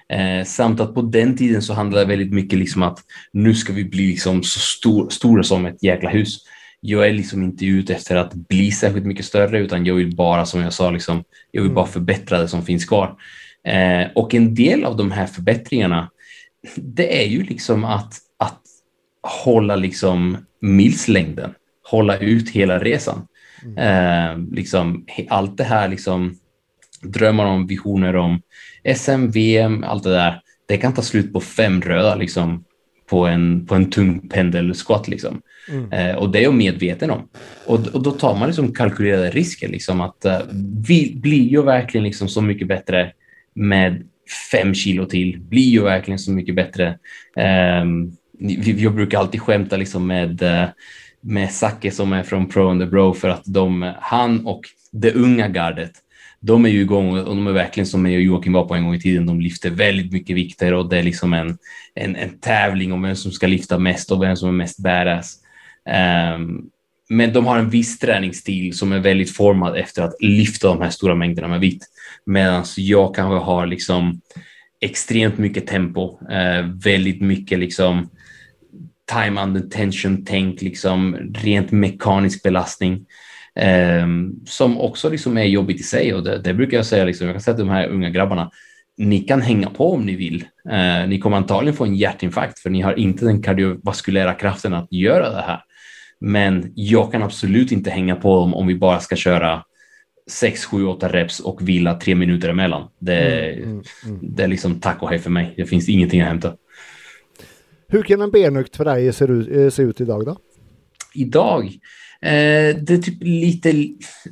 Eh, 0.10 0.45
samt 0.45 0.80
att 0.80 0.93
på 0.95 1.02
den 1.02 1.38
tiden 1.38 1.61
så 1.61 1.73
handlade 1.73 2.06
det 2.06 2.10
väldigt 2.10 2.34
mycket 2.34 2.60
liksom 2.60 2.84
att 2.84 2.99
nu 3.34 3.56
ska 3.56 3.73
vi 3.73 3.85
bli 3.85 4.07
liksom 4.07 4.43
så 4.43 4.60
stor, 4.60 5.10
stora 5.10 5.43
som 5.43 5.65
ett 5.65 5.84
jäkla 5.84 6.10
hus 6.10 6.38
jag 6.81 7.07
är 7.07 7.13
liksom 7.13 7.43
inte 7.43 7.65
ute 7.65 7.93
efter 7.93 8.15
att 8.15 8.33
bli 8.33 8.71
särskilt 8.71 9.05
mycket 9.05 9.25
större 9.25 9.59
utan 9.59 9.85
jag 9.85 9.95
vill 9.95 10.15
bara, 10.15 10.45
som 10.45 10.61
jag 10.61 10.73
sa, 10.73 10.91
liksom, 10.91 11.23
jag 11.51 11.61
vill 11.61 11.71
bara 11.71 11.85
mm. 11.85 11.93
förbättra 11.93 12.39
det 12.39 12.47
som 12.47 12.65
finns 12.65 12.85
kvar. 12.85 13.15
Eh, 13.67 14.07
och 14.15 14.33
en 14.33 14.55
del 14.55 14.85
av 14.85 14.97
de 14.97 15.11
här 15.11 15.25
förbättringarna, 15.25 16.11
det 16.75 17.23
är 17.23 17.27
ju 17.27 17.43
liksom 17.43 17.85
att, 17.85 18.13
att 18.37 18.61
hålla 19.21 19.75
liksom 19.75 20.37
milslängden, 20.61 21.53
hålla 21.89 22.17
ut 22.17 22.49
hela 22.49 22.79
resan. 22.79 23.27
Mm. 23.65 23.77
Eh, 23.77 24.55
liksom, 24.55 25.05
allt 25.29 25.57
det 25.57 25.63
här, 25.63 25.87
liksom, 25.87 26.35
drömmar 27.01 27.45
om, 27.45 27.67
visioner 27.67 28.15
om 28.15 28.41
SM, 28.95 29.27
VM, 29.27 29.83
allt 29.83 30.03
det 30.03 30.11
där, 30.11 30.41
det 30.67 30.77
kan 30.77 30.93
ta 30.93 31.01
slut 31.01 31.33
på 31.33 31.39
fem 31.39 31.81
röda 31.81 32.15
liksom, 32.15 32.63
på 33.09 33.27
en, 33.27 33.65
på 33.65 33.75
en 33.75 33.89
tung 33.89 34.29
pendelsquat. 34.29 35.07
Liksom. 35.07 35.41
Mm. 35.69 35.91
Eh, 35.91 36.15
och 36.15 36.31
det 36.31 36.39
är 36.39 36.43
jag 36.43 36.53
medveten 36.53 37.11
om. 37.11 37.29
Och, 37.65 37.88
och 37.88 38.03
då 38.03 38.11
tar 38.11 38.38
man 38.38 38.47
liksom 38.47 38.73
kalkylerade 38.73 39.29
risker. 39.29 39.67
Liksom, 39.67 40.01
att 40.01 40.25
eh, 40.25 40.39
vi 40.88 41.13
blir 41.15 41.49
ju 41.49 41.63
verkligen 41.63 42.03
liksom 42.03 42.27
så 42.27 42.41
mycket 42.41 42.67
bättre 42.67 43.11
med 43.55 44.03
fem 44.51 44.73
kilo 44.73 45.05
till. 45.05 45.39
Blir 45.39 45.69
ju 45.69 45.81
verkligen 45.83 46.19
så 46.19 46.31
mycket 46.31 46.55
bättre. 46.55 46.97
Eh, 47.38 47.85
jag 48.77 48.95
brukar 48.95 49.19
alltid 49.19 49.41
skämta 49.41 49.77
liksom 49.77 50.07
med, 50.07 50.41
eh, 50.41 50.65
med 51.21 51.51
Zacke 51.51 51.91
som 51.91 52.13
är 52.13 52.23
från 52.23 52.49
Pro 52.49 52.69
and 52.69 52.81
the 52.81 52.85
Bro 52.85 53.13
för 53.13 53.29
att 53.29 53.43
de, 53.45 53.93
han 53.99 54.45
och 54.45 54.61
det 54.91 55.13
unga 55.13 55.47
gardet 55.47 55.91
de 56.41 56.65
är 56.65 56.69
ju 56.69 56.81
igång 56.81 57.17
och 57.17 57.35
de 57.35 57.47
är 57.47 57.51
verkligen 57.51 57.88
som 57.88 58.05
jag 58.05 58.15
och 58.15 58.21
Joakim 58.21 58.53
var 58.53 58.65
på 58.65 58.75
en 58.75 58.83
gång 58.83 58.95
i 58.95 59.01
tiden. 59.01 59.25
De 59.25 59.41
lyfter 59.41 59.69
väldigt 59.69 60.11
mycket 60.11 60.35
vikter 60.35 60.73
och 60.73 60.89
det 60.89 60.97
är 60.97 61.03
liksom 61.03 61.33
en, 61.33 61.57
en, 61.95 62.15
en 62.15 62.39
tävling 62.39 62.93
om 62.93 63.01
vem 63.01 63.15
som 63.15 63.31
ska 63.31 63.47
lyfta 63.47 63.77
mest 63.77 64.11
och 64.11 64.23
vem 64.23 64.35
som 64.35 64.49
är 64.49 64.53
mest 64.53 64.83
badass. 64.83 65.38
Um, 66.35 66.69
men 67.09 67.33
de 67.33 67.45
har 67.45 67.57
en 67.57 67.69
viss 67.69 67.99
träningsstil 67.99 68.77
som 68.77 68.91
är 68.91 68.99
väldigt 68.99 69.35
formad 69.35 69.77
efter 69.77 70.03
att 70.03 70.15
lyfta 70.19 70.67
de 70.67 70.81
här 70.81 70.89
stora 70.89 71.15
mängderna 71.15 71.47
med 71.47 71.59
vikt. 71.59 71.83
Medan 72.25 72.63
jag 72.77 73.15
kanske 73.15 73.45
har 73.45 73.65
liksom 73.65 74.21
extremt 74.81 75.37
mycket 75.37 75.67
tempo, 75.67 76.19
eh, 76.31 76.65
väldigt 76.83 77.21
mycket 77.21 77.59
liksom 77.59 78.09
time 79.13 79.41
under 79.41 79.61
tension 79.61 80.25
tänk, 80.25 80.61
liksom 80.61 81.17
rent 81.33 81.71
mekanisk 81.71 82.43
belastning. 82.43 83.05
Ehm, 83.55 84.35
som 84.45 84.77
också 84.77 85.09
liksom 85.09 85.37
är 85.37 85.43
jobbigt 85.43 85.79
i 85.79 85.83
sig 85.83 86.13
och 86.13 86.23
det, 86.23 86.37
det 86.37 86.53
brukar 86.53 86.77
jag 86.77 86.85
säga, 86.85 87.05
liksom, 87.05 87.27
jag 87.27 87.33
kan 87.35 87.41
säga 87.41 87.55
till 87.55 87.65
de 87.65 87.71
här 87.71 87.87
unga 87.87 88.09
grabbarna, 88.09 88.51
ni 88.97 89.19
kan 89.19 89.41
hänga 89.41 89.69
på 89.69 89.93
om 89.93 90.05
ni 90.05 90.15
vill. 90.15 90.45
Eh, 90.69 91.07
ni 91.07 91.19
kommer 91.19 91.37
antagligen 91.37 91.77
få 91.77 91.85
en 91.85 91.95
hjärtinfarkt 91.95 92.59
för 92.59 92.69
ni 92.69 92.81
har 92.81 92.99
inte 92.99 93.25
den 93.25 93.43
kardiovaskulära 93.43 94.33
kraften 94.33 94.73
att 94.73 94.91
göra 94.91 95.29
det 95.29 95.41
här. 95.41 95.63
Men 96.22 96.72
jag 96.76 97.11
kan 97.11 97.23
absolut 97.23 97.72
inte 97.72 97.89
hänga 97.89 98.15
på 98.15 98.35
dem 98.35 98.53
om 98.53 98.68
vi 98.68 98.76
bara 98.76 98.99
ska 98.99 99.15
köra 99.15 99.64
6, 100.30 100.65
7, 100.65 100.85
8 100.85 101.07
reps 101.07 101.39
och 101.39 101.68
vila 101.69 101.93
tre 101.93 102.15
minuter 102.15 102.49
emellan. 102.49 102.88
Det, 102.99 103.52
mm, 103.52 103.69
mm, 103.69 103.84
mm. 104.06 104.19
det 104.22 104.43
är 104.43 104.48
liksom 104.48 104.80
tack 104.80 105.02
och 105.02 105.10
hej 105.10 105.19
för 105.19 105.30
mig. 105.30 105.53
Det 105.57 105.65
finns 105.65 105.89
ingenting 105.89 106.22
att 106.22 106.27
hämta. 106.27 106.56
Hur 107.88 108.03
kan 108.03 108.22
en 108.22 108.31
benökt 108.31 108.76
för 108.76 108.85
dig 108.85 109.14
se 109.14 109.26
ut, 109.26 109.52
eh, 109.52 109.69
se 109.69 109.84
ut 109.84 110.02
idag 110.02 110.26
då? 110.26 110.38
Idag? 111.14 111.65
Eh, 112.22 112.76
det 112.81 112.89
är 112.89 112.98
typ 112.98 113.23
lite, 113.23 113.88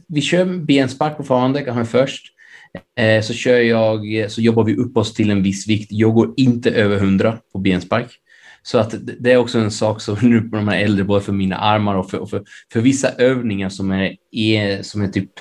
vi 0.08 0.22
kör 0.22 0.46
benspark 0.46 1.18
fortfarande, 1.18 1.62
kanske 1.62 1.86
först. 1.86 2.26
Eh, 3.00 3.22
så 3.22 3.34
kör 3.34 3.60
jag, 3.60 4.26
så 4.32 4.42
jobbar 4.42 4.64
vi 4.64 4.76
upp 4.76 4.98
oss 4.98 5.14
till 5.14 5.32
en 5.32 5.44
viss 5.44 5.68
vikt. 5.68 5.88
Jag 5.92 6.14
går 6.14 6.34
inte 6.38 6.72
över 6.72 6.98
100 6.98 7.38
på 7.54 7.60
benspark. 7.60 8.20
Så 8.64 8.78
att 8.78 8.96
det 9.20 9.32
är 9.32 9.38
också 9.38 9.60
en 9.60 9.72
sak 9.72 10.02
som 10.02 10.18
nu 10.22 10.42
på 10.42 10.56
de 10.56 10.68
här 10.68 10.80
äldre, 10.80 11.04
både 11.04 11.22
för 11.22 11.34
mina 11.34 11.56
armar 11.58 11.96
och 11.96 12.10
för, 12.10 12.18
och 12.18 12.30
för, 12.30 12.44
för 12.74 12.82
vissa 12.82 13.10
övningar 13.10 13.70
som 13.70 13.92
är, 13.92 14.16
är, 14.32 14.82
som 14.82 15.02
är 15.02 15.08
typ 15.08 15.32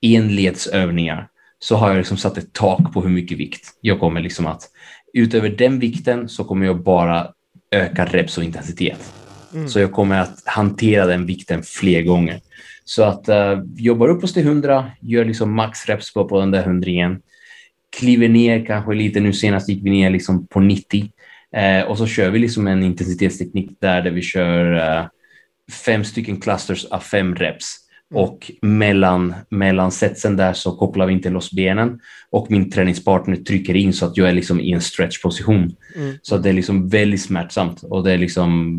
enledsövningar, 0.00 1.28
så 1.58 1.76
har 1.76 1.88
jag 1.88 1.96
liksom 1.96 2.16
satt 2.16 2.38
ett 2.38 2.52
tak 2.52 2.92
på 2.92 3.02
hur 3.02 3.10
mycket 3.10 3.38
vikt 3.38 3.78
jag 3.80 4.00
kommer 4.00 4.20
liksom 4.20 4.46
att 4.46 4.68
utöver 5.12 5.48
den 5.48 5.78
vikten 5.78 6.28
så 6.28 6.44
kommer 6.44 6.66
jag 6.66 6.82
bara 6.82 7.28
öka 7.70 8.04
reps 8.04 8.38
och 8.38 8.44
intensitet. 8.44 9.12
Mm. 9.54 9.68
Så 9.68 9.80
jag 9.80 9.92
kommer 9.92 10.20
att 10.20 10.42
hantera 10.44 11.06
den 11.06 11.26
vikten 11.26 11.62
fler 11.62 12.02
gånger. 12.02 12.40
Så 12.84 13.02
att 13.02 13.28
uh, 13.28 13.64
jobbar 13.76 14.08
upp 14.08 14.24
oss 14.24 14.32
till 14.32 14.46
100, 14.46 14.90
gör 15.00 15.24
liksom 15.24 15.54
max 15.54 15.86
reps 15.86 16.14
på, 16.14 16.28
på 16.28 16.40
den 16.40 16.50
där 16.50 16.62
hundringen, 16.62 17.22
kliver 17.96 18.28
ner 18.28 18.66
kanske 18.66 18.94
lite. 18.94 19.20
Nu 19.20 19.32
senast 19.32 19.68
gick 19.68 19.84
vi 19.84 19.90
ner 19.90 20.10
liksom 20.10 20.46
på 20.46 20.60
90 20.60 21.10
eh, 21.56 21.82
och 21.82 21.98
så 21.98 22.06
kör 22.06 22.30
vi 22.30 22.38
liksom 22.38 22.66
en 22.66 22.82
intensitetsteknik 22.82 23.70
där, 23.80 24.02
där 24.02 24.10
vi 24.10 24.22
kör 24.22 24.74
uh, 24.74 25.06
fem 25.84 26.04
stycken 26.04 26.40
clusters 26.40 26.84
av 26.84 26.98
fem 26.98 27.34
reps. 27.34 27.76
Mm. 28.12 28.24
Och 28.24 28.50
mellan, 28.62 29.34
mellan 29.50 29.92
setsen 29.92 30.36
där 30.36 30.52
så 30.52 30.76
kopplar 30.76 31.06
vi 31.06 31.12
inte 31.12 31.30
loss 31.30 31.52
benen 31.52 32.00
och 32.30 32.50
min 32.50 32.70
träningspartner 32.70 33.36
trycker 33.36 33.76
in 33.76 33.92
så 33.92 34.06
att 34.06 34.16
jag 34.16 34.28
är 34.28 34.32
liksom 34.32 34.60
i 34.60 34.72
en 34.72 34.80
stretchposition. 34.80 35.76
Mm. 35.96 36.14
Så 36.22 36.38
det 36.38 36.48
är 36.48 36.52
liksom 36.52 36.88
väldigt 36.88 37.22
smärtsamt 37.22 37.82
och 37.82 38.04
det 38.04 38.12
är 38.12 38.18
liksom 38.18 38.76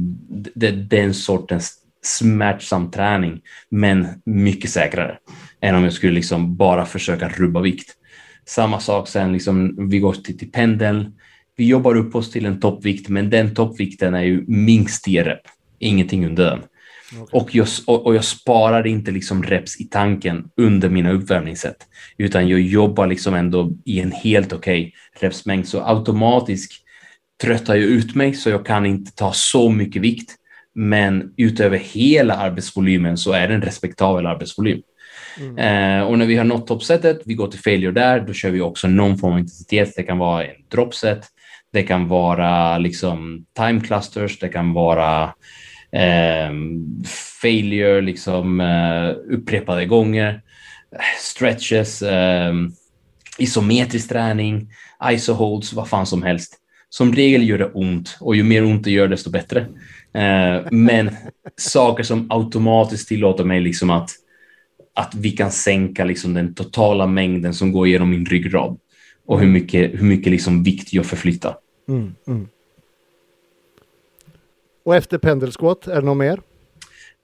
det, 0.56 0.72
den 0.72 1.14
sortens 1.14 1.80
smärtsam 2.04 2.92
träning, 2.92 3.42
men 3.70 4.08
mycket 4.26 4.70
säkrare 4.70 5.18
än 5.62 5.76
om 5.76 5.84
jag 5.84 5.94
skulle 5.94 6.14
liksom 6.14 6.56
bara 6.56 6.86
försöka 6.86 7.30
rubba 7.30 7.62
vikt. 7.62 7.90
Samma 8.46 8.80
sak 8.80 9.08
sen, 9.08 9.34
liksom, 9.34 9.90
vi 9.90 10.00
går 10.00 10.14
till, 10.14 10.38
till 10.38 10.52
pendeln. 10.52 11.14
Vi 11.56 11.68
jobbar 11.68 11.96
upp 11.96 12.16
oss 12.16 12.32
till 12.32 12.46
en 12.46 12.60
toppvikt, 12.60 13.10
men 13.10 13.30
den 13.30 13.56
toppvikten 13.56 14.14
är 14.14 14.24
ju 14.24 14.44
minst 14.48 15.04
10 15.04 15.24
rep, 15.24 15.42
ingenting 15.80 16.26
under 16.26 16.46
den. 16.46 16.60
Okay. 17.22 17.42
Och, 17.42 17.56
jag, 17.56 17.68
och, 17.88 18.16
jag 18.16 18.24
sparar 18.24 18.88
inte 18.88 19.12
liksom 19.12 19.44
reps 19.44 19.82
i 19.82 19.84
tanken 19.84 20.50
under 20.58 20.90
mina 20.90 21.12
uppvärmningssätt, 21.12 21.78
utan 22.18 22.48
jag 22.48 22.62
jobbar 22.62 23.08
liksom 23.08 23.34
ändå 23.34 23.72
i 23.86 24.00
en 24.00 24.12
helt 24.12 24.54
okej 24.54 24.82
okay 24.82 24.92
repsmängd. 25.20 25.68
Så 25.68 25.82
automatiskt 25.84 26.72
tröttar 27.42 27.76
jag 27.76 27.84
ut 27.84 28.16
mig 28.16 28.34
så 28.34 28.50
jag 28.50 28.66
kan 28.66 28.86
inte 28.86 29.12
ta 29.12 29.34
så 29.34 29.70
mycket 29.70 30.02
vikt. 30.02 30.36
Men 30.76 31.34
utöver 31.38 31.78
hela 31.78 32.36
arbetsvolymen 32.36 33.18
så 33.18 33.32
är 33.32 33.48
det 33.48 33.54
en 33.54 33.62
respektabel 33.62 34.26
arbetsvolym. 34.26 34.82
Mm. 35.40 35.58
Eh, 35.58 36.08
och 36.08 36.18
när 36.18 36.26
vi 36.26 36.36
har 36.36 36.44
nått 36.44 36.68
toppsetet, 36.68 37.22
vi 37.26 37.34
går 37.34 37.48
till 37.48 37.60
failure 37.60 37.92
där, 37.92 38.20
då 38.20 38.34
kör 38.34 38.50
vi 38.50 38.62
också 38.62 38.88
någon 38.88 39.18
form 39.18 39.34
av 39.34 39.40
intensitet. 39.40 39.94
Det 39.96 40.04
kan 40.04 40.18
vara 40.18 40.46
en 40.46 40.56
dropset, 40.72 41.26
det 41.74 41.84
kan 41.84 42.08
vara 42.08 42.78
liksom 42.78 43.46
time 43.58 43.82
clusters, 43.82 44.40
det 44.40 44.50
kan 44.50 44.74
vara 44.74 45.24
eh, 45.92 46.52
failure 47.42 48.02
liksom 48.02 48.62
eh, 48.62 49.10
upprepade 49.38 49.86
gånger, 49.86 50.42
stretches, 51.20 52.02
eh, 52.02 52.54
isometrisk 53.38 54.10
träning, 54.10 54.70
iso 55.12 55.34
holds, 55.34 55.74
vad 55.74 55.88
fan 55.88 56.06
som 56.06 56.24
helst. 56.24 56.60
Som 56.90 57.14
regel 57.14 57.50
gör 57.50 57.58
det 57.58 57.72
ont 57.74 58.18
och 58.20 58.36
ju 58.36 58.44
mer 58.44 58.64
ont 58.64 58.84
det 58.84 58.92
gör 58.92 59.08
desto 59.08 59.30
bättre. 59.30 59.60
Eh, 60.14 60.72
men 60.72 61.10
saker 61.58 62.04
som 62.04 62.28
automatiskt 62.30 63.08
tillåter 63.08 63.44
mig 63.44 63.62
liksom 63.62 63.90
att, 63.90 64.10
att 64.96 65.16
vi 65.16 65.32
kan 65.32 65.52
sänka 65.52 66.06
liksom 66.06 66.34
den 66.34 66.54
totala 66.54 67.08
mängden 67.08 67.54
som 67.54 67.72
går 67.72 67.88
genom 67.88 68.10
min 68.10 68.26
ryggrad 68.26 68.78
och 69.26 69.40
hur 69.40 69.48
mycket, 69.48 69.92
hur 69.94 70.06
mycket 70.06 70.32
liksom 70.32 70.64
vikt 70.64 70.94
jag 70.94 71.06
förflyttar. 71.06 71.56
Mm, 71.88 72.16
mm. 72.28 72.48
Och 74.86 74.96
efter 74.96 75.18
pendelskott, 75.18 75.88
är 75.88 75.96
det 75.96 76.02
något 76.02 76.18
mer? 76.18 76.40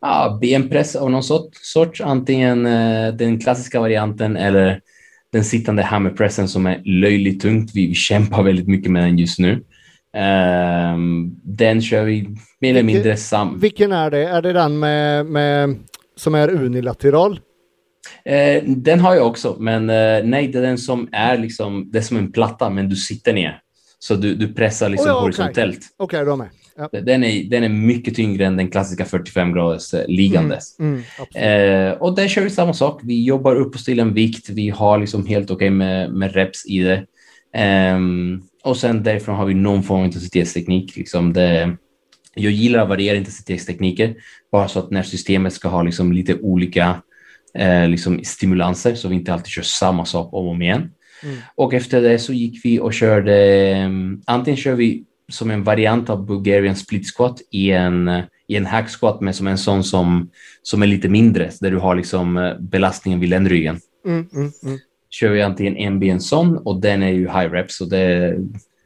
Ja, 0.01 0.37
benpress 0.41 0.95
av 0.95 1.11
någon 1.11 1.23
sort, 1.23 1.55
sorts, 1.55 2.01
antingen 2.01 2.65
eh, 2.65 3.13
den 3.13 3.39
klassiska 3.39 3.79
varianten 3.79 4.37
eller 4.37 4.81
den 5.31 5.43
sittande 5.43 5.83
hammerpressen 5.83 6.47
som 6.47 6.65
är 6.65 6.81
löjligt 6.85 7.41
tungt. 7.41 7.71
Vi 7.75 7.93
kämpar 7.93 8.43
väldigt 8.43 8.67
mycket 8.67 8.91
med 8.91 9.03
den 9.03 9.17
just 9.17 9.39
nu. 9.39 9.63
Um, 10.93 11.39
den 11.43 11.81
kör 11.81 12.03
vi 12.03 12.35
mer 12.59 12.69
eller 12.69 12.83
mindre 12.83 13.17
sam... 13.17 13.59
Vilken 13.59 13.91
är 13.91 14.11
det? 14.11 14.23
Är 14.23 14.41
det 14.41 14.53
den 14.53 14.79
med, 14.79 15.25
med 15.25 15.75
som 16.15 16.35
är 16.35 16.49
unilateral? 16.49 17.39
Uh, 18.29 18.63
den 18.65 18.99
har 18.99 19.15
jag 19.15 19.27
också, 19.27 19.55
men 19.59 19.89
uh, 19.89 20.25
nej, 20.25 20.47
det 20.47 20.57
är 20.57 20.61
den 20.61 20.77
som 20.77 21.09
är 21.11 21.37
liksom, 21.37 21.91
det 21.91 21.97
är 21.97 22.01
som 22.01 22.17
en 22.17 22.31
platta, 22.31 22.69
men 22.69 22.89
du 22.89 22.95
sitter 22.95 23.33
ner. 23.33 23.61
Så 23.99 24.15
du, 24.15 24.35
du 24.35 24.53
pressar 24.53 24.89
liksom 24.89 25.11
oh, 25.11 25.15
ja, 25.15 25.21
horisontellt. 25.21 25.79
Okej, 25.97 26.17
okay, 26.19 26.29
då 26.29 26.35
med. 26.35 26.49
Ja. 26.79 26.89
Den, 27.01 27.23
är, 27.23 27.43
den 27.43 27.63
är 27.63 27.69
mycket 27.69 28.15
tyngre 28.15 28.45
än 28.45 28.57
den 28.57 28.67
klassiska 28.67 29.05
45 29.05 29.53
graders 29.53 29.93
eh, 29.93 30.07
liggandes. 30.07 30.79
Mm, 30.79 31.01
mm, 31.35 31.91
eh, 31.91 31.93
och 31.93 32.15
där 32.15 32.27
kör 32.27 32.41
vi 32.41 32.49
samma 32.49 32.73
sak. 32.73 33.01
Vi 33.03 33.23
jobbar 33.23 33.55
upp 33.55 33.75
och 33.75 33.85
till 33.85 33.99
en 33.99 34.13
vikt. 34.13 34.49
Vi 34.49 34.69
har 34.69 34.97
liksom 34.97 35.25
helt 35.25 35.51
okej 35.51 35.55
okay 35.55 35.69
med, 35.69 36.13
med 36.13 36.33
reps 36.33 36.65
i 36.65 36.79
det. 36.79 37.05
Eh, 37.63 37.99
och 38.63 38.77
sen 38.77 39.03
därifrån 39.03 39.35
har 39.35 39.45
vi 39.45 39.53
någon 39.53 39.83
form 39.83 39.99
av 39.99 40.05
intensitetsteknik. 40.05 40.95
Liksom 40.95 41.33
det, 41.33 41.77
jag 42.35 42.51
gillar 42.51 42.79
att 42.79 42.89
variera 42.89 43.17
intensitetstekniker 43.17 44.15
bara 44.51 44.67
så 44.67 44.79
att 44.79 44.91
när 44.91 45.03
systemet 45.03 45.53
ska 45.53 45.67
ha 45.67 45.83
liksom 45.83 46.13
lite 46.13 46.35
olika 46.35 47.01
eh, 47.53 47.87
liksom 47.87 48.23
stimulanser 48.23 48.95
så 48.95 49.07
vi 49.07 49.15
inte 49.15 49.33
alltid 49.33 49.47
kör 49.47 49.61
samma 49.61 50.05
sak 50.05 50.33
om 50.33 50.45
och 50.45 50.51
om 50.51 50.61
igen. 50.61 50.91
Mm. 51.23 51.37
Och 51.55 51.73
efter 51.73 52.01
det 52.01 52.19
så 52.19 52.33
gick 52.33 52.65
vi 52.65 52.79
och 52.79 52.93
körde, 52.93 53.73
um, 53.85 54.21
antingen 54.25 54.57
kör 54.57 54.75
vi 54.75 55.03
som 55.31 55.51
en 55.51 55.63
variant 55.63 56.09
av 56.09 56.25
Bulgarian 56.25 56.75
split 56.75 57.13
squat 57.15 57.41
i 57.51 57.71
en, 57.71 58.21
i 58.47 58.55
en 58.55 58.65
hack 58.65 58.89
squat 58.89 59.21
med 59.21 59.35
som 59.35 59.47
en 59.47 59.57
sån 59.57 59.83
som, 59.83 60.29
som 60.63 60.83
är 60.83 60.87
lite 60.87 61.09
mindre, 61.09 61.51
där 61.61 61.71
du 61.71 61.77
har 61.77 61.95
liksom 61.95 62.37
eh, 62.37 62.59
belastningen 62.59 63.19
vid 63.19 63.29
ländryggen. 63.29 63.79
Mm, 64.05 64.27
mm, 64.33 64.51
mm. 64.63 64.79
Kör 65.09 65.29
vi 65.29 65.41
antingen 65.41 65.77
en 65.77 65.99
ben 65.99 66.21
sån 66.21 66.57
och 66.57 66.81
den 66.81 67.03
är 67.03 67.09
ju 67.09 67.21
high 67.21 67.51
reps 67.51 67.77
så 67.77 67.85
det 67.85 67.99
är 67.99 68.37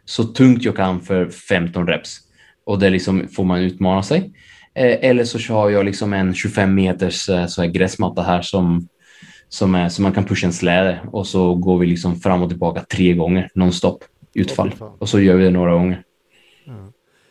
så 0.05 0.23
tungt 0.23 0.63
jag 0.63 0.75
kan 0.75 1.01
för 1.01 1.29
15 1.29 1.87
reps 1.87 2.19
och 2.65 2.79
det 2.79 2.89
liksom 2.89 3.27
får 3.27 3.43
man 3.43 3.59
utmana 3.59 4.03
sig. 4.03 4.33
Eh, 4.75 5.09
eller 5.09 5.23
så 5.23 5.39
kör 5.39 5.69
jag 5.69 5.85
liksom 5.85 6.13
en 6.13 6.33
25 6.33 6.75
meters 6.75 7.29
eh, 7.29 7.45
så 7.45 7.61
här 7.61 7.69
gräsmatta 7.69 8.21
här 8.21 8.41
som, 8.41 8.87
som, 9.49 9.75
är, 9.75 9.89
som 9.89 10.03
man 10.03 10.13
kan 10.13 10.25
pusha 10.25 10.47
en 10.47 10.53
släde 10.53 10.99
och 11.11 11.27
så 11.27 11.55
går 11.55 11.79
vi 11.79 11.87
liksom 11.87 12.19
fram 12.19 12.41
och 12.41 12.49
tillbaka 12.49 12.85
tre 12.89 13.13
gånger 13.13 13.49
nonstop 13.55 14.03
utfall 14.33 14.73
och 14.99 15.09
så 15.09 15.19
gör 15.19 15.35
vi 15.35 15.43
det 15.43 15.51
några 15.51 15.73
gånger. 15.73 16.03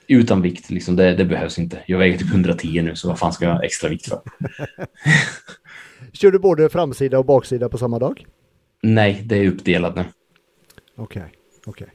Utan 0.07 0.43
vikt, 0.43 0.71
liksom, 0.71 0.97
det, 0.97 1.15
det, 1.15 1.25
behövs 1.25 1.59
inte. 1.59 1.79
Jag 1.87 1.99
väger 1.99 2.19
typ 2.19 2.31
110 2.31 2.83
nu, 2.83 2.97
så 2.97 3.09
vad 3.09 3.19
fan 3.19 3.33
ska 3.33 3.45
jag 3.45 3.53
ha 3.53 3.63
extra 3.63 3.89
vikt 3.89 4.09
för? 4.09 4.21
Kör 6.13 6.31
du 6.31 6.39
både 6.39 6.69
framsida 6.69 7.19
och 7.19 7.25
baksida 7.25 7.69
på 7.69 7.79
samma 7.79 7.99
dag? 7.99 8.27
Nej, 8.83 9.23
det 9.25 9.37
är 9.37 9.49
uppdelat 9.49 9.97
nu. 9.97 10.05
Okej, 10.97 11.23
okay, 11.23 11.33
okej. 11.67 11.89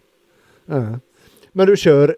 Okay. 0.68 0.80
Uh. 0.80 0.98
Men 1.52 1.68
du 1.68 1.78
kör, 1.78 2.15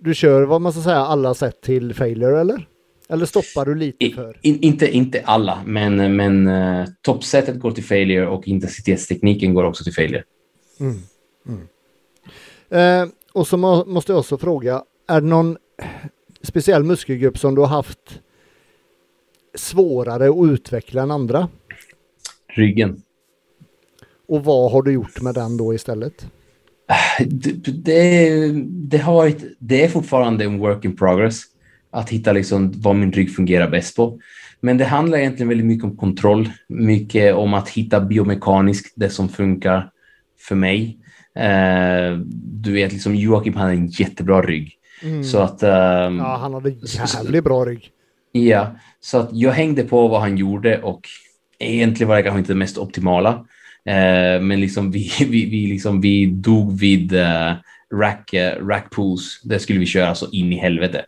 du 0.00 0.14
kör 0.14 0.42
vad 0.42 0.60
man 0.60 0.72
ska 0.72 0.82
säga 0.82 0.96
alla 0.96 1.34
sätt 1.34 1.60
till 1.60 1.94
failure 1.94 2.40
eller? 2.40 2.66
Eller 3.10 3.26
stoppar 3.26 3.64
du 3.64 3.74
lite 3.74 4.10
för? 4.10 4.38
In, 4.42 4.60
inte, 4.60 4.90
inte 4.90 5.22
alla, 5.24 5.62
men, 5.66 6.16
men 6.16 6.48
uh, 6.48 6.86
toppsättet 7.02 7.60
går 7.60 7.70
till 7.70 7.84
failure 7.84 8.26
och 8.26 8.48
intensitetstekniken 8.48 9.54
går 9.54 9.64
också 9.64 9.84
till 9.84 9.94
failure. 9.94 10.24
Mm, 10.80 10.96
mm. 11.46 13.02
Uh, 13.04 13.12
och 13.32 13.46
så 13.46 13.56
må, 13.56 13.84
måste 13.84 14.12
jag 14.12 14.18
också 14.18 14.38
fråga, 14.38 14.84
är 15.08 15.20
det 15.20 15.26
någon 15.26 15.56
speciell 16.42 16.84
muskelgrupp 16.84 17.38
som 17.38 17.54
du 17.54 17.60
har 17.60 17.68
haft 17.68 18.20
svårare 19.54 20.28
att 20.30 20.50
utveckla 20.50 21.02
än 21.02 21.10
andra? 21.10 21.48
Ryggen. 22.48 23.02
Och 24.28 24.44
vad 24.44 24.72
har 24.72 24.82
du 24.82 24.92
gjort 24.92 25.20
med 25.20 25.34
den 25.34 25.56
då 25.56 25.74
istället? 25.74 26.26
Det, 27.18 27.52
det, 27.72 28.52
det, 28.64 28.98
har 28.98 29.14
varit, 29.14 29.56
det 29.58 29.84
är 29.84 29.88
fortfarande 29.88 30.44
en 30.44 30.58
work 30.58 30.84
in 30.84 30.96
progress 30.96 31.49
att 31.90 32.10
hitta 32.10 32.32
liksom 32.32 32.72
vad 32.76 32.96
min 32.96 33.12
rygg 33.12 33.34
fungerar 33.34 33.70
bäst 33.70 33.96
på. 33.96 34.20
Men 34.60 34.78
det 34.78 34.84
handlar 34.84 35.18
egentligen 35.18 35.48
väldigt 35.48 35.66
mycket 35.66 35.84
om 35.84 35.96
kontroll, 35.96 36.48
mycket 36.68 37.34
om 37.34 37.54
att 37.54 37.68
hitta 37.68 38.00
biomekaniskt 38.00 38.92
det 38.96 39.10
som 39.10 39.28
funkar 39.28 39.90
för 40.48 40.54
mig. 40.54 40.98
Eh, 41.34 42.18
du 42.62 42.72
vet, 42.72 42.92
liksom 42.92 43.14
Joakim 43.14 43.54
hade 43.54 43.72
en 43.72 43.86
jättebra 43.86 44.42
rygg. 44.42 44.76
Mm. 45.02 45.24
Så 45.24 45.38
att... 45.38 45.62
Um, 45.62 46.18
ja, 46.18 46.38
han 46.40 46.54
hade 46.54 46.70
jävligt 46.70 47.44
bra 47.44 47.64
rygg. 47.64 47.90
Ja, 48.32 48.76
så 49.00 49.18
att 49.18 49.28
jag 49.32 49.52
hängde 49.52 49.82
på 49.82 50.08
vad 50.08 50.20
han 50.20 50.36
gjorde 50.36 50.82
och 50.82 51.00
egentligen 51.58 52.08
var 52.08 52.16
det 52.16 52.22
kanske 52.22 52.38
inte 52.38 52.52
det 52.52 52.58
mest 52.58 52.78
optimala. 52.78 53.30
Uh, 53.88 54.42
men 54.42 54.60
liksom 54.60 54.90
vi, 54.90 55.12
vi, 55.18 55.50
vi, 55.50 55.66
liksom, 55.66 56.00
vi 56.00 56.26
dog 56.26 56.78
vid 56.78 57.12
uh, 57.12 57.52
rack, 57.94 58.34
uh, 58.34 58.66
rack 58.66 58.90
pools. 58.90 59.40
Det 59.44 59.58
skulle 59.58 59.78
vi 59.78 59.86
köra 59.86 60.14
så 60.14 60.30
in 60.30 60.52
i 60.52 60.56
helvete. 60.56 61.04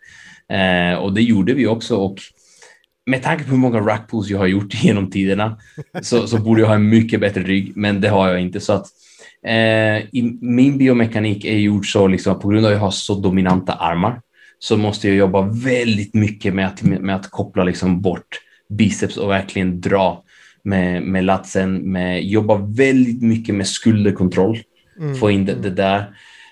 Uh, 0.52 0.94
och 0.94 1.12
det 1.12 1.22
gjorde 1.22 1.54
vi 1.54 1.66
också. 1.66 1.96
Och 1.96 2.18
med 3.06 3.22
tanke 3.22 3.44
på 3.44 3.50
hur 3.50 3.58
många 3.58 3.80
rack 3.80 4.10
pools 4.10 4.30
jag 4.30 4.38
har 4.38 4.46
gjort 4.46 4.74
genom 4.84 5.10
tiderna 5.10 5.58
så, 6.02 6.26
så 6.26 6.38
borde 6.38 6.60
jag 6.60 6.68
ha 6.68 6.74
en 6.74 6.88
mycket 6.88 7.20
bättre 7.20 7.42
rygg, 7.42 7.72
men 7.76 8.00
det 8.00 8.08
har 8.08 8.28
jag 8.28 8.40
inte. 8.40 8.60
Så 8.60 8.72
att 8.72 8.86
Eh, 9.46 9.98
i, 10.12 10.38
min 10.40 10.78
biomekanik 10.78 11.44
är 11.44 11.58
gjord 11.58 11.92
så, 11.92 12.06
liksom, 12.06 12.40
på 12.40 12.48
grund 12.48 12.66
av 12.66 12.72
att 12.72 12.76
jag 12.76 12.80
har 12.80 12.90
så 12.90 13.14
dominanta 13.14 13.72
armar, 13.72 14.20
så 14.58 14.76
måste 14.76 15.08
jag 15.08 15.16
jobba 15.16 15.42
väldigt 15.42 16.14
mycket 16.14 16.54
med 16.54 16.66
att, 16.66 16.82
med 16.82 17.16
att 17.16 17.30
koppla 17.30 17.64
liksom 17.64 18.00
bort 18.00 18.40
biceps 18.68 19.16
och 19.16 19.30
verkligen 19.30 19.80
dra 19.80 20.24
med, 20.64 21.02
med 21.02 21.24
latsen, 21.24 21.92
med, 21.92 22.24
jobba 22.24 22.56
väldigt 22.56 23.22
mycket 23.22 23.54
med 23.54 23.66
skulderkontroll, 23.66 24.58
mm. 25.00 25.14
få 25.14 25.30
in 25.30 25.44
det, 25.44 25.54
det 25.54 25.70
där. 25.70 25.98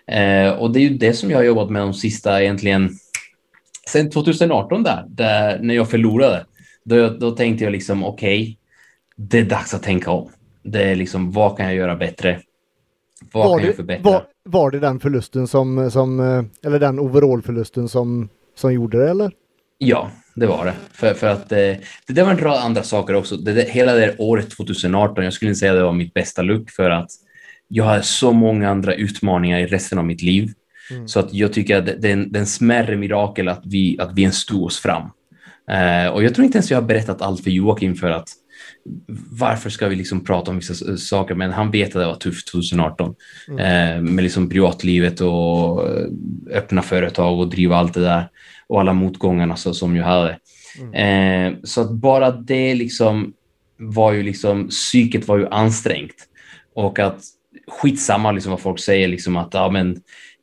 Eh, 0.07 0.53
och 0.53 0.73
det 0.73 0.79
är 0.79 0.83
ju 0.83 0.97
det 0.97 1.13
som 1.13 1.31
jag 1.31 1.39
har 1.39 1.45
jobbat 1.45 1.71
med 1.71 1.83
de 1.83 1.95
sista 1.95 2.43
egentligen, 2.43 2.91
sen 3.89 4.11
2018 4.11 4.83
där, 4.83 5.05
där 5.09 5.59
när 5.59 5.75
jag 5.75 5.91
förlorade, 5.91 6.47
då, 6.85 7.09
då 7.09 7.31
tänkte 7.31 7.65
jag 7.65 7.73
liksom 7.73 8.05
okej, 8.05 8.43
okay, 8.43 8.57
det 9.17 9.39
är 9.39 9.45
dags 9.45 9.75
att 9.75 9.83
tänka 9.83 10.11
om. 10.11 10.31
Det 10.63 10.83
är 10.83 10.97
liksom, 10.97 11.33
vad 11.33 11.57
kan 11.57 11.67
jag 11.67 11.75
göra 11.75 11.97
bättre? 11.97 12.41
Vad 13.33 13.49
var 13.49 13.57
kan 13.57 13.63
det, 13.63 13.67
jag 13.67 13.77
förbättra? 13.77 14.11
Var, 14.11 14.25
var, 14.45 14.71
det 14.71 14.79
den 14.79 15.01
förlusten 15.01 15.47
som, 15.47 15.91
som 15.91 16.21
eh, 16.21 16.45
eller 16.67 16.79
den 16.79 16.99
overallförlusten 16.99 17.89
som, 17.89 18.29
som 18.55 18.73
gjorde 18.73 18.99
det 18.99 19.11
eller? 19.11 19.33
Ja, 19.79 20.11
det 20.35 20.47
var 20.47 20.65
det. 20.65 20.75
För, 20.93 21.15
för 21.15 21.27
att 21.27 21.53
eh, 21.53 21.75
det 22.09 22.23
var 22.23 22.31
en 22.31 22.39
rad 22.39 22.59
andra 22.59 22.83
saker 22.83 23.15
också. 23.15 23.37
Det, 23.37 23.53
det, 23.53 23.71
hela 23.71 23.95
det 23.95 24.17
året 24.19 24.51
2018, 24.51 25.25
jag 25.25 25.33
skulle 25.33 25.49
inte 25.49 25.59
säga 25.59 25.75
det 25.75 25.83
var 25.83 25.93
mitt 25.93 26.15
bästa 26.15 26.43
look 26.43 26.71
för 26.71 26.91
att 26.91 27.11
jag 27.69 27.85
har 27.85 28.01
så 28.01 28.33
många 28.33 28.71
andra 28.71 28.95
utmaningar 28.95 29.59
i 29.59 29.67
resten 29.67 29.99
av 29.99 30.05
mitt 30.05 30.23
liv. 30.23 30.53
Mm. 30.91 31.09
Så 31.09 31.21
att 31.21 31.35
jag 31.35 31.53
tycker 31.53 31.77
att 31.77 31.87
det, 31.87 32.09
är 32.09 32.13
en, 32.13 32.33
det 32.33 32.39
är 32.39 32.41
en 32.41 32.47
smärre 32.47 32.97
mirakel 32.97 33.49
att 33.49 33.63
vi, 33.65 33.97
att 34.01 34.13
vi 34.15 34.23
ens 34.23 34.37
stod 34.37 34.65
oss 34.65 34.79
fram. 34.79 35.03
Eh, 35.71 36.09
och 36.13 36.25
jag 36.25 36.35
tror 36.35 36.45
inte 36.45 36.59
ens 36.59 36.71
jag 36.71 36.81
har 36.81 36.89
berättat 36.89 37.23
allt 37.23 37.45
för 37.45 37.51
Joakim 37.51 37.95
för 37.95 38.11
att 38.11 38.29
varför 39.31 39.71
ska 39.71 39.89
vi 39.89 39.97
liksom 39.97 40.25
prata 40.25 40.51
om 40.51 40.57
vissa 40.57 40.97
saker? 40.97 41.35
Men 41.35 41.53
han 41.53 41.71
vet 41.71 41.89
att 41.89 42.03
det 42.03 42.07
var 42.07 42.15
tufft 42.15 42.53
2018 42.53 43.15
mm. 43.49 43.59
eh, 43.59 44.13
med 44.13 44.23
liksom 44.23 44.49
privatlivet 44.49 45.21
och 45.21 45.89
eh, 45.89 46.07
öppna 46.51 46.83
företag 46.83 47.41
och 47.41 47.51
driva 47.51 47.77
allt 47.77 47.95
det 47.95 48.01
där 48.01 48.29
och 48.67 48.81
alla 48.81 48.93
motgångarna 48.93 49.57
så, 49.57 49.75
som 49.75 49.97
jag 49.97 50.05
hade. 50.05 50.39
Mm. 50.81 51.55
Eh, 51.55 51.59
så 51.65 51.81
att 51.81 51.91
bara 51.91 52.31
det 52.31 52.75
liksom 52.75 53.33
var 53.79 54.13
ju 54.13 54.23
liksom, 54.23 54.69
psyket 54.69 55.29
var 55.29 55.39
ju 55.39 55.49
ansträngt 55.49 56.27
och 56.75 56.99
att 56.99 57.21
skitsamma 57.69 58.33
liksom 58.33 58.51
vad 58.51 58.61
folk 58.61 58.81
säger, 58.81 59.09
liksom 59.09 59.37
att 59.37 59.55
ja, 59.55 59.71
men, 59.71 60.01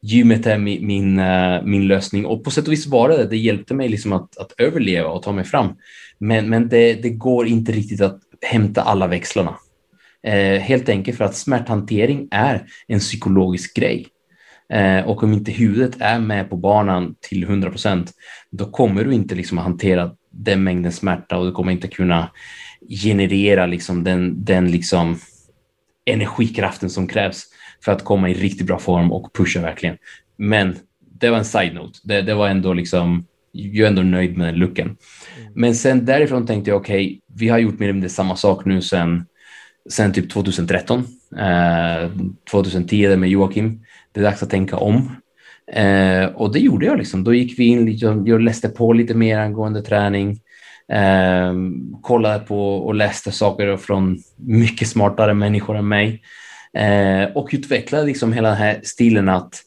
gymmet 0.08 0.46
är 0.46 0.58
min, 0.58 0.88
min, 0.88 1.20
uh, 1.20 1.64
min, 1.64 1.88
lösning. 1.88 2.26
Och 2.26 2.44
på 2.44 2.52
sätt 2.52 2.68
och 2.68 2.74
vis 2.74 2.88
var 2.88 3.10
det 3.10 3.28
det. 3.28 3.38
hjälpte 3.38 3.74
mig 3.74 3.90
liksom 3.90 4.14
att, 4.14 4.38
att 4.38 4.54
överleva 4.58 5.10
och 5.10 5.24
ta 5.24 5.32
mig 5.32 5.46
fram. 5.46 5.76
Men, 6.18 6.50
men 6.50 6.70
det, 6.70 6.94
det 6.94 7.10
går 7.10 7.48
inte 7.48 7.72
riktigt 7.72 8.02
att 8.02 8.20
hämta 8.42 8.82
alla 8.82 9.08
växlarna. 9.08 9.56
Eh, 10.24 10.62
helt 10.62 10.90
enkelt 10.90 11.18
för 11.18 11.26
att 11.26 11.36
smärthantering 11.36 12.28
är 12.32 12.66
en 12.88 13.00
psykologisk 13.00 13.76
grej. 13.76 14.08
Eh, 14.74 15.08
och 15.08 15.24
om 15.24 15.34
inte 15.34 15.52
huvudet 15.52 16.02
är 16.02 16.20
med 16.20 16.50
på 16.50 16.58
banan 16.58 17.16
till 17.22 17.44
100 17.44 17.70
procent, 17.70 18.12
då 18.52 18.66
kommer 18.66 19.04
du 19.04 19.14
inte 19.14 19.36
liksom 19.36 19.58
att 19.58 19.64
hantera 19.64 20.12
den 20.32 20.64
mängden 20.64 20.92
smärta 20.92 21.38
och 21.38 21.46
du 21.46 21.52
kommer 21.52 21.72
inte 21.72 21.88
kunna 21.88 22.32
generera 23.04 23.66
liksom 23.66 24.04
den, 24.04 24.46
den 24.46 24.72
liksom 24.72 25.20
energikraften 26.06 26.90
som 26.90 27.08
krävs 27.08 27.44
för 27.86 27.92
att 27.92 28.04
komma 28.04 28.30
i 28.30 28.34
riktigt 28.34 28.68
bra 28.68 28.80
form 28.80 29.12
och 29.12 29.34
pusha 29.34 29.62
verkligen. 29.62 29.98
Men 30.38 30.76
det 31.20 31.30
var 31.30 31.38
en 31.38 31.46
side-note. 31.46 32.00
Det, 32.04 32.22
det, 32.22 32.34
var 32.34 32.48
ändå 32.48 32.74
liksom, 32.74 33.26
jag 33.52 33.86
är 33.86 33.90
ändå 33.90 34.02
nöjd 34.02 34.38
med 34.38 34.48
den 34.48 34.56
looken. 34.56 34.88
Mm. 34.88 35.52
Men 35.56 35.76
sen 35.76 36.06
därifrån 36.06 36.46
tänkte 36.46 36.72
jag, 36.72 36.82
okej, 36.82 37.06
okay, 37.06 37.20
vi 37.34 37.50
har 37.50 37.60
gjort 37.60 37.80
mer 37.80 37.86
eller 37.86 37.94
mindre 37.94 38.10
samma 38.10 38.36
sak 38.36 38.66
nu 38.66 38.82
sen, 38.82 39.26
sen 39.90 40.14
typ 40.14 40.30
2013. 40.30 41.04
Eh, 41.38 42.10
2010 42.52 43.18
med 43.18 43.30
Joakim. 43.30 43.82
Det 44.12 44.20
är 44.20 44.24
dags 44.24 44.44
att 44.44 44.50
tänka 44.50 44.78
om. 44.78 45.16
Eh, 45.74 46.26
och 46.26 46.54
det 46.54 46.60
gjorde 46.60 46.86
jag 46.86 46.98
liksom. 46.98 47.24
Då 47.24 47.34
gick 47.34 47.60
vi 47.60 47.66
in, 47.66 47.86
liksom, 47.86 48.28
jag 48.28 48.42
läste 48.42 48.70
på 48.70 48.94
lite 48.94 49.14
mer 49.14 49.40
angående 49.40 49.82
träning. 49.82 50.40
Eh, 50.92 51.54
kollade 52.02 52.40
på 52.40 52.78
och 52.78 52.96
läste 52.96 53.32
saker 53.32 53.78
från 53.78 54.18
mycket 54.36 54.88
smartare 54.88 55.34
människor 55.34 55.78
än 55.78 55.88
mig. 55.88 56.22
Eh, 56.78 57.32
och 57.36 57.50
utveckla 57.52 58.02
liksom 58.02 58.34
hela 58.34 58.50
den 58.50 58.58
här 58.58 58.80
stilen 58.84 59.30
att 59.30 59.62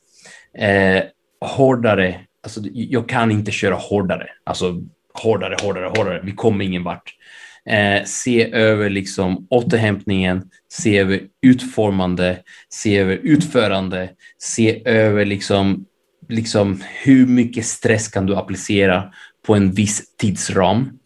eh, 0.58 1.02
hårdare, 1.40 2.20
alltså 2.42 2.60
jag 2.72 3.08
kan 3.08 3.30
inte 3.30 3.50
köra 3.50 3.74
hårdare, 3.74 4.26
alltså 4.44 4.82
hårdare, 5.14 5.56
hårdare, 5.62 5.92
hårdare, 5.96 6.20
vi 6.24 6.32
kommer 6.32 6.64
ingen 6.64 6.84
vart. 6.84 7.14
Eh, 7.66 8.04
se 8.04 8.52
över 8.52 8.90
liksom 8.90 9.46
återhämtningen, 9.50 10.50
se 10.72 10.98
över 10.98 11.20
utformande, 11.42 12.38
se 12.68 12.98
över 12.98 13.20
utförande, 13.22 14.10
se 14.38 14.82
över 14.84 15.24
liksom, 15.24 15.86
liksom 16.28 16.82
hur 17.02 17.26
mycket 17.26 17.66
stress 17.66 18.08
kan 18.08 18.26
du 18.26 18.36
applicera 18.36 19.12
på 19.46 19.54
en 19.54 19.72
viss 19.72 20.16
tidsram. 20.16 20.98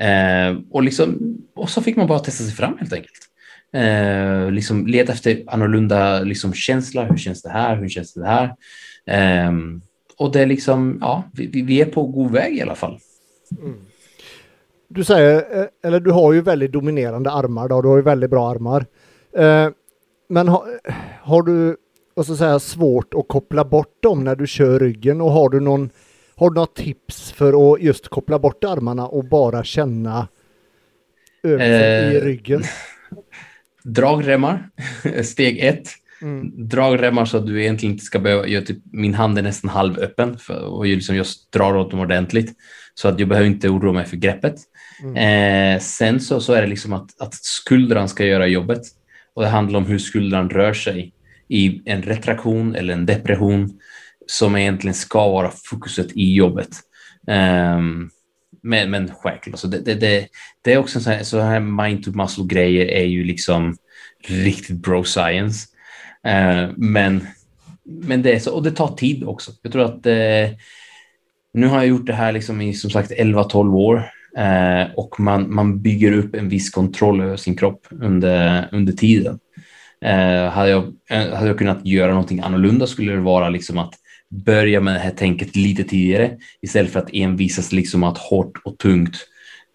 Eh, 0.00 0.56
och, 0.70 0.82
liksom, 0.82 1.36
och 1.54 1.70
så 1.70 1.82
fick 1.82 1.96
man 1.96 2.06
bara 2.06 2.18
testa 2.18 2.44
sig 2.44 2.54
fram 2.54 2.78
helt 2.78 2.92
enkelt. 2.92 3.27
Eh, 3.72 4.50
liksom 4.50 4.86
leta 4.86 5.12
efter 5.12 5.44
annorlunda 5.46 6.20
liksom, 6.20 6.52
känsla. 6.52 7.04
Hur 7.04 7.16
känns 7.16 7.42
det 7.42 7.50
här? 7.50 7.76
Hur 7.76 7.88
känns 7.88 8.14
det 8.14 8.26
här? 8.26 8.54
Eh, 9.06 9.52
och 10.16 10.32
det 10.32 10.40
är 10.40 10.46
liksom, 10.46 10.98
ja, 11.00 11.24
vi, 11.32 11.62
vi, 11.62 11.80
är 11.80 11.84
på 11.86 12.06
god 12.06 12.32
väg 12.32 12.56
i 12.56 12.62
alla 12.62 12.74
fall. 12.74 12.98
Mm. 13.60 13.76
Du 14.88 15.04
säger, 15.04 15.60
eh, 15.60 15.66
eller 15.84 16.00
du 16.00 16.10
har 16.10 16.32
ju 16.32 16.40
väldigt 16.40 16.72
dominerande 16.72 17.30
armar 17.30 17.68
då, 17.68 17.82
du 17.82 17.88
har 17.88 17.96
ju 17.96 18.02
väldigt 18.02 18.30
bra 18.30 18.50
armar. 18.50 18.86
Eh, 19.32 19.70
men 20.28 20.48
ha, 20.48 20.66
har 21.22 21.42
du, 21.42 21.76
vad 22.14 22.26
ska 22.26 22.36
säga, 22.36 22.58
svårt 22.58 23.14
att 23.14 23.28
koppla 23.28 23.64
bort 23.64 24.02
dem 24.02 24.24
när 24.24 24.36
du 24.36 24.46
kör 24.46 24.80
ryggen 24.80 25.20
och 25.20 25.30
har 25.30 25.48
du 25.48 25.60
någon, 25.60 25.90
har 26.34 26.50
du 26.50 26.54
några 26.54 26.66
tips 26.66 27.32
för 27.32 27.72
att 27.72 27.82
just 27.82 28.08
koppla 28.08 28.38
bort 28.38 28.64
armarna 28.64 29.06
och 29.06 29.24
bara 29.24 29.64
känna 29.64 30.28
övningen 31.42 32.12
i 32.12 32.16
eh, 32.16 32.22
ryggen? 32.22 32.62
dragremmar, 33.94 34.68
steg 35.22 35.58
ett. 35.58 35.88
Mm. 36.22 36.68
Dragremmar 36.68 37.24
så 37.24 37.36
att 37.36 37.46
du 37.46 37.62
egentligen 37.62 37.92
inte 37.92 38.04
ska 38.04 38.18
behöva, 38.18 38.46
jag 38.46 38.66
typ, 38.66 38.78
min 38.92 39.14
hand 39.14 39.38
är 39.38 39.42
nästan 39.42 39.70
halvöppen 39.70 40.38
för, 40.38 40.60
och 40.60 40.86
liksom 40.86 41.16
jag 41.16 41.26
drar 41.52 41.76
åt 41.76 41.90
dem 41.90 42.00
ordentligt 42.00 42.52
så 42.94 43.08
att 43.08 43.18
jag 43.18 43.28
behöver 43.28 43.48
inte 43.48 43.68
oroa 43.68 43.92
mig 43.92 44.06
för 44.06 44.16
greppet. 44.16 44.54
Mm. 45.02 45.16
Eh, 45.76 45.80
sen 45.80 46.20
så, 46.20 46.40
så 46.40 46.52
är 46.52 46.62
det 46.62 46.68
liksom 46.68 46.92
att, 46.92 47.20
att 47.20 47.34
skuldran 47.34 48.08
ska 48.08 48.24
göra 48.24 48.46
jobbet 48.46 48.82
och 49.34 49.42
det 49.42 49.48
handlar 49.48 49.78
om 49.78 49.86
hur 49.86 49.98
skuldran 49.98 50.50
rör 50.50 50.72
sig 50.72 51.12
i 51.48 51.82
en 51.84 52.02
retraktion 52.02 52.74
eller 52.74 52.92
en 52.92 53.06
depression 53.06 53.80
som 54.26 54.56
egentligen 54.56 54.94
ska 54.94 55.28
vara 55.28 55.50
fokuset 55.64 56.12
i 56.12 56.34
jobbet. 56.34 56.68
Um, 57.26 58.10
men, 58.68 58.90
men 58.90 59.10
självklart, 59.14 59.54
alltså 59.54 59.68
det, 59.68 59.80
det, 59.80 59.94
det, 59.94 60.28
det, 60.62 60.72
är 60.72 60.78
också 60.78 60.98
en 60.98 61.02
sån 61.02 61.12
här, 61.12 61.22
så 61.22 61.40
här 61.40 61.60
mind 61.60 62.04
to 62.04 62.10
muscle 62.10 62.44
grejer 62.46 62.86
är 62.86 63.04
ju 63.04 63.24
liksom 63.24 63.76
riktigt 64.28 64.76
bro 64.76 65.04
science. 65.04 65.66
Uh, 66.26 66.70
men, 66.76 67.26
men 67.84 68.22
det 68.22 68.32
är 68.32 68.38
så, 68.38 68.54
och 68.54 68.62
det 68.62 68.70
tar 68.70 68.96
tid 68.96 69.24
också. 69.24 69.52
Jag 69.62 69.72
tror 69.72 69.84
att 69.84 70.06
uh, 70.06 70.56
nu 71.52 71.66
har 71.66 71.76
jag 71.76 71.86
gjort 71.86 72.06
det 72.06 72.12
här 72.12 72.32
liksom 72.32 72.60
i 72.60 72.74
som 72.74 72.90
sagt 72.90 73.10
11-12 73.10 73.74
år 73.74 73.96
uh, 74.38 74.94
och 74.96 75.20
man, 75.20 75.54
man 75.54 75.82
bygger 75.82 76.12
upp 76.12 76.34
en 76.34 76.48
viss 76.48 76.70
kontroll 76.70 77.20
över 77.20 77.36
sin 77.36 77.56
kropp 77.56 77.86
under, 77.90 78.68
under 78.72 78.92
tiden. 78.92 79.38
hade, 80.52 80.70
jag, 80.70 80.92
hade 81.08 81.46
jag 81.46 81.58
kunnat 81.58 81.86
göra 81.86 82.10
någonting 82.10 82.40
annorlunda 82.40 82.86
skulle 82.86 83.12
det 83.12 83.20
vara 83.20 83.48
liksom 83.48 83.78
att 83.78 83.94
börja 84.30 84.80
med 84.80 84.94
det 84.94 85.00
här 85.00 85.10
tänket 85.10 85.56
lite 85.56 85.84
tidigare 85.84 86.36
istället 86.62 86.92
för 86.92 87.00
att 87.00 87.10
envisas 87.12 87.72
liksom 87.72 88.04
att 88.04 88.18
hårt 88.18 88.52
och 88.64 88.78
tungt 88.78 89.16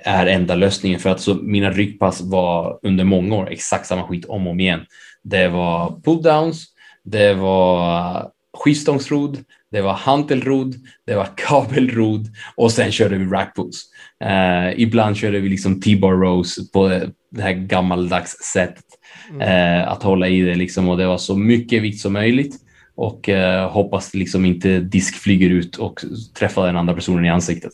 är 0.03 0.25
enda 0.25 0.55
lösningen. 0.55 0.99
För 0.99 1.09
att 1.09 1.21
så 1.21 1.33
mina 1.33 1.71
ryggpass 1.71 2.21
var 2.21 2.79
under 2.83 3.03
många 3.03 3.35
år 3.35 3.51
exakt 3.51 3.85
samma 3.85 4.07
skit 4.07 4.25
om 4.25 4.47
och 4.47 4.51
om 4.51 4.59
igen. 4.59 4.85
Det 5.23 5.47
var 5.47 5.89
pull-downs, 5.89 6.63
det 7.03 7.33
var 7.33 8.29
skivstångsrod, 8.57 9.37
det 9.71 9.81
var 9.81 9.93
hantelrod, 9.93 10.75
det 11.07 11.15
var 11.15 11.27
kabelrod 11.35 12.27
och 12.55 12.71
sen 12.71 12.91
körde 12.91 13.17
vi 13.17 13.25
rackpulls. 13.25 13.83
Uh, 14.25 14.79
ibland 14.81 15.17
körde 15.17 15.39
vi 15.39 15.49
liksom 15.49 15.81
T-bar 15.81 16.11
rows 16.11 16.71
på 16.71 16.87
det 17.31 17.41
här 17.41 17.53
gammaldags 17.53 18.31
sättet 18.53 18.85
mm. 19.29 19.41
uh, 19.41 19.91
att 19.91 20.03
hålla 20.03 20.27
i 20.27 20.41
det 20.41 20.55
liksom 20.55 20.89
och 20.89 20.97
det 20.97 21.07
var 21.07 21.17
så 21.17 21.37
mycket 21.37 21.81
vikt 21.81 22.01
som 22.01 22.13
möjligt 22.13 22.62
och 22.95 23.29
eh, 23.29 23.69
hoppas 23.71 24.13
liksom 24.13 24.45
inte 24.45 24.79
disk 24.79 25.15
flyger 25.15 25.49
ut 25.49 25.75
och 25.75 26.05
träffar 26.33 26.65
den 26.65 26.77
andra 26.77 26.93
personen 26.93 27.25
i 27.25 27.29
ansiktet. 27.29 27.73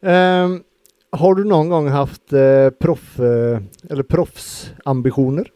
um, 0.00 0.62
har 1.10 1.34
du 1.34 1.44
någon 1.44 1.68
gång 1.68 1.88
haft 1.88 2.32
eh, 2.32 2.70
proff, 2.70 3.20
eh, 3.20 3.60
eller 3.90 4.02
proffsambitioner? 4.02 5.50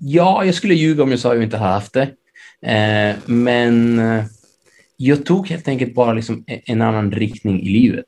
Ja, 0.00 0.44
jag 0.44 0.54
skulle 0.54 0.74
ljuga 0.74 1.02
om 1.02 1.10
jag 1.10 1.20
sa 1.20 1.28
att 1.28 1.34
jag 1.34 1.44
inte 1.44 1.56
har 1.56 1.68
haft 1.68 1.92
det. 1.92 2.10
Eh, 2.66 3.16
men 3.26 3.98
eh, 3.98 4.24
jag 4.96 5.26
tog 5.26 5.48
helt 5.48 5.68
enkelt 5.68 5.94
bara 5.94 6.12
liksom 6.12 6.44
en 6.46 6.82
annan 6.82 7.12
riktning 7.12 7.62
i 7.62 7.68
livet. 7.68 8.06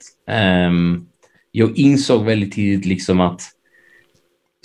Um, 0.69 1.09
jag 1.51 1.79
insåg 1.79 2.25
väldigt 2.25 2.53
tidigt 2.53 2.87
liksom 2.87 3.21
att 3.21 3.43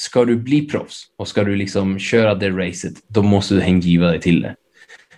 ska 0.02 0.26
du 0.26 0.36
bli 0.36 0.68
proffs 0.68 1.06
och 1.18 1.28
ska 1.28 1.44
du 1.44 1.56
liksom 1.56 2.00
köra 2.00 2.36
det 2.36 2.50
racet, 2.50 2.94
då 3.08 3.24
måste 3.24 3.54
du 3.54 3.62
hängiva 3.62 4.08
dig 4.08 4.22
till 4.22 4.42
det. 4.42 4.56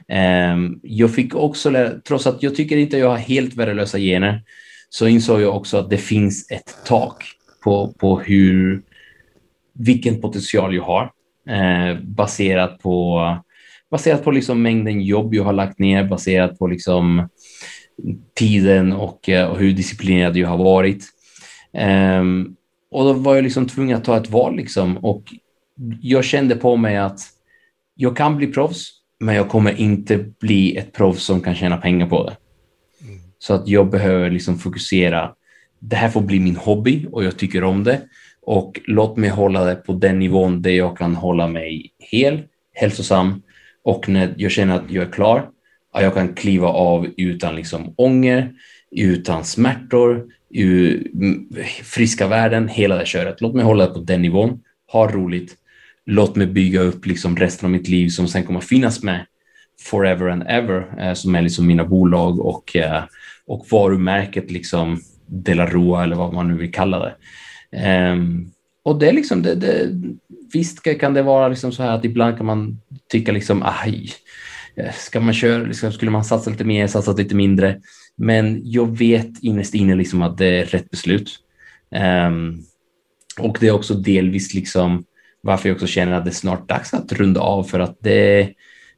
Ehm, 0.07 0.79
jag 0.83 1.15
fick 1.15 1.35
också 1.35 1.69
lära, 1.69 1.99
trots 1.99 2.27
att 2.27 2.43
jag 2.43 2.55
tycker 2.55 2.77
inte 2.77 2.97
jag 2.97 3.09
har 3.09 3.17
helt 3.17 3.55
värdelösa 3.55 3.99
gener, 3.99 4.41
så 4.89 5.07
insåg 5.07 5.41
jag 5.41 5.55
också 5.55 5.77
att 5.77 5.89
det 5.89 5.97
finns 5.97 6.51
ett 6.51 6.77
tak 6.85 7.23
på, 7.63 7.93
på 7.93 8.19
hur, 8.19 8.81
vilken 9.73 10.21
potential 10.21 10.75
jag 10.75 10.83
har 10.83 11.11
eh, 11.49 11.99
baserat 12.01 12.79
på, 12.79 13.21
baserat 13.91 14.23
på 14.23 14.31
liksom 14.31 14.61
mängden 14.61 15.01
jobb 15.01 15.33
jag 15.33 15.43
har 15.43 15.53
lagt 15.53 15.79
ner, 15.79 16.03
baserat 16.03 16.59
på 16.59 16.67
liksom 16.67 17.29
tiden 18.35 18.93
och, 18.93 19.29
eh, 19.29 19.47
och 19.47 19.59
hur 19.59 19.73
disciplinerad 19.73 20.37
jag 20.37 20.47
har 20.47 20.57
varit. 20.57 21.05
Um, 22.19 22.55
och 22.93 23.03
då 23.03 23.13
var 23.13 23.35
jag 23.35 23.43
liksom 23.43 23.67
tvungen 23.67 23.97
att 23.97 24.03
ta 24.03 24.17
ett 24.17 24.29
val 24.29 24.55
liksom. 24.55 24.97
Och 24.97 25.23
jag 26.01 26.25
kände 26.25 26.55
på 26.55 26.75
mig 26.75 26.97
att 26.97 27.19
jag 27.95 28.17
kan 28.17 28.37
bli 28.37 28.47
proffs, 28.47 28.89
men 29.19 29.35
jag 29.35 29.49
kommer 29.49 29.79
inte 29.79 30.17
bli 30.17 30.77
ett 30.77 30.93
proffs 30.93 31.23
som 31.23 31.41
kan 31.41 31.55
tjäna 31.55 31.77
pengar 31.77 32.07
på 32.07 32.23
det. 32.23 32.35
Mm. 33.05 33.19
Så 33.39 33.53
att 33.53 33.67
jag 33.67 33.89
behöver 33.89 34.29
liksom 34.29 34.57
fokusera. 34.57 35.31
Det 35.79 35.95
här 35.95 36.09
får 36.09 36.21
bli 36.21 36.39
min 36.39 36.55
hobby 36.55 37.07
och 37.11 37.23
jag 37.23 37.37
tycker 37.37 37.63
om 37.63 37.83
det. 37.83 38.01
Och 38.41 38.81
låt 38.87 39.17
mig 39.17 39.29
hålla 39.29 39.65
det 39.65 39.75
på 39.75 39.93
den 39.93 40.19
nivån 40.19 40.61
där 40.61 40.71
jag 40.71 40.97
kan 40.97 41.15
hålla 41.15 41.47
mig 41.47 41.91
hel, 41.99 42.43
hälsosam 42.73 43.41
och 43.83 44.09
när 44.09 44.33
jag 44.37 44.51
känner 44.51 44.75
att 44.75 44.91
jag 44.91 45.07
är 45.07 45.11
klar, 45.11 45.49
jag 45.93 46.13
kan 46.13 46.33
kliva 46.33 46.67
av 46.67 47.07
utan 47.17 47.55
liksom 47.55 47.93
ånger, 47.97 48.53
utan 48.91 49.43
smärtor, 49.43 50.25
Mm, 50.55 51.47
friska 51.83 52.27
världen 52.27 52.67
hela 52.67 52.95
det 52.95 53.05
köret. 53.05 53.41
Låt 53.41 53.53
mig 53.55 53.65
hålla 53.65 53.87
det 53.87 53.93
på 53.93 53.99
den 53.99 54.21
nivån, 54.21 54.59
ha 54.91 55.07
roligt, 55.07 55.55
låt 56.05 56.35
mig 56.35 56.47
bygga 56.47 56.81
upp 56.81 57.05
liksom 57.05 57.37
resten 57.37 57.65
av 57.65 57.71
mitt 57.71 57.87
liv 57.87 58.09
som 58.09 58.27
sen 58.27 58.43
kommer 58.43 58.59
finnas 58.59 59.03
med 59.03 59.25
forever 59.81 60.29
and 60.29 60.43
ever, 60.47 60.99
eh, 60.99 61.13
som 61.13 61.35
är 61.35 61.41
liksom 61.41 61.67
mina 61.67 61.85
bolag 61.85 62.39
och, 62.39 62.75
eh, 62.75 63.03
och 63.47 63.65
varumärket 63.71 64.51
liksom 64.51 65.01
De 65.27 65.53
La 65.53 66.03
eller 66.03 66.15
vad 66.15 66.33
man 66.33 66.47
nu 66.47 66.57
vill 66.57 66.71
kalla 66.71 66.99
det. 66.99 67.15
Um, 68.11 68.51
och 68.83 68.99
det 68.99 69.09
är 69.09 69.13
liksom, 69.13 69.41
det, 69.41 69.55
det, 69.55 69.89
visst 70.53 70.99
kan 70.99 71.13
det 71.13 71.21
vara 71.21 71.47
liksom 71.47 71.71
så 71.71 71.83
här 71.83 71.91
att 71.91 72.05
ibland 72.05 72.37
kan 72.37 72.45
man 72.45 72.81
tycka 73.11 73.31
liksom, 73.31 73.63
aj, 73.65 74.09
eh, 74.75 74.93
ska 74.93 75.19
man 75.19 75.33
köra, 75.33 75.63
liksom, 75.63 75.91
skulle 75.91 76.11
man 76.11 76.23
satsa 76.23 76.49
lite 76.49 76.63
mer, 76.63 76.87
satsa 76.87 77.13
lite 77.13 77.35
mindre? 77.35 77.81
Men 78.17 78.61
jag 78.63 78.97
vet 78.97 79.43
innerst 79.43 79.73
inne 79.73 79.95
liksom 79.95 80.21
att 80.21 80.37
det 80.37 80.45
är 80.45 80.65
rätt 80.65 80.91
beslut. 80.91 81.39
Um, 82.27 82.63
och 83.39 83.57
det 83.59 83.67
är 83.67 83.71
också 83.71 83.93
delvis 83.93 84.53
liksom 84.53 85.05
varför 85.41 85.69
jag 85.69 85.75
också 85.75 85.87
känner 85.87 86.13
att 86.13 86.25
det 86.25 86.31
är 86.31 86.33
snart 86.33 86.69
dags 86.69 86.93
att 86.93 87.11
runda 87.11 87.41
av 87.41 87.63
för 87.63 87.79
att 87.79 87.97
det, 87.99 88.53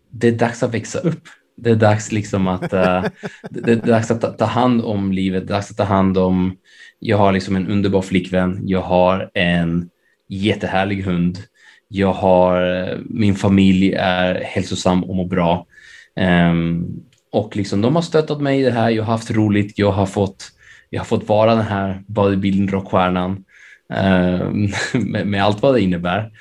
det 0.09 0.27
är 0.27 0.31
dags 0.31 0.63
att 0.63 0.73
växa 0.73 0.99
upp. 0.99 1.21
Det 1.57 1.69
är 1.69 1.75
dags 1.75 2.11
liksom 2.11 2.47
att, 2.47 2.63
uh, 2.73 3.05
det 3.49 3.71
är 3.71 3.75
dags 3.75 4.11
att 4.11 4.21
ta, 4.21 4.31
ta, 4.31 4.45
hand 4.45 4.81
om 4.81 5.11
livet, 5.11 5.47
Det 5.47 5.53
är 5.53 5.55
dags 5.55 5.71
att 5.71 5.77
ta 5.77 5.83
hand 5.83 6.17
om, 6.17 6.57
jag 6.99 7.17
har 7.17 7.31
liksom 7.31 7.55
en 7.55 7.67
underbar 7.67 8.01
flickvän, 8.01 8.61
jag 8.63 8.81
har 8.81 9.31
en 9.33 9.89
jättehärlig 10.29 11.03
hund, 11.03 11.39
jag 11.87 12.13
har, 12.13 12.61
eh, 12.61 12.97
min 13.05 13.35
familj 13.35 13.93
är 13.93 14.35
hälsosam 14.35 15.03
och 15.03 15.15
mår 15.15 15.27
bra. 15.27 15.65
Um, 16.51 17.05
och 17.35 17.55
liksom, 17.55 17.81
de 17.81 17.95
har 17.95 18.01
stöttat 18.01 18.41
mig 18.41 18.59
i 18.59 18.63
det 18.63 18.71
här, 18.71 18.89
jag 18.89 19.03
har 19.03 19.11
haft 19.11 19.31
roligt, 19.31 19.79
jag 19.79 19.91
har 19.91 20.05
fått, 20.05 20.51
jag 20.89 20.99
har 20.99 21.05
fått 21.05 21.29
vara 21.29 21.55
den 21.55 21.65
här 21.65 22.03
bodybuilding 22.07 22.67
rockstjärnan 22.67 23.31
uh, 23.93 24.51
med, 25.01 25.27
med, 25.27 25.43
allt 25.43 25.61
vad 25.61 25.73
det 25.73 25.81
innebär. 25.81 26.31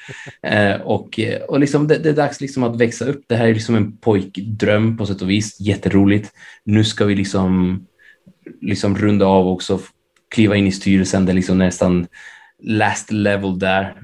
Eh, 0.42 0.80
och 0.80 1.20
och 1.48 1.60
liksom 1.60 1.88
det, 1.88 1.98
det, 1.98 2.08
är 2.08 2.12
dags 2.12 2.40
liksom 2.40 2.62
att 2.62 2.80
växa 2.80 3.04
upp. 3.04 3.24
Det 3.26 3.36
här 3.36 3.46
är 3.46 3.54
liksom 3.54 3.74
en 3.74 3.96
pojkdröm 3.96 4.96
på 4.96 5.06
sätt 5.06 5.22
och 5.22 5.30
vis, 5.30 5.60
jätteroligt. 5.60 6.32
Nu 6.64 6.84
ska 6.84 7.04
vi 7.04 7.14
liksom, 7.14 7.84
liksom 8.60 8.98
runda 8.98 9.26
av 9.26 9.48
också, 9.48 9.80
kliva 10.34 10.56
in 10.56 10.66
i 10.66 10.72
styrelsen, 10.72 11.26
det 11.26 11.32
är 11.32 11.34
liksom 11.34 11.58
nästan 11.58 12.06
last 12.62 13.12
level 13.12 13.58
där, 13.58 13.94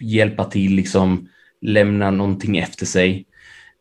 hjälpa 0.00 0.44
till, 0.44 0.74
liksom 0.74 1.28
lämna 1.60 2.10
någonting 2.10 2.58
efter 2.58 2.86
sig. 2.86 3.26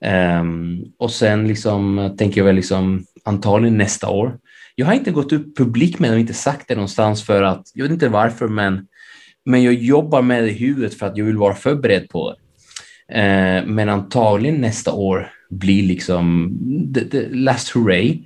Um, 0.06 0.86
och 0.98 1.12
sen 1.12 1.48
liksom 1.48 2.14
tänker 2.18 2.42
jag 2.42 2.46
väl 2.46 2.56
liksom 2.56 3.06
antagligen 3.26 3.78
nästa 3.78 4.10
år. 4.10 4.40
Jag 4.76 4.86
har 4.86 4.94
inte 4.94 5.12
gått 5.12 5.34
upp 5.34 5.58
publikt 5.58 6.00
med 6.00 6.10
det 6.10 6.14
och 6.14 6.20
inte 6.20 6.34
sagt 6.34 6.68
det 6.68 6.76
någonstans 6.76 7.26
för 7.26 7.44
att, 7.44 7.72
jag 7.74 7.84
vet 7.84 7.92
inte 7.92 8.10
varför, 8.10 8.48
men, 8.48 8.88
men 9.46 9.64
jag 9.64 9.74
jobbar 9.74 10.22
med 10.22 10.44
det 10.44 10.50
i 10.50 10.54
huvudet 10.54 10.94
för 10.94 11.06
att 11.06 11.18
jag 11.18 11.26
vill 11.26 11.38
vara 11.38 11.56
förberedd 11.56 12.10
på 12.10 12.32
det. 12.32 12.38
Uh, 13.12 13.68
men 13.68 13.90
antagligen 13.90 14.62
nästa 14.62 14.94
år 14.94 15.32
blir 15.50 15.84
liksom 15.84 16.58
the, 16.94 17.06
the 17.06 17.30
last 17.30 17.70
hurray. 17.76 18.24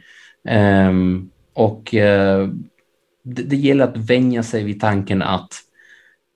Um, 0.49 1.29
och 1.53 1.93
uh, 1.93 2.49
det, 3.23 3.43
det 3.43 3.55
gäller 3.55 3.83
att 3.83 3.97
vänja 3.97 4.43
sig 4.43 4.63
vid 4.63 4.81
tanken 4.81 5.21
att 5.21 5.49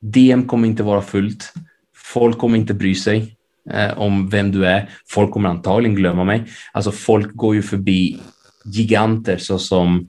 DM 0.02 0.44
kommer 0.44 0.68
inte 0.68 0.84
vara 0.84 1.02
fullt. 1.02 1.54
Folk 1.96 2.38
kommer 2.38 2.58
inte 2.58 2.74
bry 2.74 2.96
sig 2.96 3.37
eh, 3.74 3.98
om 3.98 4.30
vem 4.30 4.52
du 4.52 4.66
är. 4.66 4.90
Folk 5.08 5.32
kommer 5.32 5.50
antagligen 5.50 5.96
glömma 5.96 6.24
mig. 6.24 6.44
Alltså 6.72 6.92
folk 6.92 7.34
går 7.34 7.56
ju 7.56 7.62
förbi 7.62 8.20
giganter 8.66 9.38
såsom 9.38 10.08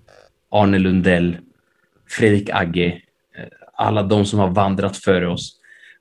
Arne 0.50 0.78
Lundell, 0.78 1.36
Fredrik 2.08 2.50
Agge, 2.50 2.86
eh, 3.38 3.44
alla 3.76 4.02
de 4.02 4.26
som 4.26 4.38
har 4.38 4.48
vandrat 4.48 4.96
före 4.96 5.28
oss. 5.28 5.54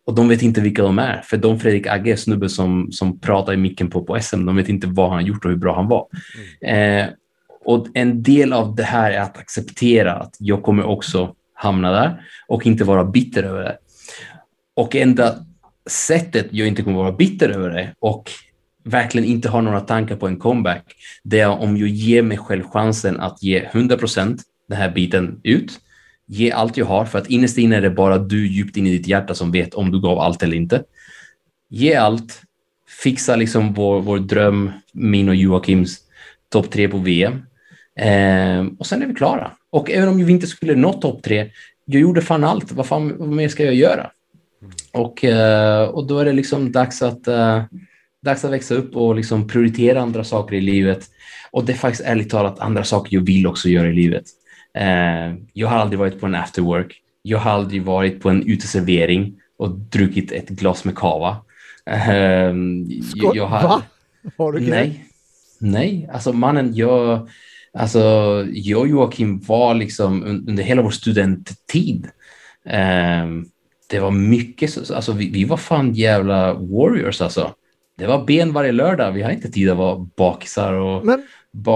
Och 0.06 0.16
de 0.16 0.28
vet 0.28 0.42
inte 0.42 0.62
vilka 0.62 0.84
de 0.84 1.00
är, 1.00 1.22
för 1.22 1.38
de 1.38 1.60
Fredrik 1.60 1.88
Agge 1.88 2.12
är 2.12 2.16
snubbe 2.16 2.50
som, 2.50 2.92
som 2.92 3.20
pratar 3.20 3.54
i 3.54 3.58
micken 3.58 3.90
på, 3.90 4.04
på 4.04 4.20
SM. 4.20 4.46
De 4.46 4.56
vet 4.56 4.70
inte 4.70 4.88
vad 4.88 5.10
han 5.10 5.26
gjort 5.26 5.46
och 5.46 5.52
hur 5.52 5.58
bra 5.58 5.76
han 5.76 5.88
var. 5.88 6.08
Mm. 6.62 7.08
Eh, 7.08 7.14
och 7.66 7.88
en 7.94 8.24
del 8.24 8.54
av 8.54 8.76
det 8.76 8.84
här 8.84 9.12
är 9.12 9.20
att 9.20 9.38
acceptera 9.38 10.14
att 10.14 10.36
jag 10.40 10.64
kommer 10.64 10.84
också 10.84 11.36
hamna 11.54 11.92
där 11.92 12.22
och 12.48 12.66
inte 12.66 12.84
vara 12.84 13.04
bitter 13.06 13.44
över 13.44 13.64
det. 13.64 13.78
Och 14.76 14.96
enda 14.96 15.36
sättet 15.88 16.48
jag 16.52 16.68
inte 16.68 16.84
kommer 16.84 16.98
vara 16.98 17.12
bitter 17.12 17.50
över 17.50 17.70
det 17.70 17.94
och 18.00 18.32
verkligen 18.84 19.28
inte 19.28 19.50
ha 19.50 19.62
några 19.62 19.80
tankar 19.80 20.16
på 20.16 20.28
en 20.28 20.38
comeback, 20.38 20.84
det 21.24 21.40
är 21.40 21.50
om 21.50 21.78
jag 21.78 21.90
ger 21.90 22.22
mig 22.22 22.38
själv 22.38 22.64
chansen 22.64 23.20
att 23.20 23.44
ge 23.44 23.60
100 23.60 23.98
procent 23.98 24.42
den 24.70 24.78
här 24.78 24.92
biten 24.92 25.42
ut. 25.44 25.80
Ge 26.28 26.52
allt 26.52 26.78
jag 26.78 26.86
har, 26.86 27.06
för 27.06 27.20
att 27.20 27.28
innerst 27.28 27.58
inne 27.58 27.76
är 27.76 27.82
det 27.82 27.90
bara 27.90 28.18
du 28.18 28.48
djupt 28.48 28.78
in 28.78 28.88
i 28.88 28.98
ditt 28.98 29.08
hjärta 29.08 29.34
som 29.34 29.52
vet 29.52 29.74
om 29.74 29.92
du 29.92 30.02
gav 30.02 30.20
allt 30.20 30.44
eller 30.44 30.58
inte. 30.58 30.84
Ge 31.70 31.96
allt, 31.96 32.42
fixa 33.04 33.36
liksom 33.36 33.74
vår, 33.74 34.02
vår 34.02 34.20
dröm, 34.20 34.72
min 34.94 35.30
och 35.30 35.36
Joakims 35.36 36.00
topp 36.50 36.72
tre 36.72 36.90
på 36.90 36.98
VM. 36.98 37.34
Eh, 38.00 38.66
och 38.80 38.86
sen 38.86 39.02
är 39.02 39.08
vi 39.08 39.14
klara. 39.14 39.52
Och 39.70 39.92
även 39.92 40.10
om 40.10 40.26
vi 40.26 40.32
inte 40.32 40.48
skulle 40.48 40.76
nå 40.76 40.94
topp 40.94 41.24
tre, 41.24 41.52
jag 41.86 42.02
gjorde 42.02 42.22
fan 42.22 42.44
allt. 42.44 42.72
Vad 42.72 42.86
fan 42.86 43.18
vad 43.18 43.30
mer 43.30 43.50
ska 43.50 43.64
jag 43.64 43.76
göra? 43.76 44.12
Och, 44.92 45.24
eh, 45.24 45.84
och 45.84 46.08
då 46.08 46.20
är 46.20 46.26
det 46.26 46.34
liksom 46.34 46.72
dags 46.72 47.02
att, 47.02 47.28
uh, 47.28 47.64
dags 48.22 48.46
att 48.46 48.52
växa 48.52 48.76
upp 48.76 48.96
och 48.96 49.16
liksom 49.16 49.48
prioritera 49.48 50.02
andra 50.02 50.24
saker 50.24 50.56
i 50.56 50.62
livet. 50.62 51.06
Och 51.52 51.66
det 51.66 51.72
är 51.72 51.78
faktiskt 51.78 52.04
ärligt 52.06 52.30
talat 52.30 52.60
andra 52.60 52.84
saker 52.84 53.16
jag 53.16 53.26
vill 53.26 53.48
också 53.48 53.70
göra 53.70 53.88
i 53.88 53.94
livet. 53.94 54.26
Uh, 54.78 55.36
jag 55.54 55.68
har 55.68 55.78
aldrig 55.78 56.00
varit 56.00 56.20
på 56.20 56.26
en 56.26 56.36
afterwork. 56.36 57.02
Jag 57.22 57.38
har 57.38 57.52
aldrig 57.52 57.84
varit 57.84 58.22
på 58.22 58.30
en 58.30 58.44
uteservering 58.44 59.36
och 59.58 59.72
druckit 59.72 60.32
ett 60.32 60.50
glas 60.50 60.84
med 60.86 60.96
kava. 60.96 61.30
Uh, 61.90 62.54
Skål, 63.04 63.38
jag 63.38 63.48
har, 63.48 63.64
Va? 63.64 63.82
Har 64.38 64.52
du 64.52 64.60
nej, 64.60 65.06
nej, 65.60 66.10
alltså 66.14 66.34
mannen, 66.34 66.76
jag, 66.76 67.30
alltså, 67.74 68.00
jag 68.52 68.82
och 68.82 68.88
Joakim 68.88 69.40
var 69.40 69.74
liksom 69.74 70.24
under 70.24 70.64
hela 70.64 70.82
vår 70.82 70.92
studenttid 70.92 72.08
um, 72.66 73.50
det 73.88 74.00
var 74.00 74.12
mycket, 74.12 74.92
alltså 74.92 75.12
vi, 75.12 75.30
vi, 75.30 75.46
var 75.46 75.58
fan 75.58 75.94
jävla 75.94 76.54
warriors 76.54 77.22
alltså. 77.22 77.54
Det 77.98 78.08
var 78.08 78.26
ben 78.26 78.54
varje 78.54 78.72
lördag, 78.72 79.12
vi 79.12 79.22
har 79.22 79.32
inte 79.32 79.52
tid 79.52 79.70
att 79.70 79.78
vara 79.78 79.98
bakisar 80.18 80.74
och 80.74 81.06
men, 81.06 81.24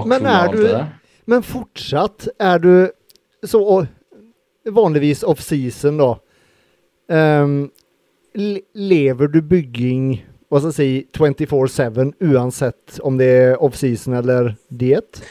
men 0.05 0.25
är 0.25 0.29
och 0.29 0.29
allt 0.29 0.51
du, 0.51 0.63
det 0.63 0.67
där. 0.67 0.87
Men 1.25 1.43
fortsatt, 1.43 2.27
är 2.39 2.59
du 2.59 2.91
så 3.43 3.87
vanligtvis 4.69 5.23
off 5.23 5.41
season 5.41 5.97
då? 5.97 6.19
Um, 7.09 7.69
lever 8.73 9.27
du 9.27 9.41
bygging, 9.41 10.25
vad 10.49 10.61
ska 10.61 10.67
jag 10.67 10.73
säga, 10.73 11.03
24-7 11.13 12.13
oavsett 12.19 12.99
om 12.99 13.17
det 13.17 13.25
är 13.25 13.63
off 13.63 13.75
season 13.75 14.13
eller 14.13 14.55
diet? 14.69 15.23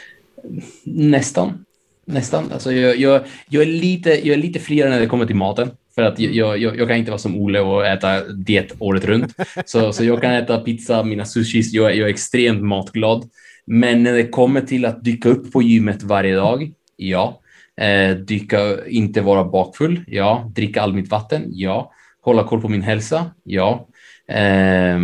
Nästan. 0.85 1.65
Nästan. 2.05 2.53
Alltså 2.53 2.73
jag, 2.73 2.97
jag, 2.97 3.23
jag, 3.49 3.63
är 3.63 3.67
lite, 3.67 4.11
jag 4.11 4.39
är 4.39 4.43
lite 4.43 4.59
friare 4.59 4.91
när 4.91 5.01
det 5.01 5.07
kommer 5.07 5.27
till 5.27 5.37
maten. 5.37 5.71
För 6.01 6.07
att 6.07 6.19
mm. 6.19 6.35
jag, 6.35 6.59
jag, 6.59 6.77
jag, 6.77 6.89
kan 6.89 6.97
inte 6.97 7.11
vara 7.11 7.19
som 7.19 7.37
Ole 7.37 7.61
och 7.61 7.87
äta 7.87 8.25
diet 8.25 8.73
året 8.79 9.05
runt. 9.05 9.35
Så, 9.65 9.93
så 9.93 10.05
jag 10.05 10.23
kan 10.23 10.33
äta 10.33 10.59
pizza, 10.59 11.03
mina 11.03 11.25
sushis, 11.25 11.73
jag, 11.73 11.97
jag 11.97 12.09
är 12.09 12.13
extremt 12.13 12.63
matglad. 12.63 13.31
Men 13.67 14.03
när 14.03 14.13
det 14.13 14.29
kommer 14.29 14.61
till 14.61 14.85
att 14.85 15.05
dyka 15.05 15.29
upp 15.29 15.53
på 15.53 15.63
gymmet 15.63 16.03
varje 16.03 16.37
dag, 16.37 16.73
ja. 16.97 17.41
Eh, 17.81 18.17
dyka, 18.17 18.87
inte 18.87 19.21
vara 19.21 19.45
bakfull, 19.45 20.01
ja. 20.07 20.51
Dricka 20.55 20.83
all 20.83 20.93
mitt 20.93 21.11
vatten, 21.11 21.45
ja. 21.47 21.93
Hålla 22.21 22.45
koll 22.45 22.61
på 22.61 22.69
min 22.69 22.83
hälsa, 22.83 23.31
ja. 23.45 23.89
Eh, 24.29 24.99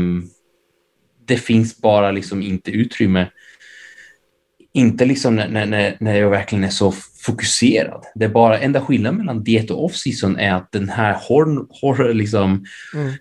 det 1.27 1.37
finns 1.37 1.81
bara 1.81 2.11
liksom 2.11 2.43
inte 2.43 2.71
utrymme 2.71 3.27
inte 4.77 5.05
liksom 5.05 5.37
när, 5.37 5.67
när, 5.67 5.97
när 6.01 6.15
jag 6.15 6.31
verkligen 6.31 6.65
är 6.65 6.71
så 6.71 6.93
fokuserad. 7.21 8.05
Det 8.15 8.25
är 8.25 8.29
bara 8.29 8.59
enda 8.59 8.81
skillnaden 8.81 9.19
mellan 9.19 9.45
diet 9.45 9.71
och 9.71 9.85
off-season 9.85 10.39
är 10.39 10.55
att 10.55 10.73
den 10.73 10.89
här 10.89 11.17
hår, 11.29 11.67
hår, 11.81 12.15
liksom, 12.15 12.65
mm. 12.95 13.13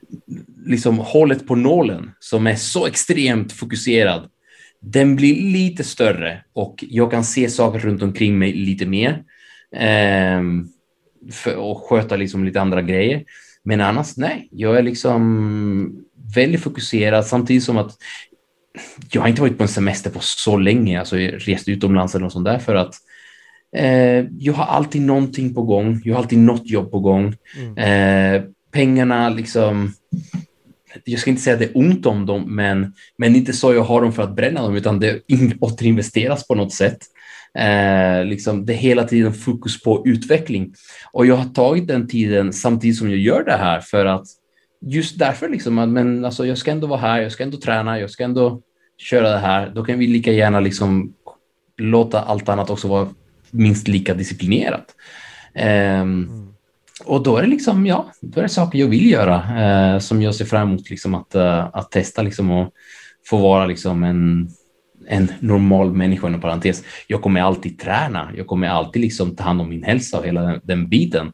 liksom 0.66 0.98
hållet 0.98 1.48
på 1.48 1.56
nålen 1.56 2.12
som 2.20 2.48
är 2.48 2.56
så 2.56 2.88
extremt 2.88 3.52
fokuserad, 3.54 4.30
den 4.82 5.16
blir 5.16 5.52
lite 5.52 5.84
större 5.84 6.44
och 6.54 6.84
jag 6.90 7.12
kan 7.12 7.24
se 7.24 7.50
saker 7.50 7.80
runt 7.80 8.04
omkring 8.04 8.40
mig 8.40 8.54
lite 8.54 8.86
mer 8.86 9.24
eh, 9.76 10.42
för, 11.32 11.56
och 11.56 11.78
sköta 11.78 12.16
liksom 12.16 12.44
lite 12.44 12.62
andra 12.62 12.82
grejer. 12.82 13.24
Men 13.64 13.82
annars 13.82 14.18
nej, 14.18 14.48
jag 14.52 14.78
är 14.78 14.84
liksom 14.84 16.06
väldigt 16.36 16.64
fokuserad 16.64 17.26
samtidigt 17.26 17.64
som 17.64 17.78
att 17.78 17.98
jag 19.12 19.22
har 19.22 19.28
inte 19.28 19.42
varit 19.42 19.58
på 19.58 19.64
en 19.64 19.70
semester 19.70 20.10
på 20.10 20.20
så 20.20 20.58
länge, 20.58 21.00
alltså 21.00 21.16
rest 21.16 21.68
utomlands 21.68 22.16
eller 22.16 22.24
något 22.24 22.34
sånt 22.34 22.46
där 22.46 22.60
för 22.60 22.76
att 22.76 22.96
eh, 23.76 24.26
jag 24.40 24.54
har 24.54 24.66
alltid 24.66 25.02
någonting 25.02 25.54
på 25.54 25.62
gång. 25.62 26.02
Jag 26.04 26.16
har 26.16 26.22
alltid 26.22 26.40
något 26.40 26.70
jobb 26.70 26.92
på 26.92 27.00
gång. 27.00 27.36
Mm. 27.58 27.78
Eh, 27.78 28.44
pengarna 28.72 29.30
liksom, 29.30 29.94
jag 31.04 31.20
ska 31.20 31.30
inte 31.30 31.42
säga 31.42 31.54
att 31.54 31.60
det 31.60 31.66
är 31.66 31.78
ont 31.78 32.06
om 32.06 32.26
dem, 32.26 32.56
men, 32.56 32.94
men 33.18 33.36
inte 33.36 33.54
så 33.54 33.74
jag 33.74 33.84
har 33.84 34.02
dem 34.02 34.14
för 34.14 34.24
att 34.24 34.36
bränna 34.36 34.62
dem, 34.62 34.76
utan 34.76 35.00
det 35.00 35.22
återinvesteras 35.60 36.48
på 36.48 36.56
något 36.56 36.74
sätt. 36.74 36.98
Eh, 37.58 38.26
liksom, 38.26 38.66
det 38.66 38.74
är 38.74 38.78
hela 38.78 39.04
tiden 39.04 39.34
fokus 39.34 39.84
på 39.84 40.04
utveckling. 40.06 40.74
Och 41.12 41.26
jag 41.26 41.36
har 41.36 41.46
tagit 41.46 41.88
den 41.88 42.08
tiden 42.08 42.54
samtidigt 42.54 42.98
som 42.98 43.10
jag 43.10 43.20
gör 43.20 43.44
det 43.44 43.58
här 43.58 43.80
för 43.82 44.06
att 44.06 44.26
just 44.82 45.20
därför 45.20 45.50
liksom, 45.50 45.78
att, 45.78 45.90
men 45.90 46.26
alltså, 46.26 46.46
jag 46.46 46.58
ska 46.58 46.72
ändå 46.72 46.88
vara 46.88 47.00
här, 47.00 47.22
jag 47.22 47.32
ska 47.32 47.44
ändå 47.44 47.58
träna, 47.58 48.00
jag 48.00 48.10
ska 48.10 48.24
ändå 48.24 48.62
köra 48.98 49.30
det 49.30 49.38
här. 49.38 49.70
Då 49.76 49.84
kan 49.84 50.00
vi 50.00 50.08
lika 50.08 50.32
gärna 50.32 50.60
liksom 50.60 51.14
låta 51.78 52.22
allt 52.22 52.50
annat 52.50 52.70
också 52.70 52.88
vara 52.88 53.10
minst 53.52 53.88
lika 53.88 54.14
disciplinerat. 54.14 54.86
Eh, 55.54 56.00
mm. 56.00 56.46
Och 57.06 57.24
då 57.24 57.38
är 57.38 57.42
det 57.42 57.48
liksom, 57.48 57.86
ja, 57.86 58.12
då 58.22 58.40
är 58.40 58.44
det 58.44 58.50
saker 58.50 58.80
jag 58.80 58.88
vill 58.88 59.12
göra 59.12 59.36
eh, 59.62 60.00
som 60.00 60.22
jag 60.22 60.36
ser 60.36 60.46
fram 60.46 60.70
emot 60.70 60.90
liksom 60.90 61.16
att, 61.16 61.36
uh, 61.36 61.70
att 61.74 61.92
testa 61.92 62.22
liksom 62.22 62.52
och 62.52 62.74
få 63.30 63.38
vara 63.38 63.66
liksom 63.66 64.04
en, 64.04 64.50
en 65.08 65.32
normal 65.40 65.94
människa 65.94 66.28
inom 66.28 66.42
parentes. 66.42 66.84
Jag 67.08 67.22
kommer 67.22 67.42
alltid 67.42 67.80
träna. 67.80 68.32
Jag 68.38 68.48
kommer 68.48 68.68
alltid 68.68 69.02
liksom 69.02 69.36
ta 69.36 69.44
hand 69.44 69.62
om 69.62 69.70
min 69.70 69.84
hälsa 69.84 70.20
och 70.20 70.26
hela 70.26 70.42
den, 70.42 70.62
den 70.64 70.90
biten. 70.90 71.34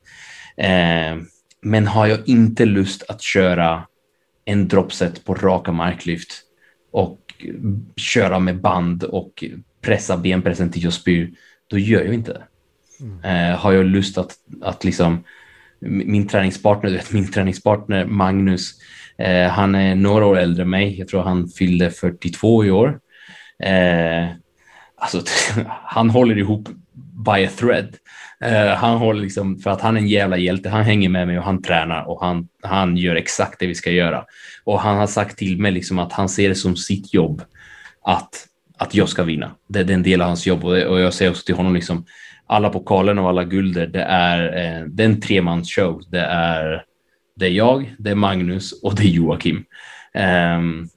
Eh, 0.57 1.23
men 1.61 1.87
har 1.87 2.07
jag 2.07 2.19
inte 2.25 2.65
lust 2.65 3.03
att 3.09 3.21
köra 3.21 3.87
en 4.45 4.67
dropset 4.67 5.25
på 5.25 5.35
raka 5.35 5.71
marklyft 5.71 6.41
och 6.91 7.19
köra 7.95 8.39
med 8.39 8.61
band 8.61 9.03
och 9.03 9.43
pressa 9.81 10.17
benpressen 10.17 10.71
till 10.71 10.83
jag 10.83 10.93
spyr, 10.93 11.31
då 11.67 11.77
gör 11.77 12.03
jag 12.03 12.13
inte 12.13 12.33
det. 12.33 12.43
Mm. 13.01 13.23
Eh, 13.23 13.57
har 13.57 13.71
jag 13.71 13.85
lust 13.85 14.17
att, 14.17 14.35
att 14.61 14.83
liksom 14.83 15.23
min 15.79 16.27
träningspartner, 16.27 17.01
min 17.11 17.31
träningspartner 17.31 18.05
Magnus, 18.05 18.71
eh, 19.17 19.47
han 19.47 19.75
är 19.75 19.95
några 19.95 20.25
år 20.25 20.37
äldre 20.37 20.63
än 20.63 20.69
mig. 20.69 20.99
Jag 20.99 21.07
tror 21.07 21.21
han 21.21 21.47
fyllde 21.47 21.91
42 21.91 22.65
i 22.65 22.71
år. 22.71 22.99
Eh, 23.63 24.29
alltså, 24.95 25.23
han 25.67 26.09
håller 26.09 26.37
ihop 26.37 26.69
by 27.25 27.45
a 27.45 27.49
thread. 27.57 27.95
Eh, 28.41 28.75
han 28.75 28.97
håller 28.97 29.21
liksom, 29.21 29.59
för 29.59 29.69
att 29.69 29.81
han 29.81 29.97
är 29.97 30.01
en 30.01 30.07
jävla 30.07 30.37
hjälte. 30.37 30.69
Han 30.69 30.83
hänger 30.83 31.09
med 31.09 31.27
mig 31.27 31.37
och 31.39 31.45
han 31.45 31.61
tränar 31.61 32.09
och 32.09 32.21
han, 32.21 32.47
han 32.61 32.97
gör 32.97 33.15
exakt 33.15 33.59
det 33.59 33.67
vi 33.67 33.75
ska 33.75 33.91
göra. 33.91 34.25
Och 34.63 34.79
han 34.79 34.97
har 34.97 35.07
sagt 35.07 35.37
till 35.37 35.57
mig 35.57 35.71
liksom 35.71 35.99
att 35.99 36.13
han 36.13 36.29
ser 36.29 36.49
det 36.49 36.55
som 36.55 36.75
sitt 36.75 37.13
jobb 37.13 37.41
att, 38.03 38.47
att 38.77 38.95
jag 38.95 39.09
ska 39.09 39.23
vinna. 39.23 39.51
Det, 39.67 39.83
det 39.83 39.93
är 39.93 39.95
en 39.95 40.03
del 40.03 40.21
av 40.21 40.27
hans 40.27 40.47
jobb 40.47 40.65
och, 40.65 40.77
och 40.77 40.99
jag 40.99 41.13
säger 41.13 41.31
också 41.31 41.45
till 41.45 41.55
honom 41.55 41.73
liksom 41.73 42.05
alla 42.47 42.69
pokalerna 42.69 43.21
och 43.21 43.29
alla 43.29 43.43
gulder, 43.43 43.87
det 43.87 44.01
är, 44.01 44.43
eh, 44.45 44.85
det 44.85 45.03
är 45.03 45.07
en 45.07 45.21
tremansshow. 45.21 46.01
Det 46.07 46.21
är, 46.21 46.83
det 47.35 47.45
är 47.45 47.49
jag, 47.49 47.95
det 47.99 48.09
är 48.09 48.15
Magnus 48.15 48.83
och 48.83 48.95
det 48.95 49.03
är 49.03 49.07
Joakim. 49.07 49.63
Um, 50.57 50.89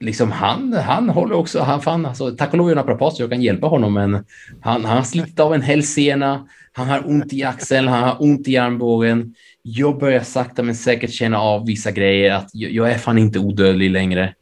liksom 0.00 0.32
han, 0.32 0.72
han 0.72 1.08
håller 1.08 1.34
också, 1.34 1.60
han 1.60 1.82
fan, 1.82 2.06
alltså, 2.06 2.30
tack 2.30 2.52
och 2.52 2.58
lov 2.58 2.70
är 2.70 2.76
han 2.76 2.86
naprapat 2.86 3.16
så 3.16 3.22
jag 3.22 3.30
kan 3.30 3.42
hjälpa 3.42 3.66
honom, 3.66 3.94
men 3.94 4.14
han, 4.60 4.84
han 4.84 4.96
har 4.96 5.02
slitit 5.02 5.40
av 5.40 5.54
en 5.54 5.62
hälsena, 5.62 6.48
han 6.72 6.88
har 6.88 7.08
ont 7.08 7.32
i 7.32 7.44
axeln, 7.44 7.88
han 7.88 8.02
har 8.02 8.16
ont 8.22 8.48
i 8.48 8.56
armbågen. 8.56 9.34
Jag 9.62 9.98
börjar 9.98 10.20
sakta 10.20 10.62
men 10.62 10.74
säkert 10.74 11.10
känna 11.10 11.38
av 11.38 11.66
vissa 11.66 11.90
grejer, 11.90 12.34
att 12.34 12.50
jag, 12.52 12.70
jag 12.70 12.90
är 12.90 12.98
fan 12.98 13.18
inte 13.18 13.38
odödlig 13.38 13.90
längre. 13.90 14.34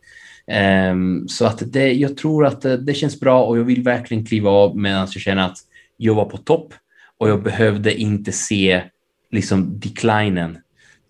Um, 0.90 1.28
så 1.28 1.46
att 1.46 1.72
det, 1.72 1.92
jag 1.92 2.16
tror 2.16 2.46
att 2.46 2.60
det, 2.60 2.76
det, 2.76 2.94
känns 2.94 3.20
bra 3.20 3.44
och 3.44 3.58
jag 3.58 3.64
vill 3.64 3.82
verkligen 3.82 4.26
kliva 4.26 4.50
av 4.50 4.76
medan 4.76 5.00
jag 5.00 5.22
känner 5.22 5.46
att 5.46 5.58
jag 5.96 6.14
var 6.14 6.24
på 6.24 6.36
topp 6.36 6.74
och 7.18 7.28
jag 7.28 7.42
behövde 7.42 7.94
inte 7.94 8.32
se 8.32 8.82
liksom 9.30 9.80
declinen 9.80 10.58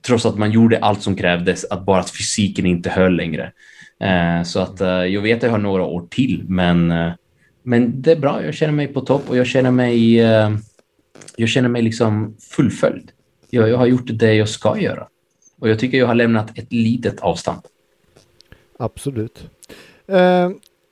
trots 0.06 0.26
att 0.26 0.38
man 0.38 0.50
gjorde 0.52 0.78
allt 0.78 1.02
som 1.02 1.16
krävdes, 1.16 1.64
att 1.64 1.86
bara 1.86 2.00
att 2.00 2.10
fysiken 2.10 2.66
inte 2.66 2.90
höll 2.90 3.16
längre. 3.16 3.52
Eh, 4.02 4.42
så 4.42 4.60
att 4.60 4.80
eh, 4.80 4.88
jag 4.88 5.20
vet 5.20 5.36
att 5.36 5.42
jag 5.42 5.50
har 5.50 5.58
några 5.58 5.84
år 5.84 6.06
till, 6.10 6.44
men, 6.48 6.90
eh, 6.90 7.12
men 7.62 8.02
det 8.02 8.12
är 8.12 8.16
bra. 8.16 8.44
Jag 8.44 8.54
känner 8.54 8.72
mig 8.72 8.86
på 8.86 9.00
topp 9.00 9.22
och 9.28 9.36
jag 9.36 9.46
känner 9.46 9.70
mig, 9.70 10.16
jag 11.36 11.48
känner 11.48 11.68
mig 11.68 11.82
liksom 11.82 12.36
fullföljd. 12.40 13.10
Jag, 13.50 13.68
jag 13.68 13.78
har 13.78 13.86
gjort 13.86 14.06
det 14.06 14.34
jag 14.34 14.48
ska 14.48 14.78
göra 14.78 15.08
och 15.60 15.68
jag 15.68 15.78
tycker 15.78 15.98
jag 15.98 16.06
har 16.06 16.14
lämnat 16.14 16.58
ett 16.58 16.72
litet 16.72 17.20
avstamp. 17.20 17.66
Absolut. 18.78 19.50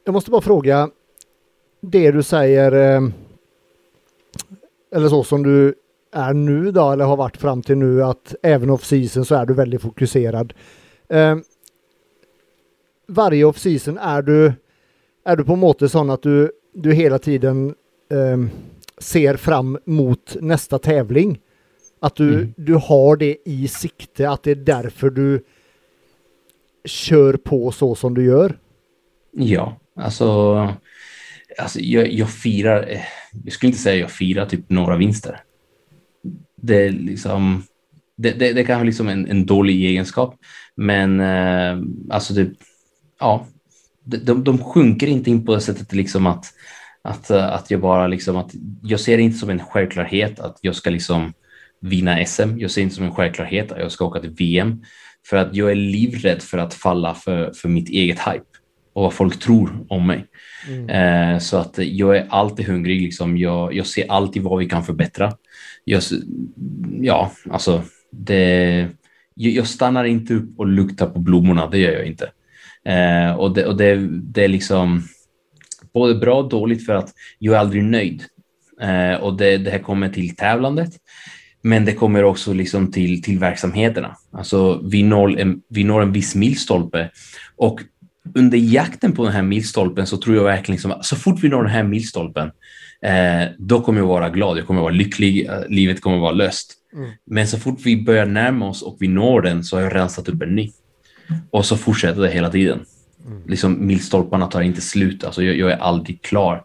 Jag 0.05 0.13
måste 0.13 0.31
bara 0.31 0.41
fråga, 0.41 0.91
det 1.81 2.11
du 2.11 2.23
säger 2.23 2.73
eller 4.95 5.09
så 5.09 5.25
som 5.25 5.43
du 5.43 5.75
är 6.13 6.33
nu 6.33 6.71
då, 6.71 6.91
eller 6.91 7.05
har 7.05 7.17
varit 7.17 7.37
fram 7.37 7.63
till 7.63 7.77
nu, 7.77 8.03
att 8.03 8.35
även 8.43 8.71
off 8.71 8.85
season 8.85 9.25
så 9.25 9.35
är 9.35 9.47
du 9.47 9.55
väldigt 9.55 9.83
fokuserad. 9.83 10.53
Varje 13.11 13.45
off 13.45 13.59
season 13.59 13.99
är 13.99 14.23
du, 14.23 14.53
är 15.25 15.37
du 15.37 15.45
på 15.45 15.53
en 15.53 15.59
måte 15.59 15.89
sån 15.89 16.11
att 16.11 16.23
du, 16.23 16.51
du 16.75 16.93
hela 16.93 17.19
tiden 17.19 17.75
eh, 18.11 18.39
ser 18.99 19.37
fram 19.37 19.79
mot 19.85 20.37
nästa 20.41 20.79
tävling. 20.79 21.39
Att 22.01 22.17
du, 22.17 22.35
mm. 22.35 22.55
du 22.57 22.75
har 22.75 23.17
det 23.17 23.37
i 23.45 23.69
sikte, 23.69 24.31
att 24.31 24.43
det 24.43 24.51
är 24.51 24.55
därför 24.55 25.11
du 25.11 25.45
kör 26.85 27.37
på 27.37 27.73
så 27.73 27.95
som 27.95 28.15
du 28.15 28.25
gör. 28.25 28.59
Ja, 29.33 29.77
alltså 29.97 30.69
alltså 31.59 31.81
jag, 31.81 32.13
jag 32.13 32.31
firar, 32.31 32.87
eh, 32.89 33.01
jag 33.45 33.53
skulle 33.53 33.69
inte 33.69 33.83
säga 33.83 33.97
jag 33.97 34.11
firar 34.11 34.47
typ 34.47 34.71
några 34.71 34.97
vinster. 34.97 35.41
Det 36.57 36.87
är 36.87 36.91
liksom, 36.91 37.63
det, 38.17 38.31
det, 38.31 38.53
det 38.53 38.65
kan 38.65 38.75
vara 38.75 38.85
liksom 38.85 39.09
en, 39.09 39.27
en 39.27 39.47
dålig 39.47 39.85
egenskap, 39.85 40.35
men 40.75 41.21
eh, 41.21 41.79
alltså 42.11 42.35
det, 42.35 42.51
ja, 43.21 43.47
de, 44.05 44.45
de 44.45 44.59
sjunker 44.59 45.07
inte 45.07 45.31
in 45.31 45.47
på 45.47 45.55
det 45.55 45.61
sättet 45.61 45.93
liksom 45.93 46.27
att, 46.27 46.47
att, 47.03 47.31
att 47.31 47.71
jag 47.71 47.81
bara 47.81 48.07
liksom 48.07 48.37
att 48.37 48.51
jag 48.83 49.01
ser 49.01 49.17
det 49.17 49.23
inte 49.23 49.39
som 49.39 49.51
en 49.51 49.65
självklarhet 49.65 50.41
att 50.41 50.59
jag 50.61 50.75
ska 50.75 50.91
liksom 50.91 51.33
vinna 51.81 52.27
SM. 52.27 52.59
Jag 52.59 52.71
ser 52.71 52.81
det 52.81 52.83
inte 52.83 52.95
som 52.95 53.05
en 53.05 53.15
självklarhet 53.15 53.73
att 53.73 53.79
jag 53.79 53.93
ska 53.93 54.05
åka 54.05 54.21
till 54.21 54.31
VM 54.31 54.83
för 55.27 55.37
att 55.37 55.55
jag 55.55 55.71
är 55.71 55.75
livrädd 55.75 56.43
för 56.43 56.59
att 56.59 56.75
falla 56.75 57.15
för, 57.15 57.53
för 57.53 57.69
mitt 57.69 57.89
eget 57.89 58.19
hype 58.19 58.45
och 58.93 59.03
vad 59.03 59.13
folk 59.13 59.39
tror 59.39 59.87
om 59.89 60.07
mig. 60.07 60.27
Mm. 60.69 60.89
Eh, 60.89 61.39
så 61.39 61.57
att 61.57 61.79
jag 61.79 62.17
är 62.17 62.27
alltid 62.31 62.67
hungrig. 62.67 63.03
Liksom. 63.03 63.39
Jag, 63.39 63.75
jag 63.75 63.87
ser 63.87 64.11
alltid 64.11 64.43
vad 64.43 64.59
vi 64.59 64.69
kan 64.69 64.85
förbättra. 64.85 65.33
Jag, 65.85 66.03
ja, 67.01 67.33
alltså 67.51 67.83
det, 68.13 68.89
jag 69.35 69.67
stannar 69.67 70.05
inte 70.05 70.35
upp 70.35 70.59
och 70.59 70.67
luktar 70.67 71.07
på 71.07 71.19
blommorna. 71.19 71.67
Det 71.67 71.79
gör 71.79 71.93
jag 71.93 72.07
inte. 72.07 72.31
Eh, 72.87 73.33
och 73.33 73.55
det, 73.55 73.67
och 73.67 73.77
det, 73.77 74.09
det 74.11 74.45
är 74.45 74.49
liksom 74.49 75.03
både 75.95 76.15
bra 76.15 76.43
och 76.43 76.49
dåligt 76.49 76.87
för 76.87 76.95
att 76.95 77.13
jag 77.39 77.55
är 77.55 77.59
aldrig 77.59 77.85
nöjd. 77.85 78.23
Eh, 78.83 79.15
och 79.15 79.37
det, 79.37 79.57
det 79.57 79.71
här 79.71 79.79
kommer 79.79 80.09
till 80.09 80.37
tävlandet. 80.37 80.91
Men 81.63 81.85
det 81.85 81.93
kommer 81.93 82.25
också 82.25 82.53
liksom 82.53 82.93
till, 82.93 83.23
till 83.23 83.39
verksamheterna. 83.39 84.17
Alltså 84.33 84.81
vi 84.85 85.03
når 85.03 85.41
en, 85.41 85.61
vi 85.69 85.85
når 85.85 86.03
en 86.03 86.13
viss 86.13 86.35
milstolpe 86.35 87.11
och 87.57 87.81
under 88.35 88.59
jakten 88.59 89.13
på 89.13 89.25
den 89.25 89.33
här 89.33 89.43
milstolpen 89.43 90.07
så 90.07 90.17
tror 90.17 90.37
jag 90.37 90.45
verkligen 90.45 90.75
liksom, 90.75 90.95
så 91.03 91.17
fort 91.17 91.41
vi 91.43 91.49
når 91.49 91.63
den 91.63 91.73
här 91.73 91.83
milstolpen, 91.83 92.51
eh, 93.03 93.49
då 93.59 93.81
kommer 93.81 94.01
jag 94.01 94.07
vara 94.07 94.31
glad, 94.31 94.59
jag 94.59 94.67
kommer 94.67 94.81
vara 94.81 94.93
lycklig, 94.93 95.51
livet 95.69 96.01
kommer 96.01 96.19
vara 96.19 96.33
löst. 96.33 96.75
Mm. 96.93 97.11
Men 97.27 97.49
så 97.49 97.59
fort 97.59 97.81
vi 97.85 98.03
börjar 98.03 98.27
närma 98.27 98.69
oss 98.69 98.83
och 98.83 98.97
vi 99.01 99.09
når 99.09 99.41
den 99.41 99.65
så 99.65 99.77
har 99.77 99.83
jag 99.83 99.95
rensat 99.95 100.29
upp 100.29 100.43
en 100.43 100.55
ny. 100.55 100.71
Och 101.51 101.67
så 101.67 101.77
fortsätter 101.77 102.21
det 102.21 102.31
hela 102.31 102.51
tiden. 102.51 102.85
Mm. 103.27 103.43
Liksom 103.47 103.87
milstolparna 103.87 104.47
tar 104.47 104.61
inte 104.61 104.81
slut, 104.81 105.25
alltså 105.25 105.43
jag, 105.43 105.57
jag 105.57 105.71
är 105.71 105.77
aldrig 105.77 106.23
klar. 106.23 106.65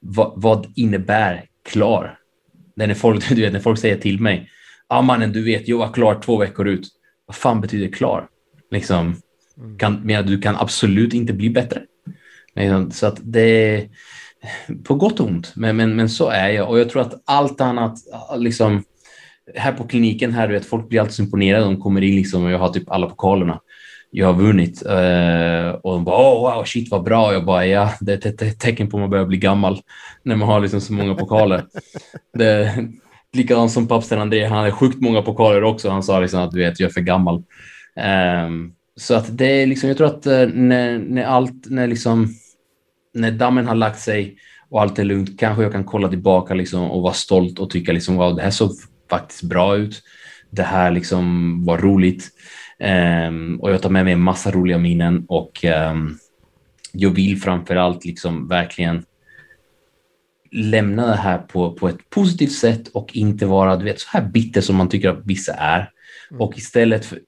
Va, 0.00 0.32
vad 0.36 0.72
innebär 0.76 1.44
klar? 1.68 2.18
När 2.76 2.94
folk, 2.94 3.28
du 3.34 3.40
vet, 3.40 3.52
när 3.52 3.60
folk 3.60 3.78
säger 3.78 3.96
till 3.96 4.20
mig, 4.20 4.50
ja 4.88 4.96
ah, 4.96 5.02
mannen 5.02 5.32
du 5.32 5.44
vet, 5.44 5.68
jag 5.68 5.78
var 5.78 5.92
klar 5.92 6.20
två 6.24 6.36
veckor 6.36 6.68
ut. 6.68 6.88
Vad 7.26 7.36
fan 7.36 7.60
betyder 7.60 7.88
klar? 7.88 8.28
Liksom, 8.70 9.16
Mm. 9.58 9.78
Kan, 9.78 10.00
men 10.04 10.26
du 10.26 10.40
kan 10.40 10.56
absolut 10.56 11.14
inte 11.14 11.32
bli 11.32 11.50
bättre. 11.50 11.82
Så 12.90 13.06
att 13.06 13.20
det 13.22 13.40
är 13.40 13.88
på 14.84 14.94
gott 14.94 15.20
och 15.20 15.26
ont, 15.26 15.52
men, 15.56 15.76
men, 15.76 15.96
men 15.96 16.08
så 16.08 16.28
är 16.28 16.48
jag 16.48 16.68
och 16.68 16.78
jag 16.78 16.90
tror 16.90 17.02
att 17.02 17.22
allt 17.24 17.60
annat, 17.60 17.98
liksom 18.36 18.84
här 19.54 19.72
på 19.72 19.86
kliniken 19.86 20.32
här, 20.32 20.48
du 20.48 20.54
vet, 20.54 20.66
folk 20.66 20.88
blir 20.88 21.00
alltid 21.00 21.24
imponerade. 21.24 21.64
De 21.64 21.80
kommer 21.80 22.00
in 22.02 22.16
liksom 22.16 22.44
och 22.44 22.50
jag 22.50 22.58
har 22.58 22.68
typ 22.68 22.90
alla 22.90 23.06
pokalerna 23.06 23.60
jag 24.16 24.26
har 24.26 24.34
vunnit 24.34 24.82
uh, 24.86 25.74
och 25.82 25.92
de 25.92 26.04
bara 26.04 26.16
oh, 26.16 26.54
wow 26.54 26.64
shit 26.64 26.90
vad 26.90 27.02
bra. 27.02 27.32
Jag 27.32 27.44
bara 27.44 27.66
ja, 27.66 27.90
det 28.00 28.12
är 28.12 28.28
ett, 28.28 28.42
ett 28.42 28.60
tecken 28.60 28.90
på 28.90 28.96
att 28.96 29.00
man 29.00 29.10
börjar 29.10 29.26
bli 29.26 29.36
gammal 29.36 29.80
när 30.22 30.36
man 30.36 30.48
har 30.48 30.60
liksom 30.60 30.80
så 30.80 30.92
många 30.92 31.14
pokaler. 31.14 31.64
det, 32.38 32.74
likadant 33.32 33.72
som 33.72 33.88
pappsten 33.88 34.20
André, 34.20 34.44
han 34.44 34.58
hade 34.58 34.72
sjukt 34.72 35.00
många 35.00 35.22
pokaler 35.22 35.64
också. 35.64 35.90
Han 35.90 36.02
sa 36.02 36.20
liksom 36.20 36.40
att 36.40 36.50
du 36.50 36.58
vet, 36.58 36.80
jag 36.80 36.88
är 36.88 36.92
för 36.92 37.00
gammal. 37.00 37.42
Um, 38.46 38.74
så 38.96 39.14
att 39.14 39.38
det 39.38 39.62
är 39.62 39.66
liksom, 39.66 39.88
jag 39.88 39.96
tror 39.96 40.06
att 40.06 40.26
eh, 40.26 40.46
när, 40.46 40.98
när 40.98 41.24
allt, 41.24 41.70
när 41.70 41.86
liksom, 41.86 42.28
när 43.14 43.30
dammen 43.30 43.66
har 43.66 43.74
lagt 43.74 44.00
sig 44.00 44.36
och 44.70 44.82
allt 44.82 44.98
är 44.98 45.04
lugnt, 45.04 45.40
kanske 45.40 45.62
jag 45.62 45.72
kan 45.72 45.84
kolla 45.84 46.08
tillbaka 46.08 46.54
liksom 46.54 46.90
och 46.90 47.02
vara 47.02 47.12
stolt 47.12 47.58
och 47.58 47.70
tycka 47.70 47.92
liksom 47.92 48.16
wow, 48.16 48.36
det 48.36 48.42
här 48.42 48.50
såg 48.50 48.70
faktiskt 49.10 49.42
bra 49.42 49.76
ut. 49.76 50.02
Det 50.50 50.62
här 50.62 50.90
liksom 50.90 51.64
var 51.64 51.78
roligt. 51.78 52.30
Um, 52.78 53.60
och 53.60 53.70
jag 53.70 53.82
tar 53.82 53.90
med 53.90 54.04
mig 54.04 54.12
en 54.12 54.20
massa 54.20 54.50
roliga 54.50 54.78
minnen 54.78 55.24
och 55.28 55.64
um, 55.90 56.18
jag 56.92 57.10
vill 57.10 57.40
framför 57.40 57.76
allt 57.76 58.04
liksom 58.04 58.48
verkligen 58.48 59.04
lämna 60.50 61.06
det 61.06 61.16
här 61.16 61.38
på, 61.38 61.72
på 61.72 61.88
ett 61.88 62.10
positivt 62.10 62.52
sätt 62.52 62.88
och 62.88 63.16
inte 63.16 63.46
vara 63.46 63.76
du 63.76 63.84
vet, 63.84 64.00
så 64.00 64.08
här 64.10 64.22
bitter 64.22 64.60
som 64.60 64.76
man 64.76 64.88
tycker 64.88 65.08
att 65.08 65.22
vissa 65.24 65.52
är. 65.54 65.90
Mm. 66.30 66.40
Och 66.40 66.58
istället, 66.58 67.06
för, 67.06 67.18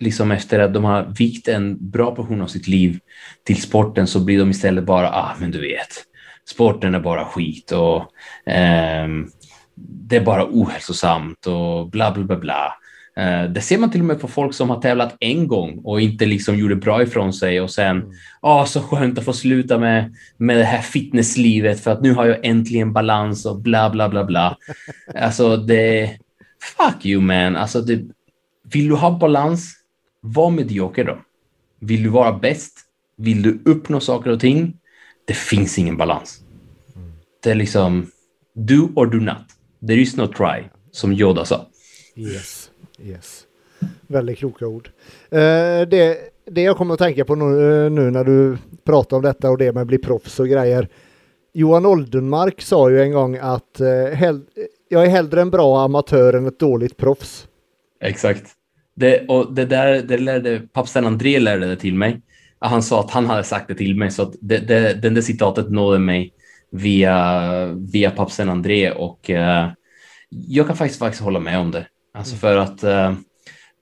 liksom 0.00 0.32
efter 0.32 0.58
att 0.58 0.74
de 0.74 0.84
har 0.84 1.14
vikt 1.18 1.48
en 1.48 1.90
bra 1.90 2.14
portion 2.14 2.42
av 2.42 2.46
sitt 2.46 2.68
liv 2.68 2.98
till 3.44 3.62
sporten 3.62 4.06
så 4.06 4.20
blir 4.20 4.38
de 4.38 4.50
istället 4.50 4.84
bara, 4.84 5.08
ah 5.08 5.34
men 5.40 5.50
du 5.50 5.60
vet, 5.60 5.88
sporten 6.48 6.94
är 6.94 7.00
bara 7.00 7.24
skit 7.24 7.72
och 7.72 7.96
eh, 8.52 9.08
det 9.76 10.16
är 10.16 10.24
bara 10.24 10.46
ohälsosamt 10.50 11.46
och 11.46 11.90
bla 11.90 12.12
bla 12.12 12.24
bla 12.24 12.36
bla. 12.36 12.72
Eh, 13.16 13.44
det 13.44 13.60
ser 13.60 13.78
man 13.78 13.90
till 13.90 14.00
och 14.00 14.06
med 14.06 14.20
på 14.20 14.28
folk 14.28 14.54
som 14.54 14.70
har 14.70 14.80
tävlat 14.80 15.16
en 15.20 15.48
gång 15.48 15.80
och 15.84 16.00
inte 16.00 16.26
liksom 16.26 16.56
gjorde 16.56 16.76
bra 16.76 17.02
ifrån 17.02 17.32
sig 17.32 17.60
och 17.60 17.70
sen, 17.70 17.96
mm. 17.96 18.12
ah, 18.40 18.66
så 18.66 18.80
skönt 18.80 19.18
att 19.18 19.24
få 19.24 19.32
sluta 19.32 19.78
med, 19.78 20.14
med 20.36 20.56
det 20.56 20.64
här 20.64 20.82
fitnesslivet 20.82 21.80
för 21.80 21.90
att 21.90 22.02
nu 22.02 22.12
har 22.12 22.26
jag 22.26 22.44
äntligen 22.44 22.92
balans 22.92 23.46
och 23.46 23.60
bla 23.60 23.90
bla 23.90 24.08
bla 24.08 24.24
bla. 24.24 24.56
alltså 25.14 25.56
det, 25.56 26.18
fuck 26.76 27.06
you 27.06 27.22
man, 27.22 27.56
alltså 27.56 27.80
det, 27.80 28.04
vill 28.72 28.88
du 28.88 28.94
ha 28.94 29.18
balans, 29.18 29.74
var 30.20 30.50
medioker 30.50 31.04
då. 31.04 31.18
Vill 31.80 32.02
du 32.02 32.08
vara 32.08 32.32
bäst, 32.32 32.78
vill 33.16 33.42
du 33.42 33.62
uppnå 33.64 34.00
saker 34.00 34.30
och 34.30 34.40
ting, 34.40 34.76
det 35.26 35.36
finns 35.36 35.78
ingen 35.78 35.96
balans. 35.96 36.40
Mm. 36.96 37.12
Det 37.42 37.50
är 37.50 37.54
liksom 37.54 38.10
do 38.54 38.88
or 38.94 39.06
do 39.06 39.18
not. 39.18 39.44
There 39.86 40.00
is 40.00 40.16
no 40.16 40.26
try, 40.26 40.64
som 40.92 41.12
Yoda 41.12 41.44
sa. 41.44 41.66
Yes. 42.16 42.65
Yes. 43.02 43.46
Väldigt 44.06 44.38
kloka 44.38 44.66
ord. 44.66 44.90
Eh, 45.30 45.88
det, 45.88 46.18
det 46.44 46.62
jag 46.62 46.76
kommer 46.76 46.94
att 46.94 47.00
tänka 47.00 47.24
på 47.24 47.34
nu, 47.34 47.84
eh, 47.84 47.90
nu, 47.90 48.10
när 48.10 48.24
du 48.24 48.58
pratar 48.84 49.16
om 49.16 49.22
detta 49.22 49.50
och 49.50 49.58
det 49.58 49.72
med 49.72 49.80
att 49.80 49.86
bli 49.86 49.98
proffs 49.98 50.40
och 50.40 50.48
grejer. 50.48 50.88
Johan 51.52 51.86
Oldenmark 51.86 52.62
sa 52.62 52.90
ju 52.90 53.02
en 53.02 53.12
gång 53.12 53.36
att 53.36 53.80
eh, 53.80 54.14
hell, 54.14 54.42
jag 54.88 55.04
är 55.04 55.08
hellre 55.08 55.40
en 55.40 55.50
bra 55.50 55.80
amatör 55.84 56.32
än 56.32 56.46
ett 56.46 56.58
dåligt 56.58 56.96
proffs. 56.96 57.48
Exakt. 58.00 58.52
Det, 58.94 59.26
och 59.28 59.54
det 59.54 59.64
där 59.64 60.02
det 60.02 60.18
lärde 60.18 60.62
pappsen 60.72 61.06
André 61.06 61.38
lärde 61.38 61.66
det 61.66 61.76
till 61.76 61.94
mig. 61.94 62.22
Han 62.58 62.82
sa 62.82 63.00
att 63.00 63.10
han 63.10 63.26
hade 63.26 63.44
sagt 63.44 63.68
det 63.68 63.74
till 63.74 63.96
mig 63.96 64.10
så 64.10 64.22
att 64.22 64.34
det, 64.40 64.58
det, 64.58 64.94
den 65.02 65.14
där 65.14 65.22
citatet 65.22 65.70
nådde 65.70 65.98
mig 65.98 66.32
via, 66.70 67.66
via 67.92 68.10
pappsen 68.10 68.48
André 68.48 68.90
och 68.90 69.30
uh, 69.30 69.68
jag 70.28 70.66
kan 70.66 70.76
faktiskt, 70.76 70.98
faktiskt 70.98 71.22
hålla 71.22 71.40
med 71.40 71.58
om 71.58 71.70
det. 71.70 71.86
Alltså 72.16 72.32
mm. 72.32 72.40
för 72.40 72.56
att 72.56 72.82
eh, 72.84 73.14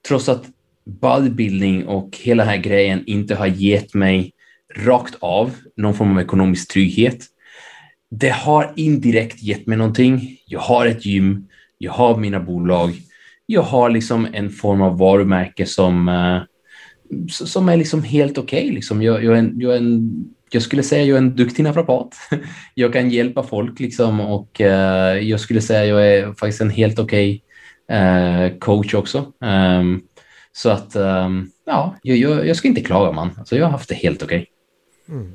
trots 0.09 0.29
att 0.29 0.45
bodybuilding 0.87 1.87
och 1.87 2.19
hela 2.23 2.43
den 2.43 2.51
här 2.51 2.61
grejen 2.61 3.03
inte 3.07 3.35
har 3.35 3.47
gett 3.47 3.95
mig 3.95 4.33
rakt 4.77 5.15
av 5.21 5.55
någon 5.77 5.95
form 5.95 6.13
av 6.13 6.21
ekonomisk 6.21 6.73
trygghet. 6.73 7.25
Det 8.11 8.29
har 8.29 8.73
indirekt 8.77 9.43
gett 9.43 9.67
mig 9.67 9.79
någonting. 9.79 10.39
Jag 10.47 10.61
har 10.61 10.87
ett 10.87 11.07
gym, 11.07 11.49
jag 11.79 11.93
har 11.93 12.17
mina 12.17 12.41
bolag, 12.41 12.95
jag 13.47 13.63
har 13.63 13.91
liksom 13.91 14.29
en 14.33 14.51
form 14.51 14.83
av 14.83 14.99
varumärke 14.99 15.67
som, 15.67 16.09
eh, 16.09 16.43
som 17.29 17.69
är 17.69 17.77
liksom 17.77 18.03
helt 18.03 18.39
okej. 18.39 18.63
Okay, 18.63 18.75
liksom. 18.75 19.03
jag, 19.03 19.25
jag, 19.25 19.53
jag, 19.63 19.83
jag, 20.51 20.63
skulle 20.63 20.83
säga 20.83 21.05
jag 21.05 21.15
är 21.15 21.23
en 21.23 21.37
duktig 21.37 21.63
naprapat. 21.63 22.15
Jag 22.75 22.93
kan 22.93 23.11
hjälpa 23.11 23.43
folk 23.43 23.81
liksom, 23.81 24.21
och 24.21 24.61
eh, 24.61 25.19
jag 25.19 25.41
skulle 25.41 25.61
säga 25.61 25.85
jag 25.85 26.09
är 26.09 26.33
faktiskt 26.33 26.61
en 26.61 26.71
helt 26.71 26.99
okej 26.99 27.31
okay 27.31 27.41
coach 28.59 28.95
också. 28.95 29.33
Um, 29.41 30.03
så 30.53 30.71
att 30.71 30.97
um, 30.97 31.51
ja, 31.67 31.97
jag, 32.03 32.47
jag, 32.47 32.57
ska 32.57 32.69
inte 32.69 32.81
klaga 32.81 33.13
man. 33.13 33.31
Alltså, 33.39 33.57
jag 33.57 33.65
har 33.65 33.71
haft 33.71 33.89
det 33.89 33.95
helt 33.95 34.23
okej. 34.23 34.51
Okay. 35.07 35.17
Mm. 35.17 35.35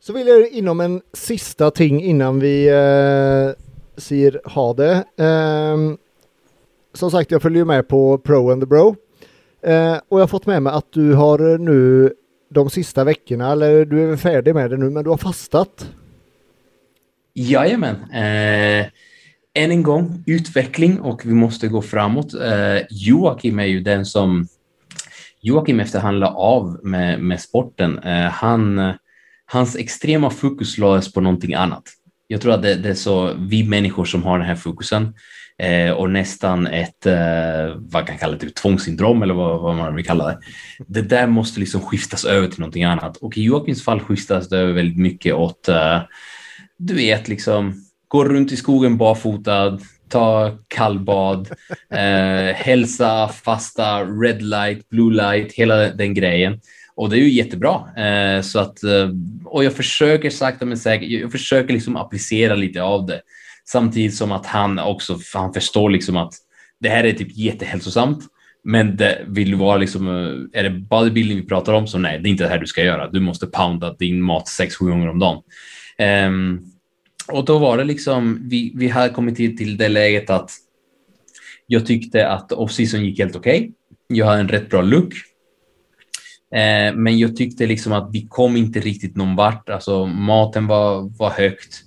Så 0.00 0.12
vill 0.12 0.26
jag 0.26 0.48
inom 0.48 0.80
en 0.80 1.02
sista 1.12 1.70
ting 1.70 2.02
innan 2.02 2.40
vi 2.40 2.68
eh, 2.68 3.64
säger 3.96 4.40
ha 4.44 4.74
det. 4.74 5.04
Eh, 5.16 5.76
som 6.94 7.10
sagt, 7.10 7.30
jag 7.30 7.42
följer 7.42 7.64
med 7.64 7.88
på 7.88 8.18
Pro 8.18 8.50
and 8.50 8.62
the 8.62 8.66
Bro. 8.66 8.96
Eh, 9.62 9.96
och 10.08 10.18
jag 10.18 10.22
har 10.22 10.26
fått 10.26 10.46
med 10.46 10.62
mig 10.62 10.72
att 10.72 10.92
du 10.92 11.12
har 11.14 11.58
nu 11.58 12.12
de 12.48 12.70
sista 12.70 13.04
veckorna, 13.04 13.52
eller 13.52 13.84
du 13.84 14.02
är 14.02 14.06
väl 14.06 14.16
färdig 14.16 14.54
med 14.54 14.70
det 14.70 14.76
nu, 14.76 14.90
men 14.90 15.04
du 15.04 15.10
har 15.10 15.16
fastat. 15.16 15.90
Jajamän. 17.34 17.96
Eh, 18.10 18.86
än 19.54 19.70
en 19.70 19.82
gång, 19.82 20.24
utveckling 20.26 21.00
och 21.00 21.26
vi 21.26 21.32
måste 21.32 21.68
gå 21.68 21.82
framåt. 21.82 22.34
Eh, 22.34 22.82
Joakim 22.90 23.58
är 23.58 23.64
ju 23.64 23.80
den 23.80 24.06
som 24.06 24.46
Joakim 25.42 25.80
efterhandlar 25.80 26.34
av 26.34 26.80
med, 26.82 27.20
med 27.20 27.40
sporten. 27.40 27.98
Eh, 27.98 28.30
han, 28.30 28.92
hans 29.46 29.76
extrema 29.76 30.30
fokus 30.30 30.78
lades 30.78 31.12
på 31.12 31.20
någonting 31.20 31.54
annat. 31.54 31.82
Jag 32.26 32.40
tror 32.40 32.52
att 32.52 32.62
det, 32.62 32.74
det, 32.74 32.88
är 32.88 32.94
så 32.94 33.34
vi 33.38 33.64
människor 33.64 34.04
som 34.04 34.22
har 34.22 34.38
den 34.38 34.46
här 34.46 34.54
fokusen 34.54 35.14
eh, 35.58 35.90
och 35.90 36.10
nästan 36.10 36.66
ett, 36.66 37.06
eh, 37.06 37.76
vad 37.76 38.06
kan 38.06 38.18
kalla 38.18 38.32
det, 38.32 38.38
typ 38.38 38.54
tvångssyndrom 38.54 39.22
eller 39.22 39.34
vad, 39.34 39.60
vad, 39.60 39.76
man 39.76 39.94
vill 39.94 40.04
kalla 40.04 40.26
det. 40.26 40.38
Det 40.86 41.02
där 41.02 41.26
måste 41.26 41.60
liksom 41.60 41.80
skiftas 41.80 42.24
över 42.24 42.48
till 42.48 42.60
någonting 42.60 42.84
annat 42.84 43.16
och 43.16 43.38
i 43.38 43.42
Joakims 43.42 43.84
fall 43.84 44.00
skiftas 44.00 44.48
det 44.48 44.58
över 44.58 44.72
väldigt 44.72 44.98
mycket 44.98 45.34
åt, 45.34 45.68
eh, 45.68 46.00
du 46.78 46.94
vet, 46.94 47.28
liksom 47.28 47.84
gå 48.10 48.24
runt 48.24 48.52
i 48.52 48.56
skogen 48.56 48.96
barfotad, 48.96 49.80
ta 50.08 50.58
kallbad, 50.68 51.48
eh, 51.90 52.54
hälsa, 52.54 53.28
fasta, 53.28 54.04
red 54.04 54.42
light, 54.42 54.88
blue 54.88 55.14
light, 55.14 55.52
hela 55.52 55.76
den 55.76 56.14
grejen. 56.14 56.60
Och 56.94 57.10
det 57.10 57.16
är 57.16 57.20
ju 57.20 57.30
jättebra. 57.30 58.02
Eh, 58.04 58.42
så 58.42 58.58
att, 58.58 58.82
eh, 58.82 59.10
och 59.44 59.64
jag 59.64 59.72
försöker 59.72 60.30
sakta 60.30 60.66
men 60.66 60.78
säkert, 60.78 61.08
jag 61.08 61.32
försöker 61.32 61.74
liksom 61.74 61.96
applicera 61.96 62.54
lite 62.54 62.82
av 62.82 63.06
det. 63.06 63.20
Samtidigt 63.64 64.14
som 64.14 64.32
att 64.32 64.46
han 64.46 64.78
också, 64.78 65.18
han 65.34 65.52
förstår 65.52 65.90
liksom 65.90 66.16
att 66.16 66.32
det 66.80 66.88
här 66.88 67.04
är 67.04 67.12
typ 67.12 67.36
jättehälsosamt. 67.36 68.24
Men 68.64 68.96
det 68.96 69.24
vill 69.26 69.54
vara 69.54 69.76
liksom, 69.76 70.08
eh, 70.08 70.60
är 70.60 70.62
det 70.62 70.70
bodybuilding 70.70 71.36
vi 71.36 71.46
pratar 71.46 71.72
om 71.72 71.86
så 71.86 71.98
nej, 71.98 72.18
det 72.18 72.28
är 72.28 72.30
inte 72.30 72.44
det 72.44 72.50
här 72.50 72.58
du 72.58 72.66
ska 72.66 72.82
göra. 72.82 73.10
Du 73.10 73.20
måste 73.20 73.46
pounda 73.46 73.94
din 73.94 74.22
mat 74.22 74.48
sex, 74.48 74.76
sju 74.76 74.86
gånger 74.86 75.08
om 75.08 75.18
dagen. 75.18 75.42
Um, 76.26 76.70
och 77.32 77.44
då 77.44 77.58
var 77.58 77.76
det 77.76 77.84
liksom, 77.84 78.38
vi, 78.48 78.72
vi 78.76 78.88
hade 78.88 79.14
kommit 79.14 79.36
till, 79.36 79.56
till 79.56 79.76
det 79.76 79.88
läget 79.88 80.30
att 80.30 80.50
jag 81.66 81.86
tyckte 81.86 82.28
att 82.28 82.52
off-season 82.52 83.04
gick 83.04 83.18
helt 83.18 83.36
okej. 83.36 83.58
Okay. 83.58 83.72
Jag 84.06 84.26
hade 84.26 84.40
en 84.40 84.48
rätt 84.48 84.70
bra 84.70 84.82
look. 84.82 85.14
Eh, 86.54 86.94
men 86.94 87.18
jag 87.18 87.36
tyckte 87.36 87.66
liksom 87.66 87.92
att 87.92 88.10
vi 88.12 88.26
kom 88.26 88.56
inte 88.56 88.80
riktigt 88.80 89.16
någon 89.16 89.36
vart. 89.36 89.68
Alltså 89.68 90.06
maten 90.06 90.66
var, 90.66 91.18
var 91.18 91.30
högt. 91.30 91.82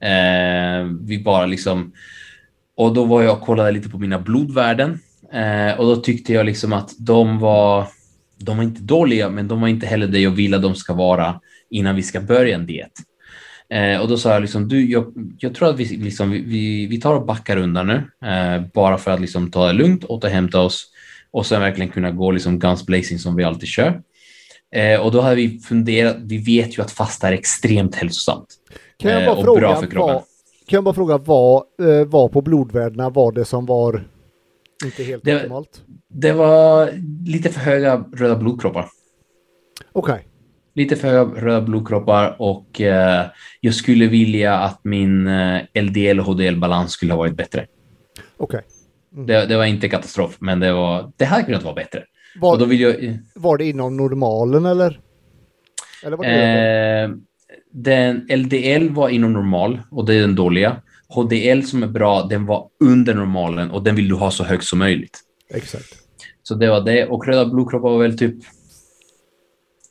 Eh, 0.00 0.90
vi 1.00 1.22
bara 1.24 1.46
liksom... 1.46 1.92
Och 2.76 2.94
då 2.94 3.04
var 3.04 3.22
jag 3.22 3.36
och 3.36 3.40
kollade 3.40 3.72
lite 3.72 3.88
på 3.88 3.98
mina 3.98 4.18
blodvärden. 4.18 4.98
Eh, 5.32 5.80
och 5.80 5.86
då 5.86 5.96
tyckte 5.96 6.32
jag 6.32 6.46
liksom 6.46 6.72
att 6.72 6.90
de 6.98 7.38
var... 7.38 7.86
De 8.36 8.56
var 8.56 8.64
inte 8.64 8.82
dåliga, 8.82 9.30
men 9.30 9.48
de 9.48 9.60
var 9.60 9.68
inte 9.68 9.86
heller 9.86 10.06
det 10.06 10.20
jag 10.20 10.30
ville 10.30 10.56
att 10.56 10.62
de 10.62 10.74
ska 10.74 10.94
vara 10.94 11.40
innan 11.70 11.96
vi 11.96 12.02
ska 12.02 12.20
börja 12.20 12.54
en 12.54 12.66
diet. 12.66 12.92
Eh, 13.70 14.00
och 14.00 14.08
då 14.08 14.16
sa 14.16 14.32
jag 14.32 14.42
liksom, 14.42 14.68
du, 14.68 14.90
jag, 14.90 15.12
jag 15.38 15.54
tror 15.54 15.68
att 15.68 15.76
vi, 15.76 15.84
liksom, 15.84 16.30
vi, 16.30 16.86
vi 16.86 17.00
tar 17.00 17.14
och 17.14 17.26
backar 17.26 17.56
undan 17.56 17.86
nu, 17.86 18.28
eh, 18.28 18.62
bara 18.74 18.98
för 18.98 19.10
att 19.10 19.20
liksom 19.20 19.50
ta 19.50 19.66
det 19.66 19.72
lugnt, 19.72 20.04
återhämta 20.04 20.60
oss 20.60 20.90
och 21.30 21.46
sen 21.46 21.60
verkligen 21.60 21.90
kunna 21.90 22.10
gå 22.10 22.30
liksom 22.30 22.58
guns 22.58 22.86
blazing 22.86 23.18
som 23.18 23.36
vi 23.36 23.44
alltid 23.44 23.68
kör. 23.68 24.02
Eh, 24.74 25.00
och 25.00 25.12
då 25.12 25.20
hade 25.20 25.36
vi 25.36 25.58
funderat, 25.58 26.16
vi 26.18 26.38
vet 26.38 26.78
ju 26.78 26.82
att 26.82 26.90
fasta 26.90 27.28
är 27.28 27.32
extremt 27.32 27.94
hälsosamt. 27.94 28.46
Kan 28.96 29.10
jag 29.10 29.26
bara 29.26 29.38
eh, 29.38 29.44
fråga, 29.44 29.68
vad, 29.68 30.22
kan 30.66 30.76
jag 30.76 30.84
bara 30.84 30.94
fråga 30.94 31.18
vad 31.18 31.62
eh, 31.82 32.06
var 32.06 32.28
på 32.28 32.42
blodvärdena 32.42 33.10
var 33.10 33.32
det 33.32 33.44
som 33.44 33.66
var 33.66 34.08
inte 34.84 35.02
helt 35.02 35.24
det, 35.24 35.36
optimalt? 35.36 35.82
Det 36.08 36.32
var 36.32 36.90
lite 37.26 37.48
för 37.48 37.60
höga 37.60 38.04
röda 38.12 38.36
blodkroppar. 38.36 38.88
Okej. 39.92 40.14
Okay 40.14 40.24
lite 40.78 40.96
för 40.96 41.24
röda 41.24 41.60
blodkroppar 41.60 42.36
och 42.38 42.80
eh, 42.80 43.26
jag 43.60 43.74
skulle 43.74 44.06
vilja 44.06 44.54
att 44.54 44.84
min 44.84 45.26
eh, 45.26 45.60
LDL 45.74 46.20
och 46.20 46.26
HDL-balans 46.26 46.92
skulle 46.92 47.12
ha 47.12 47.18
varit 47.18 47.36
bättre. 47.36 47.66
Okej. 48.36 48.58
Okay. 48.58 48.60
Mm. 49.14 49.26
Det, 49.26 49.46
det, 49.46 49.56
var 49.56 49.64
inte 49.64 49.88
katastrof, 49.88 50.36
men 50.38 50.60
det, 50.60 50.72
var, 50.72 51.12
det 51.16 51.24
hade 51.24 51.42
kunnat 51.42 51.62
vara 51.62 51.74
bättre. 51.74 52.04
Var, 52.40 52.52
och 52.52 52.58
då 52.58 52.64
vill 52.64 52.80
jag, 52.80 53.18
var 53.34 53.58
det 53.58 53.64
inom 53.64 53.96
normalen 53.96 54.66
eller? 54.66 55.00
eller 56.04 56.16
var 56.16 56.24
det 56.24 57.02
eh, 57.02 57.10
den 57.72 58.26
LDL 58.30 58.88
var 58.90 59.08
inom 59.08 59.32
normal 59.32 59.80
och 59.90 60.06
det 60.06 60.14
är 60.14 60.20
den 60.20 60.34
dåliga. 60.34 60.82
HDL 61.08 61.62
som 61.62 61.82
är 61.82 61.86
bra, 61.86 62.22
den 62.22 62.46
var 62.46 62.68
under 62.80 63.14
normalen 63.14 63.70
och 63.70 63.82
den 63.82 63.96
vill 63.96 64.08
du 64.08 64.14
ha 64.14 64.30
så 64.30 64.44
högt 64.44 64.64
som 64.64 64.78
möjligt. 64.78 65.20
Exakt. 65.54 65.88
Så 66.42 66.54
det 66.54 66.70
var 66.70 66.80
det. 66.80 67.06
Och 67.06 67.26
röda 67.26 67.46
blodkroppar 67.46 67.90
var 67.90 67.98
väl 67.98 68.18
typ 68.18 68.34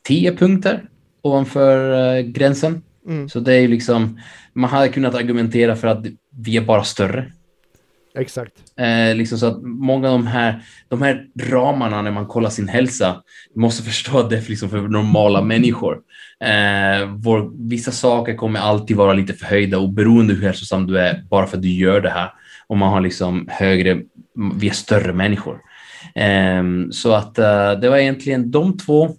10 0.07 0.35
punkter 0.35 0.83
ovanför 1.21 1.91
uh, 2.17 2.21
gränsen. 2.21 2.81
Mm. 3.07 3.29
Så 3.29 3.39
det 3.39 3.53
är 3.53 3.59
ju 3.59 3.67
liksom, 3.67 4.19
man 4.53 4.69
hade 4.69 4.89
kunnat 4.89 5.15
argumentera 5.15 5.75
för 5.75 5.87
att 5.87 6.05
vi 6.29 6.57
är 6.57 6.61
bara 6.61 6.83
större. 6.83 7.31
Exakt. 8.17 8.53
Eh, 8.79 9.15
liksom 9.15 9.37
så 9.37 9.45
att 9.45 9.61
många 9.63 10.09
av 10.09 10.13
de 10.13 10.27
här, 10.27 10.61
de 10.87 11.01
här 11.01 11.25
ramarna 11.39 12.01
när 12.01 12.11
man 12.11 12.25
kollar 12.25 12.49
sin 12.49 12.67
hälsa, 12.67 13.23
måste 13.55 13.83
förstå 13.83 14.19
att 14.19 14.29
det 14.29 14.37
är 14.37 14.49
liksom 14.49 14.69
för 14.69 14.81
normala 14.81 15.41
människor. 15.41 15.99
Eh, 16.43 17.07
vår, 17.15 17.67
vissa 17.69 17.91
saker 17.91 18.35
kommer 18.35 18.59
alltid 18.59 18.97
vara 18.97 19.13
lite 19.13 19.33
förhöjda 19.33 19.77
och 19.77 19.89
beroende 19.89 20.33
hur 20.33 20.43
hälsosam 20.43 20.87
du 20.87 20.99
är, 20.99 21.23
bara 21.29 21.47
för 21.47 21.57
att 21.57 21.63
du 21.63 21.69
gör 21.69 22.01
det 22.01 22.09
här. 22.09 22.33
Och 22.67 22.77
man 22.77 22.89
har 22.89 23.01
liksom 23.01 23.47
högre, 23.51 24.01
vi 24.55 24.69
är 24.69 24.73
större 24.73 25.13
människor. 25.13 25.59
Eh, 26.15 26.63
så 26.91 27.13
att 27.13 27.39
eh, 27.39 27.71
det 27.71 27.89
var 27.89 27.97
egentligen 27.97 28.51
de 28.51 28.77
två 28.77 29.15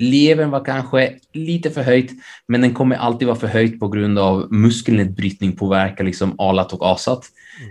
Levern 0.00 0.50
var 0.50 0.64
kanske 0.64 1.14
lite 1.32 1.70
förhöjt, 1.70 2.10
men 2.48 2.60
den 2.60 2.74
kommer 2.74 2.96
alltid 2.96 3.28
vara 3.28 3.38
förhöjt 3.38 3.80
på 3.80 3.88
grund 3.88 4.18
av 4.18 4.52
muskelnedbrytning 4.52 5.56
påverkar 5.56 6.04
liksom 6.04 6.40
alat 6.40 6.72
och 6.72 6.86
asat. 6.86 7.26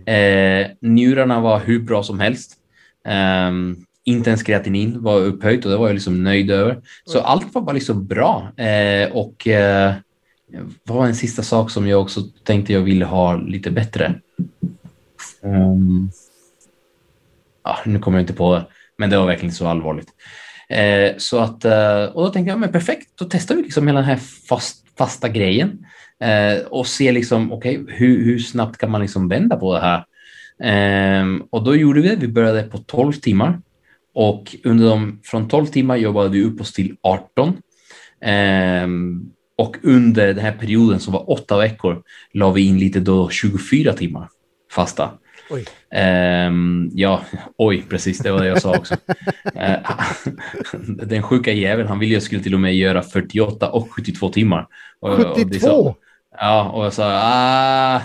Eh, 0.06 0.68
njurarna 0.82 1.40
var 1.40 1.60
hur 1.60 1.80
bra 1.80 2.04
som 2.04 2.20
helst. 2.20 2.54
Eh, 3.08 3.52
inte 4.04 4.30
ens 4.30 4.44
kreatinin 4.44 5.04
var 5.04 5.20
upphöjt 5.20 5.66
och 5.66 5.72
det 5.72 5.78
var 5.78 5.88
jag 5.88 5.94
liksom 5.94 6.24
nöjd 6.24 6.52
över. 6.52 6.82
Så 7.06 7.20
allt 7.20 7.56
var 7.56 7.62
bara 7.62 7.74
liksom 7.74 8.08
bra. 8.08 8.52
Eh, 8.58 9.12
och 9.12 9.48
eh, 9.48 9.94
vad 10.84 10.98
var 10.98 11.06
en 11.06 11.16
sista 11.16 11.44
sak 11.44 11.72
som 11.72 11.88
jag 11.88 12.02
också 12.02 12.22
tänkte 12.44 12.74
jag 12.74 12.82
ville 12.82 13.06
ha 13.06 13.36
lite 13.36 13.72
bättre? 13.72 14.20
Um, 15.42 16.12
ah, 17.62 17.78
nu 17.86 18.00
kommer 18.00 18.18
jag 18.18 18.24
inte 18.24 18.34
på 18.34 18.56
det, 18.56 18.66
men 18.98 19.10
det 19.10 19.18
var 19.18 19.26
verkligen 19.26 19.54
så 19.54 19.68
allvarligt. 19.68 20.10
Eh, 20.70 21.18
så 21.18 21.40
att, 21.40 21.66
eh, 21.66 22.04
och 22.04 22.24
då 22.24 22.30
tänkte 22.30 22.50
jag, 22.50 22.60
men 22.60 22.72
perfekt, 22.72 23.10
då 23.16 23.26
testar 23.30 23.56
vi 23.56 23.62
liksom 23.62 23.88
hela 23.88 24.00
den 24.00 24.10
här 24.10 24.20
fast, 24.50 24.86
fasta 24.98 25.30
grejen 25.30 25.86
eh, 26.24 26.66
och 26.66 26.88
ser 26.88 27.12
liksom, 27.12 27.52
okej, 27.52 27.80
okay, 27.80 27.96
hur, 27.96 28.26
hur, 28.26 28.40
snabbt 28.40 28.78
kan 28.78 28.92
man 28.92 29.02
liksom 29.02 29.28
vända 29.28 29.56
på 29.56 29.74
det 29.74 29.80
här? 29.80 30.06
Eh, 30.64 31.26
och 31.50 31.64
då 31.64 31.76
gjorde 31.76 32.02
vi 32.02 32.08
det, 32.08 32.16
vi 32.16 32.28
började 32.28 32.64
på 32.64 32.78
12 32.78 33.14
timmar 33.14 33.62
och 34.14 34.56
under 34.64 34.90
de, 34.90 35.20
från 35.24 35.48
12 35.48 35.66
timmar 35.66 35.96
jobbade 35.96 36.30
vi 36.30 36.44
upp 36.44 36.62
oss 36.62 36.74
till 36.74 36.96
18. 37.02 37.58
Ehm, 38.22 39.32
och 39.58 39.78
under 39.84 40.28
den 40.28 40.46
här 40.46 40.52
perioden 40.52 41.00
som 41.00 41.14
var 41.14 41.32
åtta 41.32 41.58
veckor 41.58 42.04
la 42.34 42.52
vi 42.52 42.66
in 42.66 42.80
lite 42.80 43.00
då 43.00 43.30
24 43.30 43.94
timmar 43.94 44.30
fasta. 44.72 45.12
Oj. 45.50 45.66
Um, 46.48 46.92
ja, 46.94 47.26
oj, 47.58 47.84
precis, 47.90 48.20
det 48.20 48.32
var 48.32 48.40
det 48.40 48.48
jag 48.48 48.62
sa 48.62 48.78
också. 48.78 48.94
uh, 49.56 49.92
den 51.06 51.24
sjuka 51.24 51.52
jäveln, 51.52 51.88
han 51.88 52.00
ville 52.00 52.14
jag 52.14 52.24
skulle 52.24 52.44
till 52.44 52.54
och 52.54 52.60
med 52.60 52.76
göra 52.76 53.02
48 53.02 53.70
och 53.70 53.92
72 53.92 54.30
timmar. 54.30 54.68
Och, 55.00 55.36
72? 55.36 55.70
Och 55.70 55.98
ja, 56.38 56.70
och 56.70 56.86
jag 56.86 56.94
sa, 56.94 57.20
ah, 57.24 58.02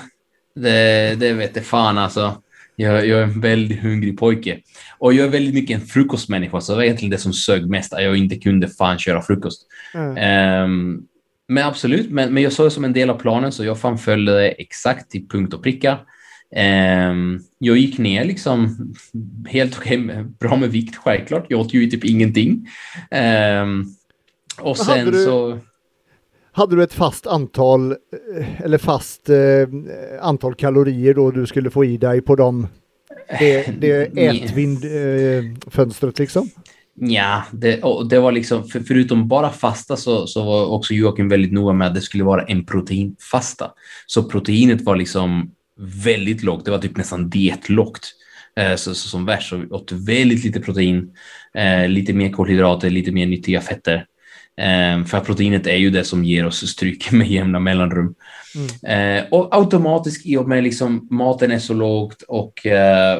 det, 0.54 1.14
det 1.20 1.32
vet 1.32 1.56
jag 1.56 1.64
fan 1.64 1.98
alltså. 1.98 2.40
Jag, 2.76 3.06
jag, 3.06 3.18
är 3.18 3.22
en 3.22 3.40
väldigt 3.40 3.82
hungrig 3.82 4.18
pojke. 4.18 4.58
Och 4.98 5.14
jag 5.14 5.26
är 5.26 5.30
väldigt 5.30 5.54
mycket 5.54 5.80
en 5.80 5.86
frukostmänniska, 5.86 6.60
så 6.60 6.72
det 6.72 6.76
var 6.76 6.82
egentligen 6.84 7.10
det 7.10 7.18
som 7.18 7.32
sög 7.32 7.66
mest, 7.66 7.92
att 7.92 8.02
jag 8.02 8.16
inte 8.16 8.36
kunde 8.36 8.68
fan 8.68 8.98
köra 8.98 9.22
frukost. 9.22 9.66
Mm. 9.94 10.64
Um, 10.64 11.06
men 11.48 11.64
absolut, 11.64 12.10
men, 12.10 12.34
men 12.34 12.42
jag 12.42 12.52
såg 12.52 12.66
det 12.66 12.70
som 12.70 12.84
en 12.84 12.92
del 12.92 13.10
av 13.10 13.18
planen, 13.18 13.52
så 13.52 13.64
jag 13.64 13.80
fan 13.80 13.98
följde 13.98 14.32
det 14.32 14.48
exakt 14.48 15.10
till 15.10 15.28
punkt 15.28 15.54
och 15.54 15.62
pricka. 15.62 15.98
Um, 16.56 17.40
jag 17.58 17.76
gick 17.76 17.98
ner 17.98 18.24
liksom 18.24 18.76
helt 19.48 19.78
okej, 19.78 20.04
okay, 20.04 20.22
bra 20.22 20.56
med 20.56 20.70
vikt 20.70 20.96
självklart. 20.96 21.46
Jag 21.48 21.60
åt 21.60 21.74
ju 21.74 21.86
typ 21.90 22.04
ingenting. 22.04 22.68
Um, 23.62 23.86
och 24.60 24.76
sen 24.76 24.98
hade 24.98 25.10
du, 25.10 25.24
så... 25.24 25.58
Hade 26.52 26.76
du 26.76 26.82
ett 26.82 26.92
fast 26.92 27.26
antal 27.26 27.90
eh, 27.90 28.62
eller 28.62 28.78
fast 28.78 29.28
eh, 29.28 29.68
antal 30.20 30.54
kalorier 30.54 31.14
då 31.14 31.30
du 31.30 31.46
skulle 31.46 31.70
få 31.70 31.84
i 31.84 31.96
dig 31.96 32.22
på 32.22 32.36
de 32.36 32.68
det, 33.38 33.80
det 33.80 34.18
ätvindfönstret 34.28 36.18
eh, 36.18 36.22
liksom? 36.22 36.50
Ja, 36.94 37.44
det, 37.52 37.82
det 38.10 38.18
var 38.18 38.32
liksom, 38.32 38.64
för, 38.64 38.80
förutom 38.80 39.28
bara 39.28 39.50
fasta 39.50 39.96
så, 39.96 40.26
så 40.26 40.44
var 40.44 40.66
också 40.66 40.94
Joakim 40.94 41.28
väldigt 41.28 41.52
noga 41.52 41.72
med 41.72 41.88
att 41.88 41.94
det 41.94 42.00
skulle 42.00 42.24
vara 42.24 42.42
en 42.42 42.66
proteinfasta. 42.66 43.70
Så 44.06 44.22
proteinet 44.22 44.80
var 44.82 44.96
liksom 44.96 45.50
väldigt 45.76 46.42
lågt. 46.42 46.64
Det 46.64 46.70
var 46.70 46.78
typ 46.78 46.96
nästan 46.96 47.30
dietlågt. 47.30 48.12
Eh, 48.56 48.74
så, 48.74 48.94
så, 48.94 49.08
som 49.08 49.26
värst 49.26 49.48
så 49.48 49.64
åt 49.70 49.92
väldigt 49.92 50.44
lite 50.44 50.60
protein, 50.60 51.10
eh, 51.54 51.88
lite 51.88 52.12
mer 52.12 52.30
kolhydrater, 52.30 52.90
lite 52.90 53.12
mer 53.12 53.26
nyttiga 53.26 53.60
fetter. 53.60 54.06
Eh, 54.56 55.04
för 55.04 55.20
proteinet 55.20 55.66
är 55.66 55.76
ju 55.76 55.90
det 55.90 56.04
som 56.04 56.24
ger 56.24 56.46
oss 56.46 56.70
stryk 56.70 57.10
med 57.12 57.28
jämna 57.28 57.60
mellanrum. 57.60 58.14
Mm. 58.84 59.24
Och 59.30 59.56
automatiskt 59.56 60.26
i 60.26 60.36
och 60.36 60.48
med 60.48 60.64
liksom 60.64 61.08
maten 61.10 61.50
är 61.50 61.58
så 61.58 61.74
lågt 61.74 62.22
och, 62.22 62.66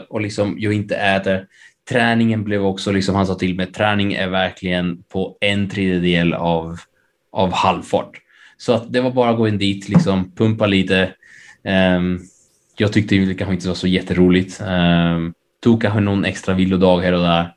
och 0.09 0.21
liksom 0.21 0.57
jag 0.59 0.73
inte 0.73 0.97
äter. 0.97 1.47
Träningen 1.89 2.45
blev 2.45 2.67
också, 2.67 2.93
liksom 2.93 3.15
han 3.15 3.27
sa 3.27 3.35
till 3.35 3.55
mig, 3.55 3.73
träning 3.73 4.13
är 4.13 4.29
verkligen 4.29 5.03
på 5.03 5.39
en 5.41 5.69
tredjedel 5.69 6.35
av, 6.35 6.79
av 7.33 7.53
halvfart. 7.53 8.11
Så 8.57 8.73
att 8.73 8.93
det 8.93 9.01
var 9.01 9.11
bara 9.11 9.31
att 9.31 9.37
gå 9.37 9.49
in 9.49 9.59
dit, 9.59 9.89
liksom 9.89 10.33
pumpa 10.37 10.67
lite, 10.67 11.13
Um, 11.69 12.21
jag 12.77 12.93
tyckte 12.93 13.17
det 13.17 13.35
kanske 13.35 13.55
inte 13.55 13.69
var 13.69 13.75
så 13.75 13.87
jätteroligt. 13.87 14.61
Eh, 14.61 15.19
tog 15.63 15.83
kanske 15.83 16.01
någon 16.01 16.25
extra 16.25 16.55
vilodag 16.55 17.01
här 17.01 17.13
och 17.13 17.23
där. 17.23 17.53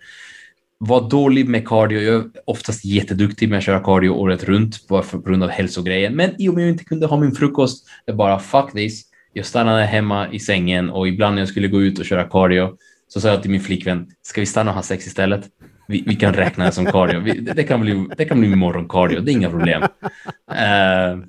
Var 0.77 1.09
dålig 1.09 1.49
med 1.49 1.67
cardio. 1.67 2.01
Jag 2.01 2.15
är 2.15 2.23
oftast 2.45 2.85
jätteduktig 2.85 3.49
med 3.49 3.57
att 3.57 3.63
köra 3.63 3.79
cardio 3.79 4.09
året 4.09 4.43
runt 4.43 4.87
bara 4.87 5.01
på 5.01 5.17
grund 5.17 5.43
av 5.43 5.49
hälsogrejen. 5.49 6.15
Men 6.15 6.41
i 6.41 6.49
och 6.49 6.53
med 6.53 6.61
att 6.61 6.65
jag 6.65 6.73
inte 6.73 6.83
kunde 6.83 7.05
ha 7.05 7.19
min 7.19 7.31
frukost, 7.31 7.87
det 8.05 8.13
bara 8.13 8.39
fuck 8.39 8.71
this. 8.71 9.03
Jag 9.33 9.45
stannade 9.45 9.83
hemma 9.83 10.27
i 10.31 10.39
sängen 10.39 10.89
och 10.89 11.07
ibland 11.07 11.35
när 11.35 11.41
jag 11.41 11.49
skulle 11.49 11.67
gå 11.67 11.81
ut 11.81 11.99
och 11.99 12.05
köra 12.05 12.23
cardio 12.23 12.77
så 13.07 13.21
sa 13.21 13.27
jag 13.27 13.41
till 13.41 13.51
min 13.51 13.61
flickvän, 13.61 14.07
ska 14.21 14.41
vi 14.41 14.45
stanna 14.45 14.71
och 14.71 14.75
ha 14.75 14.83
sex 14.83 15.07
istället? 15.07 15.45
Vi, 15.87 16.03
vi 16.07 16.15
kan 16.15 16.33
räkna 16.33 16.65
det 16.65 16.71
som 16.71 16.85
cardio. 16.85 17.19
Vi, 17.19 17.31
det, 17.31 17.53
det, 17.53 17.63
kan 17.63 17.81
bli, 17.81 18.07
det 18.17 18.25
kan 18.25 18.39
bli 18.39 18.55
morgoncardio, 18.55 19.19
det 19.19 19.31
är 19.31 19.33
inga 19.33 19.49
problem. 19.49 19.81
Uh, 19.81 21.23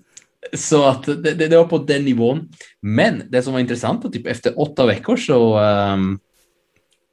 så 0.52 0.88
att 0.88 1.04
det, 1.04 1.34
det, 1.34 1.56
var 1.56 1.64
på 1.64 1.78
den 1.78 2.04
nivån. 2.04 2.48
Men 2.82 3.22
det 3.28 3.42
som 3.42 3.52
var 3.52 3.60
intressant 3.60 4.04
var 4.04 4.10
typ 4.10 4.26
efter 4.26 4.60
åtta 4.60 4.86
veckor 4.86 5.16
så 5.16 5.60
um, 5.60 6.18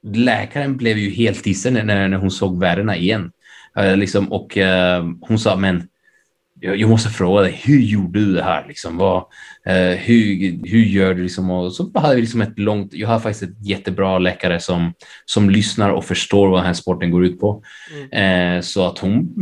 läkaren 0.06 0.76
blev 0.76 0.98
ju 0.98 1.10
helt 1.10 1.46
isen 1.46 1.74
när, 1.74 2.08
när 2.08 2.16
hon 2.16 2.30
såg 2.30 2.60
värdena 2.60 2.96
igen. 2.96 3.30
Uh, 3.80 3.96
liksom, 3.96 4.32
och 4.32 4.56
uh, 4.56 5.12
hon 5.20 5.38
sa, 5.38 5.56
men 5.56 5.88
jag, 6.60 6.90
måste 6.90 7.08
fråga 7.08 7.42
dig, 7.42 7.60
hur 7.64 7.80
gjorde 7.80 8.20
du 8.20 8.34
det 8.34 8.42
här? 8.42 8.64
Liksom, 8.68 8.96
vad, 8.96 9.16
uh, 9.68 9.96
hur, 9.96 10.68
hur 10.68 10.84
gör 10.84 11.14
du? 11.14 11.22
Liksom, 11.22 11.50
och 11.50 11.72
så 11.72 11.90
hade 11.94 12.14
vi 12.14 12.20
liksom 12.20 12.40
ett 12.40 12.58
långt, 12.58 12.94
jag 12.94 13.08
har 13.08 13.20
faktiskt 13.20 13.42
ett 13.42 13.66
jättebra 13.66 14.18
läkare 14.18 14.60
som, 14.60 14.92
som 15.24 15.50
lyssnar 15.50 15.90
och 15.90 16.04
förstår 16.04 16.48
vad 16.48 16.58
den 16.58 16.66
här 16.66 16.74
sporten 16.74 17.10
går 17.10 17.24
ut 17.24 17.40
på. 17.40 17.62
Mm. 18.12 18.62
så 18.62 18.86
att 18.86 18.98
hon 18.98 19.34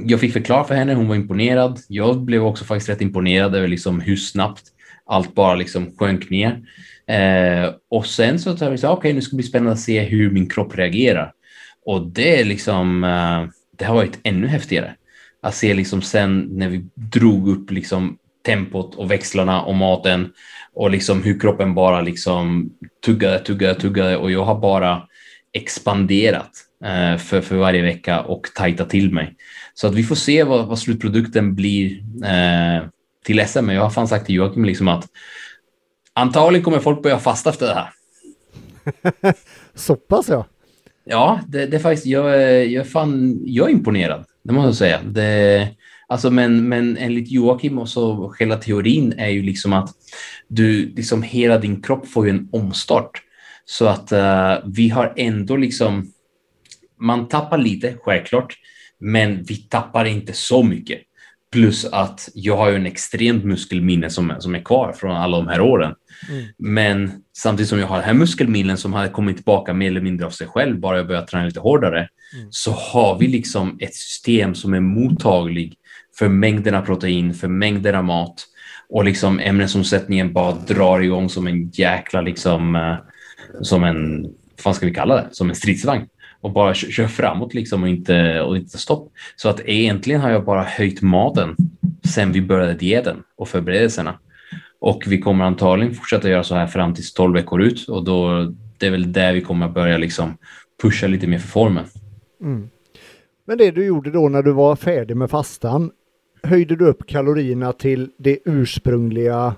jag 0.00 0.20
fick 0.20 0.32
förklara 0.32 0.64
för 0.64 0.74
henne, 0.74 0.94
hon 0.94 1.08
var 1.08 1.16
imponerad. 1.16 1.80
Jag 1.88 2.20
blev 2.20 2.44
också 2.44 2.64
faktiskt 2.64 2.88
rätt 2.88 3.00
imponerad 3.00 3.54
över 3.54 3.68
liksom 3.68 4.00
hur 4.00 4.16
snabbt 4.16 4.62
allt 5.06 5.34
bara 5.34 5.54
liksom 5.54 5.96
sjönk 5.98 6.30
ner. 6.30 6.60
Eh, 7.06 7.70
och 7.90 8.06
sen 8.06 8.38
så 8.38 8.56
sa 8.56 8.68
vi 8.68 8.76
okej, 8.76 8.88
okay, 8.88 9.12
nu 9.12 9.22
ska 9.22 9.30
det 9.30 9.36
bli 9.36 9.46
spännande 9.46 9.72
att 9.72 9.80
se 9.80 10.00
hur 10.00 10.30
min 10.30 10.48
kropp 10.48 10.78
reagerar. 10.78 11.32
Och 11.86 12.06
det 12.06 12.40
är 12.40 12.44
liksom, 12.44 13.04
eh, 13.04 13.44
det 13.78 13.84
har 13.84 13.94
varit 13.94 14.18
ännu 14.22 14.46
häftigare. 14.46 14.94
Att 15.42 15.54
se 15.54 15.74
liksom 15.74 16.02
sen 16.02 16.48
när 16.50 16.68
vi 16.68 16.84
drog 16.94 17.48
upp 17.48 17.70
liksom 17.70 18.18
tempot 18.46 18.94
och 18.94 19.10
växlarna 19.10 19.62
och 19.62 19.74
maten 19.74 20.32
och 20.74 20.90
liksom 20.90 21.22
hur 21.22 21.40
kroppen 21.40 21.74
bara 21.74 22.00
liksom 22.00 22.70
tuggade, 23.04 23.38
tuggade, 23.38 23.74
tuggade 23.74 24.16
och 24.16 24.30
jag 24.30 24.44
har 24.44 24.60
bara 24.60 25.02
expanderat 25.52 26.50
eh, 26.84 27.18
för, 27.18 27.40
för 27.40 27.56
varje 27.56 27.82
vecka 27.82 28.20
och 28.20 28.46
tajtat 28.54 28.90
till 28.90 29.12
mig. 29.12 29.36
Så 29.74 29.86
att 29.86 29.94
vi 29.94 30.04
får 30.04 30.14
se 30.14 30.44
vad, 30.44 30.66
vad 30.66 30.78
slutprodukten 30.78 31.54
blir 31.54 31.98
eh, 32.24 32.84
till 33.24 33.46
SM. 33.46 33.64
Men 33.64 33.74
jag 33.74 33.82
har 33.82 33.90
fan 33.90 34.08
sagt 34.08 34.26
till 34.26 34.34
Joakim 34.34 34.64
liksom 34.64 34.88
att 34.88 35.06
antagligen 36.12 36.64
kommer 36.64 36.78
folk 36.78 37.02
börja 37.02 37.18
fasta 37.18 37.50
efter 37.50 37.66
det 37.66 37.74
här. 37.74 37.90
Så 39.74 39.96
pass 39.96 40.28
ja. 40.28 40.46
Ja, 41.04 41.40
det, 41.48 41.66
det 41.66 41.76
är 41.76 41.80
faktiskt, 41.80 42.06
jag, 42.06 42.66
jag, 42.66 42.88
fan, 42.88 43.40
jag 43.44 43.68
är 43.68 43.72
imponerad, 43.72 44.24
det 44.44 44.52
måste 44.52 44.66
jag 44.66 44.74
säga. 44.74 45.00
Det, 45.02 45.68
alltså, 46.08 46.30
men, 46.30 46.68
men 46.68 46.96
enligt 46.96 47.30
Joakim 47.30 47.78
och 47.78 47.88
så 47.88 48.34
hela 48.38 48.56
teorin 48.56 49.14
är 49.18 49.28
ju 49.28 49.42
liksom 49.42 49.72
att 49.72 49.90
du, 50.48 50.86
liksom 50.86 51.22
hela 51.22 51.58
din 51.58 51.82
kropp 51.82 52.08
får 52.08 52.26
ju 52.26 52.30
en 52.30 52.48
omstart. 52.52 53.22
Så 53.64 53.86
att 53.86 54.12
uh, 54.12 54.70
vi 54.74 54.88
har 54.88 55.12
ändå 55.16 55.56
liksom, 55.56 56.12
man 57.00 57.28
tappar 57.28 57.58
lite, 57.58 57.94
självklart, 58.00 58.56
men 59.02 59.42
vi 59.42 59.56
tappar 59.56 60.04
inte 60.04 60.32
så 60.32 60.62
mycket. 60.62 60.98
Plus 61.52 61.84
att 61.84 62.28
jag 62.34 62.56
har 62.56 62.70
ju 62.70 62.76
en 62.76 62.86
extremt 62.86 63.44
muskelminne 63.44 64.10
som, 64.10 64.34
som 64.38 64.54
är 64.54 64.62
kvar 64.62 64.92
från 64.92 65.16
alla 65.16 65.36
de 65.36 65.48
här 65.48 65.60
åren. 65.60 65.94
Mm. 66.28 66.44
Men 66.58 67.12
samtidigt 67.36 67.68
som 67.68 67.78
jag 67.78 67.86
har 67.86 67.96
det 67.96 68.02
här 68.02 68.14
muskelminnen 68.14 68.76
som 68.76 68.92
hade 68.92 69.08
kommit 69.08 69.36
tillbaka 69.36 69.74
mer 69.74 69.86
eller 69.86 70.00
mindre 70.00 70.26
av 70.26 70.30
sig 70.30 70.46
själv, 70.46 70.80
bara 70.80 70.96
jag 70.96 71.06
börjat 71.06 71.26
träna 71.26 71.44
lite 71.44 71.60
hårdare, 71.60 71.98
mm. 71.98 72.46
så 72.50 72.70
har 72.70 73.18
vi 73.18 73.28
liksom 73.28 73.78
ett 73.80 73.94
system 73.94 74.54
som 74.54 74.74
är 74.74 74.80
mottaglig 74.80 75.74
för 76.18 76.28
mängderna 76.28 76.82
protein, 76.82 77.34
för 77.34 77.48
mängderna 77.48 78.02
mat 78.02 78.46
och 78.88 79.04
liksom 79.04 79.40
ämnesomsättningen 79.40 80.32
bara 80.32 80.52
drar 80.52 81.00
igång 81.00 81.28
som 81.28 81.46
en 81.46 81.70
jäkla 81.70 82.20
liksom 82.20 82.76
eh, 82.76 82.96
som 83.62 83.84
en, 83.84 84.26
vad 84.64 84.76
ska 84.76 84.86
vi 84.86 84.94
kalla 84.94 85.14
det, 85.14 85.28
som 85.32 85.50
en 85.50 85.56
stridsvagn 85.56 86.06
och 86.42 86.52
bara 86.52 86.74
kör, 86.74 87.06
framåt 87.06 87.54
liksom 87.54 87.82
och 87.82 87.88
inte, 87.88 88.40
och 88.40 88.56
inte 88.56 88.78
stopp. 88.78 89.12
Så 89.36 89.48
att 89.48 89.60
egentligen 89.64 90.20
har 90.20 90.30
jag 90.30 90.44
bara 90.44 90.62
höjt 90.62 91.02
maten 91.02 91.56
sen 92.14 92.32
vi 92.32 92.42
började 92.42 92.74
dieten 92.74 93.22
och 93.36 93.48
förberedelserna. 93.48 94.18
Och 94.80 95.04
vi 95.06 95.20
kommer 95.20 95.44
antagligen 95.44 95.94
fortsätta 95.94 96.30
göra 96.30 96.44
så 96.44 96.54
här 96.54 96.66
fram 96.66 96.94
till 96.94 97.04
12 97.04 97.34
veckor 97.34 97.62
ut 97.62 97.88
och 97.88 98.04
då 98.04 98.52
det 98.78 98.86
är 98.86 98.90
väl 98.90 99.12
där 99.12 99.32
vi 99.32 99.40
kommer 99.40 99.66
att 99.66 99.74
börja 99.74 99.98
liksom 99.98 100.36
pusha 100.82 101.06
lite 101.06 101.26
mer 101.26 101.38
för 101.38 101.48
formen. 101.48 101.84
Mm. 102.40 102.68
Men 103.44 103.58
det 103.58 103.70
du 103.70 103.84
gjorde 103.84 104.10
då 104.10 104.28
när 104.28 104.42
du 104.42 104.52
var 104.52 104.76
färdig 104.76 105.16
med 105.16 105.30
fastan, 105.30 105.90
höjde 106.42 106.76
du 106.76 106.86
upp 106.86 107.06
kalorierna 107.06 107.72
till 107.72 108.10
det 108.18 108.38
ursprungliga 108.44 109.54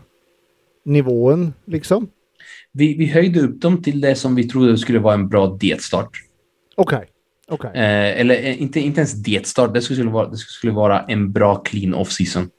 nivån 0.85 1.53
liksom? 1.65 2.09
Vi, 2.73 2.97
vi 2.97 3.07
höjde 3.07 3.41
upp 3.41 3.61
dem 3.61 3.83
till 3.83 4.01
det 4.01 4.15
som 4.15 4.35
vi 4.35 4.49
trodde 4.49 4.79
skulle 4.79 4.99
vara 4.99 5.15
en 5.15 5.29
bra 5.29 5.47
dietstart. 5.47 6.11
Okej. 6.77 6.97
Okay. 6.97 7.09
Okay. 7.49 7.83
Eh, 7.83 8.21
eller 8.21 8.35
eh, 8.35 8.63
inte, 8.63 8.81
inte 8.81 9.01
ens 9.01 9.13
dietstart, 9.13 9.75
det 9.75 9.83
skulle 9.83 10.11
vara, 10.11 10.29
det 10.29 10.37
skulle 10.37 10.73
vara 10.73 11.01
en 11.01 11.33
bra 11.33 11.57
clean 11.57 11.95
off-season. 11.95 12.51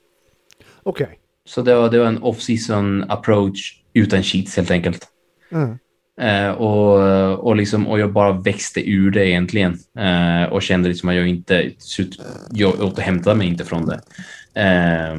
Okej. 0.83 1.05
Okay. 1.05 1.17
Så 1.45 1.61
det 1.61 1.75
var, 1.75 1.89
det 1.89 1.99
var 1.99 2.05
en 2.05 2.23
off-season 2.23 3.05
approach 3.09 3.81
utan 3.93 4.23
cheats 4.23 4.57
helt 4.57 4.71
enkelt. 4.71 5.07
Mm. 5.51 5.77
Eh, 6.21 6.51
och, 6.51 7.47
och, 7.47 7.55
liksom, 7.55 7.87
och 7.87 7.99
jag 7.99 8.13
bara 8.13 8.31
växte 8.31 8.89
ur 8.89 9.11
det 9.11 9.29
egentligen 9.29 9.77
eh, 9.99 10.43
och 10.43 10.61
kände 10.61 10.89
liksom 10.89 11.09
att 11.09 11.15
jag 11.15 11.27
inte, 11.27 11.71
jag 12.51 12.81
återhämtade 12.81 13.35
mig 13.35 13.47
inte 13.47 13.65
från 13.65 13.85
det. 13.85 13.99
Eh, 14.61 15.15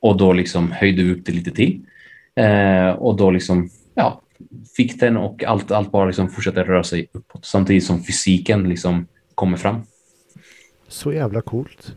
och 0.00 0.16
då 0.16 0.32
liksom 0.32 0.72
höjde 0.72 1.02
vi 1.02 1.12
upp 1.12 1.26
det 1.26 1.32
lite 1.32 1.50
till. 1.50 1.80
Eh, 2.36 2.90
och 2.90 3.16
då 3.16 3.30
liksom, 3.30 3.70
ja, 3.94 4.22
fick 4.76 5.00
den 5.00 5.16
och 5.16 5.44
allt, 5.44 5.70
allt 5.70 5.92
bara 5.92 6.06
liksom 6.06 6.30
fortsatte 6.30 6.64
röra 6.64 6.84
sig 6.84 7.08
uppåt 7.12 7.44
samtidigt 7.44 7.84
som 7.84 8.04
fysiken 8.04 8.68
liksom 8.68 9.06
kommer 9.34 9.56
fram. 9.56 9.82
Så 10.88 11.12
jävla 11.12 11.40
coolt. 11.40 11.92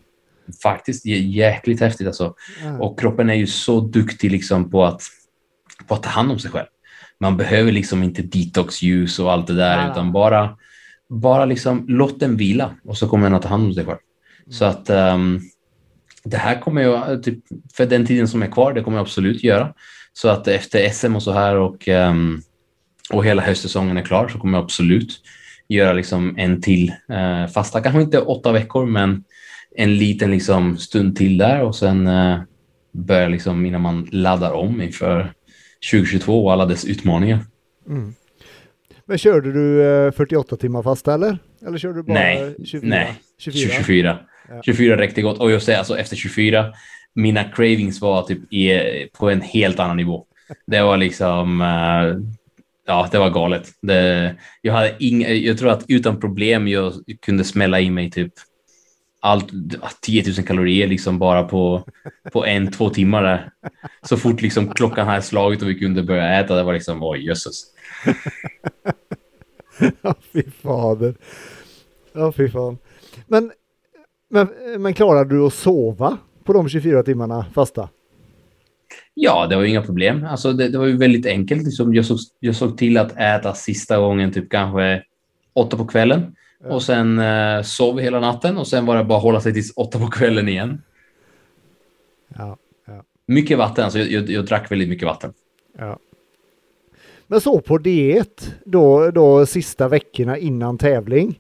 Faktiskt 0.64 1.06
jäkligt 1.06 1.80
häftigt 1.80 2.08
alltså. 2.08 2.36
Mm. 2.62 2.82
Och 2.82 3.00
kroppen 3.00 3.30
är 3.30 3.34
ju 3.34 3.48
så 3.48 3.80
duktig 3.80 4.32
liksom 4.32 4.72
på 4.72 4.86
att, 4.86 5.02
på 5.88 5.94
att 5.94 6.04
ta 6.04 6.10
hand 6.10 6.32
om 6.32 6.40
sig 6.40 6.52
själv. 6.52 6.68
Man 7.20 7.38
behöver 7.38 7.72
liksom 7.72 8.04
inte 8.04 8.22
detox-ljus 8.22 9.20
och 9.20 9.32
allt 9.32 9.48
det 9.48 9.56
där, 9.56 9.78
mm. 9.78 9.92
utan 9.92 10.12
bara, 10.12 10.58
bara 11.10 11.46
liksom 11.46 11.86
låt 11.88 12.20
den 12.20 12.38
vila 12.38 12.76
och 12.84 12.98
så 12.98 13.08
kommer 13.08 13.24
den 13.24 13.34
att 13.34 13.42
ta 13.42 13.50
hand 13.50 13.66
om 13.66 13.74
sig 13.74 13.86
själv. 13.86 13.98
Mm. 14.46 14.54
Så 14.54 14.66
att 14.66 14.90
um, 14.90 15.42
det 16.24 16.38
här 16.38 16.62
kommer 16.62 16.82
jag, 16.82 17.24
typ, 17.24 17.40
för 17.74 17.86
den 17.86 18.06
tiden 18.06 18.28
som 18.28 18.44
är 18.44 18.52
kvar, 18.52 18.74
det 18.74 18.84
kommer 18.84 18.98
jag 18.98 19.04
absolut 19.04 19.44
göra. 19.44 19.74
Så 20.14 20.30
att 20.30 20.48
efter 20.48 20.90
SM 20.90 21.16
och 21.16 21.24
så 21.24 21.32
här 21.32 21.56
och, 21.56 21.88
um, 21.88 22.42
och 23.12 23.26
hela 23.26 23.42
höstsäsongen 23.42 23.98
är 23.98 24.02
klar 24.02 24.28
så 24.28 24.40
kommer 24.40 24.58
jag 24.58 24.64
absolut 24.64 25.22
göra 25.68 25.94
liksom 25.94 26.38
en 26.38 26.62
till 26.62 26.94
uh, 27.12 27.48
fasta. 27.48 27.82
Kanske 27.82 28.02
inte 28.02 28.20
åtta 28.20 28.52
veckor, 28.52 28.86
men 28.86 29.24
en 29.76 29.98
liten 29.98 30.32
liksom 30.32 30.78
stund 30.78 31.16
till 31.16 31.38
där 31.38 31.62
och 31.62 31.76
sen 31.76 32.08
uh, 32.08 32.40
börja 32.92 33.28
liksom 33.28 33.66
innan 33.66 33.82
man 33.82 34.08
laddar 34.12 34.52
om 34.52 34.82
inför 34.82 35.34
2022 35.92 36.46
och 36.46 36.54
alla 36.54 36.66
dess 36.66 36.86
utmaningar. 36.86 37.40
Mm. 37.90 38.14
Men 39.06 39.18
körde 39.18 39.54
du 39.54 39.82
uh, 39.82 40.12
48 40.12 40.56
timmar 40.56 40.84
fasta 40.84 41.14
eller? 41.14 41.38
Eller 41.68 41.78
körde 41.78 41.96
du 42.00 42.04
bara 42.04 42.14
nej, 42.14 42.56
24? 42.66 42.90
Nej, 42.90 43.14
24. 43.40 43.74
24. 43.78 44.20
Ja. 44.50 44.62
24 44.66 44.98
räckte 44.98 45.22
gott 45.22 45.40
och 45.40 45.52
jag 45.52 45.62
säger 45.62 45.80
alltså 45.80 45.98
efter 45.98 46.16
24 46.16 46.74
mina 47.14 47.44
cravings 47.44 48.02
var 48.02 48.24
typ 48.24 48.54
i, 48.54 48.80
på 49.14 49.30
en 49.30 49.42
helt 49.42 49.80
annan 49.80 49.98
nivå. 49.98 50.26
Det 50.68 50.82
var 50.82 50.98
liksom, 50.98 51.62
uh, 51.62 52.18
ja, 52.92 53.08
det 53.12 53.20
var 53.20 53.30
galet. 53.30 53.70
Det, 53.82 54.36
jag, 54.62 54.74
hade 54.74 54.96
ing, 55.00 55.22
jag 55.46 55.58
tror 55.58 55.70
att 55.70 55.86
utan 55.88 56.20
problem 56.20 56.68
jag 56.68 56.94
kunde 57.22 57.44
smälla 57.44 57.80
i 57.80 57.90
mig 57.90 58.12
typ 58.12 58.34
allt, 59.20 59.52
ah, 59.82 59.90
10 60.02 60.24
000 60.38 60.48
kalorier 60.48 60.88
liksom 60.88 61.20
bara 61.20 61.44
på, 61.44 61.84
på 62.32 62.46
en, 62.46 62.72
två 62.72 62.90
timmar 62.90 63.24
där. 63.24 63.52
Så 64.04 64.18
fort 64.18 64.42
liksom 64.42 64.68
klockan 64.68 65.08
hade 65.08 65.22
slagit 65.22 65.62
och 65.62 65.70
vi 65.70 65.80
kunde 65.80 66.04
börja 66.04 66.40
äta, 66.40 66.56
det 66.56 66.64
var 66.64 66.74
liksom, 66.74 67.04
oj 67.04 67.26
jösses. 67.26 67.64
ja, 70.02 70.16
fy 70.34 70.44
fader. 70.44 71.16
Ja, 72.14 72.32
fy 72.32 72.50
fan. 72.50 72.78
Men, 73.28 73.52
men, 74.30 74.48
men 74.78 74.94
klarade 74.94 75.36
du 75.36 75.46
att 75.46 75.54
sova 75.54 76.18
på 76.44 76.54
de 76.54 76.70
24 76.70 77.04
timmarna 77.04 77.46
fasta? 77.54 77.90
Ja, 79.14 79.48
det 79.48 79.56
var 79.56 79.64
inga 79.64 79.82
problem. 79.82 80.26
Alltså 80.26 80.54
det, 80.54 80.70
det 80.70 80.78
var 80.78 80.86
ju 80.86 80.98
väldigt 80.98 81.26
enkelt. 81.26 81.64
Liksom 81.64 81.94
jag, 81.94 82.06
såg, 82.06 82.18
jag 82.40 82.56
såg 82.56 82.78
till 82.78 82.98
att 82.98 83.18
äta 83.18 83.54
sista 83.54 84.00
gången 84.00 84.32
typ 84.32 84.50
kanske 84.50 85.04
åtta 85.54 85.78
på 85.78 85.88
kvällen. 85.88 86.36
Ja. 86.64 86.74
Och 86.74 86.84
sen 86.84 87.20
eh, 87.20 87.62
sov 87.62 88.00
hela 88.00 88.20
natten 88.20 88.58
och 88.58 88.68
sen 88.68 88.86
var 88.86 88.98
det 88.98 89.04
bara 89.04 89.18
att 89.18 89.24
hålla 89.24 89.42
sig 89.42 89.54
tills 89.54 89.74
åtta 89.76 90.00
på 90.00 90.08
kvällen 90.08 90.50
igen. 90.50 90.82
Ja, 92.38 92.58
ja. 92.88 93.04
Mycket 93.26 93.58
vatten, 93.58 93.84
alltså 93.84 94.00
jag, 94.00 94.08
jag, 94.08 94.30
jag, 94.30 94.46
drack 94.46 94.72
väldigt 94.72 94.90
mycket 94.90 95.08
vatten. 95.08 95.34
Ja. 95.78 96.00
Men 97.28 97.42
så 97.42 97.62
på 97.62 97.78
diet 97.78 98.56
då, 98.66 99.12
då 99.12 99.46
sista 99.46 99.88
veckorna 99.88 100.38
innan 100.38 100.78
tävling. 100.78 101.40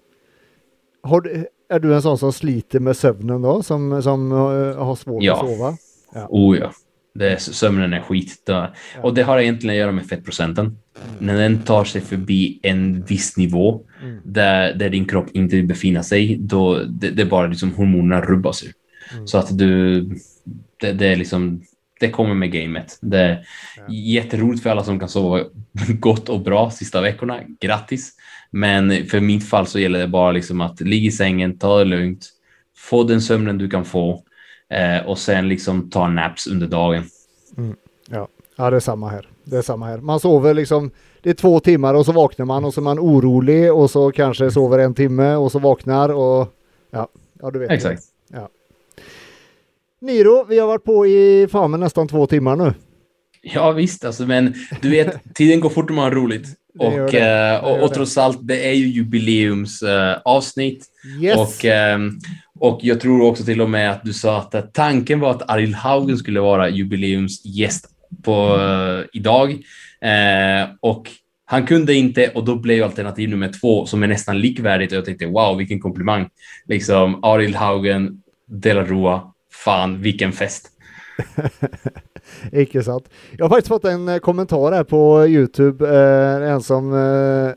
Du, 1.23 1.47
är 1.69 1.79
du 1.79 1.95
en 1.95 2.01
sån 2.01 2.17
som 2.17 2.33
sliter 2.33 2.79
med 2.79 2.97
sömnen 2.97 3.41
då, 3.41 3.63
som, 3.63 4.03
som 4.03 4.31
uh, 4.31 4.77
har 4.77 4.95
svårt 4.95 5.23
ja. 5.23 5.33
att 5.33 5.39
sova? 5.39 5.77
Ja. 6.13 6.27
Oh 6.29 6.57
ja. 6.57 6.71
Det, 7.13 7.41
sömnen 7.41 7.93
är 7.93 8.01
skit. 8.01 8.43
Ja. 8.45 8.73
Och 9.01 9.13
det 9.13 9.23
har 9.23 9.39
egentligen 9.39 9.75
att 9.75 9.79
göra 9.79 9.91
med 9.91 10.05
fettprocenten. 10.05 10.65
Mm. 10.65 10.77
När 11.19 11.41
den 11.41 11.59
tar 11.59 11.83
sig 11.83 12.01
förbi 12.01 12.59
en 12.63 13.03
viss 13.03 13.37
nivå 13.37 13.81
mm. 14.01 14.19
där, 14.23 14.73
där 14.73 14.89
din 14.89 15.05
kropp 15.05 15.27
inte 15.33 15.55
vill 15.55 15.65
befinna 15.67 16.03
sig, 16.03 16.37
då 16.39 16.83
det, 16.83 17.09
det 17.09 17.21
är 17.21 17.25
bara 17.25 17.47
liksom 17.47 17.73
hormonerna 17.73 18.21
rubbas. 18.21 18.63
Mm. 19.13 19.27
Så 19.27 19.37
att 19.37 19.57
du, 19.57 20.01
det, 20.79 20.93
det, 20.93 21.07
är 21.07 21.15
liksom, 21.15 21.61
det 21.99 22.09
kommer 22.09 22.35
med 22.35 22.51
gamet. 22.51 22.97
Det 23.01 23.19
är 23.19 23.45
ja. 23.77 23.93
jätteroligt 23.93 24.63
för 24.63 24.69
alla 24.69 24.83
som 24.83 24.99
kan 24.99 25.09
sova 25.09 25.43
gott 25.99 26.29
och 26.29 26.41
bra 26.41 26.71
sista 26.71 27.01
veckorna. 27.01 27.39
Grattis! 27.59 28.13
Men 28.51 29.05
för 29.05 29.19
mitt 29.19 29.49
fall 29.49 29.67
så 29.67 29.79
gäller 29.79 29.99
det 29.99 30.07
bara 30.07 30.31
liksom 30.31 30.61
att 30.61 30.81
ligga 30.81 31.07
i 31.07 31.11
sängen, 31.11 31.57
ta 31.57 31.79
det 31.79 31.85
lugnt, 31.85 32.29
få 32.77 33.03
den 33.03 33.21
sömnen 33.21 33.57
du 33.57 33.69
kan 33.69 33.85
få 33.85 34.23
eh, 34.71 35.05
och 35.05 35.17
sen 35.17 35.49
liksom 35.49 35.89
ta 35.89 36.07
naps 36.07 36.47
under 36.47 36.67
dagen. 36.67 37.03
Mm. 37.57 37.75
Ja. 38.09 38.27
ja, 38.55 38.69
det 38.69 38.75
är 38.75 38.79
samma 38.79 39.09
här. 39.09 39.29
Det 39.43 39.57
är 39.57 39.61
samma 39.61 39.85
här. 39.85 39.97
Man 39.97 40.19
sover 40.19 40.53
liksom, 40.53 40.91
det 41.21 41.29
är 41.29 41.33
två 41.33 41.59
timmar 41.59 41.93
och 41.93 42.05
så 42.05 42.11
vaknar 42.11 42.45
man 42.45 42.65
och 42.65 42.73
så 42.73 42.81
är 42.81 42.83
man 42.83 42.99
orolig 42.99 43.73
och 43.73 43.91
så 43.91 44.11
kanske 44.11 44.51
sover 44.51 44.79
en 44.79 44.93
timme 44.93 45.35
och 45.35 45.51
så 45.51 45.59
vaknar 45.59 46.09
och 46.09 46.47
ja, 46.91 47.07
ja 47.41 47.51
du 47.51 47.59
vet. 47.59 47.71
Exakt. 47.71 48.03
Ja. 48.27 48.49
Niro, 50.01 50.45
vi 50.49 50.59
har 50.59 50.67
varit 50.67 50.83
på 50.83 51.07
i 51.07 51.47
fan 51.51 51.79
nästan 51.79 52.07
två 52.07 52.27
timmar 52.27 52.55
nu. 52.55 52.73
Ja 53.41 53.71
visst, 53.71 54.05
alltså, 54.05 54.25
men 54.25 54.53
du 54.81 54.89
vet, 54.89 55.33
tiden 55.33 55.59
går 55.59 55.69
fort 55.69 55.89
om 55.89 55.95
man 55.95 56.05
har 56.05 56.11
roligt. 56.11 56.47
Och, 56.79 57.13
eh, 57.13 57.63
och, 57.63 57.83
och, 57.83 57.93
trots 57.93 58.17
allt, 58.17 58.39
det 58.41 58.69
är 58.69 58.73
ju 58.73 58.87
jubileumsavsnitt. 58.87 60.85
Yes. 61.21 61.37
Och, 61.37 61.65
um, 61.95 62.19
och 62.59 62.79
jag 62.83 62.99
tror 62.99 63.21
också 63.21 63.43
till 63.43 63.61
och 63.61 63.69
med 63.69 63.91
att 63.91 64.03
du 64.03 64.13
sa 64.13 64.37
att 64.37 64.73
tanken 64.73 65.19
var 65.19 65.31
att 65.31 65.49
Arild 65.49 65.75
Haugen 65.75 66.17
skulle 66.17 66.39
vara 66.39 66.69
jubileumsgäst 66.69 67.89
på, 68.23 68.55
uh, 68.55 69.03
idag. 69.13 69.57
Och 70.79 71.07
han 71.45 71.65
kunde 71.65 71.93
inte 71.93 72.27
och 72.27 72.45
då 72.45 72.55
blev 72.55 72.83
alternativ 72.83 73.29
nummer 73.29 73.51
två 73.61 73.85
som 73.85 74.03
är 74.03 74.07
nästan 74.07 74.39
likvärdigt 74.39 74.91
och 74.91 74.97
jag 74.97 75.05
tänkte 75.05 75.25
wow 75.25 75.57
vilken 75.57 75.79
komplimang. 75.79 76.29
Liksom 76.67 77.23
Arild 77.23 77.55
Haugen, 77.55 78.21
De 78.47 78.73
La 78.73 78.83
Rua, 78.83 79.21
fan 79.65 80.01
vilken 80.01 80.31
fest. 80.31 80.69
Icke 82.51 82.83
sant. 82.83 83.09
Jag 83.37 83.45
har 83.45 83.49
faktiskt 83.49 83.67
fått 83.67 83.85
en 83.85 84.09
eh, 84.09 84.17
kommentar 84.17 84.71
här 84.71 84.83
på 84.83 85.27
Youtube. 85.27 85.87
Eh, 85.89 86.51
en 86.51 86.61
som 86.61 86.93
eh, 86.93 87.53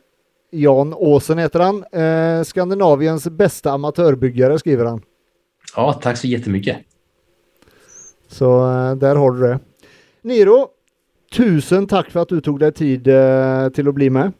Jan 0.51 0.95
Åsen 0.95 1.39
heter 1.39 1.61
han. 1.61 1.85
Eh, 1.93 2.45
Skandinaviens 2.45 3.29
bästa 3.29 3.71
amatörbyggare 3.71 4.59
skriver 4.59 4.85
han. 4.85 5.03
Ja, 5.77 5.93
tack 5.93 6.17
så 6.17 6.27
jättemycket. 6.27 6.77
Så 8.29 8.71
eh, 8.71 8.95
där 8.95 9.17
har 9.17 9.31
du 9.31 9.41
det. 9.41 9.59
Niro, 10.23 10.69
tusen 11.37 11.87
tack 11.87 12.11
för 12.11 12.21
att 12.21 12.29
du 12.29 12.41
tog 12.41 12.61
dig 12.61 12.73
tid 12.73 13.09
eh, 13.09 13.69
till 13.69 13.89
att 13.89 13.95
bli 13.95 14.11
med. 14.11 14.33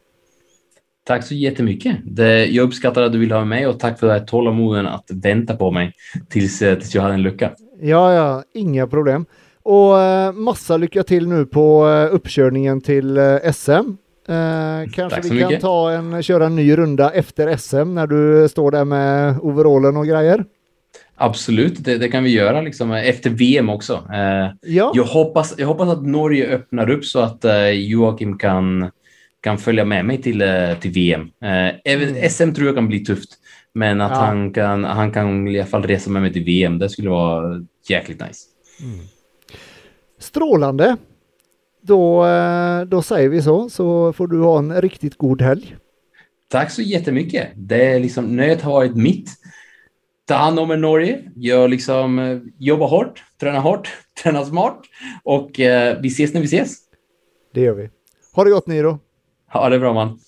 Tack 1.03 1.25
så 1.25 1.35
jättemycket. 1.35 1.97
Det, 2.03 2.45
jag 2.45 2.63
uppskattar 2.63 3.01
att 3.01 3.11
du 3.11 3.17
vill 3.19 3.31
ha 3.31 3.45
mig 3.45 3.67
och 3.67 3.79
tack 3.79 3.99
för 3.99 4.07
det 4.07 4.13
här 4.13 4.25
tålamoden 4.25 4.87
att 4.87 5.05
vänta 5.13 5.55
på 5.55 5.71
mig 5.71 5.93
tills, 6.29 6.59
tills 6.59 6.95
jag 6.95 7.01
hade 7.01 7.13
en 7.13 7.21
lucka. 7.21 7.51
Ja, 7.81 8.13
ja, 8.13 8.43
inga 8.53 8.87
problem. 8.87 9.25
Och 9.65 10.01
eh, 10.01 10.31
massa 10.31 10.77
lycka 10.77 11.03
till 11.03 11.27
nu 11.27 11.45
på 11.45 11.89
eh, 11.89 12.15
uppkörningen 12.15 12.81
till 12.81 13.17
eh, 13.17 13.51
SM. 13.53 13.71
Eh, 14.27 14.91
kanske 14.93 15.21
vi 15.21 15.39
kan 15.39 15.59
ta 15.59 15.91
en, 15.91 16.23
köra 16.23 16.45
en 16.45 16.55
ny 16.55 16.77
runda 16.77 17.11
efter 17.11 17.57
SM 17.57 17.95
när 17.95 18.07
du 18.07 18.49
står 18.49 18.71
där 18.71 18.85
med 18.85 19.39
overallen 19.41 19.97
och 19.97 20.07
grejer. 20.07 20.45
Absolut, 21.15 21.83
det, 21.83 21.97
det, 21.97 22.07
kan 22.07 22.23
vi 22.23 22.29
göra 22.29 22.61
liksom, 22.61 22.91
efter 22.91 23.29
VM 23.29 23.69
också. 23.69 23.93
Eh, 24.13 24.51
ja. 24.61 24.91
jag, 24.95 25.03
hoppas, 25.03 25.55
jag 25.57 25.67
hoppas 25.67 25.89
att 25.89 26.05
Norge 26.05 26.47
öppnar 26.47 26.89
upp 26.89 27.05
så 27.05 27.19
att 27.19 27.45
eh, 27.45 27.69
Joakim 27.69 28.37
kan, 28.37 28.91
kan 29.41 29.57
följa 29.57 29.85
med 29.85 30.05
mig 30.05 30.21
till, 30.21 30.41
eh, 30.41 30.73
till 30.79 30.91
VM. 30.91 31.29
Mm. 31.41 32.29
SM 32.29 32.53
tror 32.53 32.67
jag 32.67 32.75
kan 32.75 32.87
bli 32.87 32.99
tufft, 32.99 33.29
men 33.73 34.01
att 34.01 34.11
ja. 34.11 34.17
han, 34.17 34.53
kan, 34.53 34.83
han 34.83 35.11
kan 35.11 35.47
i 35.47 35.59
alla 35.59 35.67
fall 35.67 35.83
resa 35.83 36.09
med 36.09 36.21
mig 36.21 36.33
till 36.33 36.43
VM, 36.43 36.79
det 36.79 36.89
skulle 36.89 37.09
vara 37.09 37.61
jäkligt 37.89 38.19
nice. 38.19 38.45
Mm. 38.81 38.99
Strålande. 40.35 40.97
Då, 41.81 42.25
då 42.87 43.01
säger 43.01 43.29
vi 43.29 43.41
så, 43.41 43.69
så 43.69 44.13
får 44.13 44.27
du 44.27 44.41
ha 44.41 44.57
en 44.57 44.81
riktigt 44.81 45.17
god 45.17 45.41
helg. 45.41 45.75
Tack 46.49 46.71
så 46.71 46.81
jättemycket. 46.81 47.47
Det 47.55 47.85
är 47.85 47.99
liksom, 47.99 48.35
nöjet 48.35 48.61
har 48.61 48.71
varit 48.71 48.95
mitt 48.95 49.29
ta 50.25 50.35
hand 50.35 50.59
om 50.59 50.71
er 50.71 50.77
Norge. 50.77 51.31
Jag 51.35 51.69
liksom, 51.69 52.19
eh, 52.19 52.39
jobba 52.57 52.85
hårt, 52.85 53.23
träna 53.39 53.59
hårt, 53.59 53.89
träna 54.23 54.45
smart 54.45 54.81
och 55.23 55.59
eh, 55.59 55.97
vi 56.01 56.07
ses 56.07 56.33
när 56.33 56.41
vi 56.41 56.47
ses. 56.47 56.77
Det 57.53 57.61
gör 57.61 57.73
vi. 57.73 57.89
Ha 58.33 58.43
det 58.43 58.49
gott 58.49 58.67
Niro. 58.67 58.99
Ha 59.53 59.69
det 59.69 59.79
bra 59.79 59.93
man. 59.93 60.19